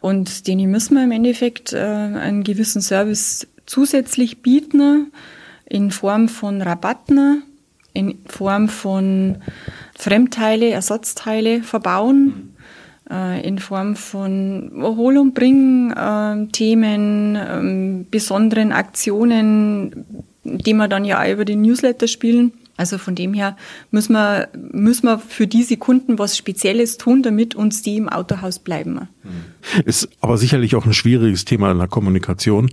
Und 0.00 0.46
denen 0.46 0.70
müssen 0.70 0.94
wir 0.94 1.04
im 1.04 1.12
Endeffekt 1.12 1.72
äh, 1.72 1.78
einen 1.78 2.44
gewissen 2.44 2.82
Service 2.82 3.46
zusätzlich 3.66 4.42
bieten 4.42 5.12
in 5.66 5.90
Form 5.90 6.28
von 6.28 6.62
Rabatten, 6.62 7.42
in 7.92 8.18
Form 8.26 8.68
von 8.68 9.38
Fremdteile, 9.96 10.70
Ersatzteile 10.70 11.62
verbauen, 11.62 12.54
äh, 13.10 13.46
in 13.46 13.58
Form 13.58 13.96
von 13.96 14.70
Hol- 14.76 15.18
und 15.18 15.34
Bring-Themen, 15.34 17.36
äh, 17.36 18.04
besonderen 18.10 18.72
Aktionen, 18.72 20.04
die 20.44 20.74
wir 20.74 20.88
dann 20.88 21.04
ja 21.04 21.22
auch 21.22 21.30
über 21.30 21.44
den 21.44 21.60
Newsletter 21.62 22.06
spielen. 22.06 22.52
Also 22.78 22.96
von 22.96 23.16
dem 23.16 23.34
her 23.34 23.56
müssen 23.90 24.12
wir, 24.12 24.48
müssen 24.72 25.06
wir 25.06 25.18
für 25.18 25.46
diese 25.46 25.76
Kunden 25.76 26.18
was 26.18 26.36
Spezielles 26.36 26.96
tun, 26.96 27.22
damit 27.22 27.54
uns 27.56 27.82
die 27.82 27.96
im 27.96 28.08
Autohaus 28.08 28.60
bleiben. 28.60 29.08
Ist 29.84 30.08
aber 30.20 30.38
sicherlich 30.38 30.76
auch 30.76 30.86
ein 30.86 30.94
schwieriges 30.94 31.44
Thema 31.44 31.72
in 31.72 31.78
der 31.78 31.88
Kommunikation. 31.88 32.70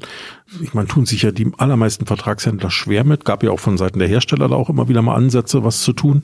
Ich 0.61 0.75
meine, 0.75 0.87
tun 0.87 1.07
sich 1.07 1.23
ja 1.23 1.31
die 1.31 1.51
allermeisten 1.57 2.05
Vertragshändler 2.05 2.69
schwer 2.69 3.03
mit. 3.03 3.25
Gab 3.25 3.41
ja 3.41 3.49
auch 3.49 3.59
von 3.59 3.77
Seiten 3.77 3.97
der 3.97 4.07
Hersteller 4.07 4.47
da 4.47 4.55
auch 4.55 4.69
immer 4.69 4.87
wieder 4.87 5.01
mal 5.01 5.15
Ansätze, 5.15 5.63
was 5.63 5.81
zu 5.81 5.91
tun. 5.91 6.21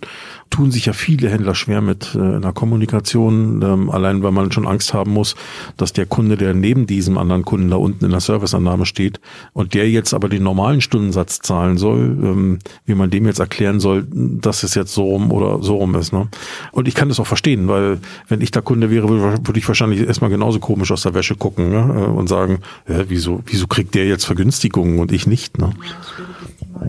Tun 0.51 0.69
sich 0.69 0.85
ja 0.85 0.93
viele 0.93 1.27
Händler 1.27 1.55
schwer 1.55 1.81
mit 1.81 2.13
äh, 2.13 2.35
in 2.35 2.41
der 2.43 2.53
Kommunikation, 2.53 3.63
ähm, 3.63 3.89
allein 3.89 4.21
weil 4.21 4.31
man 4.31 4.51
schon 4.51 4.67
Angst 4.67 4.93
haben 4.93 5.11
muss, 5.11 5.35
dass 5.75 5.91
der 5.93 6.05
Kunde, 6.05 6.37
der 6.37 6.53
neben 6.53 6.85
diesem 6.85 7.17
anderen 7.17 7.43
Kunden 7.45 7.71
da 7.71 7.77
unten 7.77 8.05
in 8.05 8.11
der 8.11 8.19
Serviceannahme 8.19 8.85
steht 8.85 9.19
und 9.53 9.73
der 9.73 9.89
jetzt 9.89 10.13
aber 10.13 10.29
den 10.29 10.43
normalen 10.43 10.81
Stundensatz 10.81 11.39
zahlen 11.39 11.79
soll, 11.79 11.99
ähm, 11.99 12.59
wie 12.85 12.93
man 12.93 13.09
dem 13.09 13.25
jetzt 13.25 13.39
erklären 13.39 13.79
soll, 13.79 14.05
dass 14.11 14.61
es 14.61 14.75
jetzt 14.75 14.93
so 14.93 15.03
rum 15.03 15.31
oder 15.31 15.63
so 15.63 15.77
rum 15.77 15.95
ist. 15.95 16.13
Ne? 16.13 16.27
Und 16.71 16.87
ich 16.87 16.93
kann 16.93 17.09
das 17.09 17.19
auch 17.19 17.27
verstehen, 17.27 17.67
weil 17.67 17.97
wenn 18.27 18.41
ich 18.41 18.51
da 18.51 18.61
Kunde 18.61 18.91
wäre, 18.91 19.09
würde 19.09 19.57
ich 19.57 19.67
wahrscheinlich 19.67 20.01
erstmal 20.01 20.29
genauso 20.29 20.59
komisch 20.59 20.91
aus 20.91 21.01
der 21.01 21.15
Wäsche 21.15 21.35
gucken 21.35 21.71
ne? 21.71 22.05
und 22.07 22.27
sagen, 22.27 22.59
ja, 22.87 23.09
wieso, 23.09 23.41
wieso 23.47 23.65
kriegt 23.65 23.95
der 23.95 24.10
jetzt 24.11 24.25
Vergünstigungen 24.25 24.99
und 24.99 25.11
ich 25.11 25.25
nicht? 25.25 25.57
Ne? 25.57 25.73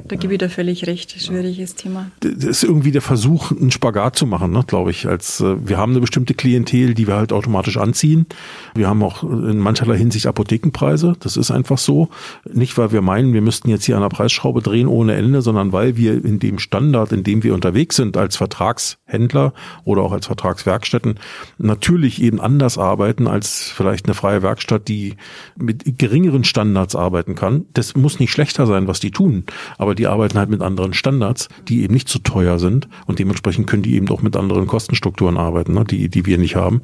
Da 0.09 0.17
gebe 0.17 0.35
ich 0.35 0.39
dir 0.39 0.51
völlig 0.51 0.87
recht, 0.87 1.21
schwieriges 1.21 1.75
Thema. 1.75 2.11
Das 2.21 2.45
ist 2.45 2.65
irgendwie 2.65 2.91
der 2.91 3.03
Versuch, 3.03 3.51
einen 3.51 3.71
Spagat 3.71 4.17
zu 4.17 4.27
machen, 4.27 4.53
ne, 4.53 4.63
glaube 4.67 4.91
ich. 4.91 5.07
Als 5.07 5.41
äh, 5.41 5.57
wir 5.67 5.79
haben 5.79 5.93
eine 5.93 6.01
bestimmte 6.01 6.35
Klientel, 6.35 6.95
die 6.95 7.07
wir 7.07 7.17
halt 7.17 7.33
automatisch 7.33 7.77
anziehen. 7.77 8.27
Wir 8.75 8.89
haben 8.89 9.03
auch 9.03 9.23
in 9.23 9.59
mancherlei 9.59 9.97
Hinsicht 9.97 10.27
Apothekenpreise. 10.27 11.15
Das 11.21 11.37
ist 11.37 11.51
einfach 11.51 11.79
so. 11.79 12.09
Nicht, 12.53 12.77
weil 12.79 12.93
wir 12.93 13.01
meinen, 13.01 13.33
wir 13.33 13.41
müssten 13.41 13.71
jetzt 13.71 13.85
hier 13.85 13.97
an 13.97 14.03
der 14.03 14.09
Preisschraube 14.09 14.61
drehen 14.61 14.89
ohne 14.89 15.15
Ende, 15.15 15.43
sondern 15.43 15.73
weil 15.73 15.97
wir 15.97 16.25
in 16.25 16.39
dem 16.39 16.59
Standard, 16.59 17.13
in 17.13 17.23
dem 17.23 17.43
wir 17.43 17.55
unterwegs 17.55 17.97
sind, 17.97 18.17
als 18.17 18.37
Vertragshändler 18.37 19.53
oder 19.85 20.03
auch 20.03 20.13
als 20.13 20.27
Vertragswerkstätten, 20.27 21.19
natürlich 21.59 22.21
eben 22.21 22.41
anders 22.41 22.79
arbeiten 22.79 23.27
als 23.27 23.71
vielleicht 23.75 24.07
eine 24.07 24.15
freie 24.15 24.43
Werkstatt, 24.43 24.89
die 24.89 25.15
mit 25.57 25.99
geringeren 25.99 26.45
Standards 26.45 26.97
arbeiten 26.97 27.35
kann. 27.35 27.67
Das 27.75 27.97
muss 27.97 28.21
nicht 28.21 28.33
schlechter 28.33 28.67
sein, 28.67 28.87
was 28.87 29.01
die 29.01 29.11
tun 29.11 29.45
aber 29.79 29.95
die 29.95 30.07
arbeiten 30.07 30.39
halt 30.39 30.51
mit 30.51 30.63
anderen 30.63 30.95
Standards, 30.95 31.49
die 31.69 31.83
eben 31.83 31.95
nicht 31.95 32.09
so 32.09 32.19
teuer 32.19 32.59
sind 32.59 32.89
und 33.07 33.19
dementsprechend 33.19 33.67
können 33.67 33.83
die 33.83 33.95
eben 33.95 34.09
auch 34.09 34.23
mit 34.23 34.37
anderen 34.37 34.67
Kostenstrukturen 34.67 35.37
arbeiten, 35.37 35.75
ne, 35.75 35.85
die, 35.85 36.09
die 36.09 36.27
wir 36.27 36.39
nicht 36.39 36.57
haben. 36.57 36.83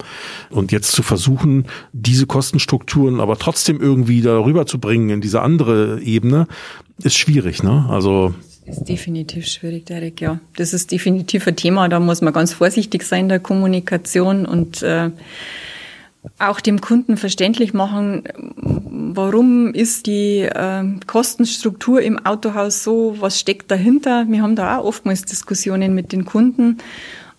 Und 0.51 0.73
jetzt 0.73 0.93
zu 0.93 1.03
versuchen, 1.03 1.67
diese 1.93 2.27
Kostenstrukturen 2.27 3.21
aber 3.21 3.39
trotzdem 3.39 3.81
irgendwie 3.81 4.23
darüber 4.23 4.67
zu 4.67 4.79
bringen 4.79 5.11
in 5.11 5.21
diese 5.21 5.43
andere 5.43 6.01
Ebene, 6.03 6.47
ist 7.03 7.17
schwierig, 7.17 7.63
ne? 7.63 7.87
Also 7.89 8.35
ist 8.69 8.87
definitiv 8.87 9.47
schwierig, 9.47 9.87
Derek, 9.87 10.21
ja. 10.21 10.41
Das 10.57 10.75
ist 10.75 10.93
definitiv 10.93 11.47
ein 11.47 11.57
Thema, 11.57 11.89
da 11.89 12.01
muss 12.01 12.21
man 12.21 12.35
ganz 12.35 12.53
vorsichtig 12.53 13.03
sein 13.03 13.25
in 13.25 13.29
der 13.31 13.41
Kommunikation 13.41 14.45
und 14.45 14.83
äh, 14.83 15.11
auch 16.39 16.61
dem 16.61 16.81
Kunden 16.81 17.17
verständlich 17.17 17.75
machen, 17.75 18.25
warum 19.15 19.73
ist 19.75 20.07
die 20.07 20.41
äh, 20.41 20.85
Kostenstruktur 21.07 22.03
im 22.03 22.25
Autohaus 22.25 22.85
so, 22.85 23.17
was 23.19 23.39
steckt 23.39 23.71
dahinter. 23.71 24.27
Wir 24.29 24.43
haben 24.43 24.57
da 24.57 24.79
auch 24.79 24.85
oftmals 24.85 25.25
Diskussionen 25.25 25.95
mit 25.95 26.13
den 26.13 26.25
Kunden. 26.25 26.79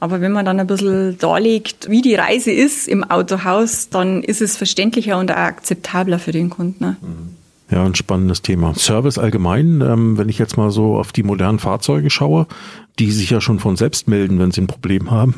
Aber 0.02 0.22
wenn 0.22 0.32
man 0.32 0.46
dann 0.46 0.60
ein 0.60 0.68
bisschen 0.68 1.18
darlegt, 1.18 1.90
wie 1.90 2.02
die 2.02 2.16
Reise 2.16 2.52
ist 2.52 2.88
im 2.88 3.04
Autohaus, 3.04 3.90
dann 3.90 4.24
ist 4.24 4.42
es 4.42 4.56
verständlicher 4.56 5.20
und 5.20 5.32
auch 5.32 5.36
akzeptabler 5.36 6.20
für 6.20 6.32
den 6.32 6.50
Kunden. 6.50 6.84
Ne? 6.84 6.98
Mhm. 7.02 7.36
Ja, 7.72 7.86
ein 7.86 7.94
spannendes 7.94 8.42
Thema. 8.42 8.74
Service 8.76 9.20
allgemein, 9.20 9.82
ähm, 9.82 10.18
wenn 10.18 10.28
ich 10.28 10.40
jetzt 10.40 10.58
mal 10.58 10.72
so 10.72 10.96
auf 10.96 11.12
die 11.12 11.22
modernen 11.22 11.60
Fahrzeuge 11.60 12.10
schaue, 12.10 12.48
die 13.00 13.12
sich 13.12 13.30
ja 13.30 13.40
schon 13.40 13.60
von 13.60 13.78
selbst 13.78 14.08
melden, 14.08 14.40
wenn 14.40 14.52
sie 14.52 14.62
ein 14.62 14.68
Problem 14.68 15.10
haben. 15.10 15.36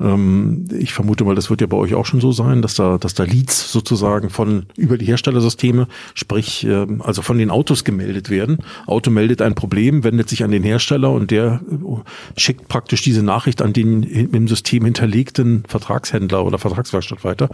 Ähm, 0.00 0.66
ich 0.76 0.92
vermute 0.92 1.24
mal, 1.24 1.34
das 1.34 1.50
wird 1.50 1.60
ja 1.60 1.66
bei 1.66 1.76
euch 1.76 1.94
auch 1.94 2.06
schon 2.06 2.20
so 2.20 2.32
sein, 2.32 2.62
dass 2.62 2.74
da, 2.74 2.98
dass 2.98 3.14
da 3.14 3.24
Leads 3.24 3.72
sozusagen 3.72 4.30
von 4.30 4.66
über 4.76 4.96
die 4.96 5.06
Herstellersysteme, 5.06 5.88
sprich 6.14 6.64
äh, 6.66 6.86
also 7.00 7.22
von 7.22 7.38
den 7.38 7.50
Autos 7.50 7.84
gemeldet 7.84 8.30
werden. 8.30 8.58
Auto 8.86 9.10
meldet 9.10 9.42
ein 9.42 9.54
Problem, 9.54 10.04
wendet 10.04 10.28
sich 10.28 10.44
an 10.44 10.52
den 10.52 10.62
Hersteller 10.62 11.10
und 11.10 11.30
der 11.30 11.60
äh, 11.70 12.40
schickt 12.40 12.68
praktisch 12.68 13.02
diese 13.02 13.22
Nachricht 13.22 13.60
an 13.60 13.72
den 13.72 14.02
im 14.02 14.46
System 14.46 14.84
hinterlegten 14.84 15.64
Vertragshändler 15.66 16.44
oder 16.44 16.58
Vertragswerkstatt 16.58 17.24
weiter. 17.24 17.48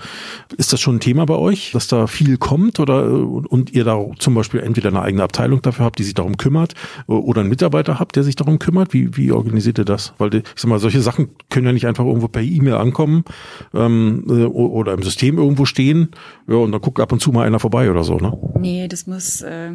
Ist 0.56 0.72
das 0.72 0.80
schon 0.80 0.96
ein 0.96 1.00
Thema 1.00 1.24
bei 1.24 1.36
euch, 1.36 1.70
dass 1.72 1.88
da 1.88 2.06
viel 2.06 2.36
kommt 2.36 2.80
oder 2.80 3.10
und 3.10 3.72
ihr 3.72 3.84
da 3.84 3.98
zum 4.18 4.34
Beispiel 4.34 4.60
entweder 4.60 4.88
eine 4.88 5.02
eigene 5.02 5.22
Abteilung 5.22 5.62
dafür 5.62 5.86
habt, 5.86 5.98
die 5.98 6.04
sich 6.04 6.14
darum 6.14 6.36
kümmert, 6.36 6.74
oder 7.06 7.40
einen 7.40 7.50
Mitarbeiter 7.50 7.98
habt, 7.98 8.16
der 8.16 8.24
sich 8.24 8.36
darum 8.36 8.58
kümmert? 8.58 8.92
Wie, 8.92 9.16
wie 9.16 9.29
organisiert 9.32 9.78
ihr 9.78 9.84
das? 9.84 10.14
Weil 10.18 10.34
ich 10.34 10.44
sag 10.56 10.68
mal, 10.68 10.78
solche 10.78 11.00
Sachen 11.00 11.30
können 11.48 11.66
ja 11.66 11.72
nicht 11.72 11.86
einfach 11.86 12.04
irgendwo 12.04 12.28
per 12.28 12.42
E-Mail 12.42 12.74
ankommen 12.74 13.24
ähm, 13.74 14.24
äh, 14.28 14.44
oder 14.44 14.92
im 14.94 15.02
System 15.02 15.38
irgendwo 15.38 15.64
stehen. 15.64 16.10
Ja, 16.48 16.56
und 16.56 16.72
dann 16.72 16.80
guckt 16.80 17.00
ab 17.00 17.12
und 17.12 17.20
zu 17.20 17.32
mal 17.32 17.46
einer 17.46 17.60
vorbei 17.60 17.90
oder 17.90 18.04
so, 18.04 18.16
ne? 18.16 18.36
Nee, 18.58 18.88
das 18.88 19.06
muss, 19.06 19.42
äh, 19.42 19.72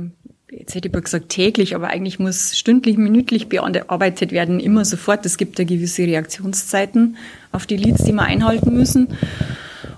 jetzt 0.51 0.75
hätte 0.75 0.89
ich 0.89 1.03
gesagt 1.03 1.29
täglich, 1.29 1.75
aber 1.75 1.87
eigentlich 1.87 2.19
muss 2.19 2.57
stündlich, 2.57 2.97
minütlich 2.97 3.49
bearbeitet 3.49 4.31
werden, 4.31 4.59
immer 4.59 4.85
sofort. 4.85 5.25
Es 5.25 5.37
gibt 5.37 5.59
ja 5.59 5.65
gewisse 5.65 6.03
Reaktionszeiten 6.03 7.17
auf 7.51 7.65
die 7.65 7.77
Leads, 7.77 8.03
die 8.03 8.13
wir 8.13 8.23
einhalten 8.23 8.73
müssen. 8.73 9.09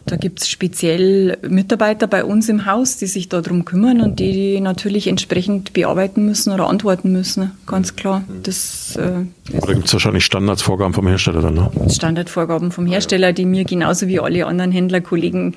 Da 0.08 0.16
gibt 0.16 0.42
es 0.42 0.50
speziell 0.50 1.38
Mitarbeiter 1.48 2.08
bei 2.08 2.24
uns 2.24 2.48
im 2.48 2.66
Haus, 2.66 2.96
die 2.96 3.08
sich 3.08 3.28
darum 3.28 3.66
kümmern 3.66 4.00
und 4.00 4.20
die, 4.20 4.32
die 4.32 4.62
natürlich 4.62 5.08
entsprechend 5.08 5.74
bearbeiten 5.74 6.26
müssen 6.26 6.54
oder 6.54 6.70
antworten 6.70 7.12
müssen. 7.12 7.52
Ganz 7.66 7.98
klar. 7.98 8.24
Das, 8.44 8.96
äh, 8.96 9.26
da 9.52 9.74
gibt 9.74 9.88
es 9.88 9.94
wahrscheinlich 9.94 10.24
Standardsvorgaben 10.24 10.94
vom 10.94 11.08
Hersteller 11.08 11.42
dann, 11.42 11.56
ne? 11.56 11.72
Standardvorgaben 11.90 12.72
vom 12.72 12.86
Hersteller, 12.86 13.34
die 13.34 13.46
mir 13.46 13.66
genauso 13.66 14.08
wie 14.08 14.22
alle 14.22 14.46
anderen 14.46 14.72
Händlerkollegen 14.72 15.56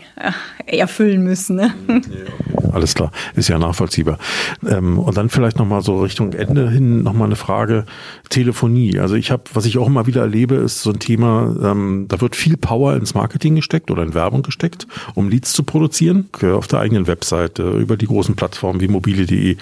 äh, 0.67 0.79
erfüllen 0.79 1.23
müssen. 1.23 1.55
Ne? 1.57 1.73
Alles 2.73 2.95
klar, 2.95 3.11
ist 3.35 3.49
ja 3.49 3.59
nachvollziehbar. 3.59 4.19
Ähm, 4.67 4.99
und 4.99 5.17
dann 5.17 5.29
vielleicht 5.29 5.59
nochmal 5.59 5.83
so 5.83 6.01
Richtung 6.01 6.33
Ende 6.33 6.71
hin 6.71 7.03
nochmal 7.03 7.27
eine 7.27 7.37
Frage. 7.37 7.85
Telefonie. 8.31 8.99
Also 8.99 9.17
ich 9.17 9.31
habe, 9.31 9.43
was 9.53 9.67
ich 9.67 9.77
auch 9.77 9.89
immer 9.89 10.07
wieder 10.07 10.23
erlebe, 10.23 10.55
ist 10.55 10.83
so 10.83 10.91
ein 10.91 11.01
Thema, 11.01 11.55
ähm, 11.63 12.07
da 12.09 12.21
wird 12.21 12.37
viel 12.37 12.57
Power 12.57 12.95
ins 12.95 13.15
Marketing 13.15 13.57
gesteckt 13.57 13.91
oder 13.91 14.03
in 14.03 14.15
Werbung 14.15 14.43
gesteckt, 14.43 14.87
um 15.15 15.29
Leads 15.29 15.53
zu 15.53 15.65
produzieren, 15.65 16.29
auf 16.43 16.69
der 16.69 16.79
eigenen 16.79 17.07
Webseite, 17.07 17.71
über 17.71 17.97
die 17.97 18.07
großen 18.07 18.37
Plattformen 18.37 18.81
wie 18.81 18.89
mobile.de 18.89 19.57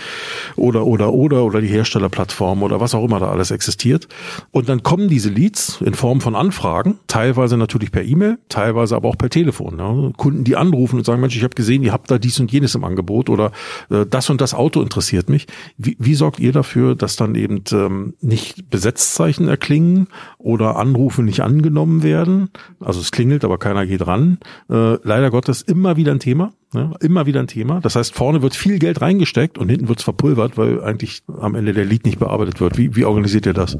oder, 0.56 0.86
oder, 0.86 1.12
oder, 1.12 1.44
oder 1.44 1.60
die 1.60 1.68
Herstellerplattform 1.68 2.62
oder 2.62 2.78
was 2.80 2.94
auch 2.94 3.04
immer 3.04 3.18
da 3.20 3.30
alles 3.30 3.50
existiert. 3.50 4.06
Und 4.50 4.68
dann 4.68 4.82
kommen 4.82 5.08
diese 5.08 5.30
Leads 5.30 5.80
in 5.80 5.94
Form 5.94 6.20
von 6.20 6.36
Anfragen, 6.36 6.98
teilweise 7.06 7.56
natürlich 7.56 7.90
per 7.90 8.04
E-Mail, 8.04 8.38
teilweise 8.50 8.96
aber 8.96 9.08
auch 9.08 9.18
per 9.18 9.30
Telefon. 9.30 9.76
Ne? 9.76 10.12
Kunden, 10.16 10.44
die 10.44 10.56
anrufen 10.56 10.98
und 10.98 11.06
sagen, 11.06 11.20
Mensch, 11.22 11.36
ich 11.36 11.42
habe 11.42 11.54
gesehen, 11.54 11.82
ihr 11.82 11.92
habt 11.92 12.10
da 12.10 12.18
dies 12.18 12.38
und 12.38 12.52
jenes 12.52 12.74
im 12.74 12.84
Angebot 12.84 12.97
oder 13.28 13.52
äh, 13.90 14.06
das 14.06 14.30
und 14.30 14.40
das 14.40 14.54
Auto 14.54 14.82
interessiert 14.82 15.28
mich. 15.28 15.46
Wie, 15.76 15.96
wie 15.98 16.14
sorgt 16.14 16.40
ihr 16.40 16.52
dafür, 16.52 16.94
dass 16.94 17.16
dann 17.16 17.34
eben 17.34 17.62
ähm, 17.72 18.14
nicht 18.20 18.70
Besetzzeichen 18.70 19.48
erklingen 19.48 20.08
oder 20.38 20.76
Anrufe 20.76 21.22
nicht 21.22 21.40
angenommen 21.40 22.02
werden? 22.02 22.50
Also 22.80 23.00
es 23.00 23.10
klingelt, 23.10 23.44
aber 23.44 23.58
keiner 23.58 23.86
geht 23.86 24.06
ran, 24.06 24.38
äh, 24.70 24.96
leider 25.02 25.30
Gottes 25.30 25.62
immer 25.62 25.96
wieder 25.96 26.12
ein 26.12 26.20
Thema. 26.20 26.52
Ne? 26.74 26.92
Immer 27.00 27.24
wieder 27.24 27.40
ein 27.40 27.46
Thema. 27.46 27.80
Das 27.80 27.96
heißt, 27.96 28.14
vorne 28.14 28.42
wird 28.42 28.54
viel 28.54 28.78
Geld 28.78 29.00
reingesteckt 29.00 29.56
und 29.56 29.70
hinten 29.70 29.88
wird 29.88 30.00
es 30.00 30.04
verpulvert, 30.04 30.58
weil 30.58 30.82
eigentlich 30.82 31.22
am 31.40 31.54
Ende 31.54 31.72
der 31.72 31.86
Lied 31.86 32.04
nicht 32.04 32.18
bearbeitet 32.18 32.60
wird. 32.60 32.76
Wie, 32.76 32.94
wie 32.94 33.06
organisiert 33.06 33.46
ihr 33.46 33.54
das? 33.54 33.78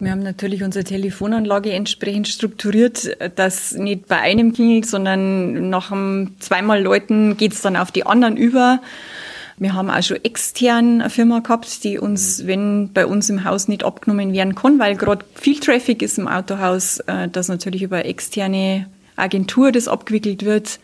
Wir 0.00 0.10
haben 0.10 0.22
natürlich 0.24 0.64
unsere 0.64 0.84
Telefonanlage 0.84 1.72
entsprechend 1.72 2.26
strukturiert, 2.26 3.16
dass 3.36 3.72
nicht 3.74 4.08
bei 4.08 4.18
einem 4.18 4.52
klingelt, 4.52 4.86
sondern 4.86 5.70
nach 5.70 5.92
einem 5.92 6.32
zweimal 6.40 6.82
Leuten 6.82 7.36
geht's 7.36 7.62
dann 7.62 7.76
auf 7.76 7.92
die 7.92 8.04
anderen 8.04 8.36
über. 8.36 8.53
Wir 9.56 9.74
haben 9.74 9.88
auch 9.88 10.02
schon 10.02 10.24
extern 10.24 11.00
eine 11.00 11.10
Firma 11.10 11.38
gehabt, 11.38 11.84
die 11.84 11.98
uns, 11.98 12.46
wenn 12.46 12.92
bei 12.92 13.06
uns 13.06 13.30
im 13.30 13.44
Haus 13.44 13.68
nicht 13.68 13.84
abgenommen 13.84 14.32
werden 14.32 14.54
kann, 14.54 14.80
weil 14.80 14.96
gerade 14.96 15.24
viel 15.34 15.60
Traffic 15.60 16.02
ist 16.02 16.18
im 16.18 16.26
Autohaus, 16.26 16.98
äh, 17.00 17.28
dass 17.28 17.48
natürlich 17.48 17.82
über 17.82 18.04
externe 18.04 18.86
Agentur 19.16 19.70
das 19.70 19.86
abgewickelt 19.86 20.44
wird. 20.44 20.80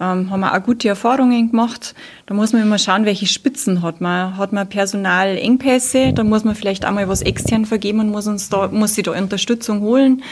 Ähm, 0.00 0.28
haben 0.28 0.40
wir 0.40 0.54
auch 0.54 0.62
gute 0.62 0.88
Erfahrungen 0.88 1.50
gemacht. 1.50 1.94
Da 2.26 2.34
muss 2.34 2.52
man 2.52 2.62
immer 2.62 2.78
schauen, 2.78 3.06
welche 3.06 3.26
Spitzen 3.26 3.80
hat 3.80 4.00
man. 4.00 4.36
Hat 4.36 4.52
man 4.52 4.68
Personalengpässe, 4.68 6.12
dann 6.12 6.28
muss 6.28 6.44
man 6.44 6.56
vielleicht 6.56 6.84
einmal 6.84 7.08
was 7.08 7.22
extern 7.22 7.64
vergeben 7.64 8.00
und 8.00 8.10
muss 8.10 8.26
uns 8.26 8.50
da, 8.50 8.68
muss 8.68 8.96
sich 8.96 9.04
da 9.04 9.12
Unterstützung 9.12 9.80
holen. 9.80 10.22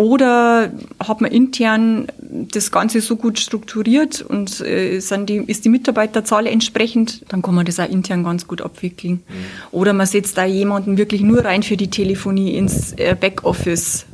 Oder 0.00 0.72
hat 0.98 1.20
man 1.20 1.30
intern 1.30 2.06
das 2.22 2.70
Ganze 2.70 3.02
so 3.02 3.16
gut 3.16 3.38
strukturiert 3.38 4.22
und 4.22 4.62
äh, 4.62 4.98
die, 4.98 5.36
ist 5.46 5.66
die 5.66 5.68
Mitarbeiterzahl 5.68 6.46
entsprechend, 6.46 7.26
dann 7.28 7.42
kann 7.42 7.54
man 7.54 7.66
das 7.66 7.78
auch 7.78 7.88
intern 7.88 8.24
ganz 8.24 8.46
gut 8.46 8.62
abwickeln. 8.62 9.22
Mhm. 9.28 9.34
Oder 9.72 9.92
man 9.92 10.06
setzt 10.06 10.38
da 10.38 10.46
jemanden 10.46 10.96
wirklich 10.96 11.20
nur 11.20 11.44
rein 11.44 11.62
für 11.62 11.76
die 11.76 11.90
Telefonie 11.90 12.56
ins 12.56 12.94
äh, 12.94 13.14
Backoffice. 13.14 14.06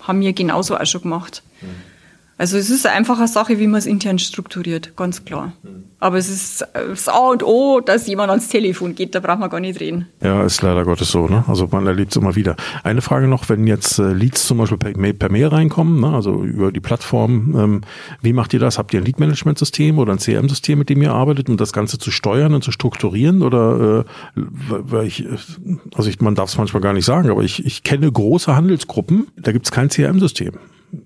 Haben 0.00 0.20
wir 0.20 0.34
genauso 0.34 0.76
auch 0.76 0.84
schon 0.84 1.00
gemacht. 1.00 1.42
Also 2.38 2.56
es 2.56 2.70
ist 2.70 2.86
einfach 2.86 3.18
eine 3.18 3.28
Sache, 3.28 3.58
wie 3.58 3.66
man 3.66 3.78
es 3.78 3.86
intern 3.86 4.18
strukturiert, 4.18 4.96
ganz 4.96 5.24
klar. 5.24 5.52
Aber 6.00 6.18
es 6.18 6.28
ist 6.28 6.66
das 6.74 7.08
A 7.08 7.30
und 7.30 7.44
O, 7.44 7.80
dass 7.80 8.08
jemand 8.08 8.30
ans 8.30 8.48
Telefon 8.48 8.96
geht, 8.96 9.14
da 9.14 9.20
braucht 9.20 9.38
man 9.38 9.50
gar 9.50 9.60
nicht 9.60 9.78
reden. 9.78 10.08
Ja, 10.20 10.42
ist 10.42 10.60
leider 10.62 10.84
Gottes 10.84 11.12
so, 11.12 11.28
ne? 11.28 11.44
Also 11.46 11.68
man 11.70 11.86
erlebt 11.86 12.10
es 12.10 12.16
immer 12.16 12.34
wieder. 12.34 12.56
Eine 12.82 13.02
Frage 13.02 13.28
noch, 13.28 13.48
wenn 13.48 13.66
jetzt 13.68 14.00
äh, 14.00 14.12
Leads 14.12 14.46
zum 14.46 14.58
Beispiel 14.58 14.78
per 14.78 14.98
Mail, 14.98 15.14
per 15.14 15.30
Mail 15.30 15.46
reinkommen, 15.46 16.00
ne? 16.00 16.08
also 16.08 16.42
über 16.42 16.72
die 16.72 16.80
Plattform, 16.80 17.54
ähm, 17.56 17.80
wie 18.20 18.32
macht 18.32 18.52
ihr 18.54 18.58
das? 18.58 18.78
Habt 18.78 18.92
ihr 18.92 19.00
ein 19.00 19.04
Lead-Management-System 19.04 19.98
oder 19.98 20.12
ein 20.12 20.18
CRM-System, 20.18 20.78
mit 20.78 20.88
dem 20.88 21.02
ihr 21.02 21.12
arbeitet, 21.12 21.48
um 21.48 21.56
das 21.56 21.72
Ganze 21.72 21.98
zu 21.98 22.10
steuern 22.10 22.54
und 22.54 22.64
zu 22.64 22.72
strukturieren? 22.72 23.42
Oder 23.42 24.00
äh, 24.00 24.04
weil 24.34 25.06
ich, 25.06 25.26
also 25.94 26.08
ich, 26.08 26.20
man 26.20 26.34
darf 26.34 26.48
es 26.48 26.58
manchmal 26.58 26.82
gar 26.82 26.94
nicht 26.94 27.04
sagen, 27.04 27.30
aber 27.30 27.42
ich, 27.42 27.64
ich 27.64 27.84
kenne 27.84 28.10
große 28.10 28.56
Handelsgruppen, 28.56 29.28
da 29.36 29.52
gibt 29.52 29.66
es 29.66 29.70
kein 29.70 29.88
CRM-System 29.88 30.54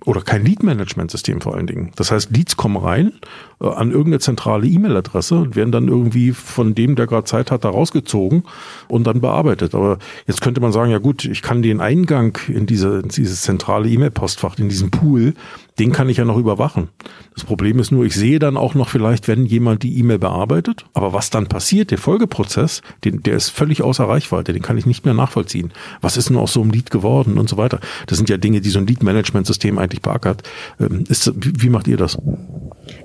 oder 0.05 0.20
kein 0.20 0.45
Lead-Management-System 0.45 1.41
vor 1.41 1.55
allen 1.55 1.66
Dingen. 1.66 1.93
Das 1.97 2.11
heißt, 2.11 2.37
Leads 2.37 2.57
kommen 2.57 2.76
rein 2.76 3.12
äh, 3.61 3.68
an 3.68 3.91
irgendeine 3.91 4.18
zentrale 4.18 4.66
E-Mail-Adresse 4.66 5.37
und 5.37 5.57
werden 5.57 5.70
dann 5.70 5.89
irgendwie 5.89 6.32
von 6.32 6.74
dem, 6.74 6.97
der 6.97 7.07
gerade 7.07 7.24
Zeit 7.24 7.51
hat, 7.51 7.64
da 7.64 7.70
rausgezogen 7.70 8.45
und 8.89 9.07
dann 9.07 9.20
bearbeitet. 9.20 9.74
Aber 9.74 9.99
jetzt 10.26 10.41
könnte 10.41 10.61
man 10.61 10.72
sagen, 10.72 10.91
ja 10.91 10.99
gut, 10.99 11.24
ich 11.24 11.43
kann 11.43 11.62
den 11.62 11.80
Eingang 11.80 12.39
in 12.49 12.66
diese, 12.66 12.99
in 13.01 13.09
dieses 13.09 13.43
zentrale 13.43 13.89
E-Mail-Postfach, 13.89 14.59
in 14.59 14.68
diesen 14.68 14.91
Pool, 14.91 15.34
den 15.79 15.93
kann 15.93 16.09
ich 16.09 16.16
ja 16.16 16.24
noch 16.24 16.39
überwachen. 16.39 16.89
Das 17.35 17.45
Problem 17.45 17.79
ist 17.79 17.91
nur, 17.91 18.05
ich 18.05 18.14
sehe 18.14 18.39
dann 18.39 18.57
auch 18.57 18.74
noch 18.74 18.89
vielleicht, 18.89 19.29
wenn 19.29 19.45
jemand 19.45 19.83
die 19.83 19.99
E-Mail 19.99 20.18
bearbeitet, 20.18 20.85
aber 20.95 21.12
was 21.12 21.31
dann 21.31 21.49
passiert, 21.49 21.91
der 21.91 21.99
Folgeprozess, 21.99 22.83
den, 23.05 23.22
der 23.22 23.37
ist 23.37 23.51
völlig 23.51 23.83
außer 23.83 24.09
Reichweite, 24.09 24.53
den 24.53 24.62
kann 24.62 24.79
ich 24.79 24.87
nicht 24.87 25.05
mehr 25.05 25.14
nachvollziehen. 25.14 25.72
Was 26.01 26.16
ist 26.16 26.31
denn 26.31 26.37
aus 26.37 26.53
so 26.53 26.62
einem 26.62 26.70
Lead 26.70 26.91
geworden 26.91 27.39
und 27.39 27.49
so 27.49 27.57
weiter? 27.57 27.81
Das 28.07 28.16
sind 28.16 28.29
ja 28.31 28.37
Dinge, 28.37 28.61
die 28.61 28.70
so 28.70 28.79
ein 28.79 28.87
Lead-Management-System 28.87 29.79
eigentlich 29.79 30.03
beackert. 30.03 30.43
Ähm, 30.81 31.05
ist, 31.09 31.33
wie 31.37 31.68
macht 31.68 31.89
ihr 31.89 31.97
das? 31.97 32.18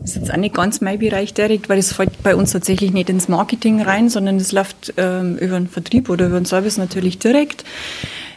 Das 0.01 0.11
ist 0.11 0.15
jetzt 0.17 0.32
auch 0.32 0.38
nicht 0.38 0.55
ganz 0.55 0.82
mein 0.82 0.99
Bereich 0.99 1.34
direkt, 1.34 1.69
weil 1.69 1.79
es 1.79 1.93
fällt 1.93 2.23
bei 2.23 2.36
uns 2.36 2.51
tatsächlich 2.51 2.91
nicht 2.91 3.09
ins 3.09 3.27
Marketing 3.27 3.82
rein, 3.82 4.09
sondern 4.09 4.38
es 4.38 4.51
läuft 4.51 4.93
ähm, 4.97 5.38
über 5.38 5.59
den 5.59 5.67
Vertrieb 5.67 6.09
oder 6.09 6.27
über 6.27 6.39
den 6.39 6.45
Service 6.45 6.77
natürlich 6.77 7.19
direkt. 7.19 7.63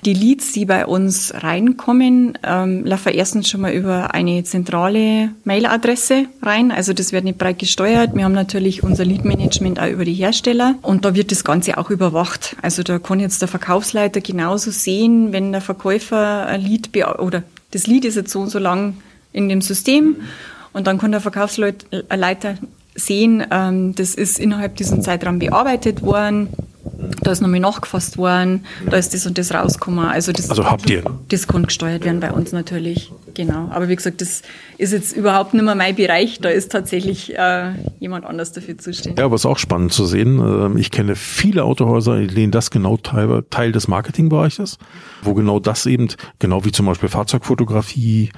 Die 0.04 0.12
Leads, 0.12 0.52
die 0.52 0.66
bei 0.66 0.84
uns 0.84 1.32
reinkommen, 1.34 2.36
ähm, 2.42 2.84
laufen 2.84 3.14
erstens 3.14 3.48
schon 3.48 3.62
mal 3.62 3.72
über 3.72 4.12
eine 4.12 4.44
zentrale 4.44 5.30
Mailadresse 5.44 6.26
rein. 6.42 6.70
Also 6.70 6.92
das 6.92 7.12
wird 7.12 7.24
nicht 7.24 7.38
breit 7.38 7.58
gesteuert. 7.58 8.14
Wir 8.14 8.24
haben 8.24 8.32
natürlich 8.32 8.82
unser 8.82 9.06
Lead-Management 9.06 9.80
auch 9.80 9.88
über 9.88 10.04
die 10.04 10.12
Hersteller 10.12 10.74
und 10.82 11.06
da 11.06 11.14
wird 11.14 11.30
das 11.30 11.42
Ganze 11.42 11.78
auch 11.78 11.88
überwacht. 11.88 12.54
Also 12.60 12.82
da 12.82 12.98
kann 12.98 13.18
jetzt 13.18 13.40
der 13.40 13.48
Verkaufsleiter 13.48 14.20
genauso 14.20 14.70
sehen, 14.70 15.32
wenn 15.32 15.52
der 15.52 15.62
Verkäufer 15.62 16.46
ein 16.46 16.60
Lead 16.60 16.90
oder 17.18 17.42
das 17.70 17.86
Lead 17.86 18.04
ist 18.04 18.16
jetzt 18.16 18.30
so 18.30 18.40
und 18.40 18.50
so 18.50 18.58
lang 18.58 18.98
in 19.32 19.48
dem 19.48 19.62
System 19.62 20.16
und 20.74 20.86
dann 20.86 20.98
kann 20.98 21.12
der 21.12 21.22
Verkaufsleiter 21.22 22.56
sehen, 22.94 23.46
ähm, 23.50 23.94
das 23.94 24.14
ist 24.14 24.38
innerhalb 24.38 24.76
diesem 24.76 25.00
Zeitraum 25.00 25.38
bearbeitet 25.38 26.02
worden 26.02 26.48
da 27.22 27.32
ist 27.32 27.40
nochmal 27.40 27.60
nachgefasst 27.60 28.18
worden, 28.18 28.64
da 28.88 28.96
ist 28.96 29.14
das 29.14 29.26
und 29.26 29.38
das 29.38 29.52
rausgekommen. 29.52 30.06
Also, 30.06 30.32
das, 30.32 30.50
also 30.50 30.64
habt 30.64 30.88
ihr? 30.90 31.02
Das 31.28 31.46
kann 31.46 31.64
gesteuert 31.64 32.04
werden 32.04 32.20
bei 32.20 32.32
uns 32.32 32.52
natürlich, 32.52 33.12
genau. 33.34 33.68
Aber 33.70 33.88
wie 33.88 33.96
gesagt, 33.96 34.20
das 34.20 34.42
ist 34.78 34.92
jetzt 34.92 35.16
überhaupt 35.16 35.54
nicht 35.54 35.64
mehr 35.64 35.74
mein 35.74 35.94
Bereich, 35.94 36.40
da 36.40 36.48
ist 36.48 36.72
tatsächlich 36.72 37.36
äh, 37.36 37.72
jemand 38.00 38.24
anders 38.24 38.52
dafür 38.52 38.78
zuständig. 38.78 39.18
Ja, 39.18 39.26
aber 39.26 39.36
es 39.36 39.42
ist 39.42 39.46
auch 39.46 39.58
spannend 39.58 39.92
zu 39.92 40.06
sehen. 40.06 40.38
Ähm, 40.38 40.76
ich 40.76 40.90
kenne 40.90 41.16
viele 41.16 41.64
Autohäuser, 41.64 42.16
in 42.18 42.28
denen 42.28 42.52
das 42.52 42.70
genau 42.70 42.96
Teil, 42.96 43.42
Teil 43.50 43.72
des 43.72 43.88
Marketingbereichs 43.88 44.58
ist, 44.58 44.78
wo 45.22 45.34
genau 45.34 45.60
das 45.60 45.86
eben, 45.86 46.08
genau 46.38 46.64
wie 46.64 46.72
zum 46.72 46.86
Beispiel 46.86 47.08
Fahrzeugfotografie, 47.08 48.30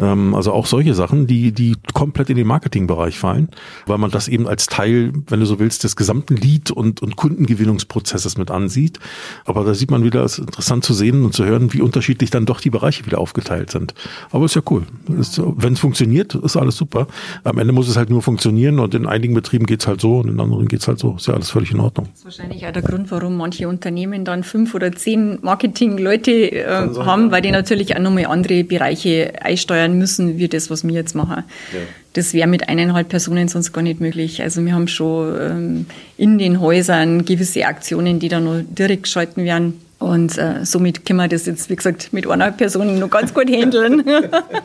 ähm, 0.00 0.34
also 0.34 0.52
auch 0.52 0.66
solche 0.66 0.94
Sachen, 0.94 1.26
die, 1.26 1.52
die 1.52 1.76
komplett 1.92 2.30
in 2.30 2.36
den 2.36 2.46
Marketingbereich 2.46 3.18
fallen, 3.18 3.48
weil 3.86 3.98
man 3.98 4.10
das 4.10 4.28
eben 4.28 4.46
als 4.46 4.66
Teil, 4.66 5.12
wenn 5.26 5.40
du 5.40 5.46
so 5.46 5.58
willst, 5.58 5.84
des 5.84 5.96
gesamten 5.96 6.36
Lead- 6.36 6.70
und, 6.70 7.02
und 7.02 7.16
Kundengewinnungsprozesses 7.16 8.03
mit 8.38 8.50
ansieht. 8.50 8.98
Aber 9.44 9.64
da 9.64 9.74
sieht 9.74 9.90
man 9.90 10.04
wieder, 10.04 10.24
es 10.24 10.38
ist 10.38 10.46
interessant 10.46 10.84
zu 10.84 10.94
sehen 10.94 11.24
und 11.24 11.34
zu 11.34 11.44
hören, 11.44 11.72
wie 11.72 11.80
unterschiedlich 11.80 12.30
dann 12.30 12.46
doch 12.46 12.60
die 12.60 12.70
Bereiche 12.70 13.06
wieder 13.06 13.18
aufgeteilt 13.18 13.70
sind. 13.70 13.94
Aber 14.30 14.44
ist 14.44 14.54
ja 14.54 14.62
cool. 14.70 14.82
Wenn 15.06 15.72
es 15.72 15.80
funktioniert, 15.80 16.34
ist 16.34 16.56
alles 16.56 16.76
super. 16.76 17.06
Am 17.44 17.58
Ende 17.58 17.72
muss 17.72 17.88
es 17.88 17.96
halt 17.96 18.10
nur 18.10 18.22
funktionieren 18.22 18.78
und 18.78 18.94
in 18.94 19.06
einigen 19.06 19.34
Betrieben 19.34 19.66
geht's 19.66 19.86
halt 19.86 20.00
so 20.00 20.18
und 20.18 20.28
in 20.28 20.40
anderen 20.40 20.68
geht's 20.68 20.88
halt 20.88 20.98
so. 20.98 21.16
Ist 21.16 21.26
ja 21.26 21.34
alles 21.34 21.50
völlig 21.50 21.70
in 21.70 21.80
Ordnung. 21.80 22.08
Das 22.10 22.20
ist 22.20 22.24
wahrscheinlich 22.24 22.66
auch 22.66 22.72
der 22.72 22.82
Grund, 22.82 23.10
warum 23.10 23.36
manche 23.36 23.68
Unternehmen 23.68 24.24
dann 24.24 24.44
fünf 24.44 24.74
oder 24.74 24.92
zehn 24.92 25.38
Marketing-Leute 25.42 26.32
äh, 26.52 26.64
haben, 26.66 27.30
weil 27.30 27.42
die 27.42 27.50
natürlich 27.50 27.96
auch 27.96 28.00
nochmal 28.00 28.26
andere 28.26 28.64
Bereiche 28.64 29.32
einsteuern 29.40 29.98
müssen, 29.98 30.38
wie 30.38 30.48
das, 30.48 30.70
was 30.70 30.84
wir 30.84 30.94
jetzt 30.94 31.14
machen. 31.14 31.44
Ja. 31.72 31.80
Das 32.14 32.32
wäre 32.32 32.48
mit 32.48 32.68
eineinhalb 32.68 33.08
Personen 33.08 33.48
sonst 33.48 33.72
gar 33.72 33.82
nicht 33.82 34.00
möglich. 34.00 34.40
Also 34.40 34.64
wir 34.64 34.74
haben 34.74 34.88
schon 34.88 35.36
ähm, 35.40 35.86
in 36.16 36.38
den 36.38 36.60
Häusern 36.60 37.24
gewisse 37.24 37.66
Aktionen, 37.66 38.20
die 38.20 38.28
dann 38.28 38.44
nur 38.44 38.62
direkt 38.62 39.02
geschalten 39.04 39.44
werden. 39.44 39.80
Und 40.04 40.36
äh, 40.36 40.66
somit 40.66 41.06
können 41.06 41.18
wir 41.18 41.28
das 41.28 41.46
jetzt, 41.46 41.70
wie 41.70 41.76
gesagt, 41.76 42.12
mit 42.12 42.28
einer 42.28 42.52
Person 42.52 42.98
noch 42.98 43.08
ganz 43.08 43.32
gut 43.32 43.48
handeln. 43.48 44.04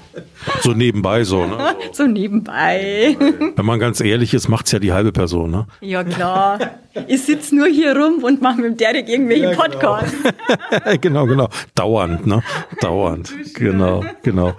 so 0.62 0.74
nebenbei 0.74 1.24
so, 1.24 1.46
ne? 1.46 1.58
So 1.94 2.06
nebenbei. 2.06 3.16
Wenn 3.56 3.66
man 3.66 3.80
ganz 3.80 4.02
ehrlich 4.02 4.34
ist, 4.34 4.50
macht's 4.50 4.74
ja 4.74 4.80
die 4.80 4.92
halbe 4.92 5.14
Person, 5.14 5.50
ne? 5.50 5.66
Ja, 5.80 6.04
klar. 6.04 6.60
Ich 7.08 7.22
sitze 7.22 7.56
nur 7.56 7.68
hier 7.68 7.96
rum 7.96 8.24
und 8.24 8.42
mache 8.42 8.58
mit 8.58 8.66
dem 8.66 8.78
Derek 8.78 9.08
irgendwelche 9.08 9.44
ja, 9.44 9.52
genau. 9.52 9.64
Podcasts. 9.64 10.16
genau, 11.02 11.26
genau. 11.26 11.50
Dauernd, 11.76 12.26
ne? 12.26 12.42
Dauernd. 12.82 13.34
Genau, 13.54 14.04
genau. 14.24 14.54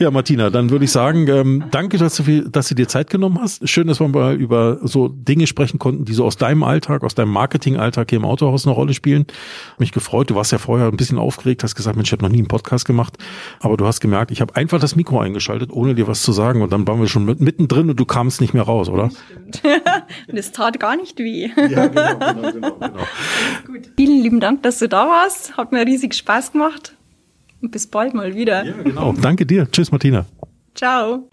Ja, 0.00 0.10
Martina, 0.10 0.50
dann 0.50 0.70
würde 0.70 0.86
ich 0.86 0.90
sagen, 0.90 1.28
ähm, 1.28 1.64
danke, 1.70 1.98
dass 1.98 2.16
du, 2.16 2.24
viel, 2.24 2.48
dass 2.48 2.68
du 2.68 2.74
dir 2.74 2.88
Zeit 2.88 3.10
genommen 3.10 3.38
hast. 3.40 3.68
Schön, 3.68 3.86
dass 3.86 4.00
wir 4.00 4.08
mal 4.08 4.34
über 4.34 4.78
so 4.82 5.08
Dinge 5.08 5.46
sprechen 5.46 5.78
konnten, 5.78 6.04
die 6.06 6.14
so 6.14 6.24
aus 6.24 6.36
deinem 6.36 6.62
Alltag, 6.62 7.04
aus 7.04 7.14
deinem 7.14 7.30
Marketing-Alltag 7.30 8.10
hier 8.10 8.18
im 8.18 8.24
Autohaus 8.24 8.66
eine 8.66 8.74
Rolle 8.74 8.94
spielen. 8.94 9.26
Mich 9.78 9.92
gefreut 9.92 10.23
gefreut. 10.24 10.30
Du 10.30 10.34
warst 10.34 10.52
ja 10.52 10.58
vorher 10.58 10.88
ein 10.88 10.96
bisschen 10.96 11.18
aufgeregt, 11.18 11.62
hast 11.62 11.74
gesagt, 11.74 11.96
Mensch, 11.96 12.08
ich 12.08 12.12
habe 12.12 12.22
noch 12.22 12.30
nie 12.30 12.38
einen 12.38 12.48
Podcast 12.48 12.84
gemacht. 12.84 13.16
Aber 13.60 13.76
du 13.76 13.86
hast 13.86 14.00
gemerkt, 14.00 14.30
ich 14.30 14.40
habe 14.40 14.56
einfach 14.56 14.80
das 14.80 14.96
Mikro 14.96 15.20
eingeschaltet, 15.20 15.70
ohne 15.72 15.94
dir 15.94 16.06
was 16.08 16.22
zu 16.22 16.32
sagen. 16.32 16.62
Und 16.62 16.72
dann 16.72 16.86
waren 16.86 17.00
wir 17.00 17.08
schon 17.08 17.24
mittendrin 17.24 17.90
und 17.90 17.98
du 17.98 18.04
kamst 18.04 18.40
nicht 18.40 18.54
mehr 18.54 18.62
raus, 18.62 18.88
oder? 18.88 19.10
Stimmt. 19.10 19.62
und 20.28 20.36
es 20.36 20.52
tat 20.52 20.80
gar 20.80 20.96
nicht 20.96 21.18
weh. 21.18 21.50
Ja, 21.56 21.86
genau, 21.86 22.18
genau, 22.18 22.52
genau. 22.52 22.70
genau. 22.72 22.98
Gut. 23.66 23.90
Vielen 23.96 24.22
lieben 24.22 24.40
Dank, 24.40 24.62
dass 24.62 24.78
du 24.78 24.88
da 24.88 25.06
warst. 25.06 25.56
Hat 25.56 25.72
mir 25.72 25.86
riesig 25.86 26.14
Spaß 26.14 26.52
gemacht. 26.52 26.96
Und 27.60 27.70
bis 27.70 27.86
bald 27.86 28.14
mal 28.14 28.34
wieder. 28.34 28.64
Ja, 28.64 28.74
genau. 28.82 29.12
Danke 29.12 29.46
dir. 29.46 29.70
Tschüss, 29.70 29.90
Martina. 29.90 30.26
Ciao. 30.74 31.28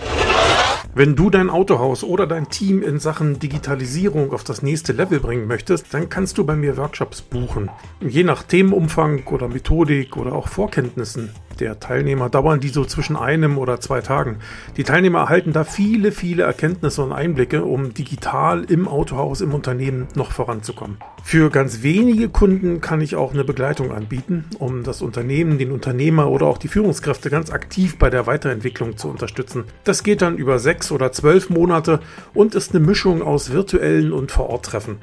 Wenn 0.94 1.16
du 1.16 1.30
dein 1.30 1.50
Autohaus 1.50 2.04
oder 2.04 2.28
dein 2.28 2.50
Team 2.50 2.84
in 2.84 3.00
Sachen 3.00 3.40
Digitalisierung 3.40 4.34
auf 4.34 4.44
das 4.44 4.62
nächste 4.62 4.92
Level 4.92 5.22
bringen 5.22 5.48
möchtest, 5.48 5.94
dann 5.94 6.10
kannst 6.10 6.38
du 6.38 6.44
bei 6.44 6.58
mir 6.58 6.76
Workshops 6.76 7.22
buchen. 7.22 7.70
Je 8.02 8.26
nach 8.26 8.44
Themenumfang 8.44 9.24
oder 9.28 9.48
Methodik 9.48 10.18
oder 10.18 10.34
auch 10.34 10.50
Vorkenntnissen 10.50 11.30
der 11.62 11.80
Teilnehmer 11.80 12.30
dauern 12.30 12.60
die 12.60 12.70
so 12.70 12.84
zwischen 12.86 13.16
einem 13.16 13.60
oder 13.60 13.80
zwei 13.80 14.02
Tagen. 14.02 14.38
Die 14.78 14.84
Teilnehmer 14.84 15.20
erhalten 15.20 15.54
da 15.54 15.64
viele, 15.64 16.12
viele 16.12 16.44
Erkenntnisse 16.44 17.04
und 17.04 17.12
Einblicke, 17.14 17.64
um 17.64 17.94
digital 17.94 18.64
im 18.64 18.88
Autohaus, 18.88 19.42
im 19.42 19.54
Unternehmen 19.54 20.08
noch 20.16 20.32
voranzukommen. 20.32 20.98
Für 21.24 21.52
ganz 21.52 21.84
wenige 21.84 22.30
Kunden 22.30 22.82
kann 22.82 23.00
ich 23.00 23.16
auch 23.16 23.32
eine 23.34 23.44
Begleitung 23.44 23.92
anbieten, 23.92 24.46
um 24.58 24.84
das 24.84 25.04
Unternehmen, 25.04 25.60
den 25.60 25.72
Unternehmer 25.72 26.32
oder 26.32 26.48
auch 26.48 26.58
die 26.58 26.68
Führungskräfte 26.68 27.30
ganz 27.30 27.52
aktiv 27.52 28.00
bei 28.00 28.10
der 28.10 28.26
Weiterentwicklung 28.26 28.98
zu 28.98 29.08
unterstützen. 29.08 29.66
Das 29.84 30.02
geht 30.02 30.24
dann 30.24 30.38
über 30.38 30.58
sechs 30.58 30.92
oder 30.92 31.12
zwölf 31.12 31.52
Monate 31.52 32.00
und 32.34 32.56
ist 32.56 32.74
eine 32.74 32.84
Mischung 32.84 33.22
aus 33.22 33.52
virtuellen 33.52 34.14
und 34.14 34.32
Vor-Ort-Treffen. 34.32 34.98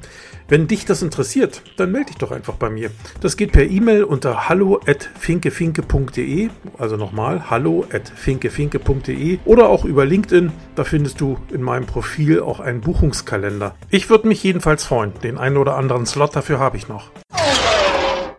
Wenn 0.49 0.67
dich 0.67 0.85
das 0.85 1.01
interessiert, 1.03 1.61
dann 1.77 1.91
melde 1.91 2.07
dich 2.07 2.17
doch 2.17 2.31
einfach 2.31 2.55
bei 2.55 2.71
mir. 2.71 2.89
Das 3.21 3.37
geht 3.37 3.51
per 3.51 3.65
E-Mail 3.65 4.03
unter 4.03 4.49
hallo@finkefinke.de, 4.49 6.49
also 6.77 6.97
nochmal 6.97 7.51
hallo@finkefinke.de 7.51 9.37
oder 9.45 9.69
auch 9.69 9.85
über 9.85 10.07
LinkedIn. 10.07 10.51
Da 10.73 10.83
findest 10.83 11.21
du 11.21 11.37
in 11.53 11.61
meinem 11.61 11.85
Profil 11.85 12.41
auch 12.41 12.59
einen 12.59 12.81
Buchungskalender. 12.81 13.75
Ich 13.91 14.09
würde 14.09 14.27
mich 14.27 14.43
jedenfalls 14.43 14.85
freuen. 14.85 15.13
Den 15.21 15.37
einen 15.37 15.57
oder 15.57 15.77
anderen 15.77 16.07
Slot 16.07 16.35
dafür 16.35 16.57
habe 16.57 16.77
ich 16.77 16.87
noch. 16.87 17.11